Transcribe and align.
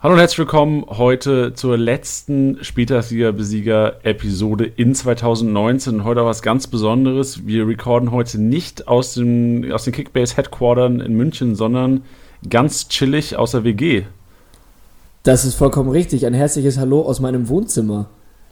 Hallo 0.00 0.14
und 0.14 0.20
herzlich 0.20 0.38
willkommen 0.38 0.84
heute 0.86 1.54
zur 1.54 1.76
letzten 1.76 2.62
Spieltagssieger-Besieger-Episode 2.62 4.64
in 4.64 4.94
2019. 4.94 6.04
Heute 6.04 6.24
was 6.24 6.40
ganz 6.40 6.68
Besonderes. 6.68 7.48
Wir 7.48 7.66
recorden 7.66 8.12
heute 8.12 8.40
nicht 8.40 8.86
aus, 8.86 9.14
dem, 9.14 9.68
aus 9.72 9.82
den 9.82 9.92
Kickbase-Headquartern 9.92 11.00
in 11.00 11.14
München, 11.14 11.56
sondern 11.56 12.02
ganz 12.48 12.88
chillig 12.88 13.34
aus 13.34 13.50
der 13.50 13.64
WG. 13.64 14.04
Das 15.24 15.44
ist 15.44 15.56
vollkommen 15.56 15.90
richtig. 15.90 16.26
Ein 16.26 16.34
herzliches 16.34 16.78
Hallo 16.78 17.02
aus 17.02 17.18
meinem 17.18 17.48
Wohnzimmer. 17.48 18.06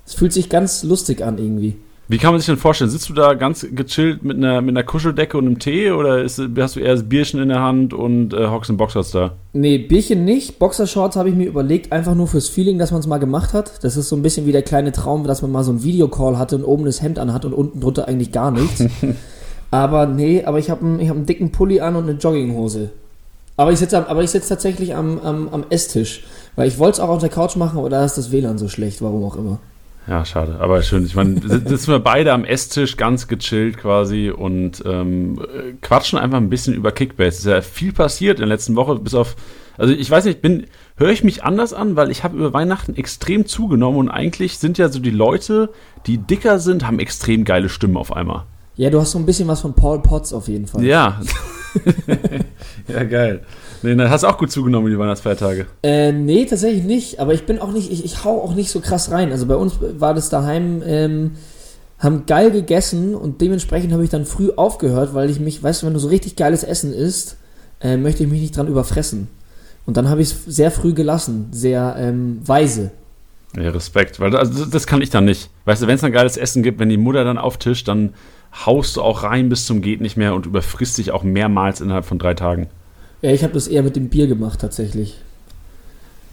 Es 0.04 0.14
fühlt 0.14 0.32
sich 0.32 0.48
ganz 0.48 0.82
lustig 0.82 1.22
an 1.22 1.38
irgendwie. 1.38 1.76
Wie 2.08 2.18
kann 2.18 2.30
man 2.30 2.38
sich 2.38 2.46
denn 2.46 2.56
vorstellen? 2.56 2.88
Sitzt 2.88 3.08
du 3.08 3.14
da 3.14 3.34
ganz 3.34 3.66
gechillt 3.68 4.22
mit 4.22 4.36
einer, 4.36 4.60
mit 4.60 4.76
einer 4.76 4.84
Kuscheldecke 4.84 5.36
und 5.36 5.46
einem 5.46 5.58
Tee 5.58 5.90
oder 5.90 6.22
ist, 6.22 6.40
hast 6.56 6.76
du 6.76 6.80
eher 6.80 6.94
das 6.94 7.08
Bierchen 7.08 7.40
in 7.42 7.48
der 7.48 7.60
Hand 7.60 7.92
und 7.92 8.32
äh, 8.32 8.46
hockst 8.46 8.70
in 8.70 8.76
Boxers 8.76 9.10
da? 9.10 9.32
Nee, 9.52 9.78
Bierchen 9.78 10.24
nicht. 10.24 10.60
Boxershorts 10.60 11.16
habe 11.16 11.30
ich 11.30 11.34
mir 11.34 11.48
überlegt, 11.48 11.90
einfach 11.90 12.14
nur 12.14 12.28
fürs 12.28 12.48
Feeling, 12.48 12.78
dass 12.78 12.92
man 12.92 13.00
es 13.00 13.08
mal 13.08 13.18
gemacht 13.18 13.54
hat. 13.54 13.82
Das 13.82 13.96
ist 13.96 14.08
so 14.08 14.14
ein 14.14 14.22
bisschen 14.22 14.46
wie 14.46 14.52
der 14.52 14.62
kleine 14.62 14.92
Traum, 14.92 15.24
dass 15.24 15.42
man 15.42 15.50
mal 15.50 15.64
so 15.64 15.72
einen 15.72 15.82
Videocall 15.82 16.38
hatte 16.38 16.54
und 16.54 16.64
oben 16.64 16.84
das 16.84 17.02
Hemd 17.02 17.18
anhat 17.18 17.44
und 17.44 17.52
unten 17.52 17.80
drunter 17.80 18.06
eigentlich 18.06 18.30
gar 18.30 18.52
nichts. 18.52 18.84
aber 19.72 20.06
nee, 20.06 20.44
aber 20.44 20.60
ich 20.60 20.70
habe 20.70 20.86
einen, 20.86 21.08
hab 21.08 21.16
einen 21.16 21.26
dicken 21.26 21.50
Pulli 21.50 21.80
an 21.80 21.96
und 21.96 22.08
eine 22.08 22.18
Jogginghose. 22.18 22.90
Aber 23.56 23.72
ich 23.72 23.80
sitze 23.80 24.04
sitz 24.26 24.48
tatsächlich 24.48 24.94
am, 24.94 25.18
am, 25.18 25.48
am 25.48 25.64
Esstisch, 25.70 26.24
weil 26.54 26.68
ich 26.68 26.78
wollte 26.78 26.96
es 26.96 27.00
auch 27.00 27.08
auf 27.08 27.20
der 27.20 27.30
Couch 27.30 27.56
machen, 27.56 27.78
aber 27.78 27.90
da 27.90 28.04
ist 28.04 28.16
das 28.16 28.30
WLAN 28.30 28.58
so 28.58 28.68
schlecht, 28.68 29.02
warum 29.02 29.24
auch 29.24 29.36
immer. 29.36 29.58
Ja, 30.06 30.24
schade. 30.24 30.58
Aber 30.60 30.82
schön. 30.82 31.04
Ich 31.04 31.16
meine, 31.16 31.40
sitzen 31.40 31.88
wir 31.88 31.98
beide 31.98 32.32
am 32.32 32.44
Esstisch, 32.44 32.96
ganz 32.96 33.26
gechillt 33.26 33.76
quasi 33.76 34.30
und 34.30 34.82
ähm, 34.86 35.40
quatschen 35.82 36.18
einfach 36.18 36.38
ein 36.38 36.48
bisschen 36.48 36.74
über 36.74 36.92
Kickbase. 36.92 37.28
Es 37.28 37.38
ist 37.40 37.46
ja 37.46 37.60
viel 37.60 37.92
passiert 37.92 38.38
in 38.38 38.42
der 38.42 38.48
letzten 38.48 38.76
Woche, 38.76 38.96
bis 38.96 39.14
auf. 39.14 39.34
Also 39.78 39.92
ich 39.92 40.10
weiß 40.10 40.24
nicht, 40.24 40.40
bin, 40.40 40.66
höre 40.96 41.10
ich 41.10 41.24
mich 41.24 41.44
anders 41.44 41.74
an, 41.74 41.96
weil 41.96 42.10
ich 42.10 42.24
habe 42.24 42.36
über 42.36 42.52
Weihnachten 42.52 42.94
extrem 42.94 43.46
zugenommen 43.46 43.98
und 43.98 44.08
eigentlich 44.08 44.58
sind 44.58 44.78
ja 44.78 44.88
so 44.88 45.00
die 45.00 45.10
Leute, 45.10 45.70
die 46.06 46.18
dicker 46.18 46.60
sind, 46.60 46.86
haben 46.86 46.98
extrem 46.98 47.44
geile 47.44 47.68
Stimmen 47.68 47.96
auf 47.96 48.12
einmal. 48.12 48.44
Ja, 48.76 48.90
du 48.90 49.00
hast 49.00 49.10
so 49.10 49.18
ein 49.18 49.26
bisschen 49.26 49.48
was 49.48 49.60
von 49.60 49.74
Paul 49.74 50.00
Potts 50.00 50.32
auf 50.32 50.48
jeden 50.48 50.66
Fall. 50.66 50.84
Ja. 50.84 51.20
ja, 52.88 53.04
geil. 53.04 53.42
Nee, 53.82 53.94
dann 53.94 54.10
hast 54.10 54.22
du 54.22 54.28
auch 54.28 54.38
gut 54.38 54.50
zugenommen 54.50 54.90
die 54.90 54.98
Weihnachtsfeiertage. 54.98 55.66
Äh, 55.82 56.12
nee, 56.12 56.44
tatsächlich 56.46 56.84
nicht. 56.84 57.20
Aber 57.20 57.34
ich 57.34 57.44
bin 57.44 57.58
auch 57.58 57.72
nicht, 57.72 57.90
ich, 57.90 58.04
ich 58.04 58.24
hau 58.24 58.42
auch 58.42 58.54
nicht 58.54 58.70
so 58.70 58.80
krass 58.80 59.10
rein. 59.10 59.32
Also 59.32 59.46
bei 59.46 59.56
uns 59.56 59.78
war 59.80 60.14
das 60.14 60.28
daheim, 60.28 60.82
ähm, 60.84 61.32
haben 61.98 62.26
geil 62.26 62.50
gegessen 62.50 63.14
und 63.14 63.40
dementsprechend 63.40 63.92
habe 63.92 64.04
ich 64.04 64.10
dann 64.10 64.26
früh 64.26 64.50
aufgehört, 64.54 65.14
weil 65.14 65.30
ich 65.30 65.40
mich, 65.40 65.62
weißt 65.62 65.82
du, 65.82 65.86
wenn 65.86 65.94
du 65.94 66.00
so 66.00 66.08
richtig 66.08 66.36
geiles 66.36 66.62
Essen 66.62 66.92
isst, 66.92 67.36
äh, 67.80 67.96
möchte 67.96 68.24
ich 68.24 68.30
mich 68.30 68.40
nicht 68.40 68.56
dran 68.56 68.68
überfressen. 68.68 69.28
Und 69.86 69.96
dann 69.96 70.08
habe 70.08 70.20
ich 70.20 70.30
es 70.30 70.44
sehr 70.44 70.70
früh 70.70 70.92
gelassen, 70.92 71.48
sehr 71.52 71.96
ähm, 71.98 72.40
weise. 72.44 72.90
Ja, 73.56 73.70
Respekt, 73.70 74.20
weil 74.20 74.36
also 74.36 74.66
das 74.66 74.86
kann 74.86 75.00
ich 75.00 75.10
dann 75.10 75.24
nicht. 75.24 75.48
Weißt 75.64 75.82
du, 75.82 75.86
wenn 75.86 75.94
es 75.94 76.04
ein 76.04 76.12
geiles 76.12 76.36
Essen 76.36 76.62
gibt, 76.62 76.78
wenn 76.78 76.88
die 76.88 76.96
Mutter 76.98 77.24
dann 77.24 77.38
auftischt, 77.38 77.88
dann 77.88 78.12
haust 78.64 78.96
du 78.96 79.02
auch 79.02 79.22
rein 79.22 79.48
bis 79.48 79.66
zum 79.66 79.80
geht 79.80 80.00
nicht 80.00 80.16
mehr 80.16 80.34
und 80.34 80.46
überfrisst 80.46 80.98
dich 80.98 81.12
auch 81.12 81.22
mehrmals 81.22 81.80
innerhalb 81.80 82.04
von 82.04 82.18
drei 82.18 82.34
Tagen. 82.34 82.68
Ja, 83.26 83.32
ich 83.32 83.42
habe 83.42 83.54
das 83.54 83.66
eher 83.66 83.82
mit 83.82 83.96
dem 83.96 84.08
Bier 84.08 84.28
gemacht 84.28 84.60
tatsächlich. 84.60 85.16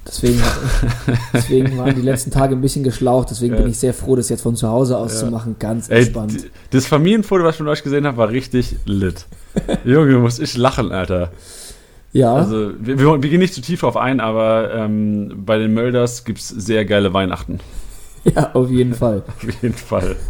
Deswegen, 0.08 0.40
deswegen 1.34 1.76
waren 1.76 1.96
die 1.96 2.04
letzten 2.04 2.30
Tage 2.30 2.56
ein 2.56 2.62
bisschen 2.62 2.84
geschlaucht. 2.84 3.32
Deswegen 3.32 3.56
ja. 3.56 3.62
bin 3.62 3.72
ich 3.72 3.80
sehr 3.80 3.96
froh, 3.96 4.16
das 4.16 4.30
jetzt 4.30 4.42
von 4.42 4.56
zu 4.56 4.68
Hause 4.68 4.96
aus 4.96 5.14
ja. 5.14 5.20
zu 5.22 5.32
machen. 5.32 5.56
Ganz 5.58 5.90
entspannt. 5.90 6.36
Ey, 6.36 6.52
das 6.70 6.86
Familienfoto, 6.86 7.44
was 7.44 7.56
ich 7.56 7.58
von 7.58 7.68
euch 7.68 7.82
gesehen 7.82 8.06
habe, 8.06 8.18
war 8.18 8.30
richtig 8.30 8.76
lit. 8.86 9.26
Junge, 9.86 10.20
muss 10.20 10.38
ich 10.38 10.56
lachen, 10.56 10.92
Alter. 10.92 11.32
Ja. 12.12 12.36
Also, 12.36 12.74
wir, 12.80 13.00
wir, 13.00 13.18
gehen 13.18 13.40
nicht 13.40 13.56
zu 13.56 13.62
tief 13.62 13.80
drauf 13.80 13.98
ein, 13.98 14.20
aber 14.20 14.72
ähm, 14.72 15.34
bei 15.48 15.58
den 15.58 15.74
Mölders 15.74 16.26
gibt 16.26 16.42
es 16.42 16.48
sehr 16.48 16.86
geile 16.86 17.12
Weihnachten. 17.12 17.60
Ja, 18.36 18.52
auf 18.54 18.70
jeden 18.70 18.94
Fall. 18.94 19.24
auf 19.28 19.62
jeden 19.62 19.74
Fall. 19.74 20.16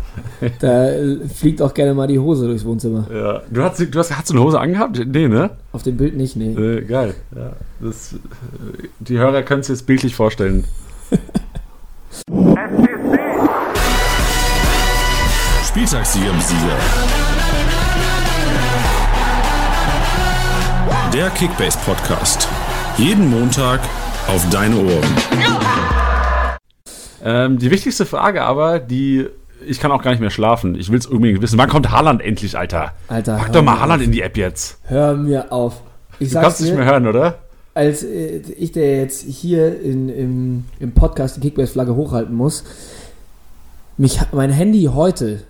Da 0.60 0.90
fliegt 1.34 1.60
auch 1.62 1.74
gerne 1.74 1.96
mal 1.96 2.06
die 2.08 2.20
Hose 2.20 2.46
durchs 2.46 2.64
Wohnzimmer. 2.66 3.08
Ja. 3.12 3.42
Du 3.50 3.64
hast, 3.64 3.80
du 3.80 4.00
hast, 4.00 4.16
hast 4.16 4.30
du 4.30 4.36
eine 4.36 4.44
Hose 4.44 4.60
angehabt? 4.60 5.02
Nee, 5.08 5.28
ne? 5.28 5.50
Auf 5.72 5.82
dem 5.82 5.98
Bild 5.98 6.16
nicht, 6.16 6.36
nee. 6.36 6.54
Äh, 6.54 6.82
geil. 6.82 7.16
Ja, 7.36 7.54
das, 7.80 8.14
die 9.00 9.18
Hörer 9.18 9.42
können 9.42 9.62
es 9.62 9.70
jetzt 9.70 9.88
bildlich 9.88 10.16
vorstellen. 10.16 10.66
Spieltagssieger 15.68 16.30
im 16.30 16.42
Sieger. 16.42 16.78
Der 21.12 21.30
Kickbase 21.32 21.80
Podcast. 21.86 22.48
Jeden 22.98 23.32
Montag 23.32 23.80
auf 24.28 24.48
deine 24.52 24.76
Ohren. 24.78 25.93
Ähm, 27.24 27.58
die 27.58 27.72
wichtigste 27.72 28.06
Frage 28.06 28.44
aber, 28.44 28.80
die 28.80 29.28
ich 29.66 29.80
kann 29.80 29.92
auch 29.92 30.02
gar 30.02 30.12
nicht 30.12 30.20
mehr 30.20 30.30
schlafen. 30.30 30.76
Ich 30.76 30.92
will 30.92 31.00
es 31.00 31.06
unbedingt 31.06 31.42
wissen. 31.42 31.58
Wann 31.58 31.70
kommt 31.70 31.90
Haaland 31.90 32.22
endlich, 32.22 32.58
Alter? 32.58 32.92
Alter. 33.08 33.38
Pack 33.38 33.54
doch 33.54 33.64
mal 33.64 33.80
Haaland 33.80 34.04
in 34.04 34.12
die 34.12 34.22
App 34.22 34.36
jetzt. 34.36 34.78
Hör 34.84 35.16
mir 35.16 35.52
auf. 35.52 35.82
Ich 36.20 36.30
du 36.32 36.40
kannst 36.40 36.60
dir, 36.60 36.66
nicht 36.66 36.76
mehr 36.76 36.86
hören, 36.86 37.08
oder? 37.08 37.40
Als 37.74 38.04
äh, 38.04 38.40
ich, 38.58 38.72
der 38.72 38.98
jetzt 38.98 39.24
hier 39.24 39.82
in, 39.82 40.10
im, 40.10 40.66
im 40.80 40.92
Podcast 40.92 41.38
die 41.38 41.42
Kickbase-Flagge 41.42 41.96
hochhalten 41.96 42.36
muss, 42.36 42.64
mich, 43.98 44.20
mein 44.32 44.52
Handy 44.52 44.90
heute, 44.94 45.44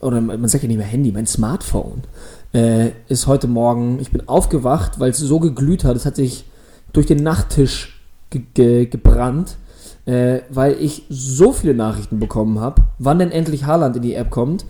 oder 0.00 0.20
man 0.20 0.46
sagt 0.48 0.62
ja 0.62 0.68
nicht 0.68 0.78
mehr 0.78 0.86
Handy, 0.86 1.10
mein 1.10 1.26
Smartphone, 1.26 2.02
äh, 2.52 2.90
ist 3.08 3.26
heute 3.26 3.48
Morgen, 3.48 3.98
ich 4.00 4.10
bin 4.10 4.28
aufgewacht, 4.28 5.00
weil 5.00 5.10
es 5.10 5.18
so 5.18 5.40
geglüht 5.40 5.84
hat, 5.84 5.96
es 5.96 6.06
hat 6.06 6.16
sich 6.16 6.44
durch 6.92 7.06
den 7.06 7.22
Nachttisch 7.22 8.00
ge 8.30 8.42
ge 8.54 8.86
gebrannt 8.86 9.56
äh, 10.08 10.40
weil 10.48 10.76
ich 10.80 11.02
so 11.10 11.52
viele 11.52 11.74
Nachrichten 11.74 12.18
bekommen 12.18 12.60
habe, 12.60 12.82
wann 12.98 13.18
denn 13.18 13.30
endlich 13.30 13.66
Haaland 13.66 13.94
in 13.96 14.02
die 14.02 14.14
App 14.14 14.30
kommt. 14.30 14.64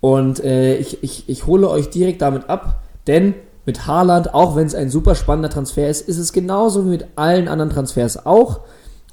Und 0.00 0.42
äh, 0.42 0.76
ich, 0.76 1.02
ich, 1.02 1.28
ich 1.28 1.46
hole 1.46 1.68
euch 1.68 1.90
direkt 1.90 2.22
damit 2.22 2.48
ab, 2.48 2.80
denn 3.06 3.34
mit 3.66 3.86
Haaland, 3.86 4.32
auch 4.32 4.56
wenn 4.56 4.66
es 4.66 4.74
ein 4.74 4.88
super 4.88 5.14
spannender 5.14 5.50
Transfer 5.50 5.90
ist, 5.90 6.08
ist 6.08 6.16
es 6.16 6.32
genauso 6.32 6.86
wie 6.86 6.90
mit 6.90 7.06
allen 7.16 7.48
anderen 7.48 7.70
Transfers 7.70 8.24
auch. 8.24 8.60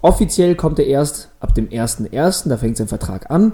Offiziell 0.02 0.56
kommt 0.56 0.80
er 0.80 0.88
erst 0.88 1.30
ab 1.42 1.54
dem 1.56 1.68
1.1., 1.68 2.48
da 2.48 2.56
fängt 2.56 2.78
sein 2.78 2.88
Vertrag 2.88 3.30
an. 3.30 3.52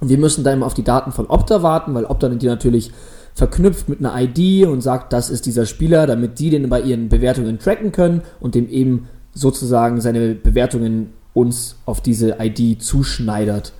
Und 0.00 0.08
wir 0.08 0.18
müssen 0.18 0.44
da 0.44 0.52
immer 0.52 0.64
auf 0.64 0.74
die 0.74 0.84
Daten 0.84 1.12
von 1.12 1.26
Opta 1.26 1.62
warten, 1.62 1.94
weil 1.94 2.06
Opta 2.06 2.30
die 2.30 2.46
natürlich 2.46 2.92
verknüpft 3.34 3.90
mit 3.90 3.98
einer 3.98 4.14
ID 4.18 4.66
und 4.66 4.80
sagt, 4.80 5.12
das 5.12 5.28
ist 5.28 5.44
dieser 5.44 5.66
Spieler, 5.66 6.06
damit 6.06 6.38
die 6.38 6.48
den 6.48 6.70
bei 6.70 6.80
ihren 6.80 7.10
Bewertungen 7.10 7.58
tracken 7.58 7.92
können 7.92 8.22
und 8.40 8.54
dem 8.54 8.70
eben 8.70 9.08
sozusagen 9.34 10.00
seine 10.00 10.34
Bewertungen 10.34 11.12
uns 11.34 11.76
auf 11.86 12.00
diese 12.00 12.36
ID 12.38 12.82
zuschneidert. 12.82 13.72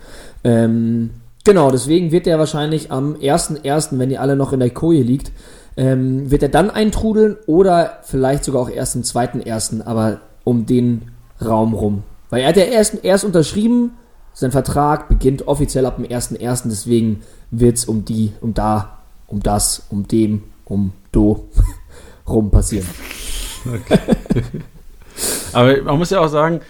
Ähm, 0.44 1.10
genau, 1.44 1.70
deswegen 1.70 2.10
wird 2.10 2.26
der 2.26 2.38
wahrscheinlich 2.38 2.90
am 2.90 3.14
1.1., 3.14 3.98
wenn 3.98 4.10
ihr 4.10 4.20
alle 4.20 4.36
noch 4.36 4.52
in 4.52 4.60
der 4.60 4.70
Koje 4.70 5.02
liegt, 5.02 5.32
ähm, 5.76 6.30
wird 6.30 6.42
er 6.42 6.48
dann 6.48 6.70
eintrudeln 6.70 7.36
oder 7.46 7.98
vielleicht 8.02 8.44
sogar 8.44 8.62
auch 8.62 8.70
erst 8.70 8.96
am 8.96 9.02
2.1., 9.02 9.84
aber 9.84 10.20
um 10.44 10.66
den 10.66 11.10
Raum 11.42 11.74
rum. 11.74 12.02
Weil 12.30 12.42
er 12.42 12.48
hat 12.48 12.56
ja 12.56 12.64
erst, 12.64 13.04
erst 13.04 13.24
unterschrieben, 13.24 13.92
sein 14.34 14.50
Vertrag 14.50 15.08
beginnt 15.08 15.46
offiziell 15.46 15.86
ab 15.86 15.96
dem 15.96 16.06
1.1., 16.06 16.62
deswegen 16.66 17.22
wird 17.50 17.76
es 17.76 17.84
um 17.84 18.04
die, 18.04 18.32
um 18.40 18.54
da, 18.54 18.98
um 19.26 19.40
das, 19.40 19.82
um 19.90 20.08
dem, 20.08 20.42
um 20.64 20.92
do 21.10 21.48
rum 22.26 22.50
passieren. 22.50 22.86
Okay. 23.66 23.98
aber 25.52 25.82
man 25.82 25.98
muss 25.98 26.10
ja 26.10 26.20
auch 26.20 26.28
sagen, 26.28 26.60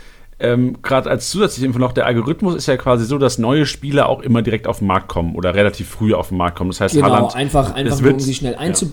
ähm, 0.43 0.83
gerade 0.83 1.09
als 1.09 1.31
zusätzliche 1.31 1.67
Info 1.67 1.79
noch, 1.79 1.93
der 1.93 2.07
Algorithmus 2.07 2.55
ist 2.57 2.67
ja 2.67 2.77
quasi 2.77 3.05
so, 3.05 3.17
dass 3.17 3.39
neue 3.39 3.65
Spieler 3.65 4.09
auch 4.09 4.21
immer 4.21 4.43
direkt 4.43 4.67
auf 4.67 4.79
den 4.79 4.89
Markt 4.89 5.09
kommen 5.09 5.37
oder 5.37 5.55
relativ 5.55 5.89
früh 5.89 6.13
auf 6.13 6.29
den 6.29 6.39
Markt 6.39 6.59
kommen. 6.59 6.71
Das 6.71 6.81
heißt, 6.81 6.95
genau, 6.95 7.07
Haaland, 7.07 7.37
einfach, 7.37 7.75
einfach 7.75 8.01
nur, 8.01 8.13
um 8.13 8.21
sie 8.21 8.35
schnell 8.35 8.57
einzu... 8.57 8.87
Ja. 8.87 8.91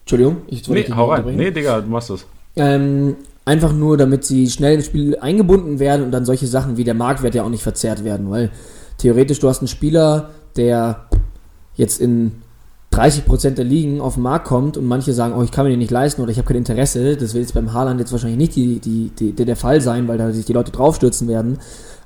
Entschuldigung, 0.00 0.36
ich 0.46 0.68
wollte 0.68 0.90
nee, 0.90 0.96
hau 0.96 1.10
rein. 1.10 1.24
Nee, 1.36 1.50
Digga, 1.50 1.80
du 1.80 1.88
machst 1.88 2.10
das. 2.10 2.26
Ähm, 2.54 3.16
einfach 3.44 3.72
nur, 3.72 3.96
damit 3.96 4.24
sie 4.24 4.48
schnell 4.48 4.76
ins 4.76 4.86
Spiel 4.86 5.18
eingebunden 5.18 5.80
werden 5.80 6.04
und 6.04 6.12
dann 6.12 6.24
solche 6.24 6.46
Sachen 6.46 6.76
wie 6.76 6.84
der 6.84 6.94
Marktwert 6.94 7.34
ja 7.34 7.42
auch 7.42 7.48
nicht 7.48 7.64
verzerrt 7.64 8.04
werden, 8.04 8.30
weil 8.30 8.50
theoretisch 8.98 9.40
du 9.40 9.48
hast 9.48 9.58
einen 9.58 9.68
Spieler, 9.68 10.30
der 10.56 11.06
jetzt 11.74 12.00
in 12.00 12.42
30% 12.96 13.50
der 13.50 13.64
Ligen 13.64 14.00
auf 14.00 14.14
den 14.14 14.22
Markt 14.22 14.46
kommt 14.46 14.76
und 14.76 14.86
manche 14.86 15.12
sagen, 15.12 15.34
oh, 15.36 15.42
ich 15.42 15.50
kann 15.50 15.64
mir 15.64 15.70
den 15.70 15.78
nicht 15.78 15.90
leisten 15.90 16.22
oder 16.22 16.30
ich 16.30 16.38
habe 16.38 16.48
kein 16.48 16.56
Interesse, 16.56 17.16
das 17.16 17.34
wird 17.34 17.42
jetzt 17.44 17.54
beim 17.54 17.72
Haaland 17.72 18.00
jetzt 18.00 18.12
wahrscheinlich 18.12 18.38
nicht 18.38 18.56
die, 18.56 18.78
die, 18.78 19.10
die, 19.10 19.32
der 19.44 19.56
Fall 19.56 19.80
sein, 19.80 20.08
weil 20.08 20.18
da 20.18 20.32
sich 20.32 20.46
die 20.46 20.52
Leute 20.52 20.72
draufstürzen 20.72 21.28
werden. 21.28 21.58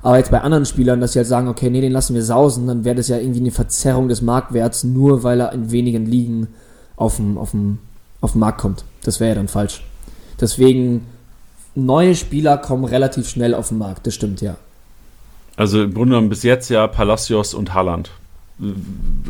Aber 0.03 0.17
jetzt 0.17 0.31
bei 0.31 0.41
anderen 0.41 0.65
Spielern, 0.65 0.99
dass 0.99 1.13
sie 1.13 1.19
halt 1.19 1.27
sagen, 1.27 1.47
okay, 1.47 1.69
nee, 1.69 1.81
den 1.81 1.91
lassen 1.91 2.15
wir 2.15 2.23
sausen, 2.23 2.67
dann 2.67 2.83
wäre 2.83 2.95
das 2.95 3.07
ja 3.07 3.17
irgendwie 3.17 3.39
eine 3.39 3.51
Verzerrung 3.51 4.07
des 4.07 4.21
Marktwerts, 4.21 4.83
nur 4.83 5.23
weil 5.23 5.39
er 5.39 5.53
in 5.53 5.71
wenigen 5.71 6.05
Ligen 6.05 6.47
auf 6.95 7.17
dem, 7.17 7.37
auf 7.37 7.51
dem, 7.51 7.79
auf 8.19 8.33
den 8.33 8.39
Markt 8.39 8.59
kommt. 8.59 8.83
Das 9.03 9.19
wäre 9.19 9.29
ja 9.29 9.35
dann 9.35 9.47
falsch. 9.47 9.83
Deswegen, 10.39 11.05
neue 11.75 12.15
Spieler 12.15 12.57
kommen 12.57 12.83
relativ 12.83 13.29
schnell 13.29 13.53
auf 13.53 13.69
den 13.69 13.77
Markt, 13.77 14.07
das 14.07 14.15
stimmt 14.15 14.41
ja. 14.41 14.55
Also 15.55 15.83
im 15.83 15.93
Grunde 15.93 16.11
genommen 16.11 16.29
bis 16.29 16.43
jetzt 16.43 16.69
ja 16.69 16.87
Palacios 16.87 17.53
und 17.53 17.73
Haaland. 17.73 18.09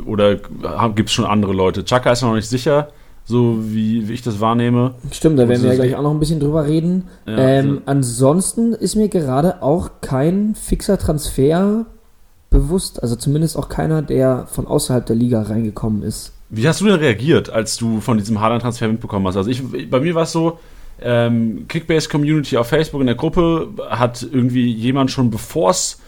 Oder 0.05 0.35
gibt 0.95 1.09
es 1.09 1.13
schon 1.13 1.25
andere 1.25 1.53
Leute? 1.53 1.85
Chaka 1.85 2.11
ist 2.11 2.21
noch 2.21 2.33
nicht 2.33 2.49
sicher, 2.49 2.89
so 3.23 3.57
wie, 3.61 4.07
wie 4.07 4.13
ich 4.13 4.21
das 4.21 4.39
wahrnehme. 4.39 4.95
Stimmt, 5.11 5.39
da 5.39 5.47
werden 5.47 5.63
wir 5.63 5.69
ja 5.69 5.75
gleich 5.75 5.95
auch 5.95 6.01
noch 6.03 6.11
ein 6.11 6.19
bisschen 6.19 6.39
drüber 6.39 6.65
reden. 6.65 7.05
Ja, 7.25 7.37
ähm, 7.37 7.69
also- 7.69 7.81
ansonsten 7.85 8.73
ist 8.73 8.95
mir 8.95 9.09
gerade 9.09 9.61
auch 9.61 9.89
kein 10.01 10.55
fixer 10.55 10.97
Transfer 10.97 11.85
bewusst, 12.49 13.01
also 13.01 13.15
zumindest 13.15 13.57
auch 13.57 13.69
keiner, 13.69 14.01
der 14.01 14.47
von 14.47 14.67
außerhalb 14.67 15.05
der 15.05 15.15
Liga 15.15 15.41
reingekommen 15.43 16.03
ist. 16.03 16.33
Wie 16.49 16.67
hast 16.67 16.81
du 16.81 16.85
denn 16.85 16.95
reagiert, 16.95 17.49
als 17.49 17.77
du 17.77 18.01
von 18.01 18.17
diesem 18.17 18.41
Haaland-Transfer 18.41 18.89
mitbekommen 18.89 19.25
hast? 19.27 19.37
Also 19.37 19.49
ich, 19.49 19.63
bei 19.89 20.01
mir 20.01 20.15
war 20.15 20.23
es 20.23 20.33
so, 20.33 20.59
ähm, 21.01 21.65
Kickbase-Community 21.69 22.57
auf 22.57 22.67
Facebook 22.67 22.99
in 22.99 23.07
der 23.07 23.15
Gruppe 23.15 23.69
hat 23.89 24.27
irgendwie 24.29 24.69
jemand 24.69 25.09
schon 25.11 25.31
bevor 25.31 25.69
es 25.69 26.00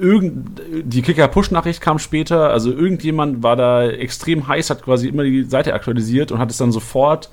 irgend 0.00 0.60
die 0.84 1.02
Kicker-Push-Nachricht 1.02 1.80
kam 1.80 1.98
später, 1.98 2.50
also 2.50 2.72
irgendjemand 2.72 3.42
war 3.42 3.56
da 3.56 3.86
extrem 3.86 4.48
heiß, 4.48 4.70
hat 4.70 4.82
quasi 4.82 5.08
immer 5.08 5.24
die 5.24 5.44
Seite 5.44 5.74
aktualisiert 5.74 6.32
und 6.32 6.38
hat 6.38 6.50
es 6.50 6.56
dann 6.56 6.72
sofort, 6.72 7.30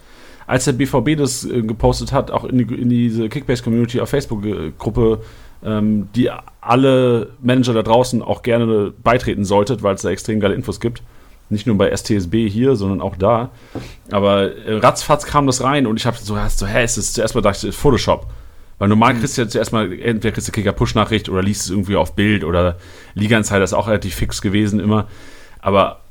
als 0.47 0.65
der 0.65 0.73
BVB 0.73 1.17
das 1.17 1.45
äh, 1.45 1.61
gepostet 1.61 2.11
hat, 2.11 2.31
auch 2.31 2.43
in, 2.43 2.57
die, 2.57 2.75
in 2.75 2.89
diese 2.89 3.29
Kickbase-Community 3.29 3.99
auf 3.99 4.09
Facebook-Gruppe, 4.09 5.21
ähm, 5.63 6.09
die 6.15 6.29
alle 6.61 7.29
Manager 7.41 7.73
da 7.73 7.83
draußen 7.83 8.21
auch 8.21 8.43
gerne 8.43 8.93
beitreten 9.03 9.45
solltet, 9.45 9.83
weil 9.83 9.95
es 9.95 10.01
da 10.01 10.09
extrem 10.09 10.39
geile 10.39 10.55
Infos 10.55 10.79
gibt. 10.79 11.01
Nicht 11.49 11.67
nur 11.67 11.77
bei 11.77 11.95
STSB 11.95 12.49
hier, 12.49 12.75
sondern 12.75 13.01
auch 13.01 13.15
da. 13.15 13.51
Aber 14.11 14.55
äh, 14.55 14.77
ratzfatz 14.77 15.25
kam 15.25 15.45
das 15.45 15.63
rein 15.63 15.85
und 15.85 15.97
ich 15.97 16.05
habe 16.05 16.17
so, 16.17 16.35
so, 16.47 16.65
hä, 16.65 16.83
ist 16.83 16.97
es 16.97 17.13
zuerst 17.13 17.35
mal 17.35 17.41
dachte 17.41 17.67
ich, 17.67 17.75
Photoshop. 17.75 18.27
Weil 18.77 18.89
normal 18.89 19.15
kriegst 19.15 19.37
du 19.37 19.41
ja 19.41 19.47
zuerst 19.47 19.71
mal, 19.71 19.91
entweder 19.93 20.33
kriegst 20.33 20.47
du 20.47 20.51
Kicker-Push-Nachricht 20.51 21.29
oder 21.29 21.41
liest 21.41 21.63
es 21.63 21.69
irgendwie 21.69 21.95
auf 21.95 22.15
Bild 22.15 22.43
oder 22.43 22.77
Liga-Insider 23.13 23.63
ist 23.63 23.73
auch 23.73 23.87
relativ 23.87 24.15
fix 24.15 24.41
gewesen 24.41 24.79
immer. 24.79 25.07
Aber 25.61 26.01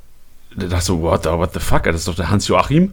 da 0.56 0.66
dachte 0.66 0.76
ich 0.78 0.84
so, 0.84 1.02
what 1.02 1.24
the, 1.24 1.30
what 1.30 1.52
the 1.52 1.60
fuck, 1.60 1.82
das 1.84 1.96
ist 1.96 2.08
doch 2.08 2.14
der 2.14 2.30
Hans-Joachim, 2.30 2.92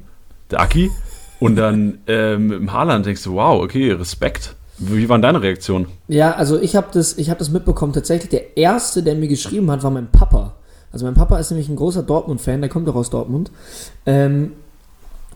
der 0.50 0.60
Aki. 0.60 0.92
Und 1.40 1.56
dann 1.56 2.00
ähm, 2.08 2.52
im 2.52 2.74
Haaland 2.74 3.06
denkst 3.06 3.24
du, 3.24 3.34
wow, 3.34 3.64
okay, 3.64 3.92
Respekt. 3.94 4.56
Wie 4.78 5.08
waren 5.10 5.22
deine 5.22 5.42
Reaktionen? 5.42 5.88
Ja, 6.08 6.34
also 6.34 6.60
ich 6.60 6.76
habe 6.76 6.88
das, 6.92 7.18
ich 7.18 7.30
hab 7.30 7.38
das 7.38 7.50
mitbekommen. 7.50 7.94
Tatsächlich, 7.94 8.30
der 8.30 8.58
Erste, 8.58 9.04
der 9.04 9.16
mir 9.16 9.28
geschrieben 9.28 9.70
hat, 9.72 9.84
war 9.84 9.92
mein 9.92 10.12
Papa. 10.12 10.56
Also 10.92 11.06
mein 11.06 11.14
Papa 11.14 11.38
ist 11.40 11.52
nämlich 11.52 11.70
ein 11.70 11.76
großer 11.76 12.04
Dortmund-Fan, 12.04 12.62
der 12.62 12.70
kommt 12.70 12.88
doch 12.88 12.96
aus 12.96 13.10
Dortmund. 13.10 13.52
Ähm, 14.06 14.54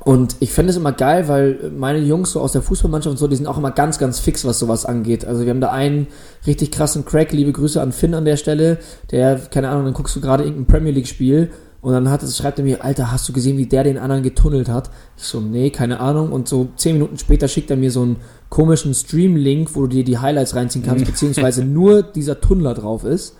und 0.03 0.35
ich 0.39 0.51
finde 0.51 0.71
es 0.71 0.77
immer 0.77 0.91
geil, 0.91 1.27
weil 1.27 1.71
meine 1.75 1.99
Jungs 1.99 2.31
so 2.31 2.41
aus 2.41 2.51
der 2.51 2.61
Fußballmannschaft 2.61 3.11
und 3.11 3.17
so, 3.17 3.27
die 3.27 3.35
sind 3.35 3.47
auch 3.47 3.57
immer 3.57 3.71
ganz, 3.71 3.97
ganz 3.97 4.19
fix, 4.19 4.45
was 4.45 4.59
sowas 4.59 4.85
angeht. 4.85 5.25
Also 5.25 5.43
wir 5.43 5.49
haben 5.49 5.61
da 5.61 5.71
einen 5.71 6.07
richtig 6.45 6.71
krassen 6.71 7.05
Crack, 7.05 7.31
liebe 7.31 7.51
Grüße 7.51 7.81
an 7.81 7.91
Finn 7.91 8.13
an 8.13 8.25
der 8.25 8.37
Stelle, 8.37 8.77
der, 9.11 9.39
keine 9.49 9.69
Ahnung, 9.69 9.85
dann 9.85 9.93
guckst 9.93 10.15
du 10.15 10.21
gerade 10.21 10.43
irgendein 10.43 10.67
Premier 10.67 10.91
League-Spiel 10.91 11.49
und 11.85 11.93
dann 11.93 12.09
hat 12.09 12.23
es, 12.23 12.35
schreibt 12.35 12.57
er 12.57 12.65
mir, 12.65 12.83
Alter, 12.83 13.11
hast 13.11 13.29
du 13.29 13.33
gesehen, 13.33 13.59
wie 13.59 13.67
der 13.67 13.83
den 13.83 13.99
anderen 13.99 14.23
getunnelt 14.23 14.69
hat? 14.69 14.89
Ich 15.17 15.23
so, 15.23 15.39
nee, 15.39 15.69
keine 15.69 15.99
Ahnung. 15.99 16.31
Und 16.31 16.47
so 16.47 16.69
zehn 16.77 16.93
Minuten 16.93 17.19
später 17.19 17.47
schickt 17.47 17.69
er 17.69 17.77
mir 17.77 17.91
so 17.91 18.01
einen 18.01 18.15
komischen 18.49 18.95
Stream-Link, 18.95 19.75
wo 19.75 19.81
du 19.81 19.89
dir 19.89 20.03
die 20.03 20.17
Highlights 20.17 20.55
reinziehen 20.55 20.83
kannst, 20.83 21.05
beziehungsweise 21.05 21.63
nur 21.63 22.01
dieser 22.01 22.41
Tunnler 22.41 22.73
drauf 22.73 23.03
ist. 23.03 23.35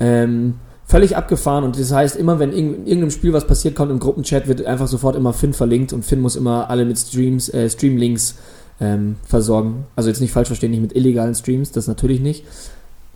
Ähm, 0.00 0.54
völlig 0.86 1.16
abgefahren 1.16 1.64
und 1.64 1.78
das 1.78 1.92
heißt, 1.92 2.16
immer 2.16 2.38
wenn 2.38 2.52
in 2.52 2.86
irgendeinem 2.86 3.10
Spiel 3.10 3.32
was 3.32 3.46
passiert, 3.46 3.74
kommt 3.74 3.90
im 3.90 3.98
Gruppenchat, 3.98 4.48
wird 4.48 4.64
einfach 4.66 4.86
sofort 4.86 5.16
immer 5.16 5.32
Finn 5.32 5.52
verlinkt 5.52 5.92
und 5.92 6.04
Finn 6.04 6.20
muss 6.20 6.36
immer 6.36 6.70
alle 6.70 6.84
mit 6.84 6.98
Streams, 6.98 7.48
äh, 7.48 7.68
Streamlinks 7.70 8.36
ähm, 8.80 9.16
versorgen. 9.26 9.86
Also 9.96 10.08
jetzt 10.10 10.20
nicht 10.20 10.32
falsch 10.32 10.48
verstehen, 10.48 10.70
nicht 10.70 10.82
mit 10.82 10.94
illegalen 10.94 11.34
Streams, 11.34 11.72
das 11.72 11.86
natürlich 11.86 12.20
nicht. 12.20 12.44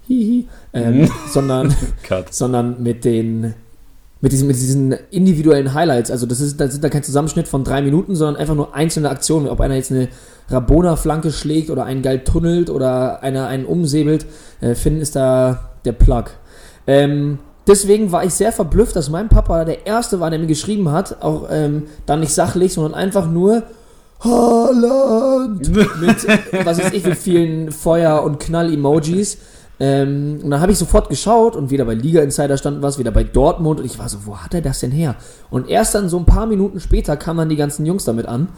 Hihi. 0.07 0.47
Ähm, 0.73 1.11
sondern, 1.29 1.75
Cut. 2.03 2.33
sondern 2.33 2.83
mit 2.83 3.05
den 3.05 3.55
mit 4.21 4.33
diesen, 4.33 4.49
mit 4.49 4.57
diesen 4.57 4.93
individuellen 5.11 5.75
Highlights. 5.75 6.11
Also 6.11 6.27
das 6.27 6.41
ist, 6.41 6.61
das 6.61 6.73
sind 6.73 6.83
da 6.83 6.89
kein 6.89 7.05
Zusammenschnitt 7.05 7.47
von 7.47 7.63
drei 7.63 7.83
Minuten, 7.83 8.17
sondern 8.17 8.35
einfach 8.35 8.57
nur 8.57 8.75
einzelne 8.75 9.11
Aktionen. 9.11 9.47
Ob 9.47 9.61
einer 9.61 9.77
jetzt 9.77 9.93
eine 9.93 10.09
Rabona-Flanke 10.49 11.31
schlägt 11.31 11.71
oder 11.71 11.85
einen 11.85 12.03
geil 12.03 12.25
tunnelt 12.25 12.69
oder 12.69 13.23
einer 13.23 13.47
einen 13.47 13.65
umsäbelt, 13.65 14.27
äh, 14.61 14.75
Finn 14.75 15.01
ist 15.01 15.15
da 15.15 15.71
der 15.85 15.93
Plug. 15.93 16.25
Ähm, 16.89 17.39
deswegen 17.69 18.11
war 18.11 18.25
ich 18.25 18.35
sehr 18.35 18.53
verblüfft, 18.53 18.97
dass 18.97 19.11
mein 19.11 19.29
Papa 19.29 19.65
der 19.65 19.87
Erste 19.87 20.21
war, 20.21 20.31
der 20.31 20.39
mir 20.39 20.47
geschrieben 20.47 20.91
hat, 20.91 21.23
auch 21.23 21.49
ähm, 21.51 21.85
dann 22.07 22.21
nicht 22.21 22.33
sachlich, 22.33 22.73
sondern 22.73 22.95
einfach 22.95 23.29
nur 23.31 23.65
Haaland 24.21 25.69
mit, 26.01 26.67
was 26.67 26.79
weiß 26.79 26.93
ich, 26.93 27.05
wie 27.05 27.15
vielen 27.15 27.71
Feuer- 27.71 28.23
und 28.23 28.41
Knall-Emojis. 28.41 29.39
Ähm, 29.81 30.41
und 30.43 30.51
dann 30.51 30.61
habe 30.61 30.73
ich 30.73 30.79
sofort 30.79 31.09
geschaut 31.09 31.55
und 31.55 31.71
wieder 31.71 31.85
bei 31.85 31.95
Liga 31.95 32.21
Insider 32.23 32.57
stand 32.57 32.83
was, 32.83 32.99
wieder 32.99 33.13
bei 33.13 33.23
Dortmund 33.23 33.79
und 33.79 33.87
ich 33.87 33.99
war 33.99 34.09
so, 34.09 34.19
wo 34.25 34.39
hat 34.39 34.55
er 34.55 34.61
das 34.61 34.81
denn 34.81 34.91
her? 34.91 35.15
Und 35.51 35.69
erst 35.69 35.95
dann 35.95 36.09
so 36.09 36.19
ein 36.19 36.25
paar 36.27 36.47
Minuten 36.47 36.81
später 36.81 37.17
kamen 37.17 37.39
dann 37.39 37.49
die 37.49 37.57
ganzen 37.57 37.87
Jungs 37.87 38.05
damit 38.05 38.27
an. 38.27 38.49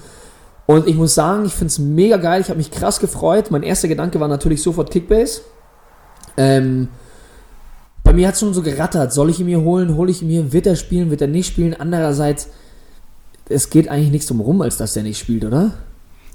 Und 0.64 0.86
ich 0.86 0.94
muss 0.94 1.14
sagen, 1.14 1.44
ich 1.44 1.52
finde 1.52 1.66
es 1.66 1.78
mega 1.78 2.16
geil, 2.16 2.40
ich 2.40 2.48
habe 2.48 2.56
mich 2.56 2.70
krass 2.70 3.00
gefreut. 3.00 3.50
Mein 3.50 3.64
erster 3.64 3.88
Gedanke 3.88 4.20
war 4.20 4.28
natürlich 4.28 4.62
sofort 4.62 4.90
Kickbase. 4.90 5.42
Ähm, 6.36 6.88
bei 8.02 8.12
mir 8.12 8.26
hat 8.26 8.34
es 8.34 8.40
schon 8.40 8.54
so 8.54 8.62
gerattert, 8.62 9.12
soll 9.12 9.30
ich 9.30 9.40
ihn 9.40 9.46
mir 9.46 9.60
holen, 9.60 9.96
hole 9.96 10.10
ich 10.10 10.22
ihn 10.22 10.28
mir, 10.28 10.52
wird 10.52 10.66
er 10.66 10.76
spielen, 10.76 11.10
wird 11.10 11.20
er 11.20 11.28
nicht 11.28 11.46
spielen? 11.46 11.74
Andererseits, 11.78 12.48
es 13.48 13.70
geht 13.70 13.88
eigentlich 13.88 14.10
nichts 14.10 14.26
drum 14.26 14.40
rum, 14.40 14.62
als 14.62 14.76
dass 14.76 14.94
der 14.94 15.02
nicht 15.02 15.18
spielt, 15.18 15.44
oder? 15.44 15.72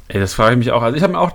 Ey, 0.07 0.19
das 0.19 0.33
frage 0.35 0.53
ich 0.53 0.59
mich 0.59 0.71
auch. 0.71 0.83
Also 0.83 0.95
ich 0.95 1.01
habe 1.01 1.13
mir 1.13 1.19
auch, 1.19 1.31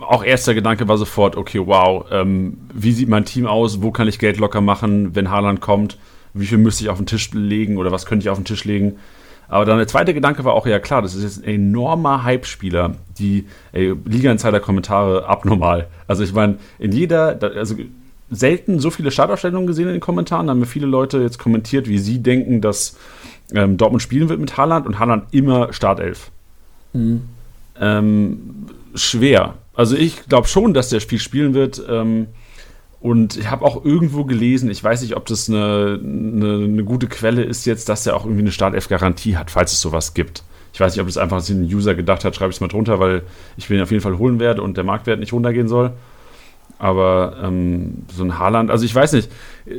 auch 0.00 0.24
erster 0.24 0.54
Gedanke 0.54 0.86
war 0.86 0.96
sofort, 0.96 1.36
okay, 1.36 1.60
wow, 1.64 2.06
ähm, 2.12 2.58
wie 2.72 2.92
sieht 2.92 3.08
mein 3.08 3.24
Team 3.24 3.46
aus? 3.46 3.82
Wo 3.82 3.90
kann 3.90 4.06
ich 4.06 4.20
Geld 4.20 4.38
locker 4.38 4.60
machen, 4.60 5.16
wenn 5.16 5.30
Haaland 5.30 5.60
kommt? 5.60 5.98
Wie 6.32 6.46
viel 6.46 6.58
müsste 6.58 6.84
ich 6.84 6.90
auf 6.90 6.98
den 6.98 7.06
Tisch 7.06 7.32
legen 7.32 7.78
oder 7.78 7.90
was 7.90 8.06
könnte 8.06 8.24
ich 8.24 8.30
auf 8.30 8.38
den 8.38 8.44
Tisch 8.44 8.64
legen? 8.64 8.98
Aber 9.48 9.64
dann 9.64 9.76
der 9.76 9.88
zweite 9.88 10.14
Gedanke 10.14 10.44
war 10.44 10.54
auch, 10.54 10.66
ja 10.66 10.78
klar, 10.78 11.02
das 11.02 11.14
ist 11.14 11.24
jetzt 11.24 11.44
ein 11.44 11.54
enormer 11.54 12.22
Hype-Spieler. 12.22 12.94
Die 13.18 13.46
Liga-Insider-Kommentare 13.72 15.26
abnormal. 15.26 15.88
Also 16.06 16.22
ich 16.22 16.32
meine, 16.32 16.56
in 16.78 16.92
jeder, 16.92 17.38
also 17.42 17.74
selten 18.32 18.80
so 18.80 18.90
viele 18.90 19.10
Startaufstellungen 19.10 19.66
gesehen 19.66 19.86
in 19.86 19.92
den 19.92 20.00
Kommentaren. 20.00 20.46
Da 20.46 20.52
haben 20.52 20.60
mir 20.60 20.66
viele 20.66 20.86
Leute 20.86 21.18
jetzt 21.18 21.38
kommentiert, 21.38 21.88
wie 21.88 21.98
sie 21.98 22.22
denken, 22.22 22.60
dass 22.60 22.96
ähm, 23.54 23.76
Dortmund 23.76 24.02
spielen 24.02 24.28
wird 24.28 24.40
mit 24.40 24.56
Haaland 24.56 24.86
und 24.86 24.98
Haaland 24.98 25.24
immer 25.32 25.72
Startelf 25.72 26.30
ähm, 27.80 28.66
schwer. 28.94 29.54
Also 29.74 29.96
ich 29.96 30.26
glaube 30.28 30.48
schon, 30.48 30.74
dass 30.74 30.90
der 30.90 31.00
Spiel 31.00 31.18
spielen 31.18 31.54
wird. 31.54 31.82
Ähm, 31.88 32.28
und 33.00 33.36
ich 33.36 33.50
habe 33.50 33.64
auch 33.64 33.84
irgendwo 33.84 34.24
gelesen, 34.24 34.70
ich 34.70 34.82
weiß 34.82 35.02
nicht, 35.02 35.16
ob 35.16 35.26
das 35.26 35.48
eine, 35.48 35.98
eine, 36.00 36.64
eine 36.64 36.84
gute 36.84 37.08
Quelle 37.08 37.42
ist 37.42 37.64
jetzt, 37.64 37.88
dass 37.88 38.06
er 38.06 38.14
auch 38.14 38.24
irgendwie 38.24 38.42
eine 38.42 38.52
Startelf-Garantie 38.52 39.36
hat, 39.36 39.50
falls 39.50 39.72
es 39.72 39.80
sowas 39.80 40.14
gibt. 40.14 40.44
Ich 40.72 40.78
weiß 40.78 40.94
nicht, 40.94 41.00
ob 41.00 41.08
das 41.08 41.18
einfach 41.18 41.46
ein 41.48 41.64
User 41.64 41.94
gedacht 41.94 42.24
hat, 42.24 42.36
schreibe 42.36 42.50
ich 42.50 42.56
es 42.56 42.60
mal 42.60 42.68
drunter, 42.68 43.00
weil 43.00 43.22
ich 43.56 43.68
mir 43.68 43.76
ihn 43.76 43.82
auf 43.82 43.90
jeden 43.90 44.02
Fall 44.02 44.18
holen 44.18 44.38
werde 44.38 44.62
und 44.62 44.76
der 44.76 44.84
Marktwert 44.84 45.18
nicht 45.18 45.32
runtergehen 45.32 45.68
soll. 45.68 45.92
Aber 46.82 47.36
ähm, 47.40 48.06
so 48.12 48.24
ein 48.24 48.40
Haaland, 48.40 48.68
also 48.68 48.84
ich 48.84 48.92
weiß 48.92 49.12
nicht, 49.12 49.30
äh, 49.66 49.76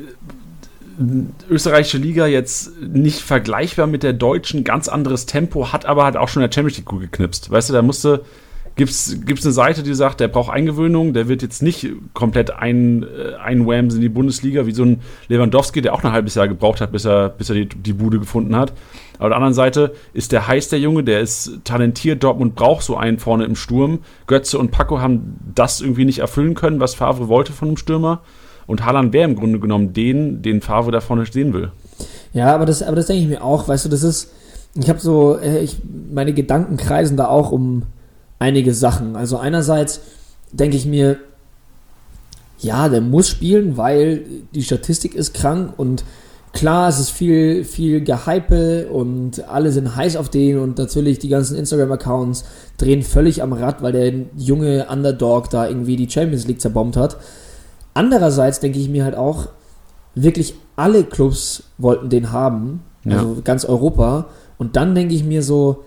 österreichische 1.49 1.97
Liga 1.97 2.27
jetzt 2.27 2.79
nicht 2.81 3.19
vergleichbar 3.19 3.87
mit 3.87 4.03
der 4.03 4.13
deutschen, 4.13 4.63
ganz 4.63 4.87
anderes 4.87 5.25
Tempo, 5.25 5.73
hat 5.73 5.85
aber 5.85 6.05
halt 6.05 6.15
auch 6.15 6.29
schon 6.29 6.41
der 6.43 6.49
Champions 6.49 6.77
League 6.77 6.85
gut 6.85 7.01
geknipst. 7.01 7.51
Weißt 7.51 7.69
du, 7.69 7.73
da 7.73 7.81
musste, 7.81 8.23
gibt's, 8.75 9.17
gibt's 9.25 9.45
eine 9.45 9.53
Seite, 9.53 9.83
die 9.83 9.93
sagt, 9.93 10.19
der 10.19 10.27
braucht 10.27 10.51
Eingewöhnung, 10.51 11.13
der 11.13 11.27
wird 11.27 11.41
jetzt 11.41 11.61
nicht 11.61 11.87
komplett 12.13 12.51
ein, 12.51 13.03
äh, 13.03 13.35
einwhamsen 13.35 13.97
in 13.97 14.01
die 14.01 14.09
Bundesliga, 14.09 14.65
wie 14.65 14.73
so 14.73 14.83
ein 14.83 15.01
Lewandowski, 15.27 15.81
der 15.81 15.93
auch 15.93 16.03
ein 16.03 16.11
halbes 16.11 16.35
Jahr 16.35 16.47
gebraucht 16.47 16.81
hat, 16.81 16.91
bis 16.91 17.05
er, 17.05 17.29
bis 17.29 17.49
er 17.49 17.55
die, 17.55 17.65
die 17.67 17.93
Bude 17.93 18.19
gefunden 18.19 18.55
hat. 18.55 18.73
Auf 19.19 19.29
der 19.29 19.35
anderen 19.35 19.53
Seite 19.53 19.93
ist 20.13 20.31
der 20.31 20.47
heiß, 20.47 20.69
der 20.69 20.79
Junge, 20.79 21.03
der 21.03 21.21
ist 21.21 21.59
talentiert, 21.63 22.23
Dortmund 22.23 22.55
braucht 22.55 22.83
so 22.83 22.97
einen 22.97 23.19
vorne 23.19 23.45
im 23.45 23.55
Sturm. 23.55 23.99
Götze 24.27 24.57
und 24.57 24.71
Paco 24.71 24.99
haben 24.99 25.37
das 25.53 25.81
irgendwie 25.81 26.05
nicht 26.05 26.19
erfüllen 26.19 26.55
können, 26.55 26.79
was 26.79 26.95
Favre 26.95 27.27
wollte 27.27 27.53
von 27.53 27.69
einem 27.69 27.77
Stürmer. 27.77 28.21
Und 28.65 28.85
Haaland 28.85 29.13
wäre 29.13 29.29
im 29.29 29.35
Grunde 29.35 29.59
genommen 29.59 29.93
den, 29.93 30.41
den 30.41 30.61
Favre 30.61 30.91
da 30.91 31.01
vorne 31.01 31.25
sehen 31.25 31.53
will. 31.53 31.71
Ja, 32.33 32.55
aber 32.55 32.65
das, 32.65 32.81
aber 32.81 32.95
das 32.95 33.07
denke 33.07 33.23
ich 33.23 33.29
mir 33.29 33.43
auch, 33.43 33.67
weißt 33.67 33.85
du, 33.85 33.89
das 33.89 34.03
ist, 34.03 34.31
ich 34.75 34.89
habe 34.89 34.99
so, 34.99 35.37
äh, 35.37 35.59
ich, 35.59 35.77
meine 36.11 36.33
Gedanken 36.33 36.77
kreisen 36.77 37.15
da 37.17 37.27
auch 37.27 37.51
um 37.51 37.83
einige 38.39 38.73
Sachen. 38.73 39.15
Also 39.15 39.37
einerseits 39.37 40.01
denke 40.51 40.77
ich 40.77 40.85
mir, 40.85 41.17
ja, 42.59 42.87
der 42.89 43.01
muss 43.01 43.27
spielen, 43.29 43.77
weil 43.77 44.25
die 44.53 44.63
Statistik 44.63 45.15
ist 45.15 45.33
krank 45.33 45.73
und 45.77 46.03
klar, 46.53 46.87
es 46.87 46.99
ist 46.99 47.09
viel, 47.09 47.65
viel 47.65 48.01
Gehype 48.01 48.87
und 48.87 49.47
alle 49.49 49.71
sind 49.71 49.95
heiß 49.95 50.15
auf 50.17 50.29
den 50.29 50.59
und 50.59 50.77
natürlich 50.77 51.19
die 51.19 51.27
ganzen 51.29 51.57
Instagram-Accounts 51.57 52.45
drehen 52.77 53.01
völlig 53.01 53.41
am 53.41 53.53
Rad, 53.53 53.81
weil 53.81 53.91
der 53.91 54.13
junge 54.37 54.87
Underdog 54.89 55.49
da 55.49 55.67
irgendwie 55.67 55.95
die 55.95 56.09
Champions 56.09 56.47
League 56.47 56.61
zerbombt 56.61 56.95
hat. 56.95 57.17
Andererseits 57.95 58.59
denke 58.59 58.79
ich 58.79 58.87
mir 58.89 59.03
halt 59.03 59.15
auch, 59.15 59.47
wirklich 60.15 60.53
alle 60.75 61.03
Clubs 61.03 61.63
wollten 61.77 62.09
den 62.09 62.31
haben, 62.31 62.83
Ja. 63.03 63.17
also 63.17 63.41
ganz 63.43 63.65
Europa. 63.65 64.27
Und 64.57 64.75
dann 64.75 64.95
denke 64.95 65.15
ich 65.15 65.23
mir 65.23 65.41
so, 65.43 65.83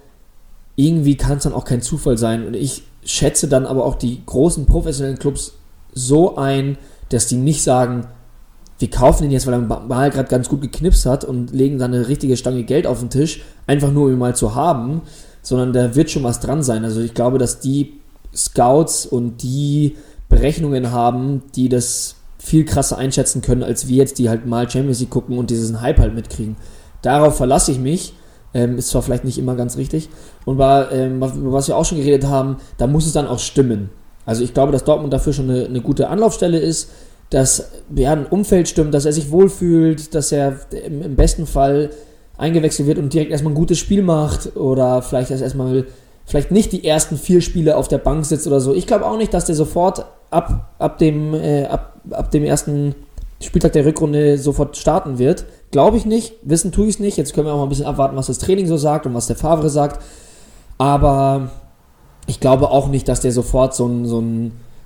irgendwie 0.76 1.16
kann 1.16 1.38
es 1.38 1.45
dann 1.45 1.54
auch 1.54 1.64
kein 1.64 1.83
Zufall 1.83 2.18
sein. 2.18 2.47
Und 2.47 2.54
ich 2.54 2.83
schätze 3.04 3.49
dann 3.49 3.66
aber 3.66 3.85
auch 3.85 3.97
die 3.97 4.25
großen 4.25 4.66
professionellen 4.66 5.18
Clubs 5.18 5.54
so 5.92 6.37
ein, 6.37 6.78
dass 7.09 7.26
die 7.26 7.37
nicht 7.37 7.62
sagen, 7.62 8.06
wir 8.78 8.90
kaufen 8.90 9.25
ihn 9.25 9.30
jetzt, 9.30 9.47
weil 9.47 9.54
er 9.54 9.61
mal 9.61 10.11
gerade 10.11 10.28
ganz 10.28 10.49
gut 10.49 10.61
geknipst 10.61 11.06
hat 11.06 11.25
und 11.25 11.52
legen 11.52 11.78
dann 11.78 11.95
eine 11.95 12.09
richtige 12.09 12.37
Stange 12.37 12.64
Geld 12.64 12.87
auf 12.87 13.00
den 13.00 13.09
Tisch, 13.09 13.42
einfach 13.66 13.90
nur 13.90 14.06
um 14.06 14.12
ihn 14.12 14.18
mal 14.18 14.37
zu 14.37 14.54
haben, 14.54 15.00
sondern 15.40 15.73
da 15.73 15.95
wird 15.95 16.11
schon 16.11 16.25
was 16.25 16.40
dran 16.40 16.62
sein. 16.62 16.85
Also 16.85 17.00
ich 17.00 17.14
glaube, 17.14 17.38
dass 17.38 17.61
die 17.61 17.95
Scouts 18.35 19.06
und 19.06 19.42
die 19.42 19.97
Berechnungen 20.28 20.90
haben, 20.90 21.42
die 21.54 21.71
das 21.71 22.16
viel 22.38 22.64
krasser 22.66 22.99
einschätzen 22.99 23.40
können, 23.40 23.62
als 23.62 23.88
wir 23.88 23.97
jetzt, 23.97 24.18
die 24.18 24.28
halt 24.28 24.45
mal 24.45 24.68
Champions 24.68 25.00
League 25.00 25.11
gucken 25.11 25.38
und 25.38 25.50
diesen 25.50 25.80
Hype 25.80 25.99
halt 25.99 26.14
mitkriegen. 26.14 26.56
Darauf 27.00 27.37
verlasse 27.37 27.73
ich 27.73 27.78
mich. 27.78 28.12
Ähm, 28.55 28.79
ist 28.79 28.88
zwar 28.88 29.03
vielleicht 29.03 29.25
nicht 29.25 29.38
immer 29.38 29.55
ganz 29.55 29.76
richtig. 29.76 30.09
Und 30.45 30.59
war, 30.59 30.93
ähm, 30.93 31.21
was 31.21 31.69
wir 31.69 31.76
auch 31.76 31.85
schon 31.85 31.99
geredet 31.99 32.29
haben, 32.29 32.57
da 32.79 32.87
muss 32.87 33.07
es 33.07 33.12
dann 33.12 33.26
auch 33.26 33.38
stimmen. 33.38 33.91
Also 34.25 34.43
ich 34.43 34.55
glaube, 34.55 34.73
dass 34.73 34.85
Dortmund 34.85 35.12
dafür 35.12 35.33
schon 35.33 35.50
eine, 35.50 35.67
eine 35.67 35.81
gute 35.81 36.09
Anlaufstelle 36.09 36.59
ist, 36.59 36.91
dass 37.31 37.71
ja, 37.95 38.12
ein 38.12 38.26
Umfeld 38.26 38.69
stimmt, 38.69 38.95
dass 38.95 39.05
er 39.05 39.12
sich 39.12 39.31
wohlfühlt, 39.31 40.15
dass 40.15 40.33
er 40.33 40.61
im, 40.87 41.03
im 41.03 41.17
besten 41.17 41.47
Fall 41.47 41.91
eingewechselt 42.38 42.87
wird 42.87 42.99
und 42.99 43.12
direkt 43.12 43.31
erstmal 43.31 43.53
ein 43.53 43.57
gutes 43.57 43.79
Spiel 43.79 44.03
macht 44.03 44.57
oder 44.57 45.03
vielleicht 45.03 45.31
erst 45.31 45.43
erstmal 45.43 45.87
vielleicht 46.26 46.50
nicht 46.50 46.73
die 46.73 46.85
ersten 46.85 47.17
vier 47.17 47.41
Spiele 47.41 47.76
auf 47.76 47.88
der 47.88 47.99
Bank 47.99 48.26
sitzt 48.26 48.47
oder 48.47 48.61
so. 48.61 48.75
Ich 48.75 48.87
glaube 48.87 49.07
auch 49.07 49.17
nicht, 49.17 49.33
dass 49.33 49.47
der 49.47 49.55
sofort 49.55 50.05
ab, 50.31 50.75
ab, 50.79 50.99
dem, 50.99 51.35
äh, 51.35 51.65
ab, 51.65 52.00
ab 52.11 52.31
dem 52.31 52.45
ersten 52.45 52.95
Spieltag 53.41 53.73
der 53.73 53.87
Rückrunde 53.87 54.38
sofort 54.38 54.76
starten 54.76 55.19
wird. 55.19 55.45
Glaube 55.71 55.97
ich 55.97 56.07
nicht. 56.07 56.35
Wissen 56.43 56.73
tue 56.73 56.87
ich 56.87 56.95
es 56.95 57.01
nicht. 57.01 57.17
Jetzt 57.17 57.35
können 57.35 57.47
wir 57.47 57.53
auch 57.53 57.59
mal 57.59 57.65
ein 57.65 57.69
bisschen 57.69 57.87
abwarten, 57.87 58.17
was 58.17 58.27
das 58.29 58.39
Training 58.39 58.67
so 58.67 58.77
sagt 58.77 59.07
und 59.07 59.15
was 59.15 59.27
der 59.27 59.37
Favre 59.37 59.69
sagt. 59.69 60.03
Aber 60.79 61.51
ich 62.27 62.41
glaube 62.41 62.71
auch 62.71 62.89
nicht, 62.89 63.09
dass 63.09 63.21
der 63.21 63.33
sofort 63.33 63.75
so 63.75 63.87
einen 63.87 64.07
so 64.07 64.23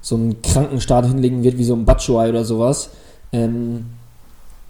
so 0.03 0.15
einen 0.15 0.41
Krankenstart 0.41 1.07
hinlegen 1.07 1.43
wird, 1.43 1.59
wie 1.59 1.65
so 1.65 1.75
ein 1.75 1.85
Batshuayi 1.85 2.31
oder 2.31 2.45
sowas. 2.45 2.91
Ähm, 3.33 3.87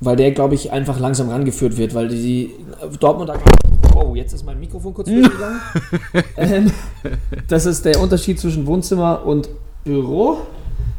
weil 0.01 0.17
der, 0.17 0.33
glaube 0.33 0.55
ich, 0.55 0.73
einfach 0.73 0.99
langsam 0.99 1.29
rangeführt 1.29 1.77
wird, 1.77 1.95
weil 1.95 2.09
die 2.09 2.51
Dortmund 2.99 3.31
Oh, 3.95 4.15
jetzt 4.15 4.33
ist 4.33 4.45
mein 4.45 4.59
Mikrofon 4.59 4.95
kurz 4.95 5.09
durchgegangen. 5.09 5.61
ähm, 6.37 6.73
das 7.49 7.67
ist 7.67 7.85
der 7.85 8.01
Unterschied 8.01 8.41
zwischen 8.41 8.67
Wohnzimmer 8.67 9.25
und 9.27 9.49
Büro. 9.85 10.39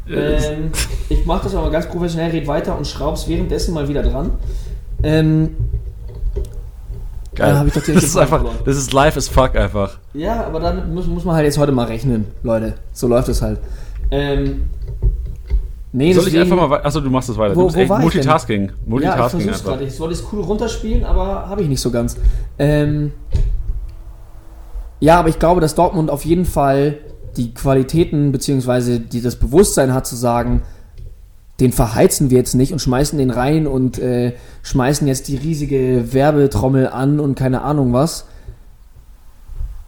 Ähm, 0.08 0.70
ich 1.08 1.24
mache 1.26 1.44
das 1.44 1.54
aber 1.54 1.70
ganz 1.70 1.88
professionell, 1.88 2.30
red 2.30 2.46
weiter 2.46 2.76
und 2.76 2.86
schraub's 2.86 3.28
währenddessen 3.28 3.74
mal 3.74 3.88
wieder 3.88 4.02
dran. 4.02 4.32
Ähm, 5.02 5.56
Geil. 7.34 7.70
das 7.74 7.88
ist 7.88 8.16
einfach, 8.16 8.44
das 8.64 8.76
ist 8.76 8.92
live 8.92 9.16
as 9.16 9.28
fuck 9.28 9.56
einfach. 9.56 9.98
Ja, 10.12 10.44
aber 10.44 10.60
dann 10.60 10.94
muss, 10.94 11.06
muss 11.06 11.24
man 11.24 11.34
halt 11.34 11.46
jetzt 11.46 11.58
heute 11.58 11.72
mal 11.72 11.86
rechnen, 11.86 12.26
Leute. 12.42 12.74
So 12.92 13.08
läuft 13.08 13.28
es 13.28 13.40
halt. 13.40 13.58
Ähm, 14.10 14.64
nee, 15.92 16.12
Soll 16.12 16.24
deswegen, 16.24 16.44
ich 16.44 16.52
einfach 16.52 16.68
mal 16.68 16.80
Achso, 16.84 17.00
du 17.00 17.08
machst 17.08 17.30
das 17.30 17.38
weiter. 17.38 17.56
Wo, 17.56 17.72
wo 17.72 17.88
war 17.88 18.00
Multitasking. 18.00 18.64
Ich 18.64 18.86
Multitasking. 18.86 19.40
Ja, 19.40 19.46
ich 19.46 19.52
versuch's 19.52 19.64
gerade. 19.64 19.84
Ich 19.84 19.98
wollte 19.98 20.14
es 20.14 20.24
cool 20.30 20.42
runterspielen, 20.42 21.04
aber 21.04 21.48
habe 21.48 21.62
ich 21.62 21.68
nicht 21.68 21.80
so 21.80 21.90
ganz. 21.90 22.18
Ähm, 22.58 23.12
ja, 25.00 25.18
aber 25.18 25.30
ich 25.30 25.38
glaube, 25.38 25.62
dass 25.62 25.74
Dortmund 25.74 26.10
auf 26.10 26.24
jeden 26.26 26.44
Fall 26.44 26.98
die 27.38 27.54
Qualitäten 27.54 28.30
beziehungsweise 28.30 29.00
die 29.00 29.22
das 29.22 29.36
Bewusstsein 29.36 29.94
hat 29.94 30.06
zu 30.06 30.16
sagen, 30.16 30.62
den 31.62 31.70
verheizen 31.70 32.28
wir 32.30 32.38
jetzt 32.38 32.54
nicht 32.54 32.72
und 32.72 32.80
schmeißen 32.80 33.16
den 33.18 33.30
rein 33.30 33.68
und 33.68 33.96
äh, 34.00 34.32
schmeißen 34.62 35.06
jetzt 35.06 35.28
die 35.28 35.36
riesige 35.36 36.12
Werbetrommel 36.12 36.88
an 36.88 37.20
und 37.20 37.36
keine 37.36 37.62
Ahnung 37.62 37.92
was. 37.92 38.26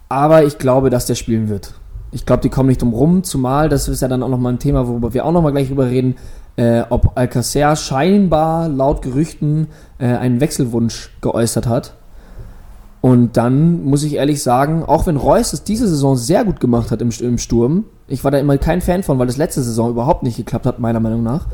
Aber 0.07 0.45
ich 0.45 0.57
glaube, 0.57 0.89
dass 0.89 1.05
der 1.05 1.15
spielen 1.15 1.49
wird. 1.49 1.73
Ich 2.13 2.25
glaube, 2.25 2.41
die 2.41 2.49
kommen 2.49 2.69
nicht 2.69 2.81
drum 2.81 2.93
rum, 2.93 3.23
zumal, 3.25 3.67
das 3.67 3.89
ist 3.89 4.01
ja 4.01 4.07
dann 4.07 4.23
auch 4.23 4.29
nochmal 4.29 4.53
ein 4.53 4.59
Thema, 4.59 4.87
worüber 4.87 5.13
wir 5.13 5.25
auch 5.25 5.33
nochmal 5.33 5.51
gleich 5.51 5.67
drüber 5.67 5.87
reden, 5.87 6.15
äh, 6.55 6.83
ob 6.89 7.17
Alcacer 7.17 7.75
scheinbar 7.75 8.69
laut 8.69 9.01
Gerüchten 9.01 9.67
äh, 9.97 10.05
einen 10.05 10.39
Wechselwunsch 10.39 11.09
geäußert 11.19 11.67
hat. 11.67 11.95
Und 13.01 13.35
dann 13.35 13.83
muss 13.83 14.03
ich 14.03 14.15
ehrlich 14.15 14.41
sagen, 14.41 14.83
auch 14.85 15.07
wenn 15.07 15.17
Reus 15.17 15.51
es 15.51 15.65
diese 15.65 15.89
Saison 15.89 16.15
sehr 16.15 16.45
gut 16.45 16.61
gemacht 16.61 16.89
hat 16.89 17.01
im, 17.01 17.09
im 17.19 17.37
Sturm, 17.37 17.83
ich 18.07 18.23
war 18.23 18.31
da 18.31 18.37
immer 18.37 18.57
kein 18.57 18.81
Fan 18.81 19.03
von, 19.03 19.17
weil 19.19 19.27
das 19.27 19.37
letzte 19.37 19.63
Saison 19.63 19.89
überhaupt 19.89 20.23
nicht 20.23 20.37
geklappt 20.37 20.65
hat, 20.65 20.79
meiner 20.79 20.99
Meinung 20.99 21.23
nach, 21.23 21.47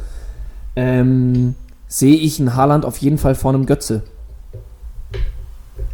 ähm, 0.75 1.55
sehe 1.87 2.15
ich 2.15 2.39
einen 2.39 2.55
Haaland 2.55 2.85
auf 2.85 2.97
jeden 2.97 3.17
Fall 3.17 3.35
vor 3.35 3.53
einem 3.53 3.65
Götze. 3.65 4.03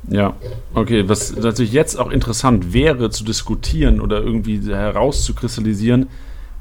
Ja, 0.10 0.36
okay, 0.74 1.10
was 1.10 1.36
natürlich 1.36 1.74
jetzt 1.74 2.00
auch 2.00 2.10
interessant 2.12 2.74
wäre 2.74 3.10
zu 3.10 3.26
diskutieren 3.26 4.00
oder 4.00 4.22
irgendwie 4.22 4.62
herauszukristallisieren, 4.74 6.08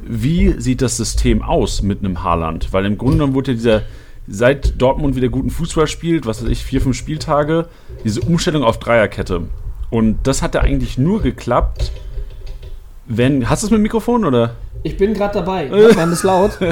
wie 0.01 0.61
sieht 0.61 0.83
das 0.83 0.97
System 0.97 1.43
aus 1.43 1.83
mit 1.83 2.01
einem 2.01 2.23
Haaland? 2.23 2.73
Weil 2.73 2.87
im 2.87 2.99
Grunde 2.99 3.19
genommen 3.19 3.35
wurde 3.35 3.53
ja 3.53 3.57
dieser, 3.57 3.83
seit 4.27 4.81
Dortmund 4.81 5.17
wieder 5.17 5.29
guten 5.29 5.51
Fußball 5.51 5.87
spielt, 5.87 6.27
was 6.27 6.43
weiß 6.43 6.51
ich, 6.51 6.65
vier, 6.65 6.81
fünf 6.81 6.97
Spieltage, 6.97 7.69
diese 8.05 8.21
Umstellung 8.21 8.65
auf 8.65 8.79
Dreierkette. 8.79 9.43
Und 9.91 10.19
das 10.25 10.43
hat 10.43 10.55
ja 10.55 10.63
eigentlich 10.63 10.99
nur 10.99 11.23
geklappt, 11.23 11.93
wenn. 13.09 13.49
Hast 13.49 13.63
du 13.63 13.67
es 13.67 13.71
mit 13.71 13.79
dem 13.79 13.83
Mikrofon 13.83 14.25
oder? 14.25 14.55
Ich 14.83 14.97
bin 14.97 15.15
gerade 15.15 15.35
dabei. 15.35 15.71
War 15.97 16.07
das 16.07 16.23
laut? 16.23 16.59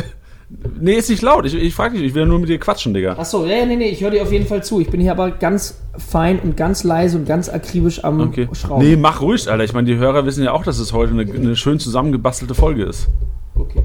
Nee, 0.79 0.95
ist 0.95 1.09
nicht 1.09 1.23
laut. 1.23 1.47
Ich, 1.47 1.55
ich 1.55 1.75
frage 1.75 1.97
dich, 1.97 2.07
ich 2.07 2.14
will 2.14 2.26
nur 2.26 2.38
mit 2.38 2.49
dir 2.49 2.59
quatschen, 2.59 2.95
Digga. 2.95 3.14
Achso, 3.14 3.45
ja, 3.45 3.64
nee, 3.64 3.76
nee, 3.76 3.88
ich 3.88 4.03
höre 4.03 4.11
dir 4.11 4.23
auf 4.23 4.31
jeden 4.31 4.47
Fall 4.47 4.62
zu. 4.62 4.81
Ich 4.81 4.88
bin 4.88 5.00
hier 5.00 5.11
aber 5.11 5.31
ganz 5.33 5.81
fein 5.97 6.38
und 6.38 6.57
ganz 6.57 6.85
leise 6.85 7.17
und 7.17 7.26
ganz 7.26 7.49
akribisch 7.49 8.05
am 8.05 8.21
okay. 8.21 8.49
Schrauben. 8.53 8.87
Nee, 8.87 8.95
mach 8.95 9.21
ruhig, 9.21 9.50
Alter. 9.50 9.64
Ich 9.64 9.73
meine, 9.73 9.87
die 9.87 9.97
Hörer 9.97 10.26
wissen 10.26 10.45
ja 10.45 10.53
auch, 10.53 10.62
dass 10.62 10.79
es 10.79 10.93
heute 10.93 11.12
eine, 11.12 11.23
eine 11.23 11.57
schön 11.57 11.81
zusammengebastelte 11.81 12.55
Folge 12.55 12.85
ist. 12.85 13.09
Okay. 13.57 13.83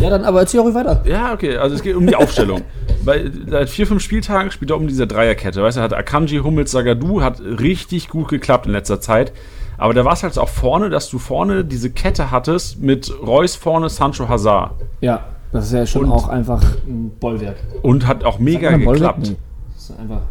Ja, 0.00 0.10
dann 0.10 0.24
aber 0.24 0.40
erzähl 0.40 0.60
auch 0.60 0.74
weiter. 0.74 1.02
Ja, 1.06 1.32
okay, 1.32 1.56
also 1.56 1.74
es 1.74 1.82
geht 1.82 1.96
um 1.96 2.06
die 2.06 2.14
Aufstellung. 2.14 2.62
Bei, 3.04 3.30
seit 3.48 3.68
vier, 3.68 3.86
fünf 3.86 4.02
Spieltagen 4.02 4.50
spielt 4.50 4.70
er 4.70 4.76
um 4.76 4.86
diese 4.86 5.06
Dreierkette. 5.06 5.62
Weißt 5.62 5.76
du, 5.76 5.80
hat 5.80 5.92
Akanji, 5.92 6.38
Hummels, 6.38 6.70
Sagadu, 6.70 7.22
hat 7.22 7.40
richtig 7.40 8.08
gut 8.08 8.28
geklappt 8.28 8.66
in 8.66 8.72
letzter 8.72 9.00
Zeit. 9.00 9.32
Aber 9.78 9.94
da 9.94 10.04
war 10.04 10.12
es 10.12 10.24
halt 10.24 10.36
auch 10.38 10.48
vorne, 10.48 10.90
dass 10.90 11.08
du 11.08 11.18
vorne 11.18 11.64
diese 11.64 11.90
Kette 11.90 12.30
hattest 12.30 12.80
mit 12.80 13.12
Reus 13.24 13.54
vorne, 13.54 13.88
Sancho 13.88 14.28
Hazard. 14.28 14.72
Ja, 15.00 15.24
das 15.52 15.66
ist 15.66 15.72
ja 15.72 15.86
schon 15.86 16.06
und, 16.06 16.12
auch 16.12 16.28
einfach 16.28 16.62
ein 16.86 17.12
Bollwerk. 17.18 17.56
Und 17.82 18.06
hat 18.06 18.24
auch 18.24 18.40
mega 18.40 18.76
geklappt. 18.76 19.20
Nee. 19.20 19.36
Das 19.74 19.84
ist 19.84 19.98
einfach. 19.98 20.22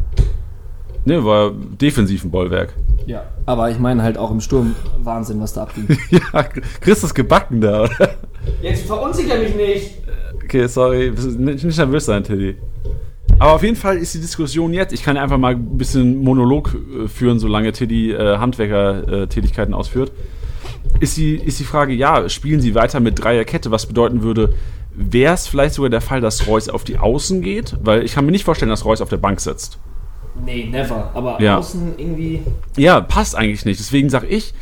Ne, 1.04 1.24
war 1.24 1.50
defensiv 1.50 2.24
ein 2.24 2.30
Bollwerk. 2.30 2.74
Ja, 3.06 3.22
aber 3.46 3.70
ich 3.70 3.78
meine 3.78 4.02
halt 4.02 4.18
auch 4.18 4.30
im 4.30 4.42
Sturm 4.42 4.76
Wahnsinn, 5.02 5.40
was 5.40 5.54
da 5.54 5.62
abging. 5.62 5.88
ja, 6.10 6.42
Chris 6.80 7.02
ist 7.02 7.14
gebacken 7.14 7.62
da, 7.62 7.84
oder? 7.84 8.10
Jetzt 8.60 8.86
verunsicher 8.86 9.38
mich 9.38 9.54
nicht! 9.54 9.94
Okay, 10.44 10.66
sorry. 10.66 11.10
Nicht 11.10 11.64
nervös 11.64 12.04
sein, 12.04 12.22
Teddy. 12.22 12.56
Aber 13.38 13.52
auf 13.52 13.62
jeden 13.62 13.76
Fall 13.76 13.98
ist 13.98 14.14
die 14.14 14.20
Diskussion 14.20 14.72
jetzt, 14.72 14.92
ich 14.92 15.02
kann 15.02 15.16
einfach 15.16 15.38
mal 15.38 15.54
ein 15.54 15.78
bisschen 15.78 16.18
Monolog 16.18 16.74
äh, 16.74 17.08
führen, 17.08 17.38
solange 17.38 17.72
Teddy 17.72 18.12
äh, 18.12 18.38
Handwerker-Tätigkeiten 18.38 19.74
ausführt. 19.74 20.12
Ist 21.00 21.16
die, 21.16 21.36
ist 21.36 21.60
die 21.60 21.64
Frage, 21.64 21.92
ja, 21.92 22.28
spielen 22.28 22.60
sie 22.60 22.74
weiter 22.74 23.00
mit 23.00 23.22
Dreierkette, 23.22 23.70
was 23.70 23.86
bedeuten 23.86 24.22
würde, 24.22 24.54
wäre 24.94 25.34
es 25.34 25.46
vielleicht 25.46 25.74
sogar 25.74 25.90
der 25.90 26.00
Fall, 26.00 26.20
dass 26.20 26.46
Reus 26.46 26.68
auf 26.68 26.82
die 26.84 26.98
Außen 26.98 27.40
geht? 27.40 27.76
Weil 27.82 28.02
ich 28.02 28.14
kann 28.14 28.26
mir 28.26 28.32
nicht 28.32 28.44
vorstellen, 28.44 28.70
dass 28.70 28.84
Reus 28.84 29.00
auf 29.00 29.08
der 29.08 29.16
Bank 29.18 29.40
sitzt. 29.40 29.78
Nee, 30.44 30.68
never. 30.70 31.10
Aber 31.14 31.40
ja. 31.40 31.58
außen 31.58 31.94
irgendwie. 31.96 32.42
Ja, 32.76 33.00
passt 33.00 33.36
eigentlich 33.36 33.64
nicht. 33.64 33.78
Deswegen 33.78 34.10
sage 34.10 34.26
ich, 34.26 34.54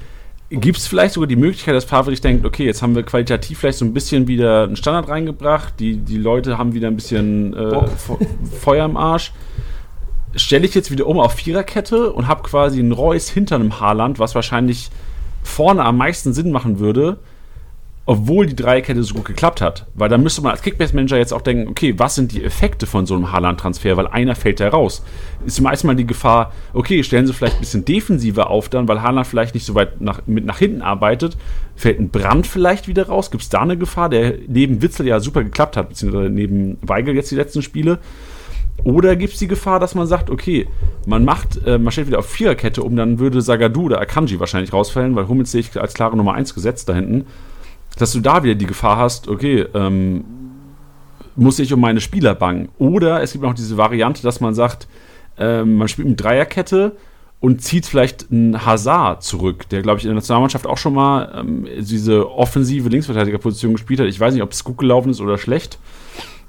Gibt 0.48 0.78
es 0.78 0.86
vielleicht 0.86 1.14
sogar 1.14 1.26
die 1.26 1.36
Möglichkeit, 1.36 1.74
dass 1.74 1.84
Favre 1.84 2.14
denkt, 2.14 2.46
okay, 2.46 2.64
jetzt 2.64 2.80
haben 2.80 2.94
wir 2.94 3.02
qualitativ 3.02 3.58
vielleicht 3.58 3.78
so 3.78 3.84
ein 3.84 3.92
bisschen 3.92 4.28
wieder 4.28 4.62
einen 4.62 4.76
Standard 4.76 5.08
reingebracht, 5.08 5.74
die, 5.80 5.96
die 5.96 6.18
Leute 6.18 6.56
haben 6.56 6.72
wieder 6.72 6.86
ein 6.86 6.94
bisschen 6.94 7.52
äh, 7.52 7.86
Feuer 8.60 8.84
im 8.84 8.96
Arsch. 8.96 9.32
Stelle 10.36 10.66
ich 10.66 10.74
jetzt 10.74 10.92
wieder 10.92 11.06
um 11.06 11.18
auf 11.18 11.32
Viererkette 11.32 12.12
und 12.12 12.28
habe 12.28 12.42
quasi 12.42 12.78
einen 12.78 12.92
Reus 12.92 13.28
hinter 13.28 13.56
einem 13.56 13.80
Haarland, 13.80 14.20
was 14.20 14.36
wahrscheinlich 14.36 14.90
vorne 15.42 15.84
am 15.84 15.96
meisten 15.96 16.32
Sinn 16.32 16.52
machen 16.52 16.78
würde, 16.78 17.18
obwohl 18.08 18.46
die 18.46 18.54
Dreierkette 18.54 19.02
so 19.02 19.14
gut 19.14 19.24
geklappt 19.24 19.60
hat. 19.60 19.86
Weil 19.94 20.08
da 20.08 20.16
müsste 20.16 20.40
man 20.40 20.52
als 20.52 20.62
Kickbase-Manager 20.62 21.18
jetzt 21.18 21.32
auch 21.32 21.42
denken, 21.42 21.68
okay, 21.68 21.94
was 21.98 22.14
sind 22.14 22.30
die 22.30 22.44
Effekte 22.44 22.86
von 22.86 23.04
so 23.04 23.16
einem 23.16 23.32
Haaland-Transfer? 23.32 23.96
Weil 23.96 24.06
einer 24.06 24.36
fällt 24.36 24.60
da 24.60 24.68
raus. 24.68 25.04
Ist 25.44 25.60
meist 25.60 25.82
mal 25.82 25.96
die 25.96 26.06
Gefahr, 26.06 26.52
okay, 26.72 27.02
stellen 27.02 27.26
sie 27.26 27.32
vielleicht 27.32 27.56
ein 27.56 27.60
bisschen 27.60 27.84
defensiver 27.84 28.48
auf 28.48 28.68
dann, 28.68 28.86
weil 28.86 29.02
Haaland 29.02 29.26
vielleicht 29.26 29.54
nicht 29.54 29.66
so 29.66 29.74
weit 29.74 30.00
nach, 30.00 30.22
mit 30.26 30.44
nach 30.46 30.58
hinten 30.58 30.82
arbeitet. 30.82 31.36
Fällt 31.74 31.98
ein 31.98 32.10
Brand 32.10 32.46
vielleicht 32.46 32.86
wieder 32.86 33.08
raus? 33.08 33.32
Gibt 33.32 33.42
es 33.42 33.48
da 33.48 33.62
eine 33.62 33.76
Gefahr, 33.76 34.08
der 34.08 34.34
neben 34.46 34.82
Witzel 34.82 35.06
ja 35.08 35.18
super 35.18 35.42
geklappt 35.42 35.76
hat, 35.76 35.88
beziehungsweise 35.88 36.30
neben 36.30 36.78
Weigel 36.82 37.16
jetzt 37.16 37.32
die 37.32 37.36
letzten 37.36 37.60
Spiele? 37.60 37.98
Oder 38.84 39.16
gibt 39.16 39.32
es 39.32 39.40
die 39.40 39.48
Gefahr, 39.48 39.80
dass 39.80 39.96
man 39.96 40.06
sagt, 40.06 40.30
okay, 40.30 40.68
man 41.06 41.24
macht, 41.24 41.66
äh, 41.66 41.76
man 41.76 41.90
stellt 41.90 42.06
wieder 42.06 42.20
auf 42.20 42.28
Viererkette 42.28 42.84
um, 42.84 42.94
dann 42.94 43.18
würde 43.18 43.40
Sagadu 43.40 43.86
oder 43.86 44.00
Akanji 44.00 44.38
wahrscheinlich 44.38 44.72
rausfallen, 44.72 45.16
weil 45.16 45.26
Hummels 45.26 45.50
sehe 45.50 45.62
ich 45.62 45.80
als 45.80 45.94
klare 45.94 46.16
Nummer 46.16 46.34
1 46.34 46.54
gesetzt 46.54 46.88
da 46.88 46.94
hinten 46.94 47.26
dass 47.98 48.12
du 48.12 48.20
da 48.20 48.42
wieder 48.42 48.54
die 48.54 48.66
Gefahr 48.66 48.96
hast, 48.96 49.28
okay, 49.28 49.66
ähm, 49.74 50.24
muss 51.34 51.58
ich 51.58 51.72
um 51.72 51.80
meine 51.80 52.00
Spieler 52.00 52.34
bangen. 52.34 52.68
Oder 52.78 53.22
es 53.22 53.32
gibt 53.32 53.44
noch 53.44 53.54
diese 53.54 53.76
Variante, 53.76 54.22
dass 54.22 54.40
man 54.40 54.54
sagt, 54.54 54.88
ähm, 55.38 55.76
man 55.76 55.88
spielt 55.88 56.08
mit 56.08 56.22
Dreierkette 56.22 56.96
und 57.40 57.60
zieht 57.62 57.86
vielleicht 57.86 58.30
einen 58.30 58.64
Hazard 58.64 59.22
zurück, 59.22 59.68
der, 59.68 59.82
glaube 59.82 59.98
ich, 59.98 60.04
in 60.04 60.08
der 60.08 60.14
Nationalmannschaft 60.14 60.66
auch 60.66 60.78
schon 60.78 60.94
mal 60.94 61.32
ähm, 61.38 61.66
diese 61.78 62.30
offensive 62.30 62.88
Linksverteidigerposition 62.88 63.72
gespielt 63.72 64.00
hat. 64.00 64.06
Ich 64.06 64.18
weiß 64.18 64.32
nicht, 64.32 64.42
ob 64.42 64.52
es 64.52 64.64
gut 64.64 64.78
gelaufen 64.78 65.10
ist 65.10 65.20
oder 65.20 65.36
schlecht. 65.36 65.78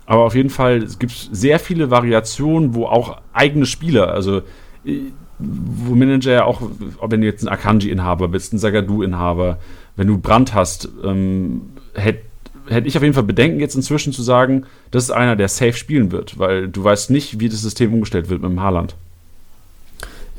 Aber 0.05 0.23
auf 0.23 0.35
jeden 0.35 0.49
Fall, 0.49 0.77
es 0.77 0.99
gibt 0.99 1.11
sehr 1.11 1.59
viele 1.59 1.91
Variationen, 1.91 2.73
wo 2.73 2.85
auch 2.85 3.17
eigene 3.33 3.65
Spieler, 3.65 4.13
also 4.13 4.41
äh, 4.85 5.11
wo 5.37 5.93
Manager 5.95 6.31
ja 6.31 6.45
auch, 6.45 6.61
ob 6.99 7.11
wenn 7.11 7.21
du 7.21 7.27
jetzt 7.27 7.43
ein 7.43 7.49
Akanji-Inhaber 7.49 8.29
bist, 8.29 8.53
ein 8.53 8.57
Sagadu-Inhaber, 8.57 9.59
wenn 9.97 10.07
du 10.07 10.17
Brand 10.17 10.53
hast, 10.53 10.87
ähm, 11.03 11.61
hätte 11.93 12.21
hätte 12.69 12.87
ich 12.87 12.97
auf 12.97 13.03
jeden 13.03 13.13
Fall 13.13 13.23
Bedenken, 13.23 13.59
jetzt 13.59 13.75
inzwischen 13.75 14.13
zu 14.13 14.21
sagen, 14.21 14.65
das 14.91 15.05
ist 15.05 15.11
einer, 15.11 15.35
der 15.35 15.47
safe 15.47 15.73
spielen 15.73 16.11
wird, 16.11 16.37
weil 16.37 16.67
du 16.67 16.83
weißt 16.83 17.09
nicht, 17.09 17.39
wie 17.39 17.49
das 17.49 17.61
System 17.61 17.93
umgestellt 17.93 18.29
wird 18.29 18.41
mit 18.41 18.51
dem 18.51 18.61
Haaland. 18.61 18.95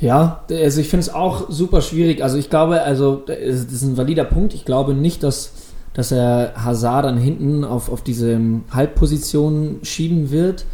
Ja, 0.00 0.44
also 0.48 0.80
ich 0.80 0.88
finde 0.88 1.00
es 1.00 1.12
auch 1.12 1.50
super 1.50 1.82
schwierig. 1.82 2.22
Also 2.22 2.38
ich 2.38 2.50
glaube, 2.50 2.82
also 2.82 3.22
das 3.26 3.38
ist 3.38 3.82
ein 3.82 3.96
valider 3.96 4.24
Punkt. 4.24 4.54
Ich 4.54 4.64
glaube 4.64 4.94
nicht, 4.94 5.22
dass, 5.24 5.52
dass 5.92 6.12
er 6.12 6.52
Hazard 6.56 7.04
dann 7.04 7.18
hinten 7.18 7.64
auf, 7.64 7.90
auf 7.90 8.02
diese 8.02 8.38
Halbposition 8.70 9.80
schieben 9.82 10.30
wird. 10.30 10.66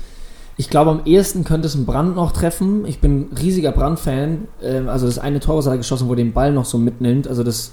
Ich 0.57 0.69
glaube, 0.69 0.91
am 0.91 1.01
ehesten 1.07 1.43
könnte 1.43 1.67
es 1.67 1.75
ein 1.75 1.87
Brand 1.87 2.17
noch 2.17 2.33
treffen. 2.33 2.85
Ich 2.87 3.01
bin 3.01 3.29
riesiger 3.41 3.73
Brand-Fan. 3.73 4.47
Ähm, 4.63 4.89
also 4.89 5.07
das 5.07 5.19
eine 5.19 5.41
Tor, 5.41 5.57
was 5.57 5.67
er 5.67 5.79
geschossen, 5.79 6.07
wo 6.07 6.13
er 6.13 6.17
den 6.17 6.35
Ball 6.35 6.53
noch 6.53 6.67
so 6.67 6.77
mitnimmt. 6.77 7.27
Also 7.27 7.43
das 7.43 7.73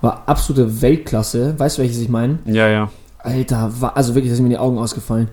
war 0.00 0.24
absolute 0.26 0.82
Weltklasse. 0.82 1.58
Weißt 1.58 1.78
du, 1.78 1.82
welches 1.82 1.98
ich 1.98 2.08
meine? 2.08 2.38
Ja, 2.46 2.68
ja. 2.68 2.90
Alter, 3.18 3.70
war, 3.80 3.96
also 3.96 4.14
wirklich, 4.14 4.32
da 4.32 4.36
sind 4.36 4.44
mir 4.44 4.50
die 4.50 4.58
Augen 4.58 4.78
ausgefallen. 4.78 5.28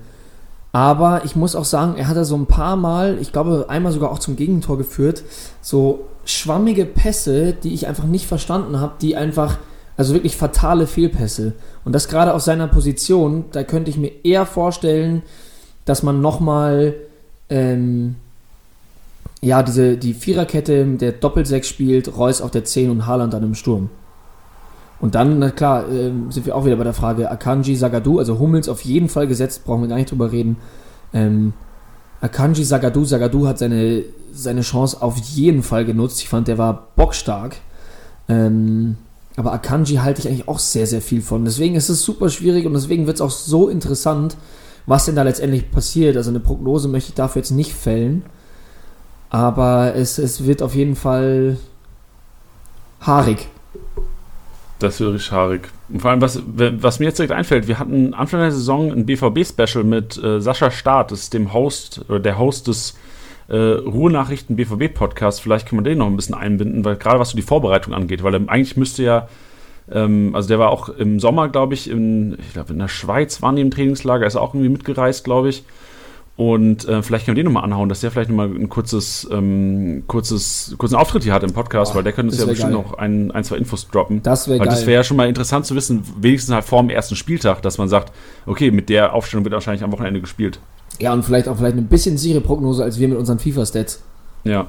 Aber 0.73 1.23
ich 1.25 1.35
muss 1.35 1.55
auch 1.55 1.65
sagen, 1.65 1.95
er 1.97 2.07
hat 2.07 2.17
da 2.17 2.25
so 2.25 2.35
ein 2.35 2.45
paar 2.45 2.75
Mal, 2.75 3.17
ich 3.19 3.31
glaube 3.31 3.65
einmal 3.69 3.91
sogar 3.91 4.11
auch 4.11 4.19
zum 4.19 4.35
Gegentor 4.35 4.77
geführt, 4.77 5.23
so 5.61 6.05
schwammige 6.25 6.85
Pässe, 6.85 7.53
die 7.53 7.73
ich 7.73 7.87
einfach 7.87 8.03
nicht 8.03 8.27
verstanden 8.27 8.79
habe, 8.79 8.93
die 9.01 9.15
einfach, 9.15 9.57
also 9.95 10.13
wirklich 10.13 10.35
fatale 10.35 10.85
Fehlpässe. 10.85 11.53
Und 11.85 11.93
das 11.93 12.09
gerade 12.09 12.33
aus 12.33 12.45
seiner 12.45 12.67
Position, 12.67 13.45
da 13.53 13.63
könnte 13.63 13.89
ich 13.89 13.97
mir 13.97 14.11
eher 14.23 14.45
vorstellen, 14.45 15.23
dass 15.85 16.03
man 16.03 16.21
nochmal, 16.21 16.95
ähm, 17.49 18.15
ja, 19.41 19.63
diese, 19.63 19.97
die 19.97 20.13
Viererkette 20.13 20.85
der 20.85 21.13
Doppelsechs 21.13 21.69
spielt, 21.69 22.17
Reus 22.17 22.41
auf 22.41 22.51
der 22.51 22.65
10 22.65 22.89
und 22.89 23.05
Haaland 23.05 23.33
dann 23.33 23.43
im 23.43 23.55
Sturm. 23.55 23.89
Und 24.99 25.15
dann, 25.15 25.39
na 25.39 25.51
klar, 25.51 25.87
äh, 25.89 26.11
sind 26.29 26.45
wir 26.45 26.55
auch 26.55 26.65
wieder 26.65 26.75
bei 26.75 26.83
der 26.83 26.93
Frage 26.93 27.29
Akanji, 27.29 27.75
Sagadu, 27.75 28.19
also 28.19 28.39
Hummels 28.39 28.67
auf 28.67 28.81
jeden 28.81 29.09
Fall 29.09 29.27
gesetzt, 29.27 29.65
brauchen 29.65 29.81
wir 29.81 29.87
gar 29.87 29.97
nicht 29.97 30.11
drüber 30.11 30.31
reden. 30.31 30.57
Ähm, 31.13 31.53
Akanji, 32.19 32.63
Sagadu, 32.63 33.05
Sagadu 33.05 33.47
hat 33.47 33.59
seine, 33.59 34.03
seine 34.33 34.61
Chance 34.61 35.01
auf 35.01 35.17
jeden 35.17 35.61
Fall 35.61 35.85
genutzt. 35.85 36.19
Ich 36.21 36.29
fand, 36.29 36.47
der 36.47 36.57
war 36.57 36.87
bockstark. 36.95 37.57
Ähm, 38.27 38.97
aber 39.35 39.53
Akanji 39.53 39.97
halte 39.97 40.21
ich 40.21 40.27
eigentlich 40.27 40.47
auch 40.47 40.57
sehr, 40.57 40.87
sehr 40.87 41.01
viel 41.01 41.21
von. 41.21 41.45
Deswegen 41.45 41.75
ist 41.75 41.89
es 41.89 42.01
super 42.01 42.29
schwierig 42.29 42.65
und 42.65 42.73
deswegen 42.73 43.05
wird 43.05 43.17
es 43.17 43.21
auch 43.21 43.29
so 43.29 43.69
interessant, 43.69 44.35
was 44.87 45.05
denn 45.05 45.15
da 45.15 45.21
letztendlich 45.21 45.69
passiert. 45.69 46.17
Also 46.17 46.31
eine 46.31 46.39
Prognose 46.39 46.87
möchte 46.87 47.09
ich 47.09 47.15
dafür 47.15 47.41
jetzt 47.43 47.51
nicht 47.51 47.73
fällen. 47.73 48.23
Aber 49.29 49.93
es, 49.95 50.17
es 50.17 50.45
wird 50.45 50.63
auf 50.63 50.73
jeden 50.73 50.95
Fall 50.95 51.57
haarig. 53.01 53.47
Das 54.79 54.99
wäre 54.99 55.17
scharig. 55.17 55.69
Und 55.89 56.01
vor 56.01 56.11
allem, 56.11 56.21
was, 56.21 56.41
was 56.45 56.99
mir 56.99 57.05
jetzt 57.05 57.17
direkt 57.17 57.33
einfällt, 57.33 57.67
wir 57.67 57.79
hatten 57.79 58.13
Anfang 58.13 58.41
der 58.41 58.51
Saison 58.51 58.91
ein 58.91 59.05
BVB-Special 59.05 59.83
mit 59.83 60.21
äh, 60.23 60.39
Sascha 60.39 60.69
Staat, 60.69 61.11
das 61.11 61.21
ist 61.21 61.33
dem 61.33 61.51
Host 61.51 62.05
oder 62.07 62.19
der 62.19 62.37
Host 62.37 62.67
des 62.67 62.95
äh, 63.47 63.55
Ruhrnachrichten 63.55 64.55
BVB-Podcasts. 64.55 65.39
Vielleicht 65.39 65.67
kann 65.67 65.77
man 65.77 65.85
den 65.85 65.97
noch 65.97 66.07
ein 66.07 66.15
bisschen 66.15 66.35
einbinden, 66.35 66.85
weil 66.85 66.95
gerade 66.95 67.19
was 67.19 67.31
so 67.31 67.37
die 67.37 67.41
Vorbereitung 67.41 67.93
angeht, 67.93 68.21
weil 68.21 68.35
eigentlich 68.35 68.77
müsste 68.77 69.03
ja, 69.03 69.27
ähm, 69.91 70.35
also 70.35 70.47
der 70.47 70.59
war 70.59 70.69
auch 70.69 70.89
im 70.89 71.19
Sommer, 71.19 71.49
glaube 71.49 71.73
ich, 71.73 71.89
in, 71.89 72.37
ich 72.39 72.53
glaube 72.53 72.73
in 72.73 72.79
der 72.79 72.87
Schweiz 72.87 73.41
waren 73.41 73.55
die 73.55 73.63
im 73.63 73.71
Trainingslager, 73.71 74.27
ist 74.27 74.35
auch 74.35 74.53
irgendwie 74.53 74.69
mitgereist, 74.69 75.23
glaube 75.23 75.49
ich. 75.49 75.63
Und 76.37 76.87
äh, 76.87 77.01
vielleicht 77.01 77.25
können 77.25 77.35
wir 77.35 77.43
den 77.43 77.51
nochmal 77.51 77.63
anhauen, 77.63 77.89
dass 77.89 78.01
der 78.01 78.11
vielleicht 78.11 78.29
nochmal 78.29 78.47
ein 78.47 78.69
kurzes, 78.69 79.27
ähm, 79.31 80.03
kurzes, 80.05 80.75
kurzen 80.77 80.93
Auftritt 80.93 81.23
hier 81.23 81.33
hat 81.33 81.41
im 81.41 81.51
Podcast, 81.51 81.91
Boah, 81.91 81.97
weil 81.97 82.03
der 82.03 82.13
könnte 82.13 82.31
uns 82.31 82.39
ja 82.39 82.45
bestimmt 82.45 82.73
geil. 82.73 82.83
noch 82.83 82.93
ein, 82.93 83.31
ein, 83.31 83.43
zwei 83.43 83.57
Infos 83.57 83.87
droppen. 83.87 84.21
Das 84.21 84.47
wäre 84.47 84.59
geil. 84.59 84.67
das 84.67 84.85
wäre 84.85 84.97
ja 84.97 85.03
schon 85.03 85.17
mal 85.17 85.27
interessant 85.27 85.65
zu 85.65 85.73
wissen, 85.73 86.03
wenigstens 86.21 86.53
halt 86.53 86.63
vor 86.63 86.79
dem 86.83 86.91
ersten 86.91 87.15
Spieltag, 87.15 87.63
dass 87.63 87.79
man 87.79 87.89
sagt, 87.89 88.13
okay, 88.45 88.69
mit 88.69 88.87
der 88.89 89.13
Aufstellung 89.15 89.45
wird 89.45 89.53
wahrscheinlich 89.55 89.83
am 89.83 89.91
Wochenende 89.91 90.21
gespielt. 90.21 90.59
Ja, 90.99 91.11
und 91.11 91.25
vielleicht 91.25 91.47
auch 91.47 91.57
vielleicht 91.57 91.73
eine 91.73 91.81
bisschen 91.81 92.19
sichere 92.19 92.41
Prognose 92.41 92.83
als 92.83 92.99
wir 92.99 93.07
mit 93.07 93.17
unseren 93.17 93.39
FIFA-Stats. 93.39 94.03
Ja. 94.43 94.67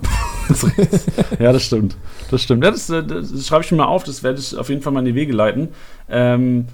ja, 1.38 1.52
das 1.52 1.62
stimmt. 1.62 1.96
Das 2.30 2.42
stimmt. 2.42 2.64
Ja, 2.64 2.70
das, 2.70 2.86
das, 2.86 3.04
das 3.06 3.46
schreibe 3.46 3.62
ich 3.62 3.70
mir 3.70 3.76
mal 3.76 3.86
auf, 3.86 4.04
das 4.04 4.22
werde 4.22 4.38
ich 4.38 4.56
auf 4.56 4.70
jeden 4.70 4.80
Fall 4.80 4.94
mal 4.94 5.00
in 5.00 5.06
die 5.06 5.14
Wege 5.14 5.34
leiten. 5.34 5.68
Ähm, 6.08 6.66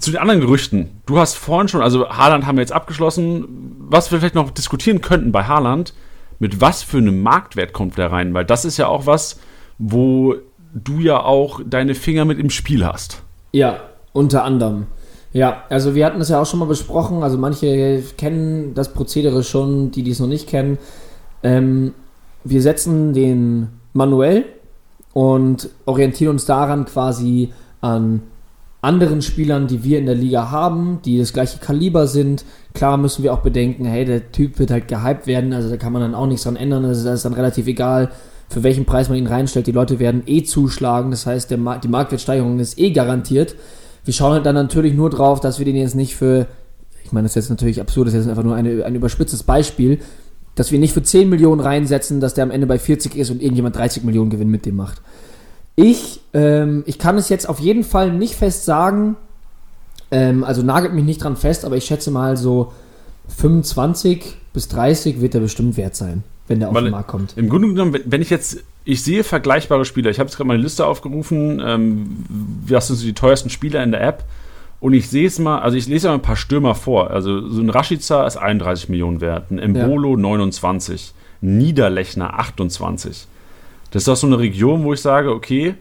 zu 0.00 0.10
den 0.10 0.20
anderen 0.20 0.40
Gerüchten. 0.40 1.02
Du 1.06 1.18
hast 1.18 1.36
vorhin 1.36 1.68
schon, 1.68 1.82
also 1.82 2.08
Haaland 2.08 2.46
haben 2.46 2.56
wir 2.56 2.62
jetzt 2.62 2.72
abgeschlossen. 2.72 3.76
Was 3.78 4.10
wir 4.10 4.18
vielleicht 4.18 4.34
noch 4.34 4.50
diskutieren 4.50 5.00
könnten 5.00 5.30
bei 5.30 5.44
Haaland, 5.44 5.94
mit 6.38 6.60
was 6.60 6.82
für 6.82 6.98
einem 6.98 7.22
Marktwert 7.22 7.72
kommt 7.72 7.98
der 7.98 8.10
rein? 8.10 8.34
Weil 8.34 8.44
das 8.44 8.64
ist 8.64 8.78
ja 8.78 8.88
auch 8.88 9.06
was, 9.06 9.38
wo 9.78 10.36
du 10.72 11.00
ja 11.00 11.22
auch 11.22 11.60
deine 11.64 11.94
Finger 11.94 12.24
mit 12.24 12.38
im 12.38 12.50
Spiel 12.50 12.86
hast. 12.86 13.22
Ja, 13.52 13.80
unter 14.12 14.44
anderem. 14.44 14.86
Ja, 15.32 15.64
also 15.68 15.94
wir 15.94 16.06
hatten 16.06 16.18
das 16.18 16.28
ja 16.28 16.40
auch 16.40 16.46
schon 16.46 16.60
mal 16.60 16.66
besprochen. 16.66 17.22
Also 17.22 17.38
manche 17.38 18.02
kennen 18.16 18.74
das 18.74 18.92
Prozedere 18.92 19.44
schon, 19.44 19.90
die, 19.90 20.02
die 20.02 20.10
es 20.10 20.20
noch 20.20 20.26
nicht 20.26 20.48
kennen. 20.48 20.78
Ähm, 21.42 21.94
wir 22.42 22.62
setzen 22.62 23.12
den 23.12 23.68
manuell 23.92 24.44
und 25.12 25.68
orientieren 25.86 26.32
uns 26.32 26.46
daran 26.46 26.84
quasi 26.84 27.52
an 27.80 28.22
anderen 28.82 29.20
Spielern, 29.20 29.66
die 29.66 29.84
wir 29.84 29.98
in 29.98 30.06
der 30.06 30.14
Liga 30.14 30.50
haben, 30.50 31.00
die 31.04 31.18
das 31.18 31.32
gleiche 31.32 31.58
Kaliber 31.58 32.06
sind. 32.06 32.44
Klar 32.72 32.96
müssen 32.96 33.22
wir 33.22 33.34
auch 33.34 33.40
bedenken, 33.40 33.84
hey, 33.84 34.04
der 34.04 34.32
Typ 34.32 34.58
wird 34.58 34.70
halt 34.70 34.88
gehypt 34.88 35.26
werden, 35.26 35.52
also 35.52 35.68
da 35.68 35.76
kann 35.76 35.92
man 35.92 36.02
dann 36.02 36.14
auch 36.14 36.26
nichts 36.26 36.44
dran 36.44 36.56
ändern, 36.56 36.84
also 36.84 37.04
das 37.04 37.16
ist 37.16 37.24
dann 37.24 37.34
relativ 37.34 37.66
egal, 37.66 38.10
für 38.48 38.62
welchen 38.62 38.86
Preis 38.86 39.08
man 39.08 39.18
ihn 39.18 39.26
reinstellt. 39.26 39.66
Die 39.66 39.72
Leute 39.72 39.98
werden 39.98 40.22
eh 40.26 40.42
zuschlagen, 40.44 41.10
das 41.10 41.26
heißt, 41.26 41.50
der, 41.50 41.58
die 41.82 41.88
Marktwertsteigerung 41.88 42.58
ist 42.58 42.78
eh 42.78 42.90
garantiert. 42.90 43.54
Wir 44.04 44.14
schauen 44.14 44.32
halt 44.32 44.46
dann 44.46 44.54
natürlich 44.54 44.94
nur 44.94 45.10
drauf, 45.10 45.40
dass 45.40 45.58
wir 45.58 45.66
den 45.66 45.76
jetzt 45.76 45.94
nicht 45.94 46.16
für, 46.16 46.46
ich 47.04 47.12
meine, 47.12 47.26
das 47.26 47.32
ist 47.32 47.44
jetzt 47.44 47.50
natürlich 47.50 47.80
absurd, 47.80 48.06
das 48.06 48.14
ist 48.14 48.20
jetzt 48.20 48.30
einfach 48.30 48.44
nur 48.44 48.54
eine, 48.54 48.84
ein 48.84 48.94
überspitztes 48.94 49.42
Beispiel, 49.42 49.98
dass 50.54 50.72
wir 50.72 50.78
nicht 50.78 50.94
für 50.94 51.02
10 51.02 51.28
Millionen 51.28 51.60
reinsetzen, 51.60 52.20
dass 52.20 52.34
der 52.34 52.44
am 52.44 52.50
Ende 52.50 52.66
bei 52.66 52.78
40 52.78 53.14
ist 53.14 53.30
und 53.30 53.42
irgendjemand 53.42 53.76
30 53.76 54.04
Millionen 54.04 54.30
Gewinn 54.30 54.50
mit 54.50 54.64
dem 54.66 54.76
macht. 54.76 55.02
Ich, 55.82 56.20
ähm, 56.34 56.82
ich 56.86 56.98
kann 56.98 57.16
es 57.16 57.28
jetzt 57.30 57.48
auf 57.48 57.58
jeden 57.58 57.84
Fall 57.84 58.12
nicht 58.12 58.34
fest 58.34 58.64
sagen. 58.64 59.16
Ähm, 60.10 60.44
also 60.44 60.62
nagelt 60.62 60.92
mich 60.92 61.04
nicht 61.04 61.22
dran 61.22 61.36
fest, 61.36 61.64
aber 61.64 61.76
ich 61.76 61.84
schätze 61.84 62.10
mal 62.10 62.36
so 62.36 62.72
25 63.38 64.36
bis 64.52 64.68
30 64.68 65.20
wird 65.20 65.34
er 65.34 65.40
bestimmt 65.40 65.76
wert 65.76 65.94
sein, 65.94 66.24
wenn 66.48 66.58
der 66.58 66.68
auf 66.68 66.74
Weil 66.74 66.84
den 66.84 66.90
Markt 66.90 67.08
kommt. 67.08 67.34
Im 67.36 67.48
Grunde 67.48 67.68
genommen, 67.68 67.96
wenn 68.04 68.20
ich 68.20 68.28
jetzt, 68.28 68.62
ich 68.84 69.02
sehe 69.02 69.24
vergleichbare 69.24 69.84
Spieler. 69.84 70.10
Ich 70.10 70.18
habe 70.18 70.28
jetzt 70.28 70.36
gerade 70.36 70.48
meine 70.48 70.60
Liste 70.60 70.84
aufgerufen. 70.84 71.62
Ähm, 71.64 72.24
sind 72.66 72.82
so 72.82 73.04
die 73.04 73.14
teuersten 73.14 73.48
Spieler 73.48 73.82
in 73.82 73.92
der 73.92 74.02
App? 74.02 74.24
Und 74.80 74.94
ich 74.94 75.08
sehe 75.08 75.26
es 75.26 75.38
mal, 75.38 75.60
also 75.60 75.76
ich 75.76 75.86
lese 75.86 76.08
mal 76.08 76.14
ein 76.14 76.22
paar 76.22 76.36
Stürmer 76.36 76.74
vor. 76.74 77.10
Also 77.10 77.48
so 77.48 77.60
ein 77.60 77.70
Rashica 77.70 78.26
ist 78.26 78.36
31 78.36 78.88
Millionen 78.88 79.20
wert, 79.20 79.50
ein 79.50 79.58
Embolo 79.58 80.16
ja. 80.16 80.20
29, 80.20 81.14
Niederlechner 81.42 82.38
28. 82.38 83.26
Das 83.90 84.02
ist 84.02 84.08
doch 84.08 84.16
so 84.16 84.26
eine 84.26 84.38
Region, 84.38 84.84
wo 84.84 84.92
ich 84.92 85.00
sage, 85.00 85.30
okay, 85.30 85.74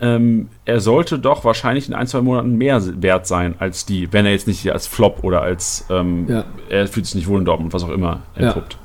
ähm, 0.00 0.48
er 0.64 0.80
sollte 0.80 1.18
doch 1.18 1.44
wahrscheinlich 1.44 1.88
in 1.88 1.94
ein, 1.94 2.08
zwei 2.08 2.22
Monaten 2.22 2.56
mehr 2.56 2.82
wert 3.02 3.26
sein 3.26 3.54
als 3.58 3.86
die, 3.86 4.12
wenn 4.12 4.26
er 4.26 4.32
jetzt 4.32 4.48
nicht 4.48 4.70
als 4.72 4.86
Flop 4.88 5.22
oder 5.22 5.42
als 5.42 5.84
ähm, 5.90 6.26
ja. 6.28 6.44
er 6.68 6.88
fühlt 6.88 7.06
sich 7.06 7.14
nicht 7.14 7.28
wohl 7.28 7.38
in 7.38 7.44
Dortmund, 7.44 7.72
was 7.72 7.84
auch 7.84 7.90
immer 7.90 8.20
entpuppt. 8.34 8.76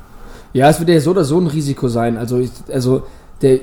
Ja. 0.52 0.66
ja, 0.66 0.70
es 0.70 0.78
wird 0.78 0.88
ja 0.90 1.00
so 1.00 1.10
oder 1.10 1.24
so 1.24 1.38
ein 1.40 1.48
Risiko 1.48 1.88
sein. 1.88 2.16
Also, 2.16 2.38
ich, 2.38 2.50
also 2.72 3.02
der, 3.42 3.60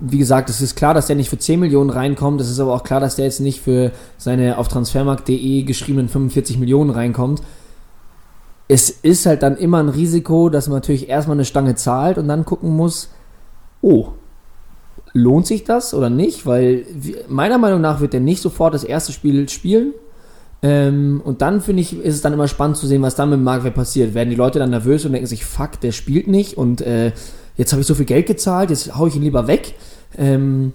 wie 0.00 0.18
gesagt, 0.18 0.50
es 0.50 0.60
ist 0.60 0.76
klar, 0.76 0.94
dass 0.94 1.06
der 1.06 1.16
nicht 1.16 1.30
für 1.30 1.38
10 1.38 1.58
Millionen 1.58 1.90
reinkommt. 1.90 2.40
Es 2.40 2.50
ist 2.50 2.60
aber 2.60 2.74
auch 2.74 2.84
klar, 2.84 3.00
dass 3.00 3.16
der 3.16 3.24
jetzt 3.24 3.40
nicht 3.40 3.60
für 3.60 3.90
seine 4.16 4.58
auf 4.58 4.68
transfermarkt.de 4.68 5.62
geschriebenen 5.62 6.08
45 6.08 6.58
Millionen 6.58 6.90
reinkommt. 6.90 7.42
Es 8.68 8.90
ist 8.90 9.26
halt 9.26 9.42
dann 9.42 9.56
immer 9.56 9.78
ein 9.78 9.88
Risiko, 9.88 10.48
dass 10.48 10.68
man 10.68 10.76
natürlich 10.76 11.08
erstmal 11.08 11.36
eine 11.36 11.44
Stange 11.44 11.74
zahlt 11.74 12.18
und 12.18 12.28
dann 12.28 12.44
gucken 12.44 12.70
muss, 12.70 13.10
oh, 13.82 14.12
lohnt 15.14 15.46
sich 15.46 15.64
das 15.64 15.94
oder 15.94 16.10
nicht? 16.10 16.44
Weil 16.44 16.84
meiner 17.28 17.56
Meinung 17.56 17.80
nach 17.80 18.00
wird 18.00 18.12
er 18.12 18.20
nicht 18.20 18.42
sofort 18.42 18.74
das 18.74 18.84
erste 18.84 19.12
Spiel 19.12 19.48
spielen. 19.48 19.94
Ähm, 20.62 21.22
und 21.24 21.40
dann 21.40 21.60
finde 21.60 21.82
ich, 21.82 21.96
ist 21.96 22.14
es 22.14 22.22
dann 22.22 22.32
immer 22.32 22.48
spannend 22.48 22.76
zu 22.76 22.86
sehen, 22.86 23.02
was 23.02 23.14
dann 23.14 23.30
mit 23.30 23.40
Marktwert 23.40 23.74
passiert. 23.74 24.14
Werden 24.14 24.30
die 24.30 24.36
Leute 24.36 24.58
dann 24.58 24.70
nervös 24.70 25.04
und 25.04 25.12
denken 25.12 25.26
sich, 25.26 25.44
fuck, 25.44 25.80
der 25.80 25.92
spielt 25.92 26.26
nicht 26.26 26.56
und 26.56 26.80
äh, 26.80 27.12
jetzt 27.56 27.72
habe 27.72 27.80
ich 27.80 27.86
so 27.86 27.94
viel 27.94 28.06
Geld 28.06 28.26
gezahlt, 28.26 28.70
jetzt 28.70 28.96
haue 28.96 29.08
ich 29.08 29.16
ihn 29.16 29.22
lieber 29.22 29.46
weg. 29.46 29.74
Ähm, 30.16 30.72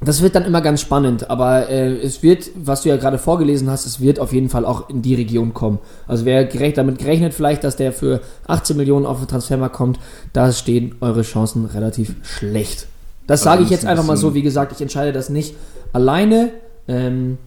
das 0.00 0.22
wird 0.22 0.34
dann 0.34 0.44
immer 0.44 0.60
ganz 0.60 0.80
spannend, 0.80 1.30
aber 1.30 1.68
äh, 1.68 1.92
es 1.98 2.22
wird, 2.22 2.50
was 2.56 2.82
du 2.82 2.88
ja 2.88 2.96
gerade 2.96 3.18
vorgelesen 3.18 3.70
hast, 3.70 3.86
es 3.86 4.00
wird 4.00 4.18
auf 4.18 4.32
jeden 4.32 4.48
Fall 4.48 4.64
auch 4.64 4.88
in 4.88 5.02
die 5.02 5.14
Region 5.14 5.54
kommen. 5.54 5.78
Also 6.08 6.24
wer 6.24 6.44
gerecht, 6.44 6.78
damit 6.78 6.98
gerechnet 6.98 7.32
vielleicht, 7.34 7.62
dass 7.62 7.76
der 7.76 7.92
für 7.92 8.20
18 8.46 8.76
Millionen 8.76 9.06
auf 9.06 9.18
den 9.18 9.28
Transfermarkt 9.28 9.76
kommt, 9.76 9.98
da 10.32 10.50
stehen 10.50 10.94
eure 11.00 11.22
Chancen 11.22 11.66
relativ 11.66 12.16
schlecht. 12.22 12.88
Das 13.26 13.42
sage 13.42 13.62
ich 13.62 13.70
jetzt 13.70 13.86
einfach 13.86 14.04
mal 14.04 14.16
so, 14.16 14.34
wie 14.34 14.42
gesagt, 14.42 14.72
ich 14.72 14.80
entscheide 14.80 15.12
das 15.12 15.30
nicht 15.30 15.54
alleine 15.92 16.50
ähm, 16.88 17.38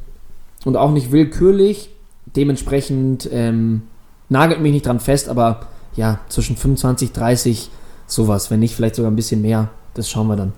und 0.66 0.76
auch 0.76 0.92
nicht 0.92 1.12
willkürlich. 1.12 1.90
Dementsprechend, 2.36 3.30
ähm, 3.32 3.84
Nagelt 4.30 4.60
mich 4.60 4.74
nicht 4.74 4.86
dran 4.86 5.00
fest, 5.00 5.30
aber 5.30 5.68
ja, 5.96 6.20
zwischen 6.28 6.58
25, 6.58 7.14
30, 7.14 7.70
sowas. 8.08 8.52
Wenn 8.52 8.60
nicht, 8.60 8.76
vielleicht 8.76 8.96
sogar 8.96 9.10
ein 9.10 9.16
bisschen 9.16 9.42
mehr. 9.42 9.70
Das 9.94 10.10
schauen 10.10 10.28
wir 10.28 10.36
dann. 10.36 10.54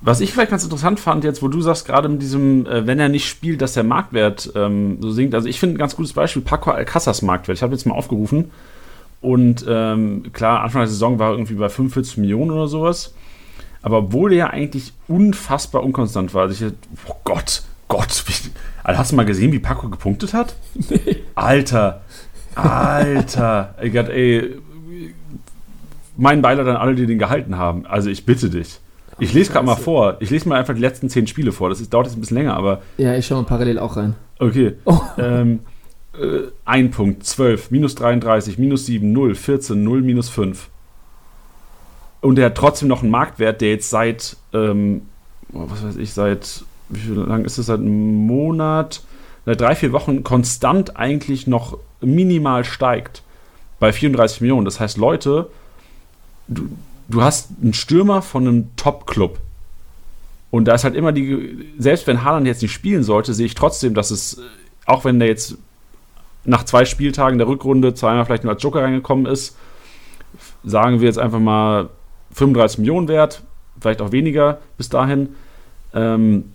Was 0.00 0.20
ich 0.20 0.32
vielleicht 0.32 0.50
ganz 0.50 0.62
interessant 0.62 1.00
fand, 1.00 1.24
jetzt, 1.24 1.42
wo 1.42 1.48
du 1.48 1.60
sagst, 1.60 1.86
gerade 1.86 2.08
mit 2.08 2.22
diesem, 2.22 2.66
äh, 2.66 2.86
wenn 2.86 3.00
er 3.00 3.08
nicht 3.08 3.28
spielt, 3.28 3.62
dass 3.62 3.72
der 3.72 3.82
Marktwert 3.82 4.52
ähm, 4.54 4.98
so 5.00 5.10
sinkt. 5.10 5.34
Also 5.34 5.48
ich 5.48 5.58
finde 5.58 5.76
ein 5.76 5.78
ganz 5.78 5.96
gutes 5.96 6.12
Beispiel, 6.12 6.42
Paco 6.42 6.70
Alcázars 6.70 7.24
Marktwert. 7.24 7.58
Ich 7.58 7.62
habe 7.62 7.72
jetzt 7.72 7.86
mal 7.86 7.94
aufgerufen. 7.94 8.52
Und 9.20 9.64
ähm, 9.68 10.32
klar, 10.32 10.62
Anfang 10.62 10.82
der 10.82 10.88
Saison 10.88 11.18
war 11.18 11.30
er 11.30 11.32
irgendwie 11.32 11.54
bei 11.54 11.68
45 11.68 12.18
Millionen 12.18 12.52
oder 12.52 12.68
sowas. 12.68 13.14
Aber 13.86 13.98
obwohl 13.98 14.32
er 14.32 14.38
ja 14.38 14.46
eigentlich 14.50 14.92
unfassbar 15.06 15.84
unkonstant 15.84 16.34
war. 16.34 16.42
Also 16.42 16.66
ich, 16.66 16.72
oh 17.06 17.14
Gott, 17.22 17.62
Gott, 17.86 18.24
wie, 18.26 18.50
also 18.82 18.98
hast 18.98 19.12
du 19.12 19.16
mal 19.16 19.24
gesehen, 19.24 19.52
wie 19.52 19.60
Paco 19.60 19.88
gepunktet 19.88 20.34
hat? 20.34 20.56
Nee. 20.90 21.18
Alter, 21.36 22.00
Alter, 22.56 23.76
ey, 23.78 23.90
Gott, 23.90 24.08
ey, 24.08 24.56
mein 26.16 26.42
Beileid 26.42 26.66
an 26.66 26.74
alle, 26.74 26.96
die 26.96 27.06
den 27.06 27.20
gehalten 27.20 27.58
haben. 27.58 27.86
Also 27.86 28.10
ich 28.10 28.26
bitte 28.26 28.50
dich. 28.50 28.80
Ich 29.20 29.32
lese 29.32 29.52
gerade 29.52 29.64
mal 29.64 29.76
vor. 29.76 30.16
Ich 30.18 30.30
lese 30.30 30.48
mal 30.48 30.58
einfach 30.58 30.74
die 30.74 30.80
letzten 30.80 31.08
zehn 31.08 31.28
Spiele 31.28 31.52
vor. 31.52 31.68
Das 31.68 31.80
ist, 31.80 31.94
dauert 31.94 32.06
jetzt 32.06 32.16
ein 32.16 32.20
bisschen 32.20 32.38
länger, 32.38 32.56
aber. 32.56 32.82
Ja, 32.98 33.14
ich 33.14 33.24
schaue 33.24 33.42
mal 33.42 33.46
parallel 33.46 33.78
auch 33.78 33.96
rein. 33.96 34.16
Okay. 34.40 34.72
Oh. 34.84 34.98
Ähm, 35.16 35.60
äh, 36.20 36.48
ein 36.64 36.90
Punkt, 36.90 37.22
12, 37.22 37.70
minus 37.70 37.94
33, 37.94 38.58
minus 38.58 38.86
7, 38.86 39.12
0, 39.12 39.36
14, 39.36 39.80
0, 39.80 40.02
minus 40.02 40.28
5. 40.28 40.70
Und 42.20 42.38
er 42.38 42.46
hat 42.46 42.56
trotzdem 42.56 42.88
noch 42.88 43.02
einen 43.02 43.10
Marktwert, 43.10 43.60
der 43.60 43.70
jetzt 43.70 43.90
seit, 43.90 44.36
ähm, 44.52 45.02
oh, 45.52 45.64
was 45.68 45.84
weiß 45.84 45.96
ich, 45.96 46.12
seit, 46.12 46.64
wie 46.88 47.00
viel 47.00 47.14
lang 47.14 47.44
ist 47.44 47.58
es, 47.58 47.66
seit 47.66 47.80
einem 47.80 48.26
Monat, 48.26 49.02
seit 49.44 49.60
drei, 49.60 49.74
vier 49.74 49.92
Wochen 49.92 50.24
konstant 50.24 50.96
eigentlich 50.96 51.46
noch 51.46 51.78
minimal 52.00 52.64
steigt. 52.64 53.22
Bei 53.78 53.92
34 53.92 54.40
Millionen. 54.40 54.64
Das 54.64 54.80
heißt, 54.80 54.96
Leute, 54.96 55.50
du, 56.48 56.68
du 57.08 57.22
hast 57.22 57.50
einen 57.62 57.74
Stürmer 57.74 58.22
von 58.22 58.46
einem 58.46 58.76
Top-Club. 58.76 59.38
Und 60.50 60.64
da 60.66 60.74
ist 60.74 60.84
halt 60.84 60.94
immer 60.94 61.12
die, 61.12 61.72
selbst 61.78 62.06
wenn 62.06 62.24
Haaland 62.24 62.46
jetzt 62.46 62.62
nicht 62.62 62.72
spielen 62.72 63.02
sollte, 63.02 63.34
sehe 63.34 63.46
ich 63.46 63.54
trotzdem, 63.54 63.94
dass 63.94 64.10
es, 64.10 64.40
auch 64.86 65.04
wenn 65.04 65.18
der 65.18 65.28
jetzt 65.28 65.58
nach 66.44 66.64
zwei 66.64 66.84
Spieltagen 66.84 67.38
der 67.38 67.48
Rückrunde 67.48 67.92
zweimal 67.94 68.24
vielleicht 68.24 68.44
nur 68.44 68.54
als 68.54 68.62
Joker 68.62 68.82
reingekommen 68.82 69.26
ist, 69.26 69.56
sagen 70.64 71.00
wir 71.00 71.06
jetzt 71.06 71.18
einfach 71.18 71.40
mal 71.40 71.90
35 72.36 72.78
Millionen 72.78 73.08
wert, 73.08 73.42
vielleicht 73.80 74.00
auch 74.00 74.12
weniger 74.12 74.58
bis 74.76 74.88
dahin, 74.88 75.30
ähm, 75.94 76.52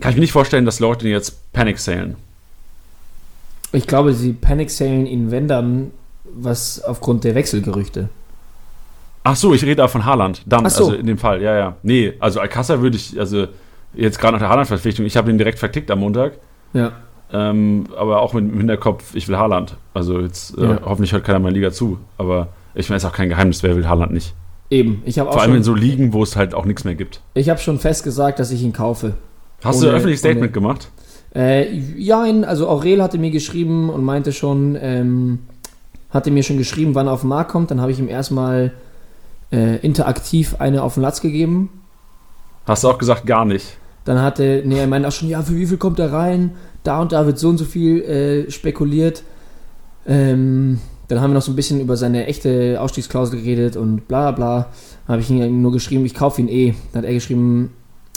kann 0.00 0.10
ich 0.10 0.16
mir 0.16 0.22
nicht 0.22 0.32
vorstellen, 0.32 0.66
dass 0.66 0.80
Leute 0.80 1.08
jetzt 1.08 1.52
Panic 1.52 1.78
sailen. 1.78 2.16
Ich 3.72 3.86
glaube, 3.86 4.12
sie 4.12 4.32
Panic 4.32 4.70
sailen 4.70 5.06
ihn, 5.06 5.30
wenn 5.30 5.48
dann, 5.48 5.92
was 6.24 6.82
aufgrund 6.82 7.24
der 7.24 7.34
Wechselgerüchte. 7.34 8.08
Ach 9.22 9.36
so, 9.36 9.54
ich 9.54 9.62
rede 9.62 9.76
da 9.76 9.88
von 9.88 10.04
Haaland. 10.04 10.42
Dann, 10.44 10.68
so. 10.68 10.86
also 10.86 10.96
in 10.96 11.06
dem 11.06 11.18
Fall, 11.18 11.40
ja, 11.40 11.56
ja. 11.56 11.76
Nee, 11.82 12.14
also 12.18 12.40
Alcázar 12.40 12.80
würde 12.80 12.96
ich, 12.96 13.18
also 13.18 13.46
jetzt 13.94 14.18
gerade 14.18 14.34
nach 14.34 14.40
der 14.40 14.48
Haaland-Verpflichtung, 14.50 15.06
ich 15.06 15.16
habe 15.16 15.30
ihn 15.30 15.38
direkt 15.38 15.58
vertickt 15.58 15.90
am 15.90 16.00
Montag. 16.00 16.34
Ja. 16.74 16.92
Ähm, 17.32 17.86
aber 17.96 18.20
auch 18.20 18.34
mit 18.34 18.44
dem 18.44 18.58
Hinterkopf, 18.58 19.14
ich 19.14 19.28
will 19.28 19.36
Haaland. 19.36 19.76
Also 19.94 20.20
jetzt, 20.20 20.56
äh, 20.58 20.64
ja. 20.64 20.80
hoffentlich 20.84 21.12
hört 21.12 21.24
keiner 21.24 21.38
meiner 21.38 21.54
Liga 21.54 21.72
zu. 21.72 21.98
Aber 22.18 22.48
ich 22.74 22.88
meine, 22.88 22.98
es 22.98 23.04
ist 23.04 23.08
auch 23.08 23.14
kein 23.14 23.28
Geheimnis, 23.28 23.62
wer 23.62 23.74
will 23.76 23.88
Haaland 23.88 24.12
nicht. 24.12 24.34
Eben, 24.70 25.02
ich 25.04 25.18
habe 25.18 25.30
auch 25.30 25.34
Vor 25.34 25.42
allem 25.42 25.52
schon, 25.52 25.58
in 25.58 25.62
so 25.62 25.74
Ligen, 25.74 26.12
wo 26.12 26.22
es 26.22 26.36
halt 26.36 26.54
auch 26.54 26.64
nichts 26.64 26.84
mehr 26.84 26.94
gibt. 26.94 27.20
Ich 27.34 27.48
habe 27.48 27.60
schon 27.60 27.78
fest 27.78 28.02
gesagt, 28.02 28.38
dass 28.38 28.50
ich 28.50 28.62
ihn 28.62 28.72
kaufe. 28.72 29.14
Hast 29.62 29.76
ohne, 29.76 29.84
du 29.84 29.90
ein 29.90 29.96
öffentliches 29.96 30.20
Statement 30.20 30.46
ohne, 30.46 30.52
gemacht? 30.52 30.88
Äh, 31.34 31.72
ja, 31.96 32.22
also 32.22 32.68
Aurel 32.68 33.02
hatte 33.02 33.18
mir 33.18 33.30
geschrieben 33.30 33.90
und 33.90 34.02
meinte 34.04 34.32
schon, 34.32 34.76
ähm, 34.80 35.40
hatte 36.10 36.30
mir 36.30 36.42
schon 36.42 36.58
geschrieben, 36.58 36.94
wann 36.94 37.06
er 37.06 37.12
auf 37.12 37.20
den 37.20 37.28
Markt 37.28 37.50
kommt. 37.50 37.70
Dann 37.70 37.80
habe 37.80 37.92
ich 37.92 37.98
ihm 37.98 38.08
erstmal 38.08 38.72
äh, 39.52 39.76
interaktiv 39.78 40.56
eine 40.58 40.82
auf 40.82 40.94
den 40.94 41.02
Latz 41.02 41.20
gegeben. 41.20 41.82
Hast 42.64 42.84
du 42.84 42.88
auch 42.88 42.98
gesagt, 42.98 43.26
gar 43.26 43.44
nicht? 43.44 43.76
Dann 44.04 44.20
hatte, 44.20 44.62
nee, 44.64 44.78
er 44.78 44.86
meinte 44.86 45.08
auch 45.08 45.12
schon, 45.12 45.28
ja, 45.28 45.42
für 45.42 45.56
wie 45.56 45.66
viel 45.66 45.78
kommt 45.78 45.98
er 45.98 46.12
rein? 46.12 46.52
Da 46.82 47.00
und 47.00 47.12
da 47.12 47.26
wird 47.26 47.38
so 47.38 47.48
und 47.48 47.58
so 47.58 47.64
viel 47.64 48.02
äh, 48.02 48.50
spekuliert. 48.50 49.22
Ähm, 50.06 50.80
dann 51.08 51.20
haben 51.20 51.30
wir 51.30 51.34
noch 51.34 51.42
so 51.42 51.52
ein 51.52 51.56
bisschen 51.56 51.80
über 51.80 51.96
seine 51.96 52.26
echte 52.26 52.80
Ausstiegsklausel 52.80 53.40
geredet 53.40 53.76
und 53.76 54.08
bla 54.08 54.32
bla. 54.32 54.68
Dann 55.06 55.14
habe 55.14 55.22
ich 55.22 55.30
ihm 55.30 55.62
nur 55.62 55.72
geschrieben, 55.72 56.04
ich 56.04 56.14
kaufe 56.14 56.40
ihn 56.40 56.48
eh. 56.48 56.74
Dann 56.92 57.02
hat 57.02 57.08
er 57.08 57.14
geschrieben, 57.14 57.72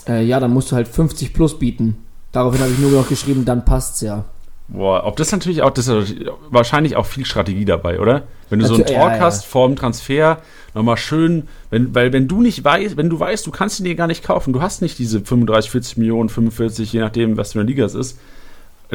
äh, 0.08 0.24
ja, 0.24 0.40
dann 0.40 0.52
musst 0.52 0.72
du 0.72 0.76
halt 0.76 0.88
50 0.88 1.34
plus 1.34 1.60
bieten. 1.60 1.98
Daraufhin 2.32 2.62
habe 2.62 2.72
ich 2.72 2.80
nur 2.80 2.92
noch 2.92 3.08
geschrieben, 3.08 3.46
dann 3.46 3.66
passt's 3.66 4.02
ja. 4.02 4.26
Boah, 4.68 5.04
ob 5.06 5.16
das 5.16 5.32
natürlich 5.32 5.64
auch, 5.64 5.72
das 5.72 5.88
ist 5.88 6.16
wahrscheinlich 6.52 6.96
auch 6.96 7.08
viel 7.08 7.26
Strategie 7.26 7.66
dabei, 7.66 8.00
oder? 8.00 8.24
Wenn 8.52 8.60
du 8.60 8.68
so 8.68 8.76
einen 8.76 8.86
Talk 8.86 8.96
ja, 8.96 9.16
ja. 9.16 9.20
hast 9.20 9.46
vor 9.46 9.68
dem 9.68 9.76
Transfer, 9.76 10.38
nochmal 10.76 10.98
schön, 10.98 11.48
wenn, 11.72 11.96
weil 11.96 12.14
wenn 12.14 12.28
du 12.28 12.42
nicht 12.42 12.64
weißt, 12.64 12.96
wenn 12.96 13.10
du 13.10 13.20
weißt, 13.20 13.48
du 13.48 13.52
kannst 13.52 13.80
ihn 13.80 13.86
dir 13.86 13.96
gar 13.96 14.06
nicht 14.06 14.24
kaufen, 14.24 14.54
du 14.54 14.62
hast 14.62 14.84
nicht 14.84 15.00
diese 15.00 15.22
35, 15.22 15.72
40 15.72 15.98
Millionen, 15.98 16.30
45, 16.30 16.94
je 16.94 17.00
nachdem, 17.00 17.36
was 17.36 17.54
für 17.54 17.60
eine 17.60 17.68
Liga 17.68 17.84
es 17.84 17.96
ist, 17.96 18.20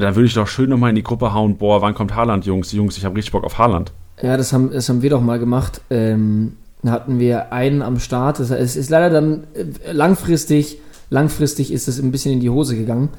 dann 0.03 0.15
würde 0.15 0.27
ich 0.27 0.35
doch 0.35 0.49
schön 0.49 0.71
nochmal 0.71 0.91
in 0.91 0.97
die 0.97 1.03
Gruppe 1.03 1.33
hauen, 1.33 1.57
boah, 1.57 1.81
wann 1.83 1.95
kommt 1.95 2.15
Haaland, 2.15 2.47
Jungs? 2.47 2.73
Jungs, 2.73 2.97
ich 2.97 3.05
habe 3.05 3.17
richtig 3.17 3.33
Bock 3.33 3.45
auf 3.45 3.59
Haaland. 3.59 3.93
Ja, 4.23 4.37
das 4.37 4.53
haben, 4.53 4.71
das 4.73 4.89
haben 4.89 5.03
wir 5.03 5.11
doch 5.11 5.21
mal 5.21 5.39
gemacht. 5.39 5.81
Ähm, 5.91 6.55
hatten 6.85 7.19
wir 7.19 7.53
einen 7.53 7.83
am 7.83 7.99
Start. 7.99 8.41
Es 8.41 8.77
ist 8.77 8.91
leider 8.91 9.11
dann 9.11 9.45
äh, 9.55 9.93
langfristig, 9.93 10.79
langfristig 11.11 11.73
ist 11.73 11.89
es 11.89 11.99
ein 12.01 12.11
bisschen 12.11 12.33
in 12.33 12.41
die 12.41 12.51
Hose 12.51 12.77
gegangen, 12.77 13.11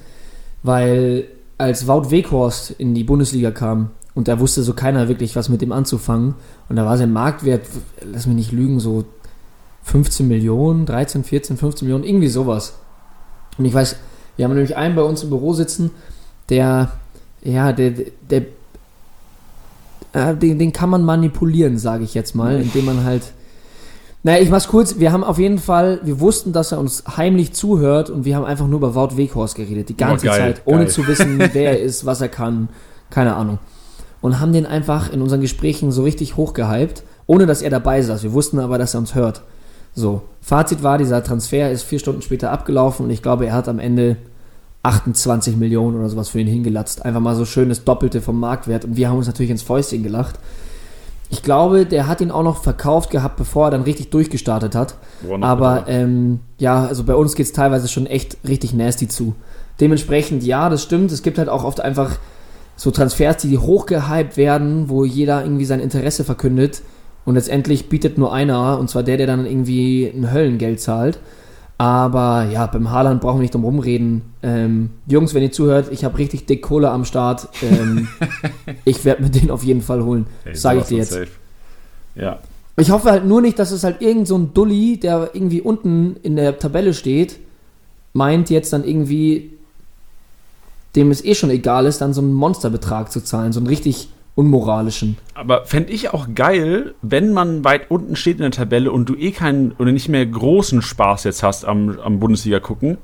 weil 0.63 1.25
als 1.57 1.88
Wout 1.88 2.11
Weghorst 2.11 2.71
in 2.71 2.93
die 2.93 3.03
Bundesliga 3.03 3.51
kam 3.51 3.91
und 4.13 4.27
da 4.27 4.39
wusste 4.39 4.63
so 4.63 4.73
keiner 4.73 5.07
wirklich 5.07 5.35
was 5.35 5.49
mit 5.49 5.61
dem 5.61 5.71
anzufangen 5.71 6.35
und 6.69 6.75
da 6.75 6.85
war 6.85 6.97
sein 6.97 7.13
Marktwert, 7.13 7.61
lass 8.01 8.27
mich 8.27 8.35
nicht 8.35 8.51
lügen, 8.51 8.79
so 8.79 9.05
15 9.83 10.27
Millionen, 10.27 10.85
13, 10.85 11.23
14, 11.23 11.57
15 11.57 11.88
Millionen, 11.88 12.03
irgendwie 12.03 12.27
sowas. 12.27 12.79
Und 13.57 13.65
ich 13.65 13.73
weiß, 13.73 13.95
wir 14.35 14.45
haben 14.45 14.53
nämlich 14.53 14.75
einen 14.75 14.95
bei 14.95 15.03
uns 15.03 15.23
im 15.23 15.29
Büro 15.29 15.53
sitzen, 15.53 15.91
der, 16.49 16.91
ja, 17.43 17.71
der, 17.71 17.91
der, 18.29 18.41
äh, 20.13 20.36
den, 20.36 20.60
den 20.60 20.73
kann 20.73 20.89
man 20.89 21.03
manipulieren, 21.03 21.77
sage 21.77 22.03
ich 22.03 22.13
jetzt 22.13 22.36
mal, 22.36 22.62
indem 22.62 22.86
man 22.86 23.03
halt 23.03 23.34
naja, 24.25 24.41
ich 24.41 24.49
mach's 24.49 24.67
kurz. 24.67 24.97
Wir 24.97 25.12
haben 25.12 25.23
auf 25.23 25.38
jeden 25.38 25.60
Fall, 25.60 25.99
wir 26.03 26.19
wussten, 26.19 26.51
dass 26.51 26.71
er 26.71 26.79
uns 26.79 27.03
heimlich 27.15 27.53
zuhört 27.53 28.10
und 28.10 28.25
wir 28.25 28.36
haben 28.36 28.43
einfach 28.43 28.65
nur 28.65 28.79
über 28.79 28.95
Wout 28.95 29.17
Weghorst 29.17 29.53
geredet. 29.53 29.88
Die 29.88 29.95
ganze 29.95 30.25
oh, 30.25 30.29
geil, 30.31 30.39
Zeit, 30.39 30.62
ohne 30.65 30.86
geil. 30.86 30.88
zu 30.88 31.05
wissen, 31.05 31.38
wer 31.53 31.73
er 31.73 31.79
ist, 31.79 32.08
was 32.08 32.21
er 32.21 32.29
kann. 32.29 32.69
Keine 33.12 33.36
Ahnung. 33.36 33.60
Und 34.21 34.39
haben 34.39 34.51
den 34.51 34.65
einfach 34.65 35.13
in 35.13 35.21
unseren 35.21 35.41
Gesprächen 35.41 35.91
so 35.91 36.01
richtig 36.01 36.38
hochgehypt, 36.38 37.03
ohne 37.27 37.45
dass 37.45 37.62
er 37.62 37.69
dabei 37.69 38.01
saß. 38.01 38.23
Wir 38.23 38.34
wussten 38.34 38.58
aber, 38.58 38.79
dass 38.79 38.95
er 38.95 39.01
uns 39.01 39.13
hört. 39.13 39.43
So. 39.93 40.23
Fazit 40.41 40.81
war, 40.81 40.97
dieser 40.97 41.23
Transfer 41.23 41.69
ist 41.69 41.84
vier 41.84 41.99
Stunden 41.99 42.23
später 42.23 42.51
abgelaufen 42.51 43.05
und 43.05 43.12
ich 43.12 43.21
glaube, 43.21 43.45
er 43.45 43.53
hat 43.53 43.69
am 43.69 43.77
Ende 43.77 44.17
28 44.86 45.58
Millionen 45.58 45.98
oder 45.98 46.10
sowas 46.10 46.30
für 46.30 46.39
ihn 46.39 46.48
hingelatzt. 46.48 47.04
Einfach 47.04 47.19
mal 47.19 47.36
so 47.36 47.45
schön 47.45 47.69
das 47.69 47.84
Doppelte 47.84 48.21
vom 48.21 48.39
Marktwert. 48.39 48.86
Und 48.86 48.95
wir 48.95 49.10
haben 49.10 49.17
uns 49.17 49.28
natürlich 49.28 49.50
ins 49.50 49.63
Fäustchen 49.63 50.04
gelacht. 50.04 50.36
Ich 51.32 51.41
glaube, 51.41 51.86
der 51.86 52.08
hat 52.08 52.21
ihn 52.21 52.30
auch 52.30 52.43
noch 52.43 52.62
verkauft 52.62 53.10
gehabt, 53.10 53.36
bevor 53.38 53.67
er 53.67 53.71
dann 53.71 53.82
richtig 53.82 54.12
durchgestartet 54.12 54.76
hat. 54.76 54.95
Aber 55.43 55.86
ähm, 55.88 56.39
ja, 56.60 56.86
also 56.86 57.04
bei 57.04 57.15
uns 57.15 57.36
geht 57.36 57.48
es 57.48 57.52
teilweise 57.52 57.88
schon 57.88 58.06
echt 58.06 58.38
richtig 58.48 58.74
nasty 58.74 59.08
zu. 59.08 59.34
Dementsprechend, 59.80 60.43
ja, 60.43 60.69
das 60.69 60.84
stimmt. 60.84 61.12
Es 61.12 61.24
gibt 61.24 61.39
halt 61.39 61.50
auch 61.50 61.63
oft 61.63 61.82
einfach 61.82 62.17
so 62.76 62.91
Transfers, 62.91 63.38
die 63.38 63.58
hochgehypt 63.58 64.38
werden, 64.38 64.88
wo 64.88 65.04
jeder 65.04 65.43
irgendwie 65.43 65.65
sein 65.65 65.80
Interesse 65.80 66.24
verkündet. 66.24 66.84
Und 67.26 67.34
letztendlich 67.34 67.89
bietet 67.89 68.19
nur 68.19 68.32
einer, 68.32 68.78
und 68.78 68.89
zwar 68.89 69.02
der, 69.02 69.17
der 69.17 69.26
dann 69.26 69.48
irgendwie 69.48 70.06
ein 70.06 70.32
Höllengeld 70.32 70.80
zahlt. 70.80 71.17
Aber 71.77 72.47
ja, 72.51 72.67
beim 72.67 72.89
Haaland 72.89 73.21
brauchen 73.21 73.38
wir 73.38 73.41
nicht 73.41 73.53
drum 73.53 73.65
rumreden. 73.65 74.21
Ähm, 74.41 74.91
Jungs, 75.07 75.33
wenn 75.33 75.43
ihr 75.43 75.51
zuhört, 75.51 75.91
ich 75.91 76.05
habe 76.05 76.17
richtig 76.17 76.45
dick 76.45 76.61
Kohle 76.61 76.89
am 76.89 77.03
Start. 77.03 77.49
Ähm, 77.61 78.07
ich 78.85 79.03
werde 79.03 79.23
mir 79.23 79.29
den 79.29 79.51
auf 79.51 79.63
jeden 79.63 79.81
Fall 79.81 80.03
holen. 80.03 80.27
Hey, 80.43 80.55
Sage 80.55 80.79
ich 80.79 80.85
dir 80.85 80.97
jetzt. 80.99 81.11
Safe. 81.11 81.27
Ja. 82.15 82.39
Ich 82.77 82.91
hoffe 82.91 83.11
halt 83.11 83.25
nur 83.25 83.41
nicht, 83.41 83.59
dass 83.59 83.71
es 83.71 83.83
halt 83.83 84.01
irgend 84.01 84.27
so 84.27 84.38
ein 84.38 84.53
Dulli, 84.53 84.99
der 84.99 85.31
irgendwie 85.33 85.61
unten 85.61 86.15
in 86.23 86.38
der 86.38 86.59
Tabelle 86.59 86.93
steht, 86.93 87.39
meint 88.13 88.49
jetzt 88.49 88.71
dann 88.71 88.85
irgendwie, 88.85 89.51
dem 90.95 91.11
es 91.11 91.23
eh 91.23 91.35
schon 91.35 91.49
egal 91.49 91.85
ist, 91.85 91.99
dann 91.99 92.13
so 92.13 92.21
einen 92.21 92.33
Monsterbetrag 92.33 93.11
zu 93.11 93.21
zahlen. 93.21 93.51
So 93.51 93.59
einen 93.59 93.67
richtig 93.67 94.09
unmoralischen. 94.36 95.17
Aber 95.34 95.65
fände 95.65 95.91
ich 95.91 96.13
auch 96.13 96.28
geil, 96.36 96.93
wenn 97.02 97.34
man 97.34 97.63
weit 97.63 97.89
unten 97.89 98.15
steht 98.15 98.36
in 98.36 98.41
der 98.41 98.52
Tabelle 98.52 98.91
und 98.91 99.08
du 99.08 99.15
eh 99.15 99.32
keinen 99.32 99.71
oder 99.74 99.91
nicht 99.91 100.10
mehr 100.10 100.26
großen 100.26 100.82
Spaß 100.82 101.24
jetzt 101.24 101.41
hast 101.41 101.65
am, 101.65 101.98
am 102.00 102.19
Bundesliga 102.19 102.60
gucken, 102.60 102.98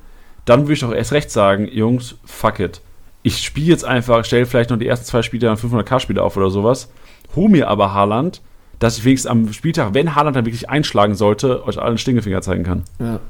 dann 0.44 0.62
würde 0.62 0.74
ich 0.74 0.80
doch 0.80 0.92
erst 0.92 1.12
recht 1.12 1.30
sagen, 1.30 1.68
Jungs, 1.68 2.16
fuck 2.24 2.60
it. 2.60 2.82
Ich 3.22 3.38
spiele 3.38 3.68
jetzt 3.68 3.84
einfach, 3.84 4.24
stelle 4.24 4.46
vielleicht 4.46 4.70
noch 4.70 4.78
die 4.78 4.86
ersten 4.86 5.06
zwei 5.06 5.22
Spiele 5.22 5.46
dann 5.46 5.56
500k-Spiele 5.56 6.22
auf 6.22 6.36
oder 6.36 6.50
sowas, 6.50 6.90
hol 7.34 7.48
mir 7.48 7.68
aber 7.68 7.94
Haaland, 7.94 8.42
dass 8.78 8.98
ich 8.98 9.04
wenigstens 9.04 9.30
am 9.30 9.52
Spieltag, 9.52 9.94
wenn 9.94 10.14
Haaland 10.14 10.36
dann 10.36 10.44
wirklich 10.44 10.68
einschlagen 10.68 11.14
sollte, 11.14 11.64
euch 11.66 11.80
allen 11.80 11.98
Stingefinger 11.98 12.42
zeigen 12.42 12.64
kann. 12.64 12.82
Ja. 12.98 13.20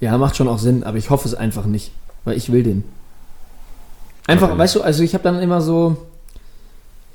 Ja, 0.00 0.16
macht 0.16 0.36
schon 0.36 0.48
auch 0.48 0.58
Sinn, 0.58 0.82
aber 0.82 0.96
ich 0.96 1.10
hoffe 1.10 1.28
es 1.28 1.34
einfach 1.34 1.66
nicht, 1.66 1.92
weil 2.24 2.36
ich 2.36 2.50
will 2.50 2.62
den. 2.62 2.84
Einfach, 4.26 4.48
okay. 4.48 4.58
weißt 4.58 4.76
du, 4.76 4.82
also 4.82 5.02
ich 5.02 5.14
habe 5.14 5.22
dann 5.22 5.40
immer 5.40 5.60
so, 5.60 5.96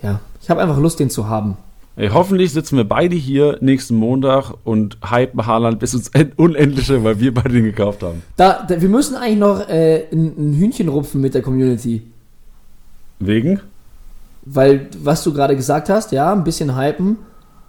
ja, 0.06 0.20
Ich 0.42 0.50
habe 0.50 0.62
einfach 0.62 0.78
Lust, 0.78 1.00
den 1.00 1.10
zu 1.10 1.28
haben. 1.28 1.58
Ey, 1.98 2.10
hoffentlich 2.10 2.52
sitzen 2.52 2.76
wir 2.76 2.84
beide 2.84 3.16
hier 3.16 3.58
nächsten 3.62 3.96
Montag 3.96 4.54
und 4.66 4.98
hypen 5.10 5.46
Haaland 5.46 5.80
bis 5.80 5.94
ins 5.94 6.12
Unendliche, 6.36 7.04
weil 7.06 7.20
wir 7.20 7.34
beide 7.34 7.50
den 7.50 7.64
gekauft 7.64 8.04
haben. 8.04 8.22
Da, 8.36 8.66
da 8.68 8.82
wir 8.82 8.90
müssen 8.90 9.16
eigentlich 9.16 9.40
noch 9.40 9.70
äh, 9.70 10.06
ein, 10.12 10.34
ein 10.38 10.54
Hühnchen 10.54 10.90
rupfen 10.90 11.22
mit 11.22 11.34
der 11.34 11.42
Community. 11.42 12.02
Wegen? 13.20 13.62
Weil, 14.44 14.90
was 15.02 15.24
du 15.24 15.34
gerade 15.34 15.56
gesagt 15.56 15.90
hast, 15.90 16.12
ja, 16.12 16.34
ein 16.34 16.44
bisschen 16.44 16.78
hypen. 16.78 17.18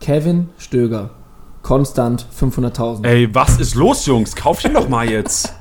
Kevin 0.01 0.49
Stöger. 0.59 1.11
Konstant 1.63 2.27
500.000. 2.39 3.07
Ey, 3.07 3.35
was 3.35 3.59
ist 3.59 3.75
los, 3.75 4.07
Jungs? 4.07 4.35
Kauf 4.37 4.65
ihn 4.65 4.75
doch 4.75 4.89
mal 4.89 5.09
jetzt. 5.09 5.55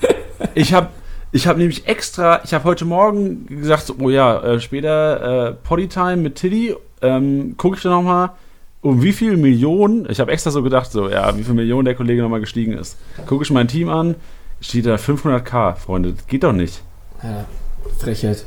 Ich 0.54 0.74
habe 0.74 0.88
ich 1.32 1.46
hab 1.46 1.56
nämlich 1.56 1.86
extra, 1.86 2.42
ich 2.44 2.52
habe 2.52 2.64
heute 2.64 2.84
Morgen 2.84 3.46
gesagt, 3.46 3.86
so, 3.86 3.94
oh 3.98 4.10
ja, 4.10 4.38
äh, 4.42 4.60
später 4.60 5.48
äh, 5.48 5.52
Poddytime 5.54 6.16
mit 6.18 6.36
Tiddy, 6.36 6.76
ähm, 7.00 7.56
gucke 7.56 7.76
ich 7.76 7.82
da 7.82 7.88
nochmal, 7.88 8.30
um 8.82 9.02
wie 9.02 9.12
viele 9.12 9.38
Millionen, 9.38 10.06
ich 10.10 10.20
habe 10.20 10.30
extra 10.30 10.50
so 10.50 10.62
gedacht, 10.62 10.92
so, 10.92 11.08
ja, 11.08 11.36
wie 11.36 11.42
viele 11.42 11.54
Millionen 11.54 11.86
der 11.86 11.94
Kollege 11.94 12.20
nochmal 12.20 12.40
gestiegen 12.40 12.74
ist. 12.74 12.98
Gucke 13.26 13.44
ich 13.44 13.50
mein 13.50 13.66
Team 13.66 13.88
an, 13.88 14.14
steht 14.60 14.84
da 14.84 14.96
500k, 14.96 15.76
Freunde, 15.76 16.12
das 16.12 16.26
geht 16.26 16.44
doch 16.44 16.52
nicht. 16.52 16.82
Ja, 17.22 17.46
Frechheit. 17.98 18.44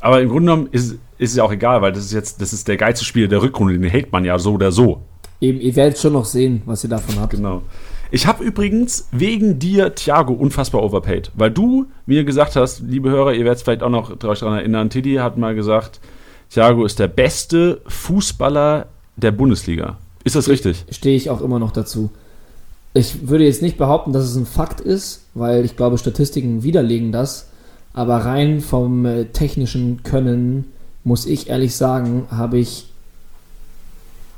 Aber 0.00 0.20
im 0.20 0.28
Grunde 0.28 0.52
genommen 0.52 0.68
ist, 0.70 0.92
ist 1.18 1.30
es 1.30 1.36
ja 1.36 1.42
auch 1.42 1.52
egal, 1.52 1.82
weil 1.82 1.92
das 1.92 2.04
ist 2.04 2.12
jetzt, 2.12 2.40
das 2.40 2.52
ist 2.52 2.68
der 2.68 2.76
geilste 2.76 3.04
Spieler 3.04 3.26
der 3.26 3.42
Rückrunde, 3.42 3.76
den 3.76 3.90
hält 3.90 4.12
man 4.12 4.24
ja 4.24 4.38
so 4.38 4.52
oder 4.52 4.70
so. 4.70 5.02
Eben, 5.40 5.60
ihr 5.60 5.74
werdet 5.74 5.98
schon 5.98 6.12
noch 6.12 6.26
sehen, 6.26 6.62
was 6.64 6.84
ihr 6.84 6.90
davon 6.90 7.18
habt. 7.18 7.32
Genau. 7.32 7.62
Ich 8.10 8.26
habe 8.26 8.44
übrigens 8.44 9.08
wegen 9.12 9.58
dir 9.58 9.94
Thiago 9.94 10.32
unfassbar 10.32 10.82
overpaid, 10.82 11.30
weil 11.34 11.50
du 11.50 11.86
mir 12.06 12.24
gesagt 12.24 12.56
hast, 12.56 12.80
liebe 12.80 13.10
Hörer, 13.10 13.34
ihr 13.34 13.44
werdet 13.44 13.62
vielleicht 13.62 13.82
auch 13.82 13.90
noch 13.90 14.16
daran 14.16 14.58
erinnern, 14.58 14.90
Tiddy 14.90 15.14
hat 15.16 15.36
mal 15.38 15.54
gesagt, 15.54 16.00
Thiago 16.50 16.84
ist 16.84 16.98
der 16.98 17.08
beste 17.08 17.80
Fußballer 17.86 18.86
der 19.16 19.32
Bundesliga. 19.32 19.98
Ist 20.22 20.36
das 20.36 20.48
richtig? 20.48 20.84
Stehe 20.90 21.16
ich 21.16 21.30
auch 21.30 21.40
immer 21.40 21.58
noch 21.58 21.72
dazu. 21.72 22.10
Ich 22.94 23.28
würde 23.28 23.44
jetzt 23.44 23.62
nicht 23.62 23.76
behaupten, 23.76 24.12
dass 24.12 24.24
es 24.24 24.36
ein 24.36 24.46
Fakt 24.46 24.80
ist, 24.80 25.24
weil 25.34 25.64
ich 25.64 25.76
glaube, 25.76 25.98
Statistiken 25.98 26.62
widerlegen 26.62 27.10
das. 27.10 27.48
Aber 27.92 28.18
rein 28.18 28.60
vom 28.60 29.04
äh, 29.04 29.24
technischen 29.26 30.02
Können, 30.02 30.72
muss 31.02 31.26
ich 31.26 31.48
ehrlich 31.48 31.74
sagen, 31.76 32.26
habe 32.30 32.58
ich, 32.58 32.86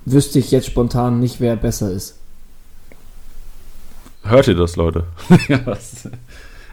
wüsste 0.05 0.39
ich 0.39 0.51
jetzt 0.51 0.67
spontan 0.67 1.21
nicht, 1.21 1.41
wer 1.41 1.57
besser 1.57 1.91
ist. 1.93 2.17
Hört 4.29 4.49
ihr 4.49 4.55
das, 4.55 4.77
Leute? 4.77 5.05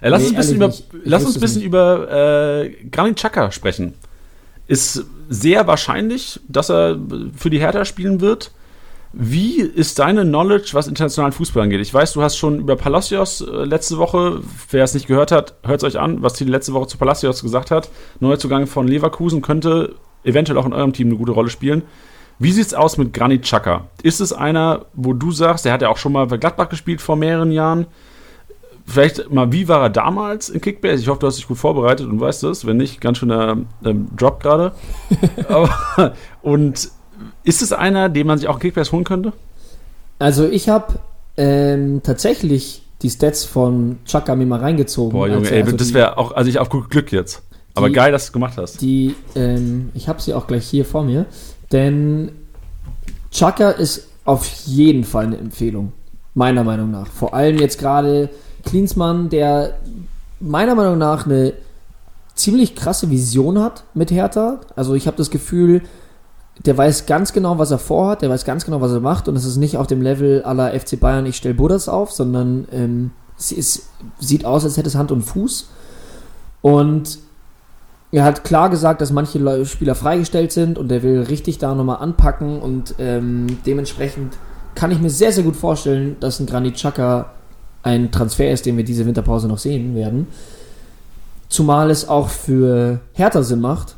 äh, 0.02 0.10
lass 0.10 0.22
Nee, 0.22 0.28
uns 0.28 0.30
ein 0.30 0.36
bisschen 0.36 0.56
über, 0.56 0.68
nicht. 0.68 0.84
Ich 0.94 1.00
lass 1.04 1.26
uns 1.26 1.36
wüsste 1.36 1.40
ein 1.40 1.42
bisschen 1.42 1.62
es 1.62 1.68
über 1.68 2.62
äh, 2.64 2.70
Granit 2.92 3.18
Xhaka 3.18 3.52
sprechen. 3.52 3.94
Ist 4.68 5.06
sehr 5.30 5.68
wahrscheinlich, 5.68 6.40
dass 6.48 6.70
er 6.70 6.98
für 7.36 7.50
die 7.50 7.60
Hertha 7.60 7.86
spielen 7.86 8.22
wird. 8.22 8.52
Wie 9.16 9.62
ist 9.62 10.00
deine 10.00 10.24
Knowledge, 10.24 10.72
was 10.74 10.88
internationalen 10.88 11.34
Fußball 11.34 11.62
angeht? 11.62 11.82
Ich 11.82 11.94
weiß, 11.94 12.14
du 12.14 12.24
hast 12.24 12.36
schon 12.36 12.60
über 12.60 12.76
Palacios 12.76 13.42
äh, 13.42 13.64
letzte 13.64 14.00
Woche, 14.00 14.42
wer 14.72 14.84
es 14.84 14.96
nicht 14.96 15.08
gehört 15.08 15.32
hat, 15.32 15.54
hört 15.64 15.84
es 15.84 15.84
euch 15.84 16.00
an, 16.00 16.24
was 16.24 16.34
die 16.34 16.46
letzte 16.46 16.74
Woche 16.74 16.88
zu 16.88 16.98
Palacios 16.98 17.44
gesagt 17.44 17.70
hat. 17.70 17.90
Neuzugang 18.20 18.66
von 18.66 18.88
Leverkusen 18.88 19.44
könnte 19.44 19.96
eventuell 20.24 20.58
auch 20.58 20.66
in 20.66 20.74
eurem 20.74 20.94
Team 20.94 21.08
eine 21.10 21.18
gute 21.18 21.32
Rolle 21.32 21.52
spielen. 21.52 21.84
Wie 22.40 22.52
sieht's 22.52 22.74
aus 22.74 22.98
mit 22.98 23.14
Granit 23.14 23.44
Xhaka? 23.44 23.86
Ist 24.02 24.20
es 24.20 24.34
einer, 24.34 24.86
wo 24.94 25.14
du 25.14 25.32
sagst, 25.32 25.66
der 25.66 25.74
hat 25.74 25.82
ja 25.82 25.90
auch 25.90 25.98
schon 25.98 26.12
mal 26.12 26.26
bei 26.28 26.38
Gladbach 26.38 26.70
gespielt 26.70 27.02
vor 27.02 27.16
mehreren 27.16 27.52
Jahren? 27.52 27.86
Vielleicht 28.86 29.32
mal, 29.32 29.52
wie 29.54 29.68
war 29.70 29.82
er 29.84 29.90
damals 29.90 30.50
in 30.50 30.60
Kickbase? 30.60 31.02
Ich 31.02 31.08
hoffe, 31.08 31.22
du 31.22 31.28
hast 31.28 31.38
dich 31.38 31.48
gut 31.48 31.58
vorbereitet 31.58 32.06
und 32.08 32.20
weißt 32.20 32.44
es. 32.44 32.66
Wenn 32.66 32.78
nicht, 32.78 33.00
ganz 33.00 33.20
schöner 33.20 33.58
ähm, 33.86 34.08
Drop 34.18 34.42
gerade. 34.42 34.74
Aber- 35.48 36.14
und 36.42 36.90
ist 37.46 37.62
es 37.62 37.72
einer, 37.72 38.10
den 38.10 38.28
man 38.28 38.38
sich 38.40 38.50
auch 38.50 38.56
in 38.56 38.60
Kickbase 38.62 38.92
holen 38.92 39.06
könnte? 39.06 39.32
Also 40.20 40.46
ich 40.50 40.68
habe 40.68 40.96
ähm, 41.38 42.02
tatsächlich 42.04 42.84
die 43.02 43.10
Stats 43.10 43.46
von 43.46 44.00
Chaka 44.06 44.36
mir 44.36 44.46
mal 44.46 44.60
reingezogen. 44.60 45.14
Boah, 45.14 45.28
Junge, 45.28 45.40
als 45.42 45.52
er- 45.52 45.58
ey, 45.58 45.64
also 45.64 45.78
das 45.78 45.94
wäre 45.94 46.18
auch, 46.18 46.34
also 46.34 46.50
ich 46.50 46.60
auf 46.60 46.68
gut 46.70 46.90
Glück 46.90 47.12
jetzt. 47.14 47.42
Aber 47.76 47.88
Die- 47.88 47.94
geil, 47.96 48.12
dass 48.12 48.24
du 48.24 48.28
es 48.28 48.34
gemacht 48.34 48.58
hast. 48.58 48.82
Die, 48.82 49.16
ähm, 49.36 49.92
ich 49.94 50.10
habe 50.10 50.22
sie 50.22 50.34
auch 50.34 50.46
gleich 50.46 50.66
hier 50.68 50.84
vor 50.84 51.04
mir, 51.04 51.26
denn 51.74 52.32
Chaka 53.32 53.72
ist 53.72 54.08
auf 54.26 54.46
jeden 54.66 55.04
Fall 55.04 55.26
eine 55.26 55.38
Empfehlung, 55.38 55.92
meiner 56.34 56.64
Meinung 56.64 56.92
nach. 56.92 57.08
Vor 57.08 57.34
allem 57.34 57.58
jetzt 57.58 57.80
gerade 57.80 58.30
Klinsmann, 58.64 59.30
der 59.30 59.80
meiner 60.40 60.76
Meinung 60.76 60.98
nach 60.98 61.26
eine 61.26 61.54
ziemlich 62.36 62.76
krasse 62.76 63.10
Vision 63.10 63.60
hat 63.60 63.84
mit 63.94 64.12
Hertha. 64.12 64.62
Also 64.76 64.94
ich 64.94 65.08
habe 65.08 65.18
das 65.18 65.30
Gefühl, 65.30 65.82
der 66.66 66.78
weiß 66.78 67.06
ganz 67.06 67.34
genau, 67.34 67.58
was 67.58 67.72
er 67.72 67.80
vorhat, 67.80 68.22
der 68.22 68.30
weiß 68.30 68.46
ganz 68.46 68.66
genau, 68.66 68.80
was 68.80 68.92
er 68.92 69.00
macht 69.00 69.28
und 69.28 69.36
es 69.36 69.46
ist 69.46 69.58
nicht 69.58 69.78
auf 69.78 69.88
dem 69.88 70.02
Level 70.02 70.44
aller 70.44 70.80
FC 70.80 71.00
Bayern, 71.00 71.26
ich 71.26 71.38
stelle 71.38 71.56
Buddhas 71.56 71.90
auf, 71.90 72.12
sondern 72.12 72.68
ähm, 72.72 73.12
sie 73.36 73.56
ist, 73.56 73.90
sieht 74.20 74.46
aus, 74.46 74.64
als 74.64 74.78
hätte 74.78 74.88
es 74.88 74.96
Hand 74.96 75.12
und 75.12 75.24
Fuß. 75.24 75.70
Und 76.62 77.20
er 78.14 78.24
hat 78.24 78.44
klar 78.44 78.70
gesagt, 78.70 79.02
dass 79.02 79.12
manche 79.12 79.66
Spieler 79.66 79.96
freigestellt 79.96 80.52
sind 80.52 80.78
und 80.78 80.92
er 80.92 81.02
will 81.02 81.22
richtig 81.22 81.58
da 81.58 81.74
nochmal 81.74 81.98
anpacken 81.98 82.62
und 82.62 82.94
ähm, 83.00 83.58
dementsprechend 83.66 84.38
kann 84.76 84.92
ich 84.92 85.00
mir 85.00 85.10
sehr, 85.10 85.32
sehr 85.32 85.44
gut 85.44 85.56
vorstellen, 85.56 86.16
dass 86.20 86.40
ein 86.40 86.46
Granit 86.46 86.76
Xhaka 86.76 87.32
ein 87.82 88.12
Transfer 88.12 88.52
ist, 88.52 88.68
den 88.68 88.78
wir 88.78 88.84
diese 88.84 89.08
Winterpause 89.08 89.48
noch 89.48 89.58
sehen 89.58 89.96
werden. 89.96 90.28
Zumal 91.50 91.90
es 91.90 92.08
auch 92.08 92.30
für 92.30 93.00
Hertha 93.14 93.42
Sinn 93.42 93.62
macht. 93.62 93.96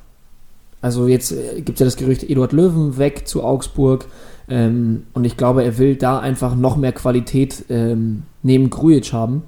Also 0.82 1.08
jetzt 1.08 1.34
gibt 1.58 1.72
es 1.72 1.80
ja 1.80 1.86
das 1.86 1.98
Gerücht, 1.98 2.24
Eduard 2.24 2.54
Löwen 2.54 2.98
weg 2.98 3.28
zu 3.28 3.44
Augsburg. 3.44 4.06
Ähm, 4.48 5.08
und 5.14 5.26
ich 5.26 5.36
glaube, 5.36 5.64
er 5.64 5.78
will 5.78 5.98
da 5.98 6.20
einfach 6.20 6.56
noch 6.56 6.78
mehr 6.78 6.94
Qualität 6.94 7.66
ähm, 7.70 8.24
neben 8.44 8.70
Grujic 8.70 9.12
haben. 9.12 9.44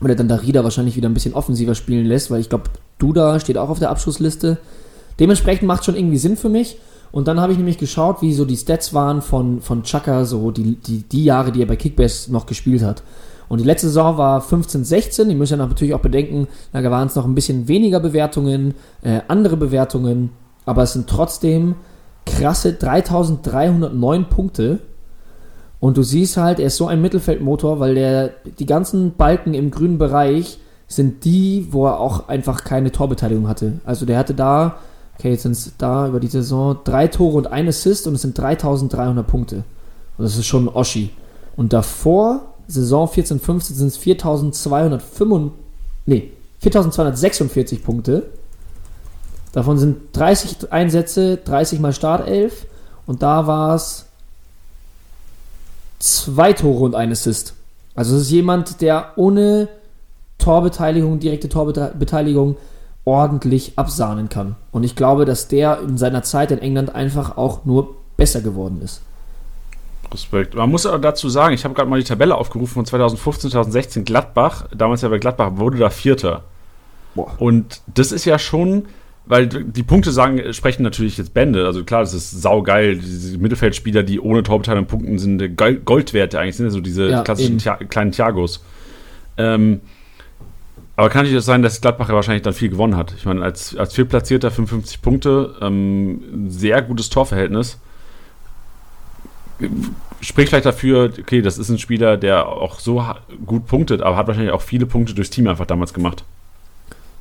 Weil 0.00 0.10
er 0.10 0.16
dann 0.16 0.28
Darida 0.28 0.62
wahrscheinlich 0.62 0.96
wieder 0.96 1.08
ein 1.08 1.14
bisschen 1.14 1.34
offensiver 1.34 1.74
spielen 1.74 2.04
lässt, 2.04 2.30
weil 2.30 2.40
ich 2.40 2.48
glaube, 2.48 2.70
Duda 2.98 3.40
steht 3.40 3.58
auch 3.58 3.68
auf 3.68 3.78
der 3.78 3.90
Abschlussliste. 3.90 4.58
Dementsprechend 5.18 5.66
macht 5.66 5.84
schon 5.84 5.96
irgendwie 5.96 6.18
Sinn 6.18 6.36
für 6.36 6.48
mich. 6.48 6.78
Und 7.12 7.28
dann 7.28 7.40
habe 7.40 7.52
ich 7.52 7.58
nämlich 7.58 7.78
geschaut, 7.78 8.22
wie 8.22 8.34
so 8.34 8.44
die 8.44 8.56
Stats 8.56 8.92
waren 8.92 9.22
von, 9.22 9.60
von 9.60 9.84
Chaka, 9.84 10.24
so 10.24 10.50
die, 10.50 10.74
die, 10.74 11.02
die 11.02 11.24
Jahre, 11.24 11.52
die 11.52 11.62
er 11.62 11.66
bei 11.66 11.76
Kickbase 11.76 12.32
noch 12.32 12.46
gespielt 12.46 12.82
hat. 12.82 13.04
Und 13.48 13.60
die 13.60 13.64
letzte 13.64 13.86
Saison 13.86 14.18
war 14.18 14.40
15, 14.40 14.84
16. 14.84 15.28
Die 15.28 15.34
müssen 15.36 15.58
ja 15.58 15.64
natürlich 15.64 15.94
auch 15.94 16.00
bedenken, 16.00 16.48
da 16.72 16.82
waren 16.90 17.06
es 17.06 17.14
noch 17.14 17.24
ein 17.24 17.36
bisschen 17.36 17.68
weniger 17.68 18.00
Bewertungen, 18.00 18.74
äh, 19.02 19.20
andere 19.28 19.56
Bewertungen. 19.56 20.30
Aber 20.66 20.82
es 20.82 20.94
sind 20.94 21.08
trotzdem 21.08 21.76
krasse 22.26 22.72
3309 22.72 24.28
Punkte. 24.28 24.80
Und 25.78 25.96
du 25.96 26.02
siehst 26.02 26.36
halt, 26.36 26.58
er 26.58 26.66
ist 26.66 26.78
so 26.78 26.86
ein 26.86 27.02
Mittelfeldmotor, 27.02 27.78
weil 27.78 27.94
der, 27.94 28.30
die 28.58 28.66
ganzen 28.66 29.14
Balken 29.14 29.54
im 29.54 29.70
grünen 29.70 29.98
Bereich 29.98 30.58
sind 30.88 31.24
die, 31.24 31.68
wo 31.70 31.86
er 31.86 31.98
auch 31.98 32.28
einfach 32.28 32.64
keine 32.64 32.92
Torbeteiligung 32.92 33.48
hatte. 33.48 33.80
Also 33.84 34.06
der 34.06 34.18
hatte 34.18 34.34
da, 34.34 34.78
okay, 35.18 35.30
jetzt 35.30 35.42
sind 35.42 35.52
es 35.52 35.72
da 35.78 36.08
über 36.08 36.20
die 36.20 36.28
Saison 36.28 36.78
drei 36.84 37.08
Tore 37.08 37.36
und 37.38 37.46
ein 37.46 37.68
Assist 37.68 38.06
und 38.06 38.14
es 38.14 38.22
sind 38.22 38.36
3300 38.36 39.26
Punkte. 39.26 39.64
Und 40.16 40.24
das 40.24 40.36
ist 40.36 40.46
schon 40.46 40.68
Oschi. 40.68 41.10
Und 41.56 41.72
davor, 41.72 42.42
Saison 42.68 43.08
14, 43.08 43.40
15, 43.40 43.76
sind 43.76 43.88
es 43.88 43.96
4205, 43.96 45.52
nee, 46.06 46.30
4246 46.60 47.82
Punkte. 47.82 48.24
Davon 49.52 49.78
sind 49.78 49.96
30 50.12 50.72
Einsätze, 50.72 51.36
30 51.36 51.78
mal 51.78 51.92
Startelf 51.92 52.66
und 53.06 53.22
da 53.22 53.46
war 53.46 53.74
es 53.74 54.06
zwei 56.00 56.52
Tore 56.52 56.84
und 56.84 56.94
ein 56.94 57.12
Assist. 57.12 57.54
Also 57.94 58.16
es 58.16 58.22
ist 58.22 58.30
jemand, 58.30 58.80
der 58.80 59.12
ohne 59.16 59.68
Torbeteiligung, 60.44 61.18
direkte 61.20 61.48
Torbeteiligung 61.48 62.56
ordentlich 63.06 63.72
absahnen 63.76 64.28
kann. 64.28 64.56
Und 64.72 64.84
ich 64.84 64.94
glaube, 64.96 65.24
dass 65.24 65.48
der 65.48 65.80
in 65.80 65.98
seiner 65.98 66.22
Zeit 66.22 66.50
in 66.50 66.58
England 66.58 66.94
einfach 66.94 67.36
auch 67.36 67.64
nur 67.64 67.96
besser 68.16 68.40
geworden 68.40 68.80
ist. 68.82 69.02
Respekt. 70.12 70.54
Man 70.54 70.70
muss 70.70 70.86
aber 70.86 70.98
dazu 70.98 71.28
sagen, 71.28 71.54
ich 71.54 71.64
habe 71.64 71.74
gerade 71.74 71.88
mal 71.90 71.98
die 71.98 72.04
Tabelle 72.04 72.34
aufgerufen 72.36 72.74
von 72.74 72.86
2015, 72.86 73.50
2016. 73.50 74.04
Gladbach, 74.04 74.66
damals 74.76 75.02
ja 75.02 75.08
bei 75.08 75.18
Gladbach, 75.18 75.52
wurde 75.56 75.78
da 75.78 75.90
Vierter. 75.90 76.44
Boah. 77.14 77.32
Und 77.38 77.80
das 77.94 78.12
ist 78.12 78.24
ja 78.24 78.38
schon, 78.38 78.84
weil 79.26 79.46
die 79.48 79.82
Punkte 79.82 80.12
sagen, 80.12 80.52
sprechen 80.52 80.82
natürlich 80.82 81.16
jetzt 81.18 81.34
Bände. 81.34 81.66
Also 81.66 81.84
klar, 81.84 82.00
das 82.02 82.14
ist 82.14 82.30
saugeil. 82.42 82.96
Diese 82.96 83.38
Mittelfeldspieler, 83.38 84.02
die 84.02 84.20
ohne 84.20 84.42
Torbeteiligung 84.42 84.86
punkten, 84.86 85.18
sind 85.18 85.56
Gol- 85.56 85.80
Gold 85.84 86.12
wert 86.12 86.34
eigentlich. 86.34 86.56
Sind 86.56 86.66
ja 86.66 86.70
so 86.70 86.80
diese 86.80 87.08
Ja, 87.10 87.22
klassischen. 87.22 87.58
Thia 87.58 87.76
kleinen 87.76 88.12
Thiagos. 88.12 88.62
Ähm, 89.36 89.80
aber 90.96 91.10
kann 91.10 91.24
natürlich 91.24 91.44
sein, 91.44 91.62
dass 91.62 91.80
Gladbach 91.80 92.08
ja 92.08 92.14
wahrscheinlich 92.14 92.42
dann 92.42 92.52
viel 92.52 92.68
gewonnen 92.68 92.96
hat. 92.96 93.12
Ich 93.16 93.26
meine, 93.26 93.42
als, 93.42 93.76
als 93.76 93.94
Viertplatzierter 93.94 94.50
55 94.50 95.02
Punkte, 95.02 95.54
ähm, 95.60 96.48
sehr 96.48 96.82
gutes 96.82 97.10
Torverhältnis. 97.10 97.78
Spricht 100.20 100.50
vielleicht 100.50 100.66
dafür, 100.66 101.12
okay, 101.18 101.42
das 101.42 101.58
ist 101.58 101.68
ein 101.68 101.78
Spieler, 101.78 102.16
der 102.16 102.46
auch 102.46 102.78
so 102.78 103.04
gut 103.44 103.66
punktet, 103.66 104.02
aber 104.02 104.16
hat 104.16 104.28
wahrscheinlich 104.28 104.52
auch 104.52 104.62
viele 104.62 104.86
Punkte 104.86 105.14
durchs 105.14 105.30
Team 105.30 105.48
einfach 105.48 105.66
damals 105.66 105.92
gemacht. 105.94 106.24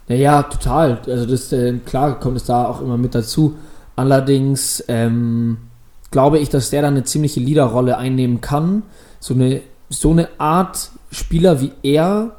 Ja, 0.07 0.15
ja, 0.15 0.43
total. 0.43 0.99
Also 1.07 1.25
das, 1.25 1.51
äh, 1.51 1.77
klar 1.85 2.19
kommt 2.19 2.37
es 2.37 2.45
da 2.45 2.65
auch 2.65 2.81
immer 2.81 2.97
mit 2.97 3.15
dazu. 3.15 3.57
Allerdings 3.95 4.83
ähm, 4.87 5.57
glaube 6.11 6.39
ich, 6.39 6.49
dass 6.49 6.69
der 6.69 6.83
dann 6.83 6.93
eine 6.93 7.03
ziemliche 7.03 7.39
Leaderrolle 7.39 7.97
einnehmen 7.97 8.41
kann. 8.41 8.83
So 9.19 9.33
eine, 9.33 9.61
so 9.89 10.11
eine 10.11 10.29
Art 10.37 10.91
Spieler 11.11 11.61
wie 11.61 11.71
er 11.83 12.35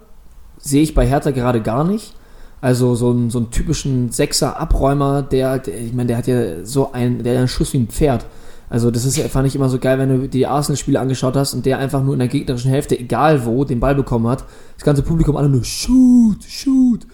sehe 0.65 0.83
ich 0.83 0.95
bei 0.95 1.07
Hertha 1.07 1.31
gerade 1.31 1.61
gar 1.61 1.85
nicht. 1.85 2.15
Also 2.61 2.95
so 2.95 3.11
einen, 3.11 3.29
so 3.29 3.39
einen 3.39 3.51
typischen 3.51 4.11
Sechser-Abräumer, 4.11 5.23
der, 5.23 5.59
der, 5.59 5.79
ich 5.79 5.93
meine, 5.93 6.09
der 6.09 6.17
hat 6.17 6.27
ja 6.27 6.65
so 6.65 6.93
einen, 6.93 7.23
der 7.23 7.35
hat 7.35 7.39
einen 7.41 7.49
Schuss 7.49 7.75
wie 7.75 7.79
ein 7.79 7.89
Pferd. 7.89 8.25
Also 8.71 8.91
das 8.91 9.05
ist, 9.05 9.21
fand 9.29 9.47
ich 9.47 9.55
immer 9.55 9.69
so 9.69 9.79
geil, 9.79 9.99
wenn 9.99 10.09
du 10.09 10.27
die 10.27 10.47
Arsenal-Spiele 10.47 10.99
angeschaut 10.99 11.37
hast 11.37 11.53
und 11.53 11.67
der 11.67 11.79
einfach 11.79 12.03
nur 12.03 12.15
in 12.15 12.21
der 12.21 12.29
gegnerischen 12.29 12.71
Hälfte, 12.71 12.99
egal 12.99 13.45
wo, 13.45 13.65
den 13.65 13.81
Ball 13.81 13.95
bekommen 13.95 14.27
hat. 14.27 14.45
Das 14.77 14.85
ganze 14.85 15.03
Publikum 15.03 15.37
alle 15.37 15.51
nur 15.51 15.63
shoot, 15.63 16.43
shoot. 16.43 17.07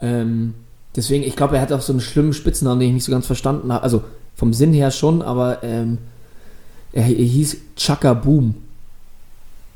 Ähm, 0.00 0.54
deswegen, 0.96 1.22
ich 1.22 1.36
glaube, 1.36 1.56
er 1.56 1.62
hat 1.62 1.72
auch 1.72 1.82
so 1.82 1.92
einen 1.92 2.00
schlimmen 2.00 2.32
Spitznamen, 2.32 2.80
den 2.80 2.88
ich 2.88 2.94
nicht 2.94 3.04
so 3.04 3.12
ganz 3.12 3.26
verstanden 3.26 3.70
habe. 3.70 3.84
Also 3.84 4.02
vom 4.34 4.54
Sinn 4.54 4.72
her 4.72 4.90
schon, 4.90 5.20
aber 5.20 5.62
ähm, 5.62 5.98
er, 6.92 7.02
er 7.02 7.10
hieß 7.10 7.58
Chaka 7.76 8.14
Boom. 8.14 8.54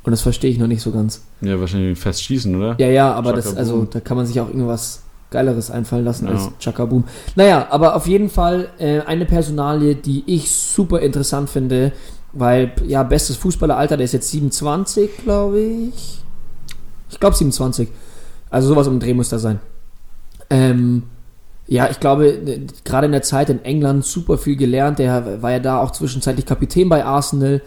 Und 0.03 0.13
das 0.13 0.23
verstehe 0.23 0.51
ich 0.51 0.59
noch 0.59 0.67
nicht 0.67 0.83
so 0.83 0.91
ganz. 0.93 1.23
Ja, 1.43 1.61
wahrscheinlich 1.61 1.99
fest 1.99 2.23
schießen, 2.25 2.55
oder? 2.57 2.75
Ja, 2.79 2.89
ja, 2.89 3.13
aber 3.13 3.33
das, 3.35 3.55
also 3.57 3.85
da 3.85 4.01
kann 4.01 4.17
man 4.17 4.27
sich 4.27 4.41
auch 4.41 4.49
irgendwas 4.49 5.03
Geileres 5.31 5.71
einfallen 5.71 6.05
lassen 6.05 6.27
Ja. 6.27 6.33
als 6.33 6.49
Chaka 6.59 6.87
Boom. 6.87 7.05
Naja, 7.37 7.67
aber 7.71 7.95
auf 7.95 8.07
jeden 8.07 8.31
Fall 8.31 8.69
äh, 8.79 9.01
eine 9.01 9.27
Personalie, 9.27 9.95
die 9.95 10.25
ich 10.27 10.51
super 10.51 11.01
interessant 11.01 11.51
finde, 11.51 11.93
weil, 12.33 12.73
ja, 12.87 13.03
bestes 13.03 13.37
Fußballeralter, 13.37 13.97
der 13.97 14.05
ist 14.05 14.13
jetzt 14.13 14.31
27, 14.31 15.19
glaube 15.25 15.61
ich. 15.61 16.23
Ich 17.11 17.21
glaube 17.21 17.37
27. 17.37 17.89
Also 18.49 18.69
sowas 18.69 18.87
um 18.87 18.95
den 18.95 19.01
Dreh 19.01 19.15
muss 19.15 19.29
da 19.29 19.39
sein. 19.39 19.61
Ähm, 20.49 21.05
ja, 21.67 21.89
ich 21.91 22.01
glaube, 22.01 22.29
äh, 22.29 22.67
gerade 22.85 23.07
in 23.07 23.13
der 23.13 23.23
Zeit 23.23 23.51
in 23.51 23.65
England 23.65 24.05
super 24.05 24.39
viel 24.39 24.57
gelernt. 24.57 24.99
Der 24.99 25.43
war 25.43 25.53
ja 25.53 25.59
da 25.61 25.81
auch 25.81 25.91
zwischenzeitlich 25.93 26.47
Kapitän 26.47 26.89
bei 26.89 27.05
Arsenal 27.05 27.63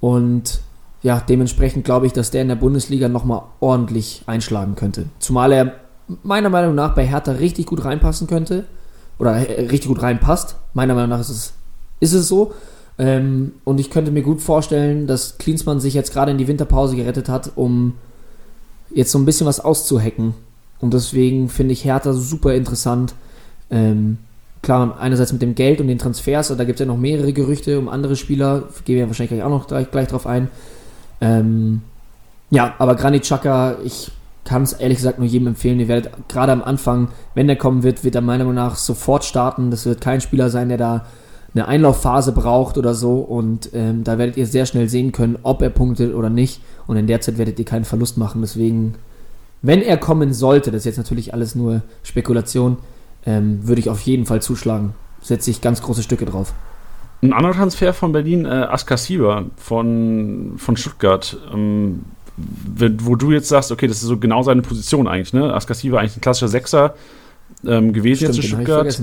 und 0.00 0.60
ja, 1.02 1.20
dementsprechend 1.20 1.84
glaube 1.84 2.06
ich, 2.06 2.12
dass 2.12 2.30
der 2.30 2.42
in 2.42 2.48
der 2.48 2.56
Bundesliga 2.56 3.08
nochmal 3.08 3.42
ordentlich 3.60 4.22
einschlagen 4.26 4.74
könnte. 4.74 5.06
Zumal 5.18 5.52
er 5.52 5.72
meiner 6.22 6.48
Meinung 6.48 6.74
nach 6.74 6.94
bei 6.94 7.06
Hertha 7.06 7.32
richtig 7.32 7.66
gut 7.66 7.84
reinpassen 7.84 8.26
könnte. 8.26 8.64
Oder 9.18 9.36
äh, 9.48 9.66
richtig 9.66 9.88
gut 9.88 10.02
reinpasst. 10.02 10.56
Meiner 10.74 10.94
Meinung 10.94 11.10
nach 11.10 11.20
ist 11.20 11.30
es, 11.30 11.52
ist 12.00 12.12
es 12.14 12.28
so. 12.28 12.52
Ähm, 12.98 13.52
und 13.64 13.78
ich 13.78 13.90
könnte 13.90 14.10
mir 14.10 14.22
gut 14.22 14.40
vorstellen, 14.40 15.06
dass 15.06 15.38
Klinsmann 15.38 15.80
sich 15.80 15.94
jetzt 15.94 16.12
gerade 16.12 16.30
in 16.30 16.38
die 16.38 16.48
Winterpause 16.48 16.96
gerettet 16.96 17.28
hat, 17.28 17.52
um 17.54 17.94
jetzt 18.90 19.12
so 19.12 19.18
ein 19.18 19.24
bisschen 19.24 19.46
was 19.46 19.60
auszuhacken. 19.60 20.34
Und 20.80 20.94
deswegen 20.94 21.48
finde 21.48 21.72
ich 21.72 21.84
Hertha 21.84 22.12
super 22.12 22.54
interessant. 22.54 23.14
Ähm, 23.70 24.18
klar, 24.62 24.98
einerseits 24.98 25.32
mit 25.32 25.42
dem 25.42 25.54
Geld 25.54 25.80
und 25.80 25.88
den 25.88 25.98
Transfers, 25.98 26.48
da 26.48 26.64
gibt 26.64 26.80
es 26.80 26.86
ja 26.86 26.86
noch 26.86 26.96
mehrere 26.96 27.32
Gerüchte 27.32 27.78
um 27.78 27.88
andere 27.88 28.16
Spieler, 28.16 28.64
gehen 28.84 28.96
wir 28.96 29.06
wahrscheinlich 29.06 29.30
gleich 29.30 29.42
auch 29.42 29.50
noch 29.50 29.66
gleich, 29.66 29.90
gleich 29.90 30.08
drauf 30.08 30.26
ein. 30.26 30.48
Ähm, 31.20 31.82
ja, 32.50 32.74
aber 32.78 32.94
Granit 32.94 33.22
Xhaka, 33.22 33.76
ich 33.84 34.10
kann 34.44 34.62
es 34.62 34.72
ehrlich 34.72 34.96
gesagt 34.96 35.18
nur 35.18 35.28
jedem 35.28 35.48
empfehlen. 35.48 35.78
Ihr 35.78 35.88
werdet 35.88 36.10
gerade 36.28 36.52
am 36.52 36.62
Anfang, 36.62 37.08
wenn 37.34 37.46
der 37.46 37.56
kommen 37.56 37.82
wird, 37.82 38.02
wird 38.02 38.14
er 38.14 38.22
meiner 38.22 38.44
Meinung 38.44 38.54
nach 38.54 38.76
sofort 38.76 39.24
starten. 39.24 39.70
Das 39.70 39.84
wird 39.84 40.00
kein 40.00 40.20
Spieler 40.20 40.48
sein, 40.48 40.70
der 40.70 40.78
da 40.78 41.06
eine 41.54 41.68
Einlaufphase 41.68 42.32
braucht 42.32 42.78
oder 42.78 42.94
so. 42.94 43.18
Und 43.18 43.70
ähm, 43.74 44.04
da 44.04 44.16
werdet 44.16 44.38
ihr 44.38 44.46
sehr 44.46 44.64
schnell 44.64 44.88
sehen 44.88 45.12
können, 45.12 45.38
ob 45.42 45.60
er 45.60 45.70
punktet 45.70 46.14
oder 46.14 46.30
nicht. 46.30 46.62
Und 46.86 46.96
in 46.96 47.06
der 47.06 47.20
Zeit 47.20 47.36
werdet 47.36 47.58
ihr 47.58 47.66
keinen 47.66 47.84
Verlust 47.84 48.16
machen. 48.16 48.40
Deswegen, 48.40 48.94
wenn 49.60 49.82
er 49.82 49.98
kommen 49.98 50.32
sollte, 50.32 50.70
das 50.70 50.80
ist 50.80 50.86
jetzt 50.86 50.96
natürlich 50.96 51.34
alles 51.34 51.54
nur 51.54 51.82
Spekulation, 52.02 52.78
ähm, 53.26 53.66
würde 53.68 53.80
ich 53.80 53.90
auf 53.90 54.00
jeden 54.00 54.24
Fall 54.24 54.40
zuschlagen. 54.40 54.94
Setze 55.20 55.50
ich 55.50 55.60
ganz 55.60 55.82
große 55.82 56.02
Stücke 56.02 56.24
drauf. 56.24 56.54
Ein 57.20 57.32
anderer 57.32 57.54
Transfer 57.54 57.92
von 57.92 58.12
Berlin, 58.12 58.44
äh, 58.44 58.48
Askasiba 58.48 59.44
von, 59.56 60.54
von 60.56 60.76
Stuttgart. 60.76 61.36
Ähm, 61.52 62.04
wo 62.36 63.16
du 63.16 63.32
jetzt 63.32 63.48
sagst, 63.48 63.72
okay, 63.72 63.88
das 63.88 63.96
ist 63.96 64.04
so 64.04 64.16
genau 64.16 64.42
seine 64.42 64.62
Position 64.62 65.08
eigentlich, 65.08 65.32
ne? 65.32 65.52
Askasiba 65.52 65.98
eigentlich 65.98 66.16
ein 66.16 66.20
klassischer 66.20 66.48
Sechser 66.48 66.94
ähm, 67.66 67.92
gewesen 67.92 68.26
jetzt 68.26 68.36
in 68.36 68.42
Stuttgart. 68.42 69.02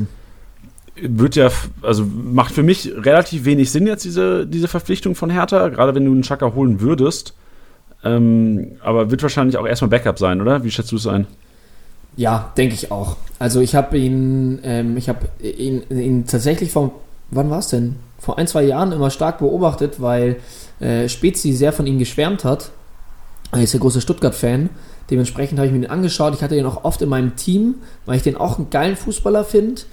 Wird 0.96 1.36
ja, 1.36 1.50
also 1.82 2.06
macht 2.06 2.54
für 2.54 2.64
mich 2.64 2.90
relativ 2.96 3.44
wenig 3.44 3.70
Sinn 3.70 3.86
jetzt 3.86 4.06
diese, 4.06 4.48
diese 4.48 4.70
Verpflichtung 4.70 5.16
von 5.16 5.30
Hertha, 5.30 5.68
gerade 5.68 5.94
wenn 5.94 6.06
du 6.06 6.12
einen 6.12 6.22
Chaka 6.22 6.54
holen 6.56 6.80
würdest. 6.80 7.34
Ähm, 8.06 8.74
aber 8.82 9.12
wird 9.12 9.22
wahrscheinlich 9.22 9.58
auch 9.58 9.68
erstmal 9.68 9.90
Backup 9.90 10.18
sein, 10.18 10.40
oder? 10.40 10.64
Wie 10.64 10.72
schätzt 10.72 10.94
du 10.94 10.96
es 10.96 11.08
ein? 11.08 11.28
Ja, 12.16 12.54
denke 12.56 12.76
ich 12.76 12.92
auch. 12.92 13.18
Also 13.40 13.60
ich 13.60 13.76
habe 13.76 13.98
ihn, 13.98 14.60
ähm, 14.64 14.96
ich 14.96 15.10
habe 15.10 15.28
ihn, 15.42 15.84
ihn 15.90 16.26
tatsächlich 16.26 16.72
vor, 16.72 17.02
wann 17.32 17.50
war 17.50 17.60
es 17.60 17.68
denn? 17.68 17.98
Vor 18.26 18.40
ein, 18.40 18.48
zwei 18.48 18.64
Jahren 18.64 18.92
immer 18.92 19.12
stark 19.12 19.38
beobachtet, 19.38 20.02
weil 20.02 20.38
äh, 20.80 21.08
Spezi 21.08 21.54
sehr 21.54 21.72
von 21.72 21.86
ihm 21.86 22.00
geschwärmt 22.00 22.44
hat. 22.44 22.72
Er 23.52 23.62
ist 23.62 23.74
ja 23.74 23.80
großer 23.80 24.02
Stuttgart-Fan. 24.02 24.72
Dementsprechend 25.12 25.60
habe 25.60 25.68
ich 25.68 25.74
mir 25.74 25.82
den 25.82 25.92
angeschaut. 25.92 26.34
Ich 26.34 26.42
hatte 26.42 26.56
ihn 26.56 26.66
auch 26.66 26.84
oft 26.84 27.04
in 27.04 27.10
meinem 27.10 27.36
Team, 27.36 27.76
weil 28.08 28.18
ich 28.18 28.24
den 28.24 28.36
auch 28.36 28.58
einen 28.58 28.72
geilen 28.72 28.96
Fußballer 28.96 29.44
finde. 29.44 29.84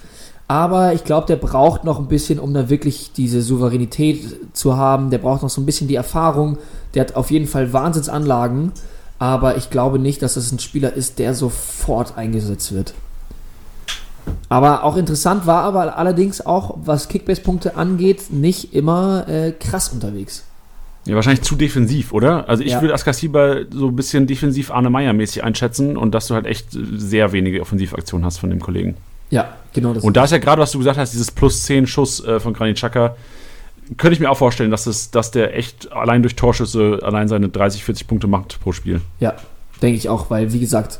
Aber 0.47 0.93
ich 0.93 1.03
glaube, 1.03 1.27
der 1.27 1.35
braucht 1.35 1.83
noch 1.83 1.99
ein 1.99 2.07
bisschen, 2.07 2.39
um 2.39 2.55
da 2.55 2.69
wirklich 2.69 3.11
diese 3.15 3.43
Souveränität 3.43 4.55
zu 4.55 4.77
haben. 4.77 5.11
Der 5.11 5.19
braucht 5.19 5.43
noch 5.43 5.49
so 5.51 5.61
ein 5.61 5.67
bisschen 5.67 5.87
die 5.87 5.93
Erfahrung. 5.93 6.57
Der 6.95 7.01
hat 7.01 7.15
auf 7.15 7.29
jeden 7.29 7.45
Fall 7.45 7.71
Wahnsinnsanlagen. 7.71 8.71
Aber 9.19 9.57
ich 9.57 9.69
glaube 9.69 9.99
nicht, 9.99 10.23
dass 10.23 10.33
das 10.33 10.51
ein 10.51 10.57
Spieler 10.57 10.91
ist, 10.91 11.19
der 11.19 11.35
sofort 11.35 12.17
eingesetzt 12.17 12.73
wird. 12.73 12.95
Aber 14.49 14.83
auch 14.83 14.97
interessant 14.97 15.45
war 15.47 15.63
aber 15.63 15.97
allerdings 15.97 16.45
auch, 16.45 16.77
was 16.83 17.07
Kickbase-Punkte 17.07 17.75
angeht, 17.75 18.31
nicht 18.31 18.73
immer 18.73 19.27
äh, 19.27 19.51
krass 19.51 19.89
unterwegs. 19.89 20.43
Ja, 21.05 21.15
wahrscheinlich 21.15 21.41
zu 21.43 21.55
defensiv, 21.55 22.13
oder? 22.13 22.47
Also 22.47 22.63
ich 22.63 22.71
Ja. 22.71 22.81
würde 22.81 22.93
Askasiba 22.93 23.55
so 23.71 23.87
ein 23.87 23.95
bisschen 23.95 24.25
defensiv 24.27 24.71
Arne 24.71 24.89
Meyer-mäßig 24.89 25.43
einschätzen 25.43 25.97
und 25.97 26.13
dass 26.13 26.27
du 26.27 26.35
halt 26.35 26.45
echt 26.45 26.67
sehr 26.71 27.31
wenige 27.33 27.59
Offensivaktionen 27.61 28.25
hast 28.25 28.37
von 28.37 28.49
dem 28.49 28.59
Kollegen. 28.61 28.95
Ja, 29.29 29.49
genau 29.73 29.93
das. 29.93 30.03
Und 30.03 30.15
da 30.15 30.23
ist 30.25 30.31
ja 30.31 30.37
gerade, 30.37 30.61
was 30.61 30.71
du 30.71 30.77
gesagt 30.77 30.97
hast, 30.97 31.11
dieses 31.13 31.31
plus 31.31 31.63
10 31.63 31.87
Schuss 31.87 32.23
äh, 32.23 32.39
von 32.39 32.53
Granit 32.53 32.77
Xhaka, 32.77 33.15
könnte 33.97 34.13
ich 34.13 34.19
mir 34.21 34.29
auch 34.29 34.37
vorstellen, 34.37 34.71
dass, 34.71 34.85
es, 34.87 35.11
dass 35.11 35.31
der 35.31 35.57
echt 35.57 35.91
allein 35.91 36.21
durch 36.21 36.35
Torschüsse 36.37 36.99
allein 37.03 37.27
seine 37.27 37.49
30, 37.49 37.83
40 37.83 38.07
Punkte 38.07 38.27
macht 38.27 38.59
pro 38.61 38.71
Spiel. 38.71 39.01
Ja, 39.19 39.33
denke 39.81 39.97
ich 39.97 40.07
auch, 40.07 40.29
weil, 40.29 40.53
wie 40.53 40.59
gesagt, 40.61 40.99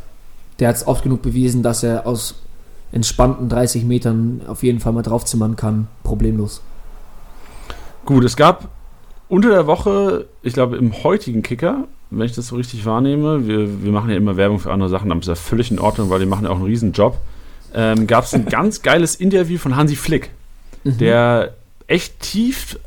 der 0.60 0.68
hat 0.68 0.76
es 0.76 0.86
oft 0.86 1.04
genug 1.04 1.22
bewiesen, 1.22 1.64
dass 1.64 1.82
er 1.84 2.06
aus 2.06 2.36
entspannten 2.94 3.50
30 3.50 3.84
Metern 3.84 4.42
auf 4.48 4.64
jeden 4.64 4.80
Fall 4.80 4.94
mal 4.94 5.02
draufzimmern 5.02 5.56
kann. 5.58 5.88
Problemlos. 6.04 6.62
Gut, 8.06 8.24
es 8.24 8.36
gab 8.38 8.70
unter 9.28 9.50
der 9.50 9.68
Woche, 9.68 10.26
ich 10.42 10.54
glaube 10.54 10.78
im 10.78 11.04
heutigen 11.04 11.42
Kicker, 11.42 11.86
wenn 12.12 12.26
ich 12.26 12.34
das 12.34 12.48
so 12.48 12.56
richtig 12.56 12.86
wahrnehme, 12.86 13.48
wir, 13.48 13.84
wir 13.84 13.92
machen 13.92 14.10
ja 14.10 14.16
immer 14.18 14.38
Werbung 14.38 14.60
für 14.60 14.72
andere 14.72 14.90
Sachen, 14.90 15.12
aber 15.12 15.20
ist 15.22 15.28
ja 15.28 15.36
völlig 15.36 15.72
in 15.72 15.80
Ordnung, 15.80 16.10
weil 16.10 16.20
die 16.20 16.26
machen 16.26 16.46
ja 16.46 16.52
auch 16.52 16.58
einen 16.58 16.66
riesen 16.66 16.92
Job, 16.92 17.18
ähm, 17.74 18.06
gab 18.08 18.26
es 18.26 18.34
ein 18.34 18.46
ganz 18.50 18.82
geiles 18.82 19.16
Interview 19.16 19.58
von 19.58 19.76
Hansi 19.76 19.96
Flick, 19.96 20.30
Mhm. 20.86 20.98
der 20.98 21.54
echt 21.88 22.20
tief, 22.20 22.78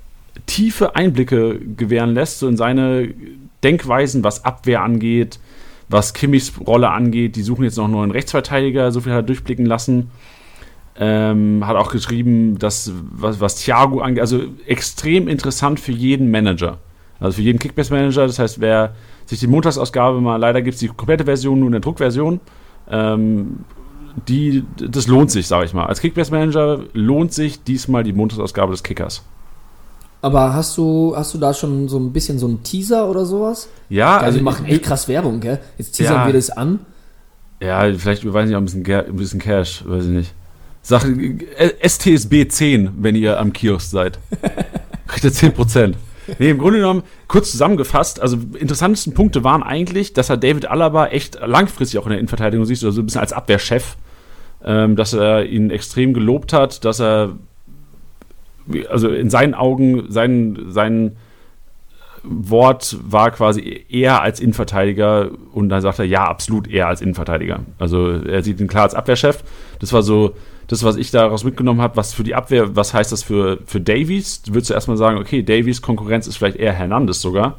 tiefe 0.44 0.94
Einblicke 0.96 1.58
gewähren 1.58 2.12
lässt, 2.12 2.40
so 2.40 2.46
in 2.46 2.58
seine 2.58 3.08
Denkweisen, 3.64 4.22
was 4.22 4.44
Abwehr 4.44 4.82
angeht, 4.82 5.38
was 5.88 6.14
Kimmichs 6.14 6.52
Rolle 6.66 6.90
angeht. 6.90 7.36
Die 7.36 7.42
suchen 7.42 7.64
jetzt 7.64 7.76
noch 7.76 7.84
einen 7.84 7.94
neuen 7.94 8.10
Rechtsverteidiger, 8.10 8.92
so 8.92 9.00
viel 9.00 9.12
hat 9.12 9.20
er 9.20 9.22
durchblicken 9.22 9.66
lassen. 9.66 10.10
Ähm, 10.98 11.66
hat 11.66 11.76
auch 11.76 11.90
geschrieben, 11.90 12.58
dass 12.58 12.92
was, 13.10 13.40
was 13.40 13.56
Thiago 13.56 14.00
angeht, 14.00 14.20
also 14.20 14.44
extrem 14.66 15.28
interessant 15.28 15.78
für 15.78 15.92
jeden 15.92 16.30
Manager. 16.30 16.78
Also 17.20 17.36
für 17.36 17.42
jeden 17.42 17.58
Kickbase-Manager. 17.58 18.26
Das 18.26 18.38
heißt, 18.38 18.60
wer 18.60 18.94
sich 19.26 19.40
die 19.40 19.46
Montagsausgabe 19.46 20.20
mal, 20.20 20.36
leider 20.36 20.62
gibt 20.62 20.74
es 20.74 20.80
die 20.80 20.88
komplette 20.88 21.24
Version 21.24 21.58
nur 21.58 21.68
in 21.68 21.72
der 21.72 21.80
Druckversion, 21.80 22.40
ähm, 22.90 23.60
die, 24.28 24.64
das 24.78 25.06
lohnt 25.08 25.30
sich, 25.30 25.46
sage 25.46 25.66
ich 25.66 25.74
mal. 25.74 25.86
Als 25.86 26.00
Kickbase-Manager 26.00 26.84
lohnt 26.94 27.34
sich 27.34 27.62
diesmal 27.62 28.02
die 28.02 28.12
Montagsausgabe 28.12 28.72
des 28.72 28.82
Kickers. 28.82 29.22
Aber 30.26 30.54
hast 30.54 30.76
du, 30.76 31.14
hast 31.16 31.32
du 31.34 31.38
da 31.38 31.54
schon 31.54 31.86
so 31.88 32.00
ein 32.00 32.12
bisschen 32.12 32.40
so 32.40 32.48
einen 32.48 32.64
Teaser 32.64 33.08
oder 33.08 33.24
sowas? 33.24 33.68
Ja, 33.88 34.14
Also, 34.14 34.24
also 34.26 34.36
wir 34.38 34.42
machen 34.42 34.66
echt 34.66 34.82
krass 34.82 35.06
Werbung, 35.06 35.38
gell? 35.38 35.60
Jetzt 35.78 35.92
teasern 35.92 36.16
Ja. 36.16 36.26
wir 36.26 36.32
das 36.32 36.50
an. 36.50 36.80
Ja, 37.62 37.82
vielleicht 37.96 38.24
ich 38.24 38.56
auch 38.56 38.60
ein 38.60 38.64
bisschen, 38.64 38.84
ein 38.84 39.16
bisschen 39.16 39.40
Cash, 39.40 39.84
weiß 39.86 40.02
ich 40.04 40.10
nicht. 40.10 40.34
Sag 40.82 41.04
äh, 41.04 41.70
STSB 41.88 42.48
10, 42.48 42.90
wenn 42.98 43.14
ihr 43.14 43.38
am 43.38 43.52
Kiosk 43.52 43.88
seid. 43.88 44.18
Kriegt 45.06 45.22
ihr 45.24 45.30
10%. 45.52 45.94
Nee, 46.40 46.50
im 46.50 46.58
Grunde 46.58 46.78
genommen, 46.78 47.04
kurz 47.28 47.52
zusammengefasst, 47.52 48.20
also 48.20 48.36
interessantesten 48.58 49.14
Punkte 49.14 49.44
waren 49.44 49.62
eigentlich, 49.62 50.12
dass 50.12 50.28
er 50.28 50.36
David 50.36 50.66
Alaba 50.68 51.06
echt 51.06 51.38
langfristig 51.40 52.00
auch 52.00 52.06
in 52.06 52.10
der 52.10 52.18
Innenverteidigung 52.18 52.66
siehst, 52.66 52.82
also 52.84 53.00
ein 53.00 53.06
bisschen 53.06 53.20
als 53.20 53.32
Abwehrchef, 53.32 53.96
ähm, 54.64 54.96
dass 54.96 55.12
er 55.12 55.44
ihn 55.44 55.70
extrem 55.70 56.14
gelobt 56.14 56.52
hat, 56.52 56.84
dass 56.84 57.00
er, 57.00 57.36
also 58.88 59.08
in 59.10 59.30
seinen 59.30 59.54
Augen, 59.54 60.06
sein, 60.08 60.66
sein 60.68 61.16
Wort 62.22 62.96
war 63.02 63.30
quasi 63.30 63.84
eher 63.88 64.20
als 64.22 64.40
Innenverteidiger 64.40 65.30
und 65.52 65.68
dann 65.68 65.80
sagt 65.80 65.98
er, 66.00 66.04
ja, 66.04 66.24
absolut 66.24 66.68
eher 66.68 66.88
als 66.88 67.00
Innenverteidiger. 67.00 67.60
Also 67.78 68.10
er 68.10 68.42
sieht 68.42 68.60
ihn 68.60 68.66
klar 68.66 68.84
als 68.84 68.94
Abwehrchef. 68.94 69.44
Das 69.78 69.92
war 69.92 70.02
so 70.02 70.34
das, 70.66 70.82
was 70.82 70.96
ich 70.96 71.10
daraus 71.12 71.44
mitgenommen 71.44 71.80
habe, 71.80 71.96
was 71.96 72.12
für 72.12 72.24
die 72.24 72.34
Abwehr, 72.34 72.74
was 72.74 72.92
heißt 72.92 73.12
das 73.12 73.22
für, 73.22 73.58
für 73.66 73.80
Davies? 73.80 74.42
Würdest 74.46 74.70
du 74.70 74.74
erstmal 74.74 74.96
sagen, 74.96 75.18
okay, 75.18 75.42
Davies 75.42 75.80
Konkurrenz 75.82 76.26
ist 76.26 76.36
vielleicht 76.36 76.56
eher 76.56 76.72
Hernandez 76.72 77.20
sogar. 77.20 77.58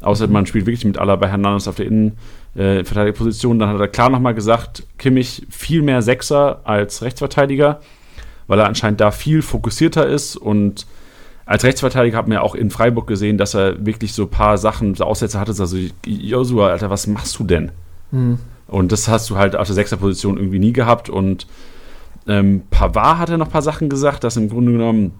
Außer 0.00 0.28
man 0.28 0.46
spielt 0.46 0.66
wirklich 0.66 0.84
mit 0.84 0.96
Alaba 0.96 1.26
Hernandez 1.26 1.68
auf 1.68 1.76
der 1.76 1.86
Innenverteidigerposition. 1.86 3.56
Äh, 3.56 3.60
dann 3.60 3.68
hat 3.70 3.80
er 3.80 3.88
klar 3.88 4.08
nochmal 4.08 4.34
gesagt, 4.34 4.84
Kimmich 4.96 5.46
viel 5.50 5.82
mehr 5.82 6.02
Sechser 6.02 6.60
als 6.64 7.02
Rechtsverteidiger, 7.02 7.80
weil 8.48 8.58
er 8.58 8.66
anscheinend 8.66 9.00
da 9.00 9.12
viel 9.12 9.42
fokussierter 9.42 10.06
ist 10.06 10.36
und 10.36 10.86
als 11.46 11.64
Rechtsverteidiger 11.64 12.18
hat 12.18 12.26
man 12.28 12.34
ja 12.34 12.40
auch 12.42 12.54
in 12.54 12.70
Freiburg 12.70 13.06
gesehen, 13.06 13.38
dass 13.38 13.54
er 13.54 13.86
wirklich 13.86 14.12
so 14.12 14.24
ein 14.24 14.30
paar 14.30 14.58
Sachen, 14.58 14.94
so 14.96 15.04
Aussätze 15.04 15.38
hatte, 15.40 15.54
also 15.58 15.78
Josua, 16.04 16.68
Alter, 16.68 16.90
was 16.90 17.06
machst 17.06 17.38
du 17.38 17.44
denn? 17.44 17.70
Mhm. 18.10 18.38
Und 18.66 18.92
das 18.92 19.08
hast 19.08 19.30
du 19.30 19.36
halt 19.36 19.56
auf 19.56 19.66
der 19.66 19.74
Sechserposition 19.74 20.36
irgendwie 20.36 20.58
nie 20.58 20.72
gehabt 20.72 21.08
und 21.08 21.46
ähm, 22.26 22.62
Pavard 22.70 23.18
hat 23.18 23.28
ja 23.30 23.38
noch 23.38 23.46
ein 23.46 23.52
paar 23.52 23.62
Sachen 23.62 23.88
gesagt, 23.88 24.24
dass 24.24 24.36
im 24.36 24.48
Grunde 24.48 24.72
genommen 24.72 25.12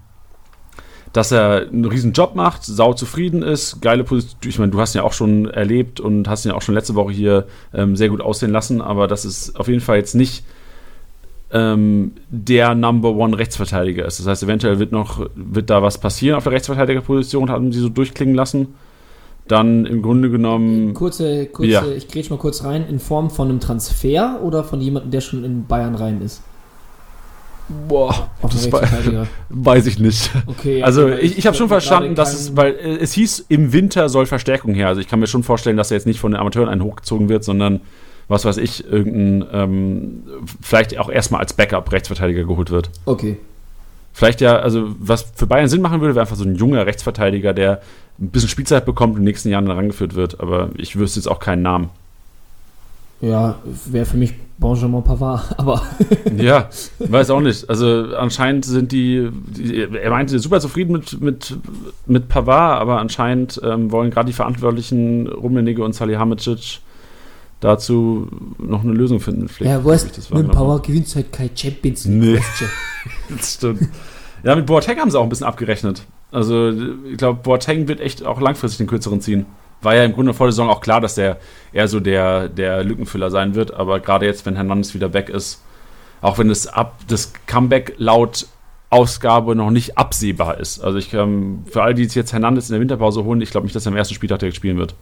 dass 1.13 1.33
er 1.33 1.69
einen 1.69 1.85
riesen 1.85 2.13
Job 2.13 2.35
macht, 2.35 2.65
sau 2.65 2.93
zufrieden 2.93 3.43
ist, 3.43 3.81
geile 3.81 4.05
Position. 4.05 4.39
Ich 4.45 4.59
meine, 4.59 4.73
du 4.73 4.81
hast 4.81 4.95
ihn 4.95 4.99
ja 4.99 5.05
auch 5.05 5.13
schon 5.13 5.47
erlebt 5.47 6.01
und 6.01 6.29
hast 6.29 6.45
ihn 6.45 6.51
ja 6.51 6.55
auch 6.55 6.63
schon 6.63 6.75
letzte 6.75 6.95
Woche 6.95 7.13
hier 7.13 7.47
ähm, 7.73 7.97
sehr 7.97 8.09
gut 8.09 8.21
aussehen 8.21 8.51
lassen, 8.51 8.81
aber 8.81 9.07
das 9.07 9.25
ist 9.25 9.59
auf 9.59 9.69
jeden 9.69 9.81
Fall 9.81 9.97
jetzt 9.97 10.15
nicht 10.15 10.45
ähm, 11.51 12.13
der 12.29 12.75
Number 12.75 13.11
One 13.11 13.39
Rechtsverteidiger 13.39 14.05
ist. 14.05 14.21
Das 14.21 14.27
heißt, 14.27 14.43
eventuell 14.43 14.79
wird 14.79 14.93
noch 14.93 15.27
wird 15.35 15.71
da 15.71 15.83
was 15.83 15.99
passieren 15.99 16.37
auf 16.37 16.45
der 16.45 16.53
Rechtsverteidigerposition, 16.53 17.51
haben 17.51 17.73
sie 17.73 17.81
so 17.81 17.89
durchklingen 17.89 18.35
lassen. 18.35 18.75
Dann 19.47 19.87
im 19.87 20.03
Grunde 20.03 20.31
genommen. 20.31 20.93
Kurze, 20.93 21.47
kurze, 21.47 21.71
ja. 21.71 21.87
ich 21.87 22.09
grätsch 22.09 22.29
mal 22.29 22.39
kurz 22.39 22.65
rein, 22.65 22.87
in 22.87 22.99
Form 22.99 23.31
von 23.31 23.49
einem 23.49 23.61
Transfer 23.61 24.41
oder 24.43 24.63
von 24.63 24.81
jemandem, 24.81 25.11
der 25.11 25.23
schon 25.23 25.43
in 25.43 25.67
Bayern 25.67 25.95
rein 25.95 26.21
ist? 26.21 26.43
Boah, 27.87 28.31
das 28.43 28.71
weiß 29.51 29.87
ich 29.87 29.99
nicht. 29.99 30.31
Okay, 30.47 30.83
also 30.83 31.09
ich, 31.09 31.37
ich 31.37 31.47
habe 31.47 31.57
schon 31.57 31.69
verstanden, 31.69 32.15
dass 32.15 32.33
es, 32.33 32.57
weil 32.57 32.73
äh, 32.73 32.97
es 32.97 33.13
hieß, 33.13 33.47
im 33.49 33.73
Winter 33.75 34.09
soll 34.09 34.25
Verstärkung 34.25 34.75
her. 34.75 34.89
Also 34.89 35.01
ich 35.03 35.09
kann 35.09 35.21
mir 35.21 35.27
schon 35.27 35.43
vorstellen, 35.43 35.77
dass 35.77 35.91
er 35.91 35.99
jetzt 35.99 36.07
nicht 36.07 36.19
von 36.21 36.33
den 36.33 36.41
Amateuren 36.41 36.69
einen 36.69 36.83
hochgezogen 36.83 37.29
wird, 37.29 37.45
sondern 37.45 37.81
was 38.29 38.45
weiß 38.45 38.59
ich, 38.59 38.87
irgendein, 38.87 39.49
ähm, 39.53 40.23
vielleicht 40.61 40.99
auch 40.99 41.09
erstmal 41.09 41.41
als 41.41 41.55
Backup 41.55 41.91
Rechtsverteidiger 41.91 42.45
geholt 42.45 42.71
wird. 42.71 42.91
Okay. 43.07 43.39
Vielleicht 44.13 44.41
ja, 44.41 44.59
also 44.59 44.95
was 44.99 45.33
für 45.35 45.47
Bayern 45.47 45.69
Sinn 45.69 45.81
machen 45.81 46.01
würde, 46.01 46.15
wäre 46.15 46.23
einfach 46.23 46.37
so 46.37 46.45
ein 46.45 46.55
junger 46.55 46.87
Rechtsverteidiger, 46.87 47.55
der 47.55 47.81
ein 48.21 48.31
bisschen 48.31 48.49
Spielzeit 48.49 48.85
bekommt 48.85 49.13
und 49.13 49.19
in 49.19 49.23
den 49.23 49.31
nächsten 49.31 49.49
Jahren 49.49 49.67
herangeführt 49.67 50.15
wird. 50.15 50.41
Aber 50.41 50.71
ich 50.77 50.99
wüsste 50.99 51.21
jetzt 51.21 51.29
auch 51.29 51.39
keinen 51.39 51.63
Namen. 51.63 51.91
Ja, 53.21 53.57
wäre 53.87 54.07
für 54.07 54.17
mich 54.17 54.35
Benjamin 54.59 55.03
Pavard, 55.03 55.55
aber. 55.59 55.83
ja, 56.37 56.69
weiß 56.99 57.31
auch 57.31 57.41
nicht. 57.41 57.69
Also 57.69 58.15
anscheinend 58.17 58.65
sind 58.65 58.93
die, 58.93 59.29
die 59.33 59.83
er 59.83 60.11
meinte, 60.11 60.39
super 60.39 60.61
zufrieden 60.61 60.93
mit, 60.93 61.21
mit, 61.21 61.57
mit 62.07 62.29
Pavard, 62.29 62.81
aber 62.81 63.01
anscheinend 63.01 63.61
ähm, 63.65 63.91
wollen 63.91 64.11
gerade 64.11 64.27
die 64.27 64.33
Verantwortlichen 64.33 65.29
Rummenigge 65.29 65.83
und 65.83 65.95
Salihamidzic 65.95 66.81
dazu 67.61 68.29
noch 68.59 68.83
eine 68.83 68.93
Lösung 68.93 69.21
finden. 69.21 69.49
Vielleicht 69.49 69.73
ja, 69.73 69.85
weißt, 69.85 70.33
mit 70.35 70.51
Pavard 70.53 70.87
gewinnt 70.87 71.15
halt 71.15 71.33
kein 71.33 71.51
Champions 71.55 72.05
League. 72.05 72.21
Nee. 72.21 72.41
das 73.37 73.55
stimmt. 73.55 73.89
Ja, 74.45 74.55
mit 74.55 74.67
Boateng 74.67 74.99
haben 74.99 75.11
sie 75.11 75.19
auch 75.19 75.25
ein 75.25 75.29
bisschen 75.29 75.47
abgerechnet. 75.47 76.05
Also 76.31 76.71
ich 76.71 77.17
glaube, 77.17 77.41
Boateng 77.43 77.89
wird 77.89 78.01
echt 78.01 78.25
auch 78.25 78.41
langfristig 78.41 78.79
den 78.79 78.87
kürzeren 78.87 79.21
ziehen 79.21 79.47
war 79.83 79.95
ja 79.95 80.05
im 80.05 80.13
Grunde 80.13 80.35
vor 80.35 80.47
der 80.47 80.53
Saison 80.53 80.69
auch 80.69 80.81
klar, 80.81 81.01
dass 81.01 81.15
der 81.15 81.39
eher 81.73 81.89
so 81.89 82.01
der, 82.01 82.49
der 82.49 82.83
Lückenfüller 82.85 83.31
sein 83.31 83.55
wird. 83.55 83.73
Aber 83.75 84.01
gerade 84.01 84.27
jetzt, 84.27 84.45
wenn 84.47 84.57
Hernandez 84.57 84.95
wieder 84.95 85.13
weg 85.13 85.29
ist, 85.29 85.63
auch 86.21 86.39
wenn 86.39 86.49
das, 86.49 86.67
ab, 86.67 86.99
das 87.07 87.33
Comeback 87.47 87.95
laut 87.99 88.47
Ausgabe 88.91 89.55
noch 89.55 89.71
nicht 89.71 89.99
absehbar 89.99 90.59
ist. 90.59 90.81
Also 90.81 90.99
ich 90.99 91.13
ähm, 91.13 91.65
für 91.71 91.83
all 91.83 91.95
die 91.95 92.05
jetzt 92.05 92.33
Hernandez 92.33 92.71
in 92.71 92.73
der 92.73 92.81
Winterpause 92.81 93.23
holen, 93.23 93.41
ich 93.41 93.51
glaube 93.51 93.67
nicht, 93.67 93.77
dass 93.77 93.87
er 93.87 93.93
am 93.93 93.97
ersten 93.97 94.15
Spieltag 94.15 94.39
direkt 94.41 94.57
spielen 94.57 94.79
wird. 94.79 94.95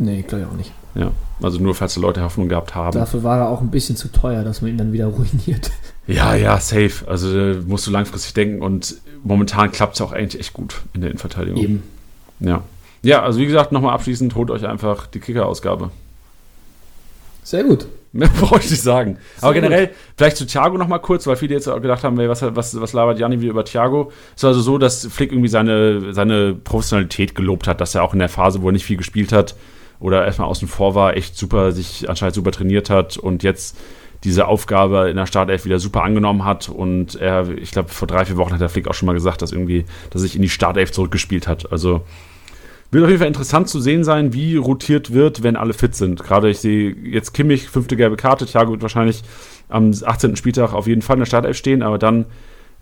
Nee, 0.00 0.22
glaube 0.22 0.44
ich 0.44 0.50
auch 0.50 0.56
nicht. 0.56 0.72
Ja, 0.94 1.12
also 1.42 1.60
nur 1.60 1.74
falls 1.74 1.94
die 1.94 2.00
Leute 2.00 2.22
Hoffnung 2.22 2.48
gehabt 2.48 2.74
haben. 2.74 2.98
Dafür 2.98 3.22
war 3.22 3.38
er 3.38 3.48
auch 3.48 3.60
ein 3.60 3.70
bisschen 3.70 3.96
zu 3.96 4.08
teuer, 4.08 4.42
dass 4.42 4.62
man 4.62 4.72
ihn 4.72 4.78
dann 4.78 4.92
wieder 4.92 5.06
ruiniert. 5.06 5.70
Ja, 6.06 6.34
ja, 6.34 6.58
safe. 6.58 7.06
Also 7.06 7.28
musst 7.66 7.86
du 7.86 7.90
langfristig 7.90 8.32
denken 8.32 8.62
und 8.62 8.96
momentan 9.22 9.70
klappt 9.70 9.94
es 9.94 10.00
auch 10.00 10.12
eigentlich 10.12 10.40
echt 10.40 10.54
gut 10.54 10.80
in 10.94 11.02
der 11.02 11.10
Innenverteidigung. 11.10 11.62
Eben. 11.62 11.82
Ja. 12.40 12.62
Ja, 13.02 13.22
also 13.22 13.38
wie 13.38 13.46
gesagt, 13.46 13.72
nochmal 13.72 13.94
abschließend, 13.94 14.34
holt 14.34 14.50
euch 14.50 14.66
einfach 14.66 15.06
die 15.06 15.20
Kicker-Ausgabe. 15.20 15.90
Sehr 17.44 17.64
gut. 17.64 17.86
Mehr 18.12 18.28
brauche 18.40 18.60
ich 18.60 18.70
nicht 18.70 18.82
sagen. 18.82 19.18
Sehr 19.36 19.44
Aber 19.44 19.54
generell, 19.54 19.88
gut. 19.88 19.96
vielleicht 20.16 20.36
zu 20.38 20.46
Thiago 20.46 20.78
nochmal 20.78 21.00
kurz, 21.00 21.26
weil 21.26 21.36
viele 21.36 21.54
jetzt 21.54 21.68
auch 21.68 21.80
gedacht 21.80 22.04
haben, 22.04 22.16
was, 22.16 22.42
was, 22.42 22.80
was 22.80 22.92
labert 22.94 23.18
Janni 23.18 23.40
wieder 23.40 23.50
über 23.50 23.64
Thiago. 23.64 24.12
Es 24.34 24.42
war 24.42 24.48
also 24.48 24.62
so, 24.62 24.78
dass 24.78 25.06
Flick 25.06 25.30
irgendwie 25.30 25.48
seine, 25.48 26.14
seine 26.14 26.54
Professionalität 26.54 27.34
gelobt 27.34 27.66
hat, 27.66 27.80
dass 27.82 27.94
er 27.94 28.02
auch 28.02 28.14
in 28.14 28.18
der 28.18 28.30
Phase, 28.30 28.62
wo 28.62 28.68
er 28.70 28.72
nicht 28.72 28.84
viel 28.86 28.96
gespielt 28.96 29.32
hat 29.32 29.54
oder 30.00 30.24
erstmal 30.24 30.48
außen 30.48 30.66
vor 30.66 30.94
war, 30.94 31.16
echt 31.16 31.36
super, 31.36 31.72
sich 31.72 32.08
anscheinend 32.08 32.34
super 32.34 32.50
trainiert 32.50 32.90
hat 32.90 33.16
und 33.16 33.42
jetzt 33.42 33.76
diese 34.24 34.46
Aufgabe 34.46 35.08
in 35.08 35.16
der 35.16 35.26
Startelf 35.26 35.64
wieder 35.64 35.78
super 35.78 36.02
angenommen 36.02 36.44
hat 36.44 36.68
und 36.68 37.14
er, 37.14 37.48
ich 37.50 37.70
glaube, 37.70 37.88
vor 37.88 38.08
drei, 38.08 38.24
vier 38.24 38.36
Wochen 38.36 38.52
hat 38.52 38.60
der 38.60 38.68
Flick 38.68 38.88
auch 38.88 38.94
schon 38.94 39.06
mal 39.06 39.14
gesagt, 39.14 39.40
dass 39.42 39.52
irgendwie, 39.52 39.84
dass 40.10 40.22
sich 40.22 40.36
in 40.36 40.42
die 40.42 40.48
Startelf 40.48 40.92
zurückgespielt 40.92 41.48
hat. 41.48 41.72
Also 41.72 42.02
wird 42.90 43.04
auf 43.04 43.10
jeden 43.10 43.20
Fall 43.20 43.28
interessant 43.28 43.68
zu 43.68 43.80
sehen 43.80 44.02
sein, 44.02 44.32
wie 44.32 44.56
rotiert 44.56 45.12
wird, 45.12 45.42
wenn 45.42 45.56
alle 45.56 45.72
fit 45.72 45.94
sind. 45.94 46.22
Gerade 46.22 46.50
ich 46.50 46.58
sehe 46.58 46.94
jetzt 47.04 47.32
Kimmich, 47.32 47.68
fünfte 47.68 47.96
gelbe 47.96 48.16
Karte. 48.16 48.46
Thiago 48.46 48.72
wird 48.72 48.82
wahrscheinlich 48.82 49.22
am 49.68 49.92
18. 50.04 50.36
Spieltag 50.36 50.74
auf 50.74 50.86
jeden 50.86 51.02
Fall 51.02 51.16
in 51.16 51.20
der 51.20 51.26
Startelf 51.26 51.56
stehen, 51.56 51.82
aber 51.82 51.98
dann 51.98 52.26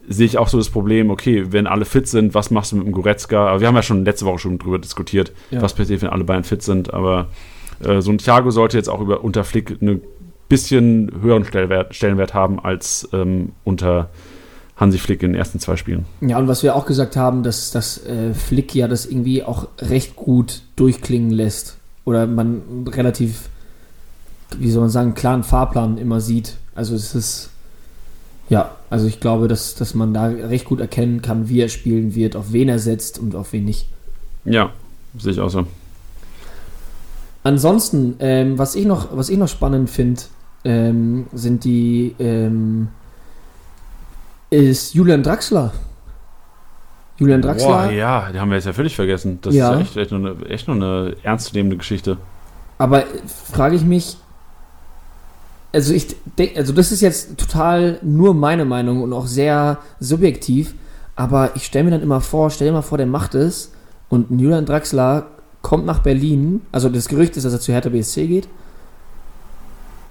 sehe 0.09 0.27
ich 0.27 0.39
auch 0.39 0.49
so 0.49 0.59
das 0.59 0.71
Problem, 0.71 1.11
okay, 1.11 1.47
wenn 1.51 1.67
alle 1.67 1.85
fit 1.85 2.09
sind, 2.09 2.35
was 2.35 2.51
machst 2.51 2.73
du 2.73 2.77
mit 2.77 2.87
dem 2.87 2.93
Goretzka? 2.93 3.49
Aber 3.49 3.61
wir 3.61 3.69
haben 3.69 3.75
ja 3.75 3.83
schon 3.83 4.05
letzte 4.05 4.27
Woche 4.27 4.39
schon 4.39 4.59
drüber 4.59 4.79
diskutiert, 4.79 5.33
ja. 5.51 5.61
was 5.61 5.75
passiert, 5.75 6.03
wenn 6.03 6.11
alle 6.11 6.25
Bayern 6.25 6.45
fit 6.45 6.63
sind. 6.63 6.93
Aber 6.93 7.29
äh, 7.85 8.01
so 8.01 8.11
ein 8.11 8.19
Thiago 8.19 8.51
sollte 8.51 8.77
jetzt 8.77 8.89
auch 8.89 9.01
über 9.01 9.23
unter 9.23 9.45
Flick 9.45 9.77
einen 9.81 10.01
bisschen 10.49 11.13
höheren 11.21 11.45
Stellenwert, 11.45 11.95
Stellenwert 11.95 12.35
haben 12.35 12.59
als 12.59 13.09
ähm, 13.13 13.53
unter 13.65 14.09
Hansi 14.77 14.99
Flick 14.99 15.23
in 15.23 15.33
den 15.33 15.39
ersten 15.39 15.59
zwei 15.59 15.77
Spielen. 15.77 16.07
Ja, 16.21 16.39
und 16.39 16.49
was 16.49 16.63
wir 16.63 16.77
auch 16.77 16.87
gesagt 16.87 17.17
haben, 17.17 17.43
dass, 17.43 17.71
dass 17.71 18.05
äh, 18.07 18.33
Flick 18.33 18.75
ja 18.75 18.89
das 18.89 19.07
irgendwie 19.07 19.43
auch 19.43 19.69
recht 19.81 20.17
gut 20.17 20.63
durchklingen 20.77 21.31
lässt. 21.31 21.77
Oder 22.05 22.27
man 22.27 22.63
relativ, 22.87 23.49
wie 24.57 24.71
soll 24.71 24.83
man 24.83 24.91
sagen, 24.91 25.15
klaren 25.15 25.43
Fahrplan 25.43 25.99
immer 25.99 26.21
sieht. 26.21 26.57
Also 26.75 26.95
es 26.95 27.15
ist, 27.15 27.51
ja, 28.49 28.77
also 28.91 29.07
ich 29.07 29.21
glaube, 29.21 29.49
dass, 29.49 29.75
dass 29.75 29.95
man 29.95 30.15
da 30.15 30.27
recht 30.27 30.65
gut 30.65 30.81
erkennen 30.81 31.23
kann, 31.23 31.49
wie 31.49 31.61
er 31.61 31.69
spielen 31.69 32.15
wird, 32.15 32.37
auf 32.37 32.53
wen 32.53 32.69
er 32.69 32.79
setzt 32.79 33.19
und 33.19 33.35
auf 33.35 33.53
wen 33.53 33.65
nicht. 33.65 33.89
Ja, 34.45 34.73
sehe 35.19 35.33
ich 35.33 35.41
auch 35.41 35.51
so. 35.51 35.67
Ansonsten, 37.45 38.17
ähm, 38.21 38.59
was, 38.59 38.75
ich 38.75 38.87
noch, 38.87 39.17
was 39.17 39.29
ich 39.29 39.39
noch 39.39 39.49
spannend 39.49 39.91
finde, 39.91 40.23
ähm, 40.65 41.27
sind 41.33 41.65
die 41.65 42.15
ähm, 42.19 42.89
ist 44.51 44.95
Julian 44.95 45.23
Draxler. 45.23 45.73
Julian 47.19 47.43
Draxler. 47.43 47.67
Boah, 47.67 47.91
ja, 47.91 48.31
die 48.33 48.39
haben 48.39 48.49
wir 48.49 48.57
jetzt 48.57 48.67
ja 48.67 48.73
völlig 48.73 48.95
vergessen. 48.97 49.39
Das 49.43 49.55
ja. 49.55 49.71
ist 49.71 49.75
ja 49.75 49.81
echt, 49.81 49.97
echt, 49.97 50.13
noch 50.13 50.19
eine, 50.19 50.47
echt 50.47 50.69
noch 50.69 50.75
eine 50.75 51.17
ernstzunehmende 51.23 51.77
Geschichte. 51.77 52.17
Aber 52.79 53.05
frage 53.53 53.77
ich 53.77 53.85
mich, 53.85 54.17
also 55.73 55.93
ich 55.93 56.17
denke, 56.39 56.59
also 56.59 56.73
das 56.73 56.93
ist 56.93 57.01
jetzt 57.01 57.37
total 57.39 57.99
nur 58.03 58.35
meine 58.35 58.65
Meinung 58.65 59.03
und 59.03 59.13
auch 59.13 59.27
sehr 59.27 59.79
subjektiv, 60.01 60.75
aber 61.17 61.57
ich 61.57 61.67
stelle 61.67 61.85
mir 61.85 61.91
dann 61.91 62.03
immer 62.03 62.21
vor, 62.21 62.51
stell 62.51 62.69
dir 62.69 62.73
mal 62.73 62.83
vor, 62.83 62.99
der 62.99 63.07
macht 63.07 63.35
es 63.35 63.73
und 64.09 64.31
Julian 64.41 64.67
Draxler 64.67 65.27
kommt 65.63 65.85
nach 65.85 66.01
Berlin, 66.01 66.63
also 66.73 66.89
das 66.89 67.09
Gerücht 67.09 67.37
ist, 67.37 67.45
dass 67.45 67.53
er 67.53 67.61
zu 67.61 67.73
Hertha 67.73 67.91
BSC 67.91 68.27
geht 68.27 68.49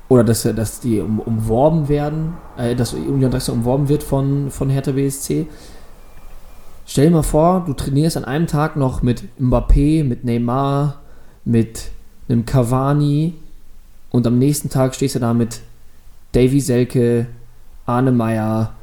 oder 0.09 0.23
dass, 0.23 0.43
dass 0.43 0.79
die 0.79 0.99
um, 0.99 1.19
umworben 1.19 1.89
werden, 1.89 2.33
äh, 2.57 2.75
dass 2.75 2.93
Union 2.93 3.31
Drexler 3.31 3.53
umworben 3.53 3.89
wird 3.89 4.03
von, 4.03 4.51
von 4.51 4.69
Hertha 4.69 4.91
BSC. 4.91 5.47
Stell 6.85 7.07
dir 7.07 7.11
mal 7.11 7.23
vor, 7.23 7.63
du 7.65 7.73
trainierst 7.73 8.15
an 8.15 8.23
einem 8.23 8.47
Tag 8.47 8.77
noch 8.77 9.01
mit 9.01 9.23
Mbappé, 9.39 10.05
mit 10.05 10.23
Neymar, 10.23 11.01
mit 11.43 11.89
einem 12.29 12.45
Cavani 12.45 13.35
und 14.17 14.25
am 14.25 14.39
nächsten 14.39 14.71
Tag 14.71 14.95
stehst 14.95 15.13
du 15.13 15.19
da 15.19 15.35
mit 15.35 15.59
Davy 16.31 16.59
Selke, 16.59 17.27
Arne 17.85 18.11
Meyer. 18.11 18.73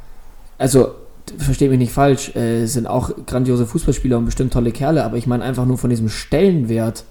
Also, 0.58 0.94
versteht 1.38 1.70
mich 1.70 1.80
nicht 1.80 1.92
falsch, 1.92 2.34
äh, 2.36 2.66
sind 2.66 2.86
auch 2.86 3.10
grandiose 3.26 3.66
Fußballspieler 3.66 4.16
und 4.16 4.26
bestimmt 4.26 4.52
tolle 4.52 4.70
Kerle, 4.70 5.04
aber 5.04 5.16
ich 5.16 5.26
meine 5.26 5.42
einfach 5.42 5.66
nur 5.66 5.76
von 5.76 5.90
diesem 5.90 6.08
Stellenwert, 6.08 7.02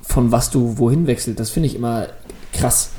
von 0.00 0.32
was 0.32 0.48
du 0.48 0.78
wohin 0.78 1.06
wechselt, 1.06 1.38
das 1.38 1.50
finde 1.50 1.66
ich 1.66 1.76
immer 1.76 2.06
krass. 2.54 2.92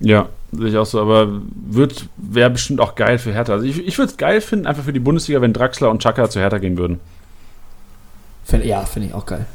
Ja, 0.00 0.28
sehe 0.50 0.70
ich 0.70 0.76
auch 0.76 0.86
so, 0.86 1.00
aber 1.00 1.28
wird, 1.54 2.08
wäre 2.16 2.50
bestimmt 2.50 2.80
auch 2.80 2.96
geil 2.96 3.18
für 3.18 3.32
Hertha. 3.32 3.52
Also 3.52 3.64
ich, 3.64 3.86
ich 3.86 3.96
würde 3.96 4.10
es 4.10 4.16
geil 4.16 4.40
finden, 4.40 4.66
einfach 4.66 4.82
für 4.82 4.92
die 4.92 4.98
Bundesliga, 4.98 5.40
wenn 5.40 5.52
Draxler 5.52 5.88
und 5.88 6.02
Chaka 6.02 6.28
zu 6.28 6.40
Hertha 6.40 6.58
gehen 6.58 6.76
würden. 6.76 6.98
Find, 8.42 8.64
ja, 8.64 8.84
finde 8.86 9.06
ich 9.06 9.14
auch 9.14 9.26
geil. 9.26 9.46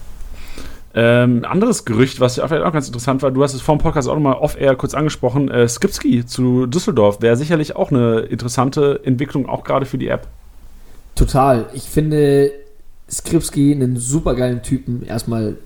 Ähm, 0.98 1.44
anderes 1.44 1.84
Gerücht, 1.84 2.22
was 2.22 2.38
ja 2.38 2.48
vielleicht 2.48 2.66
auch 2.66 2.72
ganz 2.72 2.88
interessant 2.88 3.22
war, 3.22 3.30
du 3.30 3.44
hast 3.44 3.54
es 3.54 3.62
vor 3.62 3.76
dem 3.76 3.82
Podcast 3.82 4.08
auch 4.08 4.14
nochmal 4.14 4.36
off-air 4.36 4.78
kurz 4.78 4.94
angesprochen, 4.94 5.52
äh, 5.52 5.68
Skripski 5.68 6.26
zu 6.26 6.68
Düsseldorf 6.68 7.22
wäre 7.22 7.36
sicherlich 7.36 7.76
auch 7.76 7.92
eine 7.92 8.20
interessante 8.20 9.02
Entwicklung, 9.04 9.50
auch 9.50 9.66
gerade 9.66 9.86
für 9.86 9.98
die 9.98 10.08
App. 10.08 10.28
Total. 11.16 11.66
Ich 11.74 11.84
finde 11.84 12.52
Skripski 13.12 13.74
einen 13.74 13.98
supergeilen 13.98 14.64
Typen, 14.64 15.06
erstmal 15.06 15.58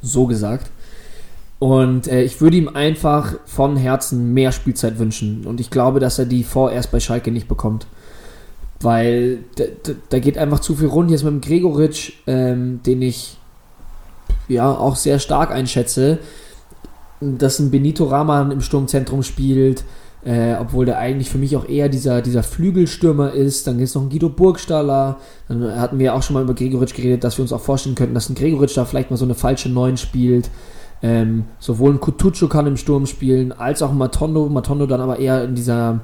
so 0.00 0.26
gesagt. 0.26 0.70
Und 1.58 2.08
äh, 2.08 2.22
ich 2.22 2.40
würde 2.40 2.56
ihm 2.56 2.68
einfach 2.68 3.34
von 3.44 3.76
Herzen 3.76 4.32
mehr 4.32 4.50
Spielzeit 4.50 4.98
wünschen. 4.98 5.46
Und 5.46 5.60
ich 5.60 5.68
glaube, 5.70 6.00
dass 6.00 6.18
er 6.18 6.24
die 6.24 6.42
vorerst 6.42 6.90
bei 6.90 7.00
Schalke 7.00 7.30
nicht 7.30 7.48
bekommt. 7.48 7.86
Weil 8.80 9.40
da, 9.56 9.64
da 10.08 10.18
geht 10.20 10.38
einfach 10.38 10.60
zu 10.60 10.74
viel 10.74 10.88
rund. 10.88 11.10
Jetzt 11.10 11.22
mit 11.22 11.34
dem 11.34 11.42
Gregoritsch, 11.42 12.12
ähm, 12.26 12.80
den 12.86 13.02
ich 13.02 13.36
ja 14.48 14.70
auch 14.70 14.96
sehr 14.96 15.18
stark 15.18 15.50
einschätze, 15.50 16.18
dass 17.20 17.58
ein 17.58 17.70
Benito 17.70 18.04
Rahman 18.04 18.50
im 18.50 18.60
Sturmzentrum 18.60 19.22
spielt, 19.22 19.84
äh, 20.24 20.54
obwohl 20.60 20.86
der 20.86 20.98
eigentlich 20.98 21.30
für 21.30 21.38
mich 21.38 21.56
auch 21.56 21.68
eher 21.68 21.88
dieser, 21.88 22.22
dieser 22.22 22.42
Flügelstürmer 22.42 23.32
ist. 23.32 23.66
Dann 23.66 23.78
gibt 23.78 23.88
es 23.88 23.94
noch 23.94 24.02
einen 24.02 24.10
Guido 24.10 24.28
Burgstaller. 24.28 25.18
Dann 25.48 25.80
hatten 25.80 25.98
wir 25.98 26.14
auch 26.14 26.22
schon 26.22 26.34
mal 26.34 26.42
über 26.42 26.54
Gregoritsch 26.54 26.94
geredet, 26.94 27.24
dass 27.24 27.38
wir 27.38 27.42
uns 27.42 27.52
auch 27.52 27.60
vorstellen 27.60 27.94
könnten, 27.94 28.14
dass 28.14 28.28
ein 28.28 28.34
Gregoritsch 28.34 28.76
da 28.76 28.84
vielleicht 28.84 29.10
mal 29.10 29.16
so 29.16 29.24
eine 29.24 29.34
falsche 29.34 29.68
Neun 29.68 29.96
spielt. 29.96 30.50
Ähm, 31.02 31.44
sowohl 31.58 31.92
ein 31.92 32.00
Kutucu 32.00 32.48
kann 32.48 32.66
im 32.66 32.76
Sturm 32.76 33.06
spielen, 33.06 33.52
als 33.52 33.80
auch 33.82 33.90
ein 33.90 33.98
Matondo. 33.98 34.48
Matondo 34.48 34.86
dann 34.86 35.00
aber 35.00 35.18
eher 35.18 35.44
in 35.44 35.54
dieser 35.54 36.00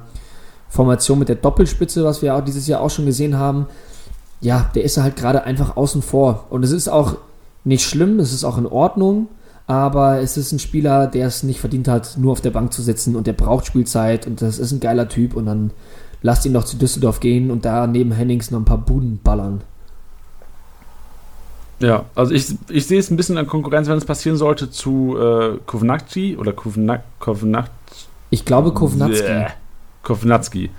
Formation 0.69 1.19
mit 1.19 1.29
der 1.29 1.35
Doppelspitze, 1.35 2.03
was 2.03 2.21
wir 2.21 2.35
auch 2.35 2.43
dieses 2.43 2.67
Jahr 2.67 2.81
auch 2.81 2.89
schon 2.89 3.05
gesehen 3.05 3.37
haben. 3.37 3.67
Ja, 4.41 4.69
der 4.73 4.83
ist 4.83 4.97
halt 4.97 5.15
gerade 5.15 5.43
einfach 5.43 5.77
außen 5.77 6.01
vor. 6.01 6.45
Und 6.49 6.63
es 6.63 6.71
ist 6.71 6.87
auch 6.87 7.17
nicht 7.67 7.83
schlimm, 7.85 8.19
es 8.19 8.33
ist 8.33 8.43
auch 8.43 8.57
in 8.57 8.65
Ordnung, 8.65 9.27
aber 9.67 10.19
es 10.21 10.37
ist 10.37 10.51
ein 10.53 10.59
Spieler, 10.59 11.07
der 11.07 11.27
es 11.27 11.43
nicht 11.43 11.59
verdient 11.59 11.87
hat, 11.87 12.17
nur 12.17 12.31
auf 12.31 12.41
der 12.41 12.51
Bank 12.51 12.71
zu 12.73 12.81
sitzen 12.81 13.15
und 13.15 13.27
der 13.27 13.33
braucht 13.33 13.65
Spielzeit 13.65 14.25
und 14.25 14.41
das 14.41 14.57
ist 14.57 14.71
ein 14.71 14.79
geiler 14.79 15.09
Typ 15.09 15.35
und 15.35 15.45
dann 15.45 15.71
lasst 16.21 16.45
ihn 16.45 16.53
doch 16.53 16.63
zu 16.63 16.77
Düsseldorf 16.77 17.19
gehen 17.19 17.51
und 17.51 17.65
da 17.65 17.85
neben 17.85 18.11
Hennings 18.11 18.49
noch 18.49 18.59
ein 18.59 18.65
paar 18.65 18.77
Buden 18.77 19.19
ballern. 19.23 19.61
Ja, 21.79 22.05
also 22.15 22.33
ich, 22.33 22.55
ich 22.69 22.87
sehe 22.87 22.99
es 22.99 23.11
ein 23.11 23.17
bisschen 23.17 23.37
an 23.37 23.45
Konkurrenz, 23.45 23.87
wenn 23.87 23.97
es 23.97 24.05
passieren 24.05 24.37
sollte, 24.37 24.71
zu 24.71 25.15
äh, 25.19 25.59
Kovnacki 25.65 26.37
oder 26.37 26.53
Kovnak 26.53 27.03
Ich 28.31 28.45
glaube 28.45 28.71
Kovnatski. 28.71 29.45
Kovnatski. 30.01 30.69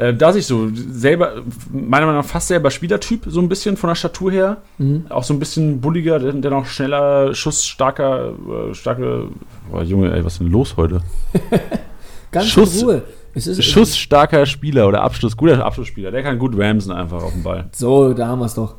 Äh, 0.00 0.14
da 0.14 0.32
sich 0.32 0.46
so 0.46 0.70
selber, 0.74 1.42
meiner 1.70 2.06
Meinung 2.06 2.22
nach 2.22 2.28
fast 2.28 2.48
selber 2.48 2.70
Spielertyp, 2.70 3.24
so 3.26 3.38
ein 3.38 3.50
bisschen 3.50 3.76
von 3.76 3.88
der 3.88 3.94
Statur 3.94 4.32
her. 4.32 4.56
Mhm. 4.78 5.04
Auch 5.10 5.24
so 5.24 5.34
ein 5.34 5.38
bisschen 5.38 5.82
bulliger, 5.82 6.18
dennoch 6.18 6.64
schneller, 6.64 7.34
schussstarker, 7.34 8.32
äh, 8.70 8.74
starke. 8.74 9.28
Boah, 9.70 9.82
Junge, 9.82 10.10
ey, 10.14 10.24
was 10.24 10.34
ist 10.34 10.38
denn 10.38 10.50
los 10.50 10.78
heute? 10.78 11.02
Ganz 12.32 12.46
Schuss, 12.46 12.82
Ruhe. 12.82 13.02
Es 13.34 13.46
ist, 13.46 13.62
schussstarker 13.62 14.46
Spieler 14.46 14.88
oder 14.88 15.02
Abschluss, 15.02 15.36
guter 15.36 15.66
Abschlussspieler. 15.66 16.10
Der 16.10 16.22
kann 16.22 16.38
gut 16.38 16.58
ramsen 16.58 16.92
einfach 16.92 17.22
auf 17.22 17.32
dem 17.32 17.42
Ball. 17.42 17.68
So, 17.72 18.14
da 18.14 18.28
haben 18.28 18.38
wir 18.38 18.46
es 18.46 18.54
doch. 18.54 18.76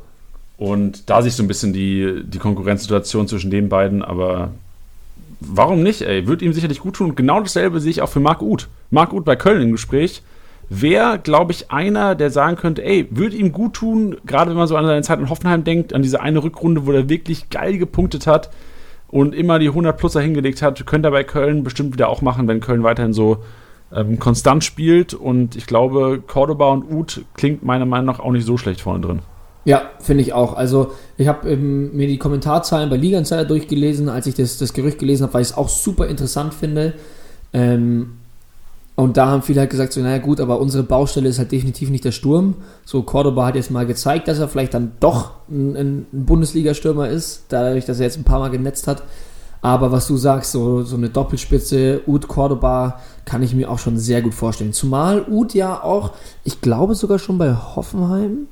Und 0.56 1.08
da 1.08 1.22
sich 1.22 1.36
so 1.36 1.44
ein 1.44 1.48
bisschen 1.48 1.72
die, 1.72 2.24
die 2.24 2.38
Konkurrenzsituation 2.38 3.28
zwischen 3.28 3.52
den 3.52 3.68
beiden, 3.68 4.02
aber 4.02 4.50
warum 5.38 5.84
nicht, 5.84 6.02
ey? 6.02 6.26
Wird 6.26 6.42
ihm 6.42 6.52
sicherlich 6.52 6.80
gut 6.80 6.96
tun. 6.96 7.14
Genau 7.14 7.40
dasselbe 7.40 7.80
sehe 7.80 7.92
ich 7.92 8.02
auch 8.02 8.08
für 8.08 8.18
Marc 8.18 8.42
Uth. 8.42 8.66
Marc 8.90 9.12
Uth 9.12 9.24
bei 9.24 9.36
Köln 9.36 9.62
im 9.62 9.70
Gespräch 9.70 10.22
wäre, 10.68 11.18
glaube 11.18 11.52
ich, 11.52 11.70
einer, 11.70 12.14
der 12.14 12.30
sagen 12.30 12.56
könnte, 12.56 12.84
ey, 12.84 13.06
würde 13.10 13.36
ihm 13.36 13.52
gut 13.52 13.74
tun, 13.74 14.16
gerade 14.26 14.50
wenn 14.50 14.56
man 14.56 14.68
so 14.68 14.76
an 14.76 14.86
seine 14.86 15.02
Zeit 15.02 15.18
in 15.18 15.28
Hoffenheim 15.28 15.64
denkt, 15.64 15.92
an 15.92 16.02
diese 16.02 16.20
eine 16.20 16.42
Rückrunde, 16.42 16.86
wo 16.86 16.92
er 16.92 17.08
wirklich 17.08 17.50
geil 17.50 17.78
gepunktet 17.78 18.26
hat 18.26 18.50
und 19.08 19.34
immer 19.34 19.58
die 19.58 19.70
100-Pluser 19.70 20.20
hingelegt 20.20 20.62
hat, 20.62 20.84
könnte 20.86 21.08
er 21.08 21.12
bei 21.12 21.24
Köln 21.24 21.62
bestimmt 21.62 21.92
wieder 21.92 22.08
auch 22.08 22.22
machen, 22.22 22.48
wenn 22.48 22.60
Köln 22.60 22.82
weiterhin 22.82 23.12
so 23.12 23.38
ähm, 23.94 24.18
konstant 24.18 24.64
spielt 24.64 25.14
und 25.14 25.56
ich 25.56 25.66
glaube, 25.66 26.22
Cordoba 26.26 26.70
und 26.70 26.90
Uth 26.90 27.22
klingt 27.34 27.62
meiner 27.62 27.84
Meinung 27.84 28.06
nach 28.06 28.20
auch 28.20 28.32
nicht 28.32 28.46
so 28.46 28.56
schlecht 28.56 28.80
vorne 28.80 29.06
drin. 29.06 29.18
Ja, 29.64 29.90
finde 30.00 30.22
ich 30.22 30.32
auch. 30.32 30.54
Also 30.54 30.92
ich 31.16 31.28
habe 31.28 31.50
ähm, 31.50 31.94
mir 31.96 32.08
die 32.08 32.18
Kommentarzahlen 32.18 32.90
bei 32.90 32.96
Liga 32.96 33.18
Insider 33.18 33.44
durchgelesen, 33.44 34.08
als 34.08 34.26
ich 34.26 34.34
das, 34.34 34.58
das 34.58 34.72
Gerücht 34.72 34.98
gelesen 34.98 35.24
habe, 35.24 35.34
weil 35.34 35.42
ich 35.42 35.50
es 35.50 35.56
auch 35.56 35.68
super 35.68 36.08
interessant 36.08 36.52
finde. 36.52 36.94
Ähm, 37.52 38.14
und 38.94 39.16
da 39.16 39.26
haben 39.26 39.42
viele 39.42 39.60
halt 39.60 39.70
gesagt, 39.70 39.92
so, 39.92 40.00
naja 40.00 40.18
gut, 40.18 40.40
aber 40.40 40.60
unsere 40.60 40.82
Baustelle 40.82 41.28
ist 41.28 41.38
halt 41.38 41.50
definitiv 41.50 41.88
nicht 41.88 42.04
der 42.04 42.12
Sturm. 42.12 42.56
So, 42.84 43.02
Cordoba 43.02 43.46
hat 43.46 43.54
jetzt 43.54 43.70
mal 43.70 43.86
gezeigt, 43.86 44.28
dass 44.28 44.38
er 44.38 44.48
vielleicht 44.48 44.74
dann 44.74 44.92
doch 45.00 45.30
ein, 45.50 45.76
ein 45.76 46.06
Bundesliga-Stürmer 46.12 47.08
ist, 47.08 47.44
dadurch, 47.48 47.86
dass 47.86 48.00
er 48.00 48.06
jetzt 48.06 48.18
ein 48.18 48.24
paar 48.24 48.40
Mal 48.40 48.50
genetzt 48.50 48.86
hat. 48.86 49.02
Aber 49.62 49.92
was 49.92 50.08
du 50.08 50.16
sagst, 50.16 50.52
so, 50.52 50.82
so 50.82 50.96
eine 50.96 51.08
Doppelspitze, 51.08 52.02
Ud 52.06 52.28
Cordoba, 52.28 53.00
kann 53.24 53.42
ich 53.42 53.54
mir 53.54 53.70
auch 53.70 53.78
schon 53.78 53.96
sehr 53.96 54.20
gut 54.20 54.34
vorstellen. 54.34 54.72
Zumal 54.72 55.24
Ud 55.28 55.54
ja 55.54 55.82
auch, 55.82 56.10
ich 56.44 56.60
glaube 56.60 56.94
sogar 56.94 57.18
schon 57.18 57.38
bei 57.38 57.54
Hoffenheim, 57.54 58.48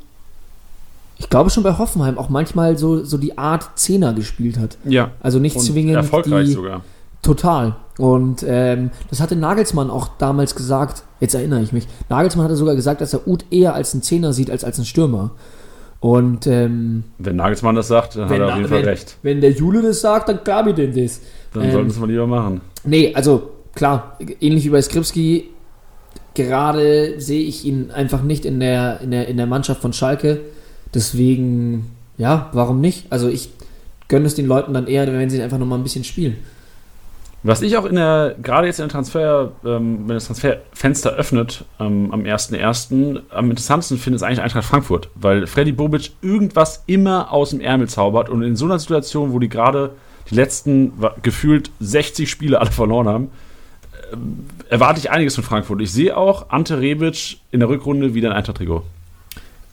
ich 1.19 1.29
glaube 1.29 1.51
schon 1.51 1.65
bei 1.65 1.77
Hoffenheim 1.77 2.17
auch 2.17 2.31
manchmal 2.31 2.79
so, 2.79 3.05
so 3.05 3.19
die 3.19 3.37
Art 3.37 3.73
Zehner 3.75 4.15
gespielt 4.15 4.59
hat. 4.59 4.79
Ja. 4.85 5.11
Also 5.21 5.39
nicht 5.39 5.57
Und 5.57 5.63
zwingend. 5.63 5.97
Erfolgreich 5.97 6.47
die, 6.47 6.53
sogar. 6.55 6.83
Total. 7.23 7.77
Und 7.99 8.45
ähm, 8.49 8.91
das 9.11 9.21
hatte 9.21 9.37
Nagelsmann 9.37 9.91
auch 9.91 10.09
damals 10.19 10.55
gesagt, 10.55 11.03
jetzt 11.21 11.35
erinnere 11.35 11.61
ich 11.61 11.73
mich. 11.73 11.87
Nagelsmann 12.09 12.45
hatte 12.45 12.57
sogar 12.57 12.75
gesagt, 12.75 13.01
dass 13.03 13.13
er 13.13 13.27
Uth 13.29 13.45
eher 13.51 13.75
als 13.75 13.93
einen 13.93 14.03
Zehner 14.03 14.33
sieht 14.33 14.51
als 14.51 14.65
als 14.65 14.79
einen 14.79 14.87
Stürmer. 14.87 15.33
Und 16.01 16.47
ähm, 16.47 17.05
wenn 17.19 17.37
Nagelsmann 17.37 17.75
das 17.75 17.89
sagt, 17.89 18.17
dann 18.17 18.31
hat 18.31 18.39
er 18.39 18.49
auf 18.49 18.57
jeden 18.57 18.69
Fall 18.69 18.85
recht. 18.85 19.17
Wenn 19.23 19.43
der 19.43 19.51
Jule 19.51 19.83
das 19.83 20.01
sagt, 20.01 20.31
dann 20.31 20.41
glaube 20.45 20.71
ich 20.71 20.77
dem 20.77 20.95
das. 20.95 21.21
Dann 21.53 21.65
ähm, 21.65 21.73
sollten 21.73 21.91
es 21.91 21.99
mal 21.99 22.09
lieber 22.09 22.27
machen. 22.27 22.63
Nee, 22.85 23.13
also 23.15 23.51
klar, 23.75 24.17
ähnlich 24.41 24.65
wie 24.65 24.71
bei 24.71 24.81
Skripski, 24.81 25.51
gerade 26.35 27.21
sehe 27.21 27.43
ich 27.43 27.67
ihn 27.67 27.91
einfach 27.91 28.23
nicht 28.23 28.47
in 28.47 28.61
der, 28.61 29.01
in 29.03 29.11
der, 29.11 29.29
in 29.29 29.37
der 29.37 29.47
Mannschaft 29.47 29.83
von 29.83 29.93
Schalke. 29.93 30.41
Deswegen, 30.95 31.91
ja, 32.17 32.49
warum 32.55 32.81
nicht? 32.81 33.07
Also 33.11 33.29
ich 33.29 33.51
gönne 34.09 34.27
es 34.27 34.35
den 34.35 34.47
Leuten 34.47 34.73
dann 34.73 34.87
eher, 34.87 35.07
wenn 35.07 35.29
sie 35.29 35.43
einfach 35.43 35.59
nochmal 35.59 35.79
ein 35.79 35.83
bisschen 35.85 36.05
spielen. 36.05 36.39
Was 37.43 37.63
ich 37.63 37.77
auch 37.79 37.87
in 37.87 37.95
der, 37.95 38.37
gerade 38.43 38.67
jetzt 38.67 38.81
in 38.81 38.85
der 38.85 38.93
Transfer, 38.93 39.53
ähm, 39.65 40.01
wenn 40.07 40.15
das 40.15 40.27
Transferfenster 40.27 41.13
öffnet 41.13 41.65
ähm, 41.79 42.13
am 42.13 42.23
1.1., 42.23 43.23
am 43.31 43.51
interessantesten 43.51 43.97
finde, 43.97 44.17
ist 44.17 44.23
eigentlich 44.23 44.41
Eintracht 44.41 44.67
Frankfurt, 44.67 45.09
weil 45.15 45.47
Freddy 45.47 45.73
Bobic 45.73 46.11
irgendwas 46.21 46.83
immer 46.87 47.33
aus 47.33 47.51
dem 47.51 47.61
Ärmel 47.61 47.89
zaubert 47.89 48.29
und 48.29 48.43
in 48.43 48.57
so 48.57 48.67
einer 48.67 48.79
Situation, 48.79 49.33
wo 49.33 49.39
die 49.39 49.49
gerade 49.49 49.93
die 50.29 50.35
letzten 50.35 50.93
gefühlt 51.23 51.71
60 51.81 52.29
Spiele 52.29 52.61
alle 52.61 52.71
verloren 52.71 53.09
haben, 53.09 53.31
äh, 54.13 54.73
erwarte 54.73 55.01
ich 55.01 55.11
einiges 55.11 55.35
von 55.35 55.45
Frankfurt. 55.45 55.81
Ich 55.81 55.93
sehe 55.93 56.15
auch 56.15 56.51
Ante 56.51 56.79
Rebic 56.79 57.39
in 57.51 57.61
der 57.61 57.71
Rückrunde 57.71 58.13
wieder 58.13 58.31
ein 58.31 58.37
Eintracht-Trikot. 58.37 58.83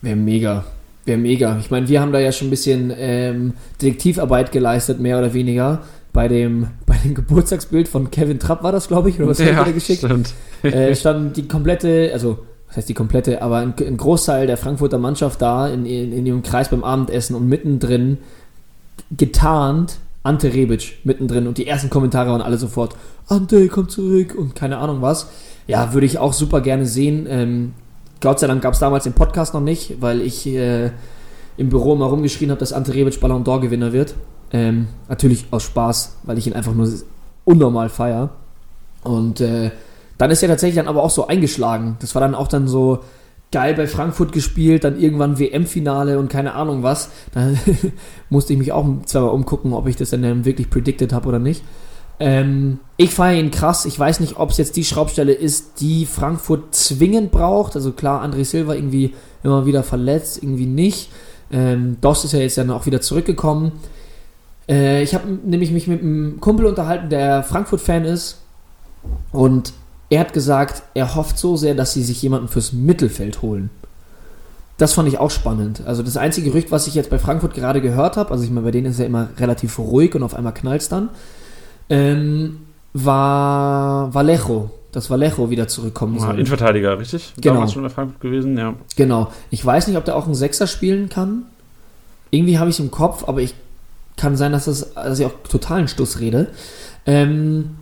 Wäre 0.00 0.16
mega. 0.16 0.64
Wäre 1.04 1.18
mega. 1.18 1.58
Ich 1.58 1.70
meine, 1.70 1.86
wir 1.88 2.00
haben 2.00 2.12
da 2.12 2.18
ja 2.18 2.32
schon 2.32 2.48
ein 2.48 2.50
bisschen 2.50 2.92
ähm, 2.96 3.52
Detektivarbeit 3.82 4.52
geleistet, 4.52 5.00
mehr 5.00 5.18
oder 5.18 5.34
weniger 5.34 5.82
bei 6.18 6.26
dem, 6.26 6.66
bei 6.84 6.96
dem 6.96 7.14
Geburtstagsbild 7.14 7.86
von 7.86 8.10
Kevin 8.10 8.40
Trapp 8.40 8.64
war 8.64 8.72
das, 8.72 8.88
glaube 8.88 9.08
ich, 9.08 9.20
oder 9.20 9.28
was 9.28 9.38
ja, 9.38 9.54
hat 9.54 9.68
er 9.68 9.72
geschickt? 9.72 10.00
Stimmt. 10.00 10.34
äh, 10.64 10.92
stand 10.96 11.36
die 11.36 11.46
komplette, 11.46 12.10
also 12.12 12.38
was 12.66 12.78
heißt 12.78 12.88
die 12.88 12.94
komplette, 12.94 13.40
aber 13.40 13.58
ein, 13.58 13.72
ein 13.78 13.96
Großteil 13.96 14.48
der 14.48 14.56
Frankfurter 14.56 14.98
Mannschaft 14.98 15.40
da 15.40 15.68
in, 15.68 15.86
in, 15.86 16.12
in 16.12 16.26
ihrem 16.26 16.42
Kreis 16.42 16.70
beim 16.70 16.82
Abendessen 16.82 17.36
und 17.36 17.48
mittendrin 17.48 18.18
getarnt 19.16 19.98
Ante 20.24 20.52
Rebic 20.52 20.98
mittendrin 21.04 21.46
und 21.46 21.56
die 21.56 21.68
ersten 21.68 21.88
Kommentare 21.88 22.30
waren 22.30 22.42
alle 22.42 22.58
sofort, 22.58 22.96
Ante, 23.28 23.68
komm 23.68 23.88
zurück 23.88 24.34
und 24.36 24.56
keine 24.56 24.78
Ahnung 24.78 25.00
was. 25.00 25.28
Ja, 25.68 25.92
würde 25.94 26.06
ich 26.06 26.18
auch 26.18 26.32
super 26.32 26.62
gerne 26.62 26.84
sehen. 26.86 27.28
Ähm, 27.30 27.74
Gott 28.20 28.40
sei 28.40 28.48
Dank 28.48 28.60
gab 28.60 28.74
es 28.74 28.80
damals 28.80 29.04
den 29.04 29.12
Podcast 29.12 29.54
noch 29.54 29.60
nicht, 29.60 30.00
weil 30.00 30.20
ich 30.20 30.48
äh, 30.48 30.90
im 31.56 31.68
Büro 31.68 31.94
mal 31.94 32.06
rumgeschrien 32.06 32.50
habe, 32.50 32.58
dass 32.58 32.72
Ante 32.72 32.92
Rebic 32.92 33.20
Ballon 33.20 33.44
d'Or 33.44 33.60
Gewinner 33.60 33.92
wird. 33.92 34.16
Ähm, 34.52 34.88
natürlich 35.08 35.46
aus 35.50 35.64
Spaß, 35.64 36.16
weil 36.22 36.38
ich 36.38 36.46
ihn 36.46 36.54
einfach 36.54 36.74
nur 36.74 36.90
unnormal 37.44 37.88
feier. 37.88 38.30
Und 39.02 39.40
äh, 39.40 39.70
dann 40.16 40.30
ist 40.30 40.42
er 40.42 40.48
tatsächlich 40.48 40.76
dann 40.76 40.88
aber 40.88 41.02
auch 41.02 41.10
so 41.10 41.26
eingeschlagen. 41.26 41.96
Das 42.00 42.14
war 42.14 42.20
dann 42.20 42.34
auch 42.34 42.48
dann 42.48 42.68
so 42.68 43.00
geil 43.50 43.74
bei 43.74 43.86
Frankfurt 43.86 44.32
gespielt, 44.32 44.84
dann 44.84 45.00
irgendwann 45.00 45.38
WM-Finale 45.38 46.18
und 46.18 46.28
keine 46.28 46.54
Ahnung 46.54 46.82
was. 46.82 47.10
Da 47.32 47.50
musste 48.30 48.52
ich 48.52 48.58
mich 48.58 48.72
auch 48.72 48.86
zweimal 49.06 49.30
umgucken, 49.30 49.72
ob 49.72 49.86
ich 49.86 49.96
das 49.96 50.10
dann 50.10 50.44
wirklich 50.44 50.68
predicted 50.70 51.12
habe 51.12 51.28
oder 51.28 51.38
nicht. 51.38 51.62
Ähm, 52.20 52.80
ich 52.96 53.14
feiere 53.14 53.38
ihn 53.38 53.50
krass. 53.50 53.84
Ich 53.84 53.98
weiß 53.98 54.20
nicht, 54.20 54.38
ob 54.38 54.50
es 54.50 54.56
jetzt 54.56 54.76
die 54.76 54.84
Schraubstelle 54.84 55.32
ist, 55.32 55.80
die 55.80 56.04
Frankfurt 56.04 56.74
zwingend 56.74 57.30
braucht. 57.30 57.76
Also 57.76 57.92
klar, 57.92 58.24
André 58.24 58.44
Silva 58.44 58.74
irgendwie 58.74 59.14
immer 59.42 59.66
wieder 59.66 59.82
verletzt, 59.82 60.42
irgendwie 60.42 60.66
nicht. 60.66 61.10
Ähm, 61.50 61.96
Dost 62.00 62.24
ist 62.24 62.32
ja 62.32 62.40
jetzt 62.40 62.58
dann 62.58 62.70
auch 62.70 62.86
wieder 62.86 63.00
zurückgekommen. 63.00 63.72
Äh, 64.68 65.02
ich 65.02 65.14
habe 65.14 65.28
nämlich 65.44 65.70
mich 65.70 65.86
mit 65.86 66.02
einem 66.02 66.40
Kumpel 66.40 66.66
unterhalten, 66.66 67.08
der 67.08 67.42
Frankfurt-Fan 67.42 68.04
ist. 68.04 68.42
Und 69.32 69.72
er 70.10 70.20
hat 70.20 70.32
gesagt, 70.32 70.82
er 70.94 71.14
hofft 71.14 71.38
so 71.38 71.56
sehr, 71.56 71.74
dass 71.74 71.92
sie 71.92 72.02
sich 72.02 72.20
jemanden 72.22 72.48
fürs 72.48 72.72
Mittelfeld 72.72 73.42
holen. 73.42 73.70
das 74.78 74.94
fand 74.94 75.08
ich 75.08 75.18
auch 75.18 75.30
spannend. 75.30 75.82
Also 75.86 76.02
das 76.02 76.16
einzige 76.16 76.50
Gerücht, 76.50 76.70
was 76.70 76.86
ich 76.86 76.94
jetzt 76.94 77.10
bei 77.10 77.18
Frankfurt 77.18 77.52
gerade 77.54 77.80
gehört 77.80 78.16
habe, 78.16 78.30
also 78.30 78.44
ich 78.44 78.50
meine, 78.50 78.64
bei 78.64 78.70
denen 78.70 78.86
ist 78.86 79.00
ja 79.00 79.06
immer 79.06 79.28
relativ 79.38 79.78
ruhig 79.78 80.14
und 80.14 80.22
auf 80.22 80.34
einmal 80.34 80.54
knallt 80.54 80.82
es 80.82 80.88
dann, 80.88 81.08
ähm, 81.90 82.58
war 82.94 84.14
Vallejo, 84.14 84.70
dass 84.92 85.10
Vallejo 85.10 85.50
wieder 85.50 85.66
zurückkommen 85.66 86.20
soll. 86.20 86.34
Innenverteidiger, 86.34 86.98
richtig? 86.98 87.34
Genau. 87.40 87.54
Damals 87.54 87.72
schon 87.72 87.82
bei 87.82 87.88
Frankfurt 87.88 88.20
gewesen, 88.20 88.56
ja. 88.56 88.74
Genau. 88.96 89.32
Ich 89.50 89.66
weiß 89.66 89.88
nicht, 89.88 89.96
ob 89.96 90.04
der 90.04 90.16
auch 90.16 90.26
einen 90.26 90.36
Sechser 90.36 90.68
spielen 90.68 91.08
kann. 91.08 91.42
Irgendwie 92.30 92.58
habe 92.58 92.70
ich 92.70 92.76
es 92.76 92.80
im 92.80 92.92
Kopf, 92.92 93.24
aber 93.26 93.40
ich 93.40 93.54
kann 94.18 94.36
sein, 94.36 94.52
dass, 94.52 94.66
das, 94.66 94.92
dass 94.94 95.18
ich 95.18 95.26
auch 95.26 95.32
totalen 95.48 95.88
Stuss 95.88 96.20
rede. 96.20 96.48
Ähm, 97.06 97.76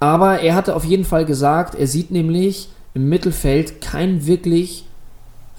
aber 0.00 0.40
er 0.40 0.54
hatte 0.54 0.74
auf 0.74 0.84
jeden 0.84 1.04
Fall 1.04 1.24
gesagt, 1.24 1.74
er 1.74 1.86
sieht 1.86 2.10
nämlich 2.10 2.70
im 2.94 3.08
Mittelfeld 3.08 3.80
keinen 3.80 4.26
wirklich 4.26 4.86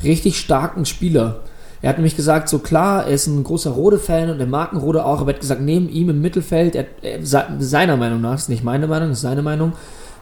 richtig 0.03 0.39
starken 0.39 0.85
Spieler. 0.85 1.41
Er 1.81 1.89
hat 1.89 1.97
nämlich 1.97 2.15
gesagt, 2.15 2.49
so 2.49 2.59
klar, 2.59 3.05
er 3.05 3.13
ist 3.13 3.27
ein 3.27 3.43
großer 3.43 3.71
Rode-Fan 3.71 4.29
und 4.29 4.39
er 4.39 4.47
mag 4.47 4.71
einen 4.71 4.81
Rode 4.81 5.05
auch, 5.05 5.21
aber 5.21 5.31
er 5.31 5.35
hat 5.35 5.41
gesagt, 5.41 5.61
neben 5.61 5.87
ihm 5.89 6.09
im 6.09 6.21
Mittelfeld, 6.21 6.75
er, 6.75 6.85
er, 7.01 7.19
seiner 7.23 7.95
Meinung 7.95 8.19
nach, 8.19 8.35
ist 8.35 8.49
nicht 8.49 8.63
meine 8.63 8.87
Meinung, 8.87 9.11
ist 9.11 9.21
seine 9.21 9.41
Meinung, 9.41 9.73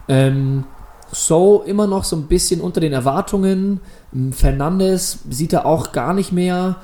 ähm, 0.08 0.66
so 1.12 1.64
immer 1.66 1.88
noch 1.88 2.04
so 2.04 2.16
ein 2.16 2.24
bisschen 2.24 2.62
unter 2.62 2.82
den 2.82 2.94
Erwartungen. 2.94 3.80
Fernandes 4.32 5.20
sieht 5.30 5.54
er 5.54 5.66
auch 5.66 5.92
gar 5.94 6.14
nicht 6.14 6.32
mehr. 6.32 6.78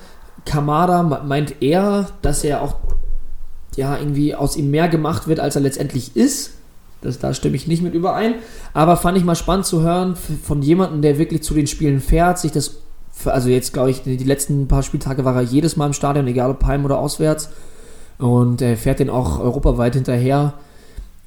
Kamada 0.45 1.03
meint 1.03 1.61
er, 1.61 2.09
dass 2.21 2.43
er 2.43 2.61
auch 2.61 2.75
ja 3.75 3.97
irgendwie 3.97 4.35
aus 4.35 4.55
ihm 4.55 4.71
mehr 4.71 4.87
gemacht 4.87 5.27
wird, 5.27 5.39
als 5.39 5.55
er 5.55 5.61
letztendlich 5.61 6.15
ist. 6.15 6.51
Das, 7.01 7.19
da 7.19 7.33
stimme 7.33 7.55
ich 7.55 7.67
nicht 7.67 7.83
mit 7.83 7.93
überein. 7.93 8.35
Aber 8.73 8.97
fand 8.97 9.17
ich 9.17 9.23
mal 9.23 9.35
spannend 9.35 9.65
zu 9.65 9.81
hören 9.81 10.15
von 10.15 10.61
jemandem, 10.61 11.01
der 11.01 11.17
wirklich 11.17 11.43
zu 11.43 11.53
den 11.53 11.67
Spielen 11.67 11.99
fährt, 11.99 12.39
sich 12.39 12.51
das, 12.51 12.77
also 13.25 13.49
jetzt 13.49 13.73
glaube 13.73 13.91
ich, 13.91 14.03
die 14.03 14.17
letzten 14.17 14.67
paar 14.67 14.83
Spieltage 14.83 15.25
war 15.25 15.35
er 15.35 15.41
jedes 15.41 15.75
Mal 15.75 15.87
im 15.87 15.93
Stadion, 15.93 16.27
egal 16.27 16.51
ob 16.51 16.63
heim 16.65 16.85
oder 16.85 16.99
auswärts. 16.99 17.49
Und 18.19 18.61
er 18.61 18.77
fährt 18.77 18.99
den 18.99 19.09
auch 19.09 19.39
europaweit 19.39 19.95
hinterher. 19.95 20.53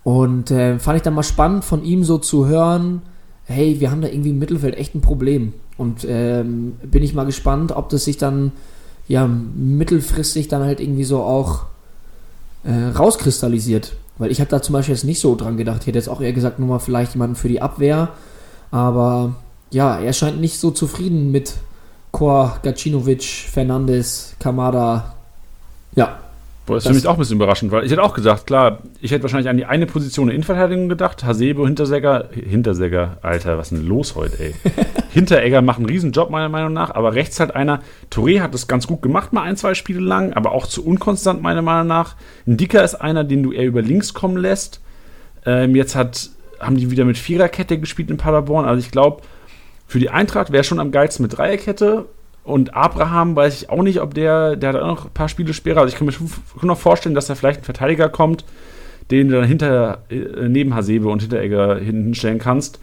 Und 0.02 0.50
äh, 0.50 0.78
fand 0.78 0.96
ich 0.96 1.02
dann 1.02 1.14
mal 1.14 1.22
spannend 1.22 1.64
von 1.64 1.84
ihm 1.84 2.04
so 2.04 2.16
zu 2.18 2.46
hören, 2.46 3.02
hey, 3.44 3.80
wir 3.80 3.90
haben 3.90 4.00
da 4.00 4.08
irgendwie 4.08 4.30
im 4.30 4.38
Mittelfeld 4.38 4.76
echt 4.76 4.94
ein 4.94 5.00
Problem. 5.00 5.52
Und 5.76 6.06
ähm, 6.08 6.76
bin 6.82 7.02
ich 7.02 7.12
mal 7.12 7.26
gespannt, 7.26 7.72
ob 7.72 7.88
das 7.90 8.04
sich 8.04 8.16
dann 8.16 8.52
ja 9.08 9.26
mittelfristig 9.26 10.48
dann 10.48 10.62
halt 10.62 10.80
irgendwie 10.80 11.04
so 11.04 11.22
auch 11.22 11.66
äh, 12.64 12.72
rauskristallisiert. 12.96 13.92
Weil 14.18 14.30
ich 14.30 14.40
habe 14.40 14.50
da 14.50 14.62
zum 14.62 14.72
Beispiel 14.72 14.94
jetzt 14.94 15.04
nicht 15.04 15.20
so 15.20 15.34
dran 15.36 15.56
gedacht. 15.56 15.82
Ich 15.82 15.86
hätte 15.86 15.98
jetzt 15.98 16.08
auch 16.08 16.20
eher 16.20 16.32
gesagt, 16.32 16.58
nur 16.58 16.68
mal 16.68 16.78
vielleicht 16.78 17.12
jemanden 17.12 17.36
für 17.36 17.48
die 17.48 17.60
Abwehr. 17.60 18.10
Aber 18.70 19.34
ja, 19.70 19.98
er 19.98 20.12
scheint 20.12 20.40
nicht 20.40 20.58
so 20.58 20.70
zufrieden 20.70 21.30
mit 21.30 21.54
Kor, 22.12 22.58
Gacinovic, 22.62 23.22
Fernandes, 23.22 24.34
Kamada. 24.38 25.14
Ja. 25.94 26.18
Boah, 26.66 26.74
das, 26.74 26.84
ist 26.84 26.88
für 26.88 26.94
mich 26.94 27.06
auch 27.06 27.12
ein 27.12 27.18
bisschen 27.18 27.36
überraschend, 27.36 27.70
weil 27.70 27.84
ich 27.84 27.92
hätte 27.92 28.02
auch 28.02 28.12
gesagt, 28.12 28.48
klar, 28.48 28.80
ich 29.00 29.12
hätte 29.12 29.22
wahrscheinlich 29.22 29.48
an 29.48 29.56
die 29.56 29.66
eine 29.66 29.86
Position 29.86 30.28
in 30.28 30.34
Innenverteidigung 30.34 30.88
gedacht. 30.88 31.22
Hasebe, 31.22 31.64
Hintersäger, 31.64 32.28
Hintersäger, 32.32 33.18
Alter, 33.22 33.56
was 33.56 33.70
ist 33.70 33.78
denn 33.78 33.86
los 33.86 34.16
heute, 34.16 34.36
ey? 34.42 34.54
Hinteregger 35.10 35.62
macht 35.62 35.78
einen 35.78 35.86
Riesenjob, 35.86 36.28
meiner 36.28 36.48
Meinung 36.48 36.72
nach, 36.72 36.90
aber 36.90 37.14
rechts 37.14 37.38
halt 37.38 37.54
einer. 37.54 37.82
Touré 38.10 38.40
hat 38.40 38.52
das 38.52 38.66
ganz 38.66 38.88
gut 38.88 39.00
gemacht, 39.00 39.32
mal 39.32 39.42
ein, 39.42 39.56
zwei 39.56 39.74
Spiele 39.74 40.00
lang, 40.00 40.32
aber 40.32 40.50
auch 40.50 40.66
zu 40.66 40.84
unkonstant, 40.84 41.40
meiner 41.40 41.62
Meinung 41.62 41.86
nach. 41.86 42.16
Ein 42.48 42.56
Dicker 42.56 42.82
ist 42.82 42.96
einer, 42.96 43.22
den 43.22 43.44
du 43.44 43.52
eher 43.52 43.66
über 43.66 43.80
links 43.80 44.12
kommen 44.12 44.36
lässt. 44.36 44.80
Ähm, 45.44 45.76
jetzt 45.76 45.94
hat, 45.94 46.30
haben 46.58 46.76
die 46.76 46.90
wieder 46.90 47.04
mit 47.04 47.16
Viererkette 47.16 47.78
gespielt 47.78 48.10
in 48.10 48.16
Paderborn. 48.16 48.64
Also 48.64 48.80
ich 48.80 48.90
glaube, 48.90 49.22
für 49.86 50.00
die 50.00 50.10
Eintracht 50.10 50.50
wäre 50.50 50.64
schon 50.64 50.80
am 50.80 50.90
geilsten 50.90 51.22
mit 51.22 51.38
Dreierkette. 51.38 52.06
Und 52.46 52.74
Abraham 52.74 53.34
weiß 53.34 53.60
ich 53.60 53.70
auch 53.70 53.82
nicht, 53.82 54.00
ob 54.00 54.14
der, 54.14 54.54
der 54.54 54.68
hat 54.68 54.76
auch 54.76 54.86
noch 54.86 55.04
ein 55.06 55.10
paar 55.10 55.28
Spiele 55.28 55.52
später. 55.52 55.80
Also 55.80 55.92
ich 55.92 55.98
kann 55.98 56.06
mir 56.06 56.12
schon 56.12 56.28
noch 56.62 56.78
vorstellen, 56.78 57.16
dass 57.16 57.26
da 57.26 57.34
vielleicht 57.34 57.62
ein 57.62 57.64
Verteidiger 57.64 58.08
kommt, 58.08 58.44
den 59.10 59.28
du 59.28 59.34
dann 59.34 59.48
hinter, 59.48 60.04
äh, 60.08 60.48
neben 60.48 60.72
Hasebe 60.72 61.08
und 61.08 61.22
Hinteregger 61.22 61.76
hinten 61.80 62.14
stellen 62.14 62.38
kannst. 62.38 62.78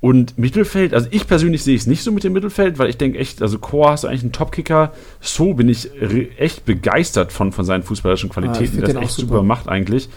Und 0.00 0.38
Mittelfeld, 0.38 0.94
also 0.94 1.08
ich 1.10 1.26
persönlich 1.26 1.64
sehe 1.64 1.74
es 1.74 1.88
nicht 1.88 2.04
so 2.04 2.12
mit 2.12 2.22
dem 2.22 2.32
Mittelfeld, 2.32 2.78
weil 2.78 2.88
ich 2.88 2.96
denke 2.96 3.18
echt, 3.18 3.42
also 3.42 3.58
Chor 3.58 3.90
hast 3.90 4.04
du 4.04 4.08
eigentlich 4.08 4.22
einen 4.22 4.30
Topkicker. 4.30 4.92
So 5.20 5.54
bin 5.54 5.68
ich 5.68 5.90
echt 6.38 6.64
begeistert 6.64 7.32
von, 7.32 7.50
von 7.50 7.64
seinen 7.64 7.82
fußballerischen 7.82 8.30
Qualitäten, 8.30 8.78
ah, 8.84 8.86
der 8.86 8.94
das 8.94 9.02
echt 9.02 9.12
super. 9.14 9.28
super 9.28 9.42
macht 9.42 9.68
eigentlich. 9.68 10.08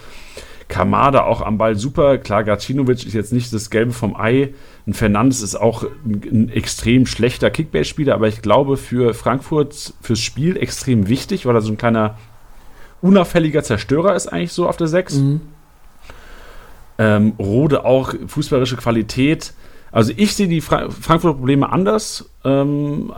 Kamada 0.70 1.24
auch 1.24 1.42
am 1.42 1.58
Ball 1.58 1.76
super. 1.76 2.18
Klar, 2.20 2.44
Gacinovic 2.44 3.06
ist 3.06 3.14
jetzt 3.14 3.34
nicht 3.34 3.52
das 3.52 3.70
Gelbe 3.70 3.92
vom 3.92 4.16
Ei. 4.16 4.54
Ein 4.88 4.94
Fernandes 4.94 5.42
ist 5.42 5.56
auch 5.56 5.84
ein, 5.84 6.22
ein 6.32 6.50
extrem 6.50 7.06
schlechter 7.06 7.50
Kickbase-Spieler, 7.50 8.14
aber 8.14 8.28
ich 8.28 8.42
glaube 8.42 8.78
für 8.78 9.14
Frankfurt 9.14 9.94
fürs 10.00 10.20
Spiel 10.20 10.56
extrem 10.56 11.10
wichtig, 11.10 11.46
weil 11.46 11.56
er 11.56 11.62
so 11.62 11.72
ein 11.72 11.78
kleiner 11.78 12.18
unauffälliger 13.02 13.64
Zerstörer 13.64 14.16
ist 14.16 14.28
eigentlich 14.28 14.54
so 14.54 14.68
auf 14.68 14.78
der 14.78 14.88
6. 14.88 15.16
Mhm. 15.16 15.42
Ähm, 17.00 17.34
Rode 17.40 17.84
auch 17.84 18.14
fußballerische 18.28 18.78
Qualität. 18.78 19.54
Also 19.92 20.14
ich 20.16 20.36
sehe 20.36 20.48
die 20.48 20.62
Fra 20.62 20.90
Frankfurter 20.90 21.38
Probleme 21.38 21.72
anders, 21.72 22.30
ähm, 22.44 23.12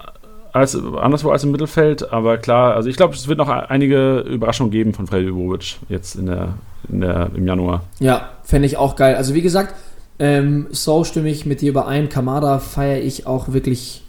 als, 0.54 0.76
anderswo 0.76 1.32
als 1.32 1.44
im 1.44 1.52
Mittelfeld, 1.52 2.12
aber 2.12 2.38
klar, 2.38 2.76
also 2.76 2.90
ich 2.90 2.96
glaube, 2.96 3.14
es 3.14 3.28
wird 3.28 3.38
noch 3.38 3.50
einige 3.50 4.20
Überraschungen 4.20 4.72
geben 4.72 4.94
von 4.94 5.08
Freddy 5.08 5.32
Bobic 5.32 5.78
jetzt 5.90 6.16
in 6.16 6.28
der, 6.28 6.56
der, 6.88 7.32
im 7.36 7.48
Januar. 7.48 7.84
Ja, 8.00 8.30
fände 8.44 8.66
ich 8.66 8.78
auch 8.78 8.96
geil. 8.96 9.16
Also 9.16 9.34
wie 9.34 9.42
gesagt, 9.42 9.76
ähm, 10.20 10.68
So 10.72 11.04
stimme 11.04 11.30
ich 11.30 11.46
mit 11.46 11.62
dir 11.62 11.70
überein. 11.72 12.10
Kamada 12.10 12.60
feiere 12.60 13.02
ich 13.02 13.28
auch 13.28 13.54
wirklich 13.54 14.04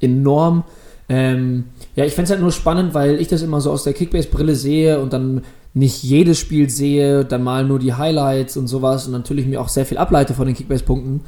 enorm. 0.00 0.64
Ähm, 1.08 1.64
ja, 1.94 2.04
ich 2.04 2.14
fände 2.14 2.24
es 2.24 2.30
halt 2.30 2.40
nur 2.40 2.52
spannend, 2.52 2.94
weil 2.94 3.20
ich 3.20 3.28
das 3.28 3.42
immer 3.42 3.60
so 3.60 3.70
aus 3.70 3.84
der 3.84 3.92
Kickbase-Brille 3.92 4.54
sehe 4.54 5.00
und 5.00 5.12
dann 5.12 5.42
nicht 5.74 6.02
jedes 6.02 6.38
Spiel 6.38 6.68
sehe, 6.68 7.24
dann 7.24 7.42
mal 7.42 7.64
nur 7.64 7.78
die 7.78 7.94
Highlights 7.94 8.56
und 8.56 8.66
sowas 8.66 9.06
und 9.06 9.12
natürlich 9.12 9.46
mir 9.46 9.60
auch 9.60 9.68
sehr 9.68 9.86
viel 9.86 9.98
ableite 9.98 10.34
von 10.34 10.46
den 10.46 10.54
Kickbase-Punkten. 10.54 11.20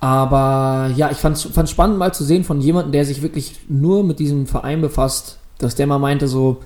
Aber 0.00 0.90
ja, 0.94 1.10
ich 1.10 1.18
fand 1.18 1.36
es 1.36 1.70
spannend 1.70 1.98
mal 1.98 2.12
zu 2.12 2.24
sehen 2.24 2.44
von 2.44 2.60
jemandem, 2.60 2.92
der 2.92 3.04
sich 3.04 3.22
wirklich 3.22 3.60
nur 3.68 4.04
mit 4.04 4.18
diesem 4.18 4.46
Verein 4.46 4.80
befasst, 4.80 5.38
dass 5.58 5.74
der 5.74 5.86
mal 5.86 5.98
meinte 5.98 6.28
so, 6.28 6.58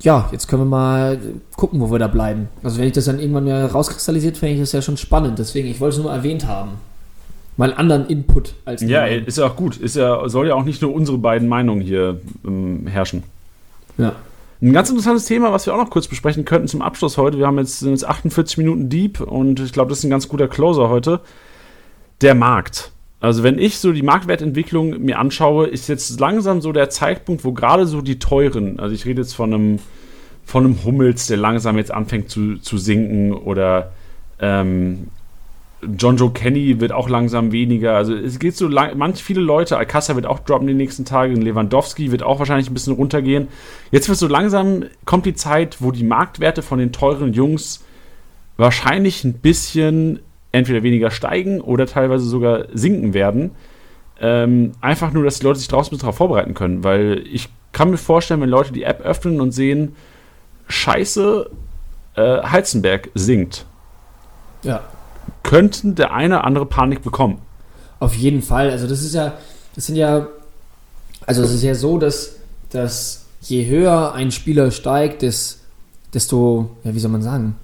ja, 0.00 0.28
jetzt 0.32 0.48
können 0.48 0.62
wir 0.62 0.66
mal 0.66 1.18
gucken, 1.56 1.80
wo 1.80 1.90
wir 1.90 1.98
da 1.98 2.08
bleiben. 2.08 2.48
Also 2.62 2.78
wenn 2.78 2.86
ich 2.86 2.92
das 2.92 3.06
dann 3.06 3.18
irgendwann 3.18 3.44
mal 3.44 3.66
rauskristallisiert, 3.66 4.36
fände 4.36 4.54
ich 4.54 4.60
das 4.60 4.72
ja 4.72 4.82
schon 4.82 4.96
spannend. 4.96 5.38
Deswegen, 5.38 5.68
ich 5.68 5.80
wollte 5.80 5.96
es 5.96 6.02
nur 6.02 6.12
erwähnt 6.12 6.46
haben. 6.46 6.72
Mal 7.56 7.72
anderen 7.72 8.06
Input 8.06 8.54
als 8.64 8.82
Ja, 8.82 9.06
ey, 9.06 9.22
ist 9.24 9.38
ja 9.38 9.46
auch 9.46 9.56
gut. 9.56 9.76
Ist 9.76 9.96
ja, 9.96 10.28
soll 10.28 10.48
ja 10.48 10.54
auch 10.54 10.64
nicht 10.64 10.82
nur 10.82 10.92
unsere 10.92 11.18
beiden 11.18 11.48
Meinungen 11.48 11.80
hier 11.80 12.20
ähm, 12.44 12.86
herrschen. 12.86 13.22
Ja. 13.96 14.16
Ein 14.60 14.72
ganz 14.72 14.88
interessantes 14.88 15.26
Thema, 15.26 15.52
was 15.52 15.66
wir 15.66 15.74
auch 15.74 15.78
noch 15.78 15.90
kurz 15.90 16.08
besprechen 16.08 16.44
könnten 16.44 16.68
zum 16.68 16.82
Abschluss 16.82 17.16
heute. 17.16 17.38
Wir 17.38 17.46
haben 17.46 17.58
jetzt, 17.58 17.78
sind 17.78 17.90
jetzt 17.90 18.06
48 18.06 18.58
Minuten 18.58 18.88
deep 18.88 19.20
und 19.20 19.60
ich 19.60 19.72
glaube, 19.72 19.90
das 19.90 19.98
ist 19.98 20.04
ein 20.04 20.10
ganz 20.10 20.28
guter 20.28 20.48
Closer 20.48 20.88
heute 20.88 21.20
der 22.20 22.34
Markt. 22.34 22.90
Also 23.24 23.42
wenn 23.42 23.58
ich 23.58 23.78
so 23.78 23.92
die 23.92 24.02
Marktwertentwicklung 24.02 25.02
mir 25.02 25.18
anschaue, 25.18 25.66
ist 25.66 25.88
jetzt 25.88 26.20
langsam 26.20 26.60
so 26.60 26.72
der 26.72 26.90
Zeitpunkt, 26.90 27.42
wo 27.42 27.52
gerade 27.52 27.86
so 27.86 28.02
die 28.02 28.18
teuren, 28.18 28.78
also 28.78 28.94
ich 28.94 29.06
rede 29.06 29.22
jetzt 29.22 29.34
von 29.34 29.54
einem, 29.54 29.78
von 30.44 30.62
einem 30.62 30.84
Hummels, 30.84 31.26
der 31.28 31.38
langsam 31.38 31.78
jetzt 31.78 31.90
anfängt 31.90 32.28
zu, 32.28 32.58
zu 32.58 32.76
sinken 32.76 33.32
oder 33.32 33.92
ähm, 34.40 35.08
John 35.96 36.18
Joe 36.18 36.32
Kenny 36.32 36.80
wird 36.80 36.92
auch 36.92 37.08
langsam 37.08 37.50
weniger. 37.50 37.96
Also 37.96 38.14
es 38.14 38.38
geht 38.38 38.58
so 38.58 38.68
lang, 38.68 38.98
manch 38.98 39.24
viele 39.24 39.40
Leute, 39.40 39.78
Alcassa 39.78 40.16
wird 40.16 40.26
auch 40.26 40.40
droppen 40.40 40.66
die 40.66 40.74
nächsten 40.74 41.06
Tage, 41.06 41.32
Lewandowski 41.32 42.12
wird 42.12 42.22
auch 42.22 42.40
wahrscheinlich 42.40 42.68
ein 42.68 42.74
bisschen 42.74 42.92
runtergehen. 42.92 43.48
Jetzt 43.90 44.06
wird 44.10 44.18
so 44.18 44.28
langsam, 44.28 44.84
kommt 45.06 45.24
die 45.24 45.34
Zeit, 45.34 45.78
wo 45.80 45.92
die 45.92 46.04
Marktwerte 46.04 46.60
von 46.60 46.78
den 46.78 46.92
teuren 46.92 47.32
Jungs 47.32 47.82
wahrscheinlich 48.58 49.24
ein 49.24 49.32
bisschen 49.32 50.20
entweder 50.54 50.82
weniger 50.82 51.10
steigen 51.10 51.60
oder 51.60 51.86
teilweise 51.86 52.24
sogar 52.24 52.66
sinken 52.72 53.12
werden. 53.12 53.50
Ähm, 54.20 54.72
einfach 54.80 55.12
nur, 55.12 55.24
dass 55.24 55.40
die 55.40 55.44
Leute 55.44 55.58
sich 55.58 55.68
draußen 55.68 55.98
darauf 55.98 56.16
vorbereiten 56.16 56.54
können, 56.54 56.84
weil 56.84 57.24
ich 57.30 57.48
kann 57.72 57.90
mir 57.90 57.96
vorstellen, 57.96 58.40
wenn 58.40 58.48
Leute 58.48 58.72
die 58.72 58.84
App 58.84 59.00
öffnen 59.00 59.40
und 59.40 59.50
sehen, 59.50 59.96
Scheiße, 60.68 61.50
äh, 62.14 62.42
Heizenberg 62.42 63.10
sinkt. 63.14 63.66
Ja. 64.62 64.84
Könnten 65.42 65.96
der 65.96 66.14
eine 66.14 66.36
oder 66.36 66.44
andere 66.44 66.66
Panik 66.66 67.02
bekommen. 67.02 67.38
Auf 67.98 68.14
jeden 68.14 68.40
Fall. 68.40 68.70
Also 68.70 68.86
das 68.86 69.02
ist 69.02 69.14
ja, 69.14 69.34
das 69.74 69.86
sind 69.86 69.96
ja, 69.96 70.28
also 71.26 71.42
es 71.42 71.52
ist 71.52 71.62
ja 71.62 71.74
so, 71.74 71.98
dass, 71.98 72.36
dass 72.70 73.26
je 73.40 73.66
höher 73.66 74.14
ein 74.14 74.30
Spieler 74.30 74.70
steigt, 74.70 75.22
desto, 75.22 76.70
ja, 76.84 76.94
wie 76.94 77.00
soll 77.00 77.10
man 77.10 77.22
sagen, 77.22 77.56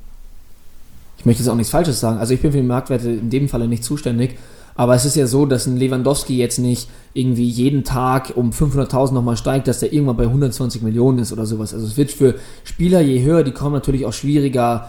ich 1.21 1.27
möchte 1.27 1.43
jetzt 1.43 1.51
auch 1.51 1.55
nichts 1.55 1.71
Falsches 1.71 2.01
sagen. 2.01 2.18
Also 2.18 2.33
ich 2.33 2.41
bin 2.41 2.51
für 2.51 2.57
die 2.57 2.66
Marktwerte 2.66 3.11
in 3.11 3.29
dem 3.29 3.51
Falle 3.51 3.68
nicht 3.68 3.85
zuständig. 3.85 4.39
Aber 4.75 4.95
es 4.95 5.05
ist 5.05 5.16
ja 5.16 5.27
so, 5.27 5.45
dass 5.45 5.66
ein 5.66 5.77
Lewandowski 5.77 6.39
jetzt 6.39 6.59
nicht 6.59 6.89
irgendwie 7.12 7.47
jeden 7.47 7.85
Tag 7.85 8.33
um 8.37 8.53
500.000 8.53 9.12
nochmal 9.12 9.37
steigt, 9.37 9.68
dass 9.68 9.81
der 9.81 9.93
irgendwann 9.93 10.16
bei 10.16 10.25
120 10.25 10.81
Millionen 10.81 11.18
ist 11.18 11.31
oder 11.31 11.45
sowas. 11.45 11.75
Also 11.75 11.87
es 11.87 11.99
wird 11.99 12.11
für 12.11 12.37
Spieler, 12.64 13.03
je 13.03 13.23
höher 13.23 13.43
die 13.43 13.51
kommen, 13.51 13.75
natürlich 13.75 14.07
auch 14.07 14.14
schwieriger, 14.14 14.89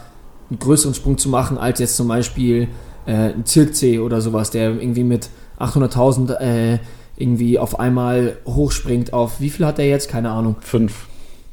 einen 0.49 0.59
größeren 0.59 0.93
Sprung 0.93 1.17
zu 1.17 1.27
machen, 1.27 1.57
als 1.57 1.79
jetzt 1.79 1.97
zum 1.97 2.07
Beispiel 2.07 2.69
äh, 3.05 3.33
ein 3.33 3.45
Zirkzee 3.45 3.99
oder 3.99 4.21
sowas, 4.21 4.51
der 4.51 4.69
irgendwie 4.69 5.03
mit 5.03 5.27
800.000 5.59 6.35
äh, 6.35 6.79
irgendwie 7.17 7.59
auf 7.59 7.77
einmal 7.77 8.37
hochspringt 8.45 9.11
auf, 9.11 9.41
wie 9.41 9.49
viel 9.49 9.65
hat 9.65 9.79
er 9.79 9.87
jetzt? 9.89 10.07
Keine 10.07 10.29
Ahnung. 10.29 10.55
Fünf. 10.61 11.07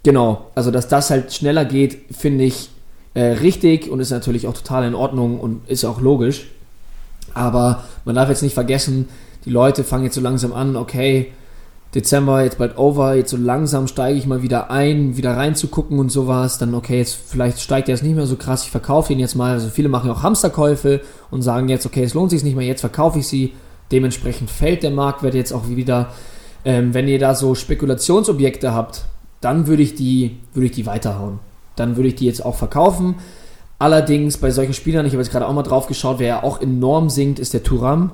Genau, 0.05 0.53
also 0.55 0.70
dass 0.70 0.87
das 0.87 1.11
halt 1.11 1.33
schneller 1.33 1.64
geht, 1.64 2.14
finde 2.14 2.45
ich 2.45 2.70
äh, 3.14 3.22
richtig 3.22 3.90
und 3.90 4.00
ist 4.00 4.11
natürlich 4.11 4.46
auch 4.46 4.54
total 4.54 4.84
in 4.84 4.94
Ordnung 4.94 5.40
und 5.40 5.68
ist 5.68 5.84
auch 5.84 6.00
logisch. 6.00 6.46
Aber 7.34 7.84
man 8.04 8.14
darf 8.14 8.28
jetzt 8.28 8.42
nicht 8.42 8.54
vergessen, 8.54 9.09
die 9.44 9.50
Leute 9.50 9.84
fangen 9.84 10.04
jetzt 10.04 10.14
so 10.14 10.20
langsam 10.20 10.52
an, 10.52 10.76
okay, 10.76 11.32
Dezember 11.94 12.42
jetzt 12.42 12.59
bald 12.59 12.76
over, 12.76 13.14
jetzt 13.14 13.30
so 13.30 13.38
langsam 13.38 13.86
steige 13.86 14.18
ich 14.18 14.26
mal 14.26 14.42
wieder 14.42 14.70
ein, 14.70 15.16
wieder 15.16 15.36
reinzugucken 15.36 15.98
und 15.98 16.11
sowas, 16.11 16.59
dann 16.59 16.74
okay, 16.74 16.98
jetzt 16.98 17.14
vielleicht 17.14 17.61
steigt 17.61 17.88
er 17.88 17.94
jetzt 17.94 18.04
nicht 18.04 18.14
mehr 18.14 18.26
so 18.26 18.36
krass, 18.36 18.64
ich 18.64 18.70
verkaufe 18.70 19.12
ihn 19.12 19.18
jetzt 19.18 19.36
mal. 19.36 19.52
Also 19.52 19.68
viele 19.68 19.88
machen 19.88 20.11
auch 20.11 20.22
Hamsterkäufe 20.22 21.00
und 21.30 21.40
sagen 21.40 21.68
jetzt, 21.68 21.86
okay, 21.86 22.04
es 22.04 22.12
lohnt 22.12 22.30
sich 22.30 22.44
nicht 22.44 22.56
mehr, 22.56 22.66
jetzt 22.66 22.80
verkaufe 22.80 23.20
ich 23.20 23.26
sie. 23.26 23.54
Dementsprechend 23.90 24.50
fällt 24.50 24.82
der 24.82 24.90
Marktwert 24.90 25.34
jetzt 25.34 25.52
auch 25.52 25.68
wieder. 25.68 26.12
Ähm, 26.64 26.92
wenn 26.92 27.09
ihr 27.09 27.18
da 27.18 27.34
so 27.34 27.54
Spekulationsobjekte 27.54 28.74
habt, 28.74 29.06
dann 29.40 29.66
würde 29.66 29.82
ich 29.82 29.94
die, 29.94 30.36
würde 30.52 30.66
ich 30.66 30.72
die 30.72 30.84
weiterhauen. 30.84 31.38
Dann 31.79 31.97
würde 31.97 32.09
ich 32.09 32.14
die 32.14 32.26
jetzt 32.26 32.45
auch 32.45 32.55
verkaufen. 32.55 33.16
Allerdings 33.79 34.39
bei 34.39 34.51
solchen 34.51 34.74
Spielern, 34.74 35.07
ich 35.07 35.12
habe 35.12 35.22
jetzt 35.22 35.31
gerade 35.31 35.47
auch 35.47 35.53
mal 35.53 35.62
drauf 35.62 35.87
geschaut, 35.87 36.18
wer 36.18 36.26
ja 36.26 36.43
auch 36.43 36.61
enorm 36.61 37.11
sinkt, 37.11 37.39
ist 37.39 37.55
der 37.55 37.62
Turam. 37.62 38.12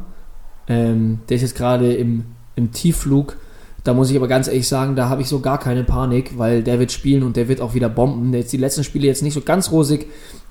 Ähm, 0.68 1.20
der 1.28 1.36
ist 1.36 1.42
jetzt 1.42 1.56
gerade 1.56 1.94
im, 1.94 2.24
im 2.56 2.72
Tiefflug. 2.72 3.36
Da 3.82 3.92
muss 3.92 4.10
ich 4.10 4.16
aber 4.16 4.28
ganz 4.28 4.48
ehrlich 4.48 4.66
sagen, 4.66 4.96
da 4.96 5.08
habe 5.08 5.22
ich 5.22 5.28
so 5.28 5.40
gar 5.40 5.58
keine 5.58 5.84
Panik, 5.84 6.38
weil 6.38 6.62
der 6.62 6.78
wird 6.78 6.92
spielen 6.92 7.22
und 7.22 7.36
der 7.36 7.48
wird 7.48 7.60
auch 7.60 7.74
wieder 7.74 7.88
bomben. 7.88 8.32
Jetzt 8.32 8.52
die 8.52 8.58
letzten 8.58 8.84
Spiele 8.84 9.06
jetzt 9.06 9.22
nicht 9.22 9.34
so 9.34 9.42
ganz 9.42 9.70
rosig, 9.70 10.06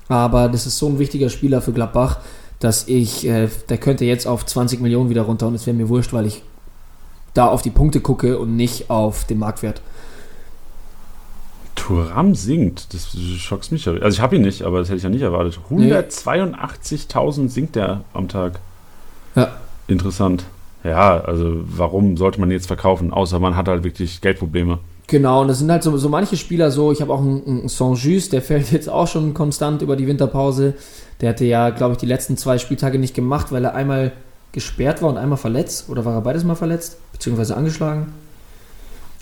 aber 0.08 0.48
das 0.48 0.66
ist 0.66 0.78
so 0.78 0.88
ein 0.88 0.98
wichtiger 0.98 1.28
Spieler 1.30 1.60
für 1.60 1.72
Gladbach, 1.72 2.20
dass 2.60 2.86
ich, 2.86 3.26
äh, 3.26 3.48
der 3.68 3.78
könnte 3.78 4.04
jetzt 4.04 4.26
auf 4.26 4.46
20 4.46 4.80
Millionen 4.80 5.10
wieder 5.10 5.22
runter 5.22 5.48
und 5.48 5.54
es 5.54 5.66
wäre 5.66 5.76
mir 5.76 5.88
wurscht, 5.88 6.12
weil 6.12 6.26
ich 6.26 6.42
da 7.34 7.46
auf 7.46 7.62
die 7.62 7.70
Punkte 7.70 8.00
gucke 8.00 8.38
und 8.38 8.56
nicht 8.56 8.90
auf 8.90 9.24
den 9.24 9.38
Marktwert. 9.38 9.82
Turam 11.84 12.34
sinkt, 12.34 12.94
das 12.94 13.14
schockt 13.36 13.70
mich. 13.70 13.86
Also 13.86 14.08
ich 14.08 14.20
habe 14.20 14.36
ihn 14.36 14.42
nicht, 14.42 14.62
aber 14.62 14.78
das 14.78 14.88
hätte 14.88 14.96
ich 14.96 15.02
ja 15.02 15.10
nicht 15.10 15.20
erwartet. 15.20 15.58
182.000 15.70 17.50
sinkt 17.50 17.76
der 17.76 18.04
am 18.14 18.26
Tag. 18.26 18.58
Ja. 19.36 19.52
Interessant. 19.86 20.44
Ja, 20.82 21.20
also 21.20 21.60
warum 21.62 22.16
sollte 22.16 22.40
man 22.40 22.50
jetzt 22.50 22.68
verkaufen? 22.68 23.12
Außer 23.12 23.38
man 23.38 23.54
hat 23.54 23.68
halt 23.68 23.84
wirklich 23.84 24.22
Geldprobleme. 24.22 24.78
Genau, 25.08 25.42
und 25.42 25.48
das 25.48 25.58
sind 25.58 25.70
halt 25.70 25.82
so, 25.82 25.94
so 25.98 26.08
manche 26.08 26.38
Spieler 26.38 26.70
so. 26.70 26.90
Ich 26.90 27.02
habe 27.02 27.12
auch 27.12 27.20
einen, 27.20 27.46
einen 27.46 27.68
Saint-Just, 27.68 28.32
der 28.32 28.40
fällt 28.42 28.72
jetzt 28.72 28.88
auch 28.88 29.06
schon 29.06 29.34
konstant 29.34 29.82
über 29.82 29.96
die 29.96 30.06
Winterpause. 30.06 30.72
Der 31.20 31.28
hatte 31.28 31.44
ja, 31.44 31.68
glaube 31.68 31.92
ich, 31.92 31.98
die 31.98 32.06
letzten 32.06 32.38
zwei 32.38 32.56
Spieltage 32.56 32.98
nicht 32.98 33.14
gemacht, 33.14 33.52
weil 33.52 33.62
er 33.62 33.74
einmal 33.74 34.12
gesperrt 34.52 35.02
war 35.02 35.10
und 35.10 35.18
einmal 35.18 35.36
verletzt. 35.36 35.90
Oder 35.90 36.06
war 36.06 36.14
er 36.14 36.22
beides 36.22 36.44
mal 36.44 36.54
verletzt? 36.54 36.96
Beziehungsweise 37.12 37.54
angeschlagen? 37.54 38.06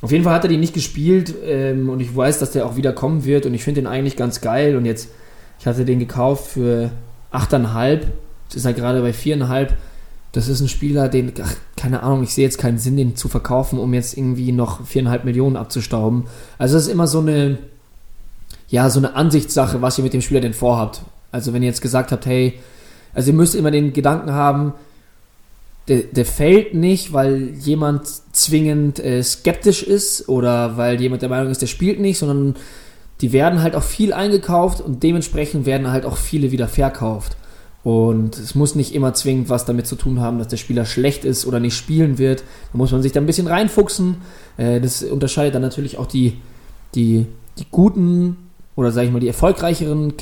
Auf 0.03 0.13
jeden 0.13 0.25
Fall 0.25 0.35
hat 0.35 0.45
er 0.45 0.49
die 0.49 0.59
nicht 0.59 0.75
gespielt 0.75 1.35
ähm, 1.47 1.89
und 1.89 2.01
ich 2.01 2.15
weiß, 2.15 2.39
dass 2.39 2.51
der 2.51 2.67
auch 2.67 2.77
wieder 2.77 2.93
kommen 2.93 3.25
wird 3.25 3.47
und 3.47 3.55
ich 3.55 3.65
finde 3.65 3.81
den 3.81 3.87
eigentlich 3.87 4.17
ganz 4.17 4.43
geil. 4.43 4.77
Und 4.77 4.85
jetzt, 4.85 5.09
ich 5.59 5.67
hatte 5.67 5.87
den 5.87 5.99
gekauft 5.99 6.49
für 6.51 6.91
8,5. 7.33 8.01
Jetzt 8.45 8.57
ist 8.57 8.65
er 8.67 8.75
gerade 8.75 9.01
bei 9.01 9.13
4,5 9.13 9.69
das 10.33 10.49
ist 10.49 10.63
ein 10.63 10.69
Spieler, 10.69 11.09
den, 11.09 11.33
ach, 11.43 11.55
keine 11.77 12.03
Ahnung, 12.03 12.23
ich 12.23 12.33
sehe 12.33 12.45
jetzt 12.45 12.59
keinen 12.59 12.79
Sinn, 12.79 12.97
den 12.97 13.17
zu 13.17 13.29
verkaufen, 13.29 13.79
um 13.79 13.93
jetzt 13.93 14.17
irgendwie 14.17 14.51
noch 14.51 14.85
viereinhalb 14.87 15.25
Millionen 15.25 15.57
abzustauben. 15.57 16.25
Also 16.57 16.79
es 16.79 16.87
ist 16.87 16.93
immer 16.93 17.07
so 17.07 17.21
eine, 17.21 17.59
ja, 18.69 18.89
so 18.89 18.99
eine 18.99 19.15
Ansichtssache, 19.15 19.83
was 19.83 19.99
ihr 19.99 20.05
mit 20.05 20.15
dem 20.15 20.23
Spieler 20.23 20.41
denn 20.41 20.55
vorhabt. 20.55 21.03
Also 21.31 21.53
wenn 21.53 21.63
ihr 21.63 21.69
jetzt 21.69 21.83
gesagt 21.83 22.13
habt, 22.13 22.25
hey, 22.25 22.55
also 23.13 23.31
ihr 23.31 23.37
müsst 23.37 23.55
immer 23.55 23.71
den 23.71 23.93
Gedanken 23.93 24.33
haben, 24.33 24.73
der, 25.89 26.03
der 26.03 26.25
fällt 26.25 26.75
nicht, 26.75 27.13
weil 27.13 27.51
jemand 27.59 28.07
zwingend 28.33 28.99
äh, 29.01 29.23
skeptisch 29.23 29.83
ist 29.83 30.29
oder 30.29 30.77
weil 30.77 31.01
jemand 31.01 31.23
der 31.23 31.29
Meinung 31.29 31.51
ist, 31.51 31.63
der 31.63 31.67
spielt 31.67 32.01
nicht, 32.01 32.19
sondern 32.19 32.55
die 33.21 33.33
werden 33.33 33.63
halt 33.63 33.75
auch 33.75 33.83
viel 33.83 34.13
eingekauft 34.13 34.81
und 34.81 35.03
dementsprechend 35.03 35.67
werden 35.67 35.91
halt 35.91 36.05
auch 36.05 36.17
viele 36.17 36.51
wieder 36.51 36.69
verkauft. 36.69 37.37
Und 37.85 38.39
es 38.39 38.55
muss 38.55 38.77
nicht 38.77 38.95
immer 38.95 39.13
zwingend 39.13 39.49
was 39.49 39.65
damit 39.65 39.89
zu 39.89 39.97
tun 39.97 40.21
haben, 40.21 40.39
dass 40.39 40.49
der 40.49 40.57
Spieler 40.57 40.85
schlecht 40.85 41.25
ist 41.25 41.47
oder 41.47 41.59
nicht 41.59 41.77
spielen 41.77 42.17
wird. 42.17 42.45
Da 42.73 42.79
muss 42.79 42.93
man 42.93 43.03
sich 43.03 43.11
da 43.11 43.21
ein 43.21 43.27
bisschen 43.27 43.49
reinfuchsen. 43.49 44.17
Äh, 44.57 44.81
das 44.81 45.03
unterscheidet 45.03 45.55
dann 45.55 45.63
natürlich 45.63 45.99
auch 45.99 46.07
die, 46.07 46.39
die, 46.95 47.27
die 47.59 47.67
guten 47.71 48.37
oder 48.77 48.93
sage 48.93 49.09
ich 49.09 49.13
mal 49.13 49.21
die 49.21 49.29
erfolgreicheren 49.29 50.17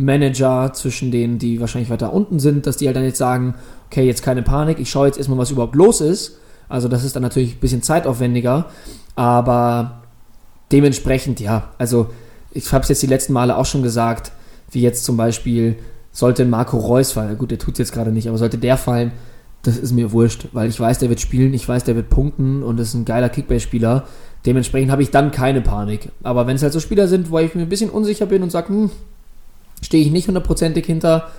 Kickbase-Manager 0.00 0.72
zwischen 0.72 1.10
denen, 1.10 1.38
die 1.38 1.60
wahrscheinlich 1.60 1.90
weiter 1.90 2.12
unten 2.12 2.40
sind, 2.40 2.66
dass 2.66 2.76
die 2.76 2.86
halt 2.86 2.96
dann 2.96 3.04
jetzt 3.04 3.18
sagen, 3.18 3.54
okay, 3.90 4.06
jetzt 4.06 4.22
keine 4.22 4.42
Panik, 4.42 4.78
ich 4.80 4.90
schaue 4.90 5.06
jetzt 5.06 5.18
erstmal, 5.18 5.38
was 5.38 5.50
überhaupt 5.50 5.74
los 5.74 6.00
ist. 6.00 6.38
Also 6.68 6.88
das 6.88 7.04
ist 7.04 7.16
dann 7.16 7.22
natürlich 7.22 7.56
ein 7.56 7.60
bisschen 7.60 7.82
zeitaufwendiger, 7.82 8.66
aber 9.16 10.02
dementsprechend, 10.70 11.40
ja, 11.40 11.70
also 11.78 12.08
ich 12.52 12.72
habe 12.72 12.82
es 12.82 12.88
jetzt 12.88 13.02
die 13.02 13.08
letzten 13.08 13.32
Male 13.32 13.56
auch 13.56 13.66
schon 13.66 13.82
gesagt, 13.82 14.32
wie 14.70 14.80
jetzt 14.80 15.04
zum 15.04 15.16
Beispiel 15.16 15.76
sollte 16.12 16.44
Marco 16.44 16.78
Reus 16.78 17.12
fallen, 17.12 17.36
gut, 17.38 17.50
der 17.50 17.58
tut 17.58 17.74
es 17.74 17.78
jetzt 17.78 17.92
gerade 17.92 18.12
nicht, 18.12 18.28
aber 18.28 18.38
sollte 18.38 18.58
der 18.58 18.76
fallen, 18.76 19.12
das 19.62 19.76
ist 19.76 19.92
mir 19.92 20.12
wurscht, 20.12 20.46
weil 20.52 20.70
ich 20.70 20.78
weiß, 20.78 21.00
der 21.00 21.08
wird 21.08 21.20
spielen, 21.20 21.54
ich 21.54 21.68
weiß, 21.68 21.84
der 21.84 21.96
wird 21.96 22.08
punkten 22.08 22.62
und 22.62 22.80
ist 22.80 22.94
ein 22.94 23.04
geiler 23.04 23.28
Kickbase-Spieler. 23.28 24.06
Dementsprechend 24.46 24.90
habe 24.90 25.02
ich 25.02 25.10
dann 25.10 25.32
keine 25.32 25.60
Panik. 25.60 26.08
Aber 26.22 26.46
wenn 26.46 26.56
es 26.56 26.62
halt 26.62 26.72
so 26.72 26.80
Spieler 26.80 27.08
sind, 27.08 27.30
wo 27.30 27.38
ich 27.40 27.54
mir 27.54 27.62
ein 27.62 27.68
bisschen 27.68 27.90
unsicher 27.90 28.24
bin 28.24 28.42
und 28.42 28.50
sage, 28.50 28.70
hm, 28.70 28.90
stehe 29.80 30.04
ich 30.04 30.10
nicht 30.10 30.28
hundertprozentig 30.28 30.84
hinter, 30.86 31.30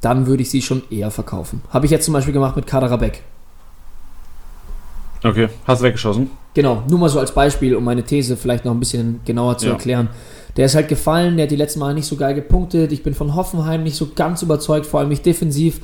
dann 0.00 0.26
würde 0.26 0.42
ich 0.42 0.50
sie 0.50 0.62
schon 0.62 0.82
eher 0.90 1.10
verkaufen. 1.10 1.62
Habe 1.70 1.86
ich 1.86 1.92
jetzt 1.92 2.04
zum 2.04 2.14
Beispiel 2.14 2.32
gemacht 2.32 2.56
mit 2.56 2.66
Kaderabek. 2.66 3.22
Okay, 5.22 5.48
hast 5.66 5.80
du 5.80 5.84
weggeschossen? 5.84 6.30
Genau, 6.54 6.82
nur 6.88 6.98
mal 6.98 7.08
so 7.08 7.20
als 7.20 7.32
Beispiel, 7.32 7.76
um 7.76 7.84
meine 7.84 8.02
These 8.02 8.36
vielleicht 8.36 8.64
noch 8.64 8.72
ein 8.72 8.80
bisschen 8.80 9.20
genauer 9.24 9.58
zu 9.58 9.66
ja. 9.66 9.72
erklären. 9.72 10.08
Der 10.56 10.66
ist 10.66 10.74
halt 10.74 10.88
gefallen, 10.88 11.36
der 11.36 11.44
hat 11.44 11.50
die 11.50 11.56
letzten 11.56 11.80
Mal 11.80 11.94
nicht 11.94 12.06
so 12.06 12.16
geil 12.16 12.34
gepunktet. 12.34 12.90
Ich 12.92 13.02
bin 13.02 13.14
von 13.14 13.34
Hoffenheim 13.34 13.82
nicht 13.82 13.96
so 13.96 14.08
ganz 14.14 14.42
überzeugt, 14.42 14.86
vor 14.86 15.00
allem 15.00 15.10
nicht 15.10 15.24
defensiv. 15.24 15.80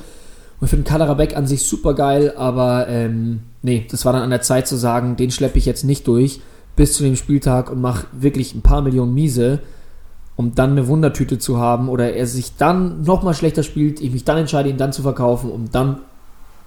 Und 0.59 0.65
ich 0.65 0.69
finde 0.71 0.89
Kaderabek 0.89 1.37
an 1.37 1.45
sich 1.45 1.67
super 1.67 1.93
geil, 1.93 2.33
aber 2.35 2.87
ähm, 2.89 3.41
nee, 3.61 3.85
das 3.89 4.05
war 4.05 4.13
dann 4.13 4.23
an 4.23 4.31
der 4.31 4.41
Zeit 4.41 4.67
zu 4.67 4.75
sagen, 4.75 5.15
den 5.15 5.29
schleppe 5.29 5.59
ich 5.59 5.67
jetzt 5.67 5.83
nicht 5.83 6.07
durch 6.07 6.41
bis 6.75 6.93
zu 6.93 7.03
dem 7.03 7.15
Spieltag 7.15 7.69
und 7.71 7.81
mache 7.81 8.07
wirklich 8.11 8.55
ein 8.55 8.61
paar 8.61 8.81
Millionen 8.81 9.13
Miese, 9.13 9.59
um 10.37 10.53
dann 10.55 10.71
eine 10.71 10.87
Wundertüte 10.87 11.39
zu 11.39 11.57
haben 11.57 11.89
oder 11.89 12.13
er 12.13 12.27
sich 12.27 12.55
dann 12.55 13.01
nochmal 13.01 13.33
schlechter 13.33 13.63
spielt, 13.63 13.99
ich 13.99 14.11
mich 14.11 14.23
dann 14.23 14.37
entscheide, 14.37 14.69
ihn 14.69 14.77
dann 14.77 14.93
zu 14.93 15.01
verkaufen, 15.01 15.51
um 15.51 15.69
dann 15.71 15.97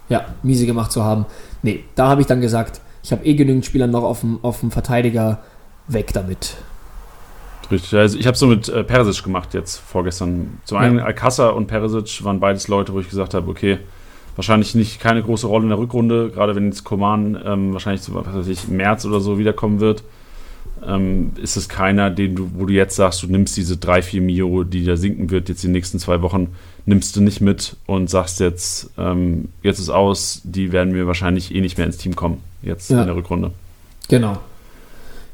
ja, 0.08 0.26
miese 0.42 0.66
gemacht 0.66 0.90
zu 0.90 1.04
haben. 1.04 1.24
Nee, 1.62 1.84
da 1.94 2.08
habe 2.08 2.20
ich 2.20 2.26
dann 2.26 2.40
gesagt, 2.40 2.80
ich 3.02 3.12
habe 3.12 3.24
eh 3.24 3.34
genügend 3.34 3.64
Spieler 3.64 3.86
noch 3.86 4.02
auf 4.02 4.20
dem, 4.20 4.40
auf 4.42 4.60
dem 4.60 4.72
Verteidiger, 4.72 5.38
weg 5.86 6.12
damit. 6.12 6.56
Richtig, 7.70 7.96
also 7.96 8.18
ich 8.18 8.26
habe 8.26 8.36
so 8.36 8.48
mit 8.48 8.68
äh, 8.68 8.82
Perisic 8.82 9.22
gemacht 9.22 9.54
jetzt 9.54 9.78
vorgestern. 9.78 10.58
Zum 10.64 10.78
einen 10.78 10.98
ja. 10.98 11.04
Alcázar 11.04 11.54
und 11.54 11.68
Perisic 11.68 12.24
waren 12.24 12.40
beides 12.40 12.66
Leute, 12.66 12.92
wo 12.92 12.98
ich 12.98 13.08
gesagt 13.08 13.34
habe, 13.34 13.48
okay, 13.48 13.78
wahrscheinlich 14.34 14.74
nicht 14.74 15.00
keine 15.00 15.22
große 15.22 15.46
Rolle 15.46 15.64
in 15.64 15.68
der 15.68 15.78
Rückrunde, 15.78 16.30
gerade 16.30 16.56
wenn 16.56 16.66
jetzt 16.66 16.82
Koman 16.82 17.40
ähm, 17.44 17.72
wahrscheinlich 17.72 18.02
so, 18.02 18.14
was 18.14 18.26
weiß 18.34 18.48
ich, 18.48 18.66
März 18.66 19.04
oder 19.04 19.20
so 19.20 19.38
wiederkommen 19.38 19.78
wird, 19.78 20.02
ähm, 20.86 21.32
ist 21.40 21.56
es 21.56 21.68
keiner, 21.68 22.10
den 22.10 22.34
du, 22.34 22.50
wo 22.54 22.66
du 22.66 22.72
jetzt 22.72 22.96
sagst, 22.96 23.22
du 23.22 23.26
nimmst 23.26 23.56
diese 23.56 23.76
3, 23.76 24.02
4 24.02 24.22
Mio, 24.22 24.64
die 24.64 24.84
da 24.84 24.96
sinken 24.96 25.30
wird, 25.30 25.48
jetzt 25.48 25.62
die 25.62 25.68
nächsten 25.68 25.98
zwei 25.98 26.22
Wochen, 26.22 26.48
nimmst 26.86 27.16
du 27.16 27.20
nicht 27.20 27.40
mit 27.40 27.76
und 27.86 28.08
sagst 28.08 28.40
jetzt, 28.40 28.90
ähm, 28.98 29.48
jetzt 29.62 29.78
ist 29.78 29.90
aus, 29.90 30.40
die 30.44 30.72
werden 30.72 30.92
mir 30.92 31.06
wahrscheinlich 31.06 31.54
eh 31.54 31.60
nicht 31.60 31.78
mehr 31.78 31.86
ins 31.86 31.98
Team 31.98 32.16
kommen, 32.16 32.38
jetzt 32.62 32.90
ja. 32.90 33.00
in 33.00 33.06
der 33.06 33.16
Rückrunde. 33.16 33.52
Genau. 34.08 34.38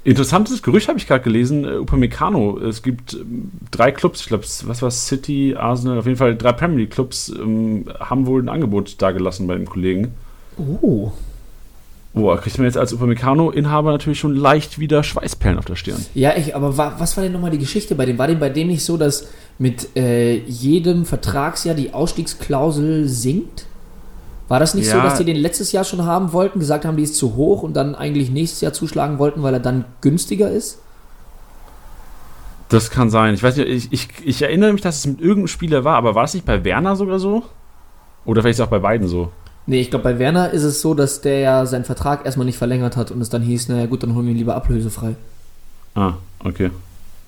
Interessantes 0.04 0.62
Gerücht 0.62 0.86
habe 0.86 0.98
ich 1.00 1.08
gerade 1.08 1.24
gelesen, 1.24 1.64
äh, 1.64 1.78
Upamecano. 1.78 2.58
Es 2.60 2.82
gibt 2.82 3.14
ähm, 3.14 3.50
drei 3.72 3.90
Clubs, 3.90 4.20
ich 4.20 4.28
glaube, 4.28 4.44
was 4.44 4.82
war 4.82 4.90
City, 4.90 5.56
Arsenal, 5.56 5.98
auf 5.98 6.06
jeden 6.06 6.18
Fall 6.18 6.36
drei 6.36 6.52
Premier 6.52 6.78
League 6.78 6.92
Clubs 6.92 7.28
ähm, 7.28 7.86
haben 7.98 8.26
wohl 8.26 8.40
ein 8.40 8.48
Angebot 8.48 9.02
dagelassen 9.02 9.48
bei 9.48 9.56
dem 9.56 9.66
Kollegen. 9.66 10.14
Oh. 10.58 11.10
Boah, 12.16 12.40
kriegt 12.40 12.56
man 12.56 12.64
jetzt 12.64 12.78
als 12.78 12.94
Upamecano-Inhaber 12.94 13.92
natürlich 13.92 14.18
schon 14.18 14.34
leicht 14.34 14.78
wieder 14.78 15.02
Schweißperlen 15.02 15.58
auf 15.58 15.66
der 15.66 15.76
Stirn. 15.76 16.02
Ja, 16.14 16.34
ich, 16.34 16.56
aber 16.56 16.78
wa, 16.78 16.94
was 16.96 17.14
war 17.14 17.22
denn 17.22 17.34
nochmal 17.34 17.50
die 17.50 17.58
Geschichte 17.58 17.94
bei 17.94 18.06
dem? 18.06 18.16
War 18.16 18.26
denn 18.26 18.38
bei 18.38 18.48
dem 18.48 18.68
nicht 18.68 18.86
so, 18.86 18.96
dass 18.96 19.28
mit 19.58 19.94
äh, 19.98 20.38
jedem 20.46 21.04
Vertragsjahr 21.04 21.74
die 21.74 21.92
Ausstiegsklausel 21.92 23.06
sinkt? 23.06 23.66
War 24.48 24.58
das 24.58 24.72
nicht 24.72 24.86
ja. 24.86 24.94
so, 24.94 25.02
dass 25.02 25.18
die 25.18 25.26
den 25.26 25.36
letztes 25.36 25.72
Jahr 25.72 25.84
schon 25.84 26.06
haben 26.06 26.32
wollten, 26.32 26.58
gesagt 26.58 26.86
haben, 26.86 26.96
die 26.96 27.02
ist 27.02 27.16
zu 27.16 27.36
hoch 27.36 27.62
und 27.62 27.74
dann 27.74 27.94
eigentlich 27.94 28.30
nächstes 28.30 28.62
Jahr 28.62 28.72
zuschlagen 28.72 29.18
wollten, 29.18 29.42
weil 29.42 29.52
er 29.52 29.60
dann 29.60 29.84
günstiger 30.00 30.50
ist? 30.50 30.78
Das 32.70 32.90
kann 32.90 33.10
sein. 33.10 33.34
Ich 33.34 33.42
weiß 33.42 33.58
nicht, 33.58 33.68
ich, 33.68 33.92
ich, 33.92 34.08
ich 34.24 34.40
erinnere 34.40 34.72
mich, 34.72 34.80
dass 34.80 35.00
es 35.00 35.06
mit 35.06 35.20
irgendeinem 35.20 35.48
Spieler 35.48 35.84
war, 35.84 35.96
aber 35.96 36.14
war 36.14 36.24
es 36.24 36.32
nicht 36.32 36.46
bei 36.46 36.64
Werner 36.64 36.96
sogar 36.96 37.18
so? 37.18 37.42
Oder 38.24 38.40
vielleicht 38.40 38.62
auch 38.62 38.68
bei 38.68 38.78
beiden 38.78 39.06
so? 39.06 39.28
Nee, 39.66 39.80
ich 39.80 39.90
glaube, 39.90 40.04
bei 40.04 40.18
Werner 40.18 40.50
ist 40.50 40.62
es 40.62 40.80
so, 40.80 40.94
dass 40.94 41.20
der 41.20 41.40
ja 41.40 41.66
seinen 41.66 41.84
Vertrag 41.84 42.24
erstmal 42.24 42.46
nicht 42.46 42.58
verlängert 42.58 42.96
hat 42.96 43.10
und 43.10 43.20
es 43.20 43.28
dann 43.28 43.42
hieß, 43.42 43.68
naja 43.68 43.86
gut, 43.86 44.02
dann 44.02 44.14
holen 44.14 44.26
wir 44.26 44.32
ihn 44.32 44.38
lieber 44.38 44.54
ablösefrei. 44.54 45.16
Ah, 45.94 46.14
okay. 46.44 46.70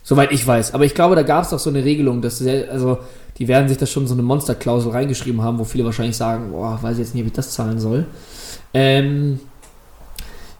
Soweit 0.04 0.30
ich 0.30 0.46
weiß. 0.46 0.72
Aber 0.72 0.84
ich 0.84 0.94
glaube, 0.94 1.16
da 1.16 1.22
gab 1.22 1.44
es 1.44 1.50
doch 1.50 1.58
so 1.58 1.68
eine 1.68 1.84
Regelung, 1.84 2.22
dass 2.22 2.38
sehr, 2.38 2.70
also 2.70 2.98
die 3.38 3.48
werden 3.48 3.68
sich 3.68 3.76
da 3.76 3.86
schon 3.86 4.06
so 4.06 4.14
eine 4.14 4.22
Monsterklausel 4.22 4.92
reingeschrieben 4.92 5.42
haben, 5.42 5.58
wo 5.58 5.64
viele 5.64 5.84
wahrscheinlich 5.84 6.16
sagen, 6.16 6.52
boah, 6.52 6.78
weiß 6.80 6.92
ich 6.94 7.00
jetzt 7.00 7.14
nicht, 7.14 7.24
wie 7.24 7.28
ich 7.28 7.34
das 7.34 7.52
zahlen 7.52 7.80
soll. 7.80 8.06
Ähm, 8.72 9.40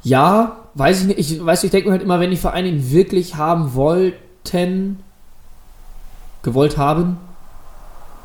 ja, 0.02 0.56
weiß 0.74 1.02
ich 1.02 1.06
nicht. 1.06 1.18
Ich 1.18 1.44
weiß, 1.44 1.64
ich 1.64 1.70
denke 1.70 1.88
mir 1.88 1.92
halt 1.92 2.02
immer, 2.02 2.20
wenn 2.20 2.30
die 2.30 2.36
Vereine 2.36 2.68
ihn 2.68 2.90
wirklich 2.90 3.36
haben 3.36 3.74
wollten, 3.74 4.98
gewollt 6.42 6.76
haben, 6.76 7.18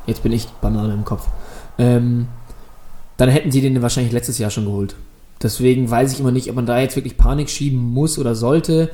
jetzt 0.06 0.22
bin 0.22 0.32
ich 0.32 0.46
Banane 0.60 0.94
im 0.94 1.04
Kopf, 1.04 1.26
ähm, 1.78 2.28
dann 3.16 3.28
hätten 3.28 3.50
sie 3.50 3.60
den 3.60 3.80
wahrscheinlich 3.82 4.12
letztes 4.12 4.38
Jahr 4.38 4.50
schon 4.50 4.64
geholt. 4.64 4.96
Deswegen 5.42 5.90
weiß 5.90 6.12
ich 6.12 6.20
immer 6.20 6.30
nicht, 6.30 6.48
ob 6.48 6.56
man 6.56 6.66
da 6.66 6.78
jetzt 6.78 6.96
wirklich 6.96 7.16
Panik 7.16 7.50
schieben 7.50 7.78
muss 7.78 8.18
oder 8.18 8.34
sollte. 8.34 8.90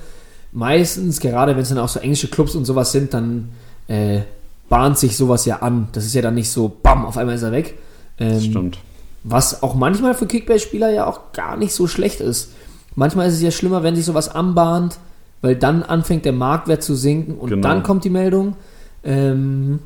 Meistens, 0.52 1.20
gerade 1.20 1.54
wenn 1.54 1.62
es 1.62 1.68
dann 1.68 1.78
auch 1.78 1.88
so 1.88 2.00
englische 2.00 2.28
Clubs 2.28 2.54
und 2.54 2.64
sowas 2.64 2.92
sind, 2.92 3.14
dann 3.14 3.50
äh, 3.86 4.22
bahnt 4.68 4.98
sich 4.98 5.16
sowas 5.16 5.44
ja 5.44 5.58
an. 5.58 5.88
Das 5.92 6.04
ist 6.04 6.14
ja 6.14 6.22
dann 6.22 6.34
nicht 6.34 6.50
so, 6.50 6.68
bam, 6.82 7.04
auf 7.04 7.16
einmal 7.16 7.36
ist 7.36 7.42
er 7.42 7.52
weg. 7.52 7.78
Ähm, 8.18 8.40
Stimmt. 8.40 8.78
Was 9.22 9.62
auch 9.62 9.74
manchmal 9.74 10.14
für 10.14 10.26
Kickbase-Spieler 10.26 10.90
ja 10.90 11.06
auch 11.06 11.32
gar 11.32 11.56
nicht 11.56 11.72
so 11.72 11.86
schlecht 11.86 12.20
ist. 12.20 12.52
Manchmal 12.94 13.28
ist 13.28 13.34
es 13.34 13.42
ja 13.42 13.50
schlimmer, 13.50 13.82
wenn 13.82 13.94
sich 13.94 14.04
sowas 14.04 14.28
anbahnt, 14.28 14.98
weil 15.42 15.56
dann 15.56 15.82
anfängt 15.82 16.24
der 16.24 16.32
Marktwert 16.32 16.82
zu 16.82 16.94
sinken 16.94 17.34
und 17.34 17.50
genau. 17.50 17.68
dann 17.68 17.82
kommt 17.82 18.04
die 18.04 18.10
Meldung. 18.10 18.56
Ähm, 19.04 19.80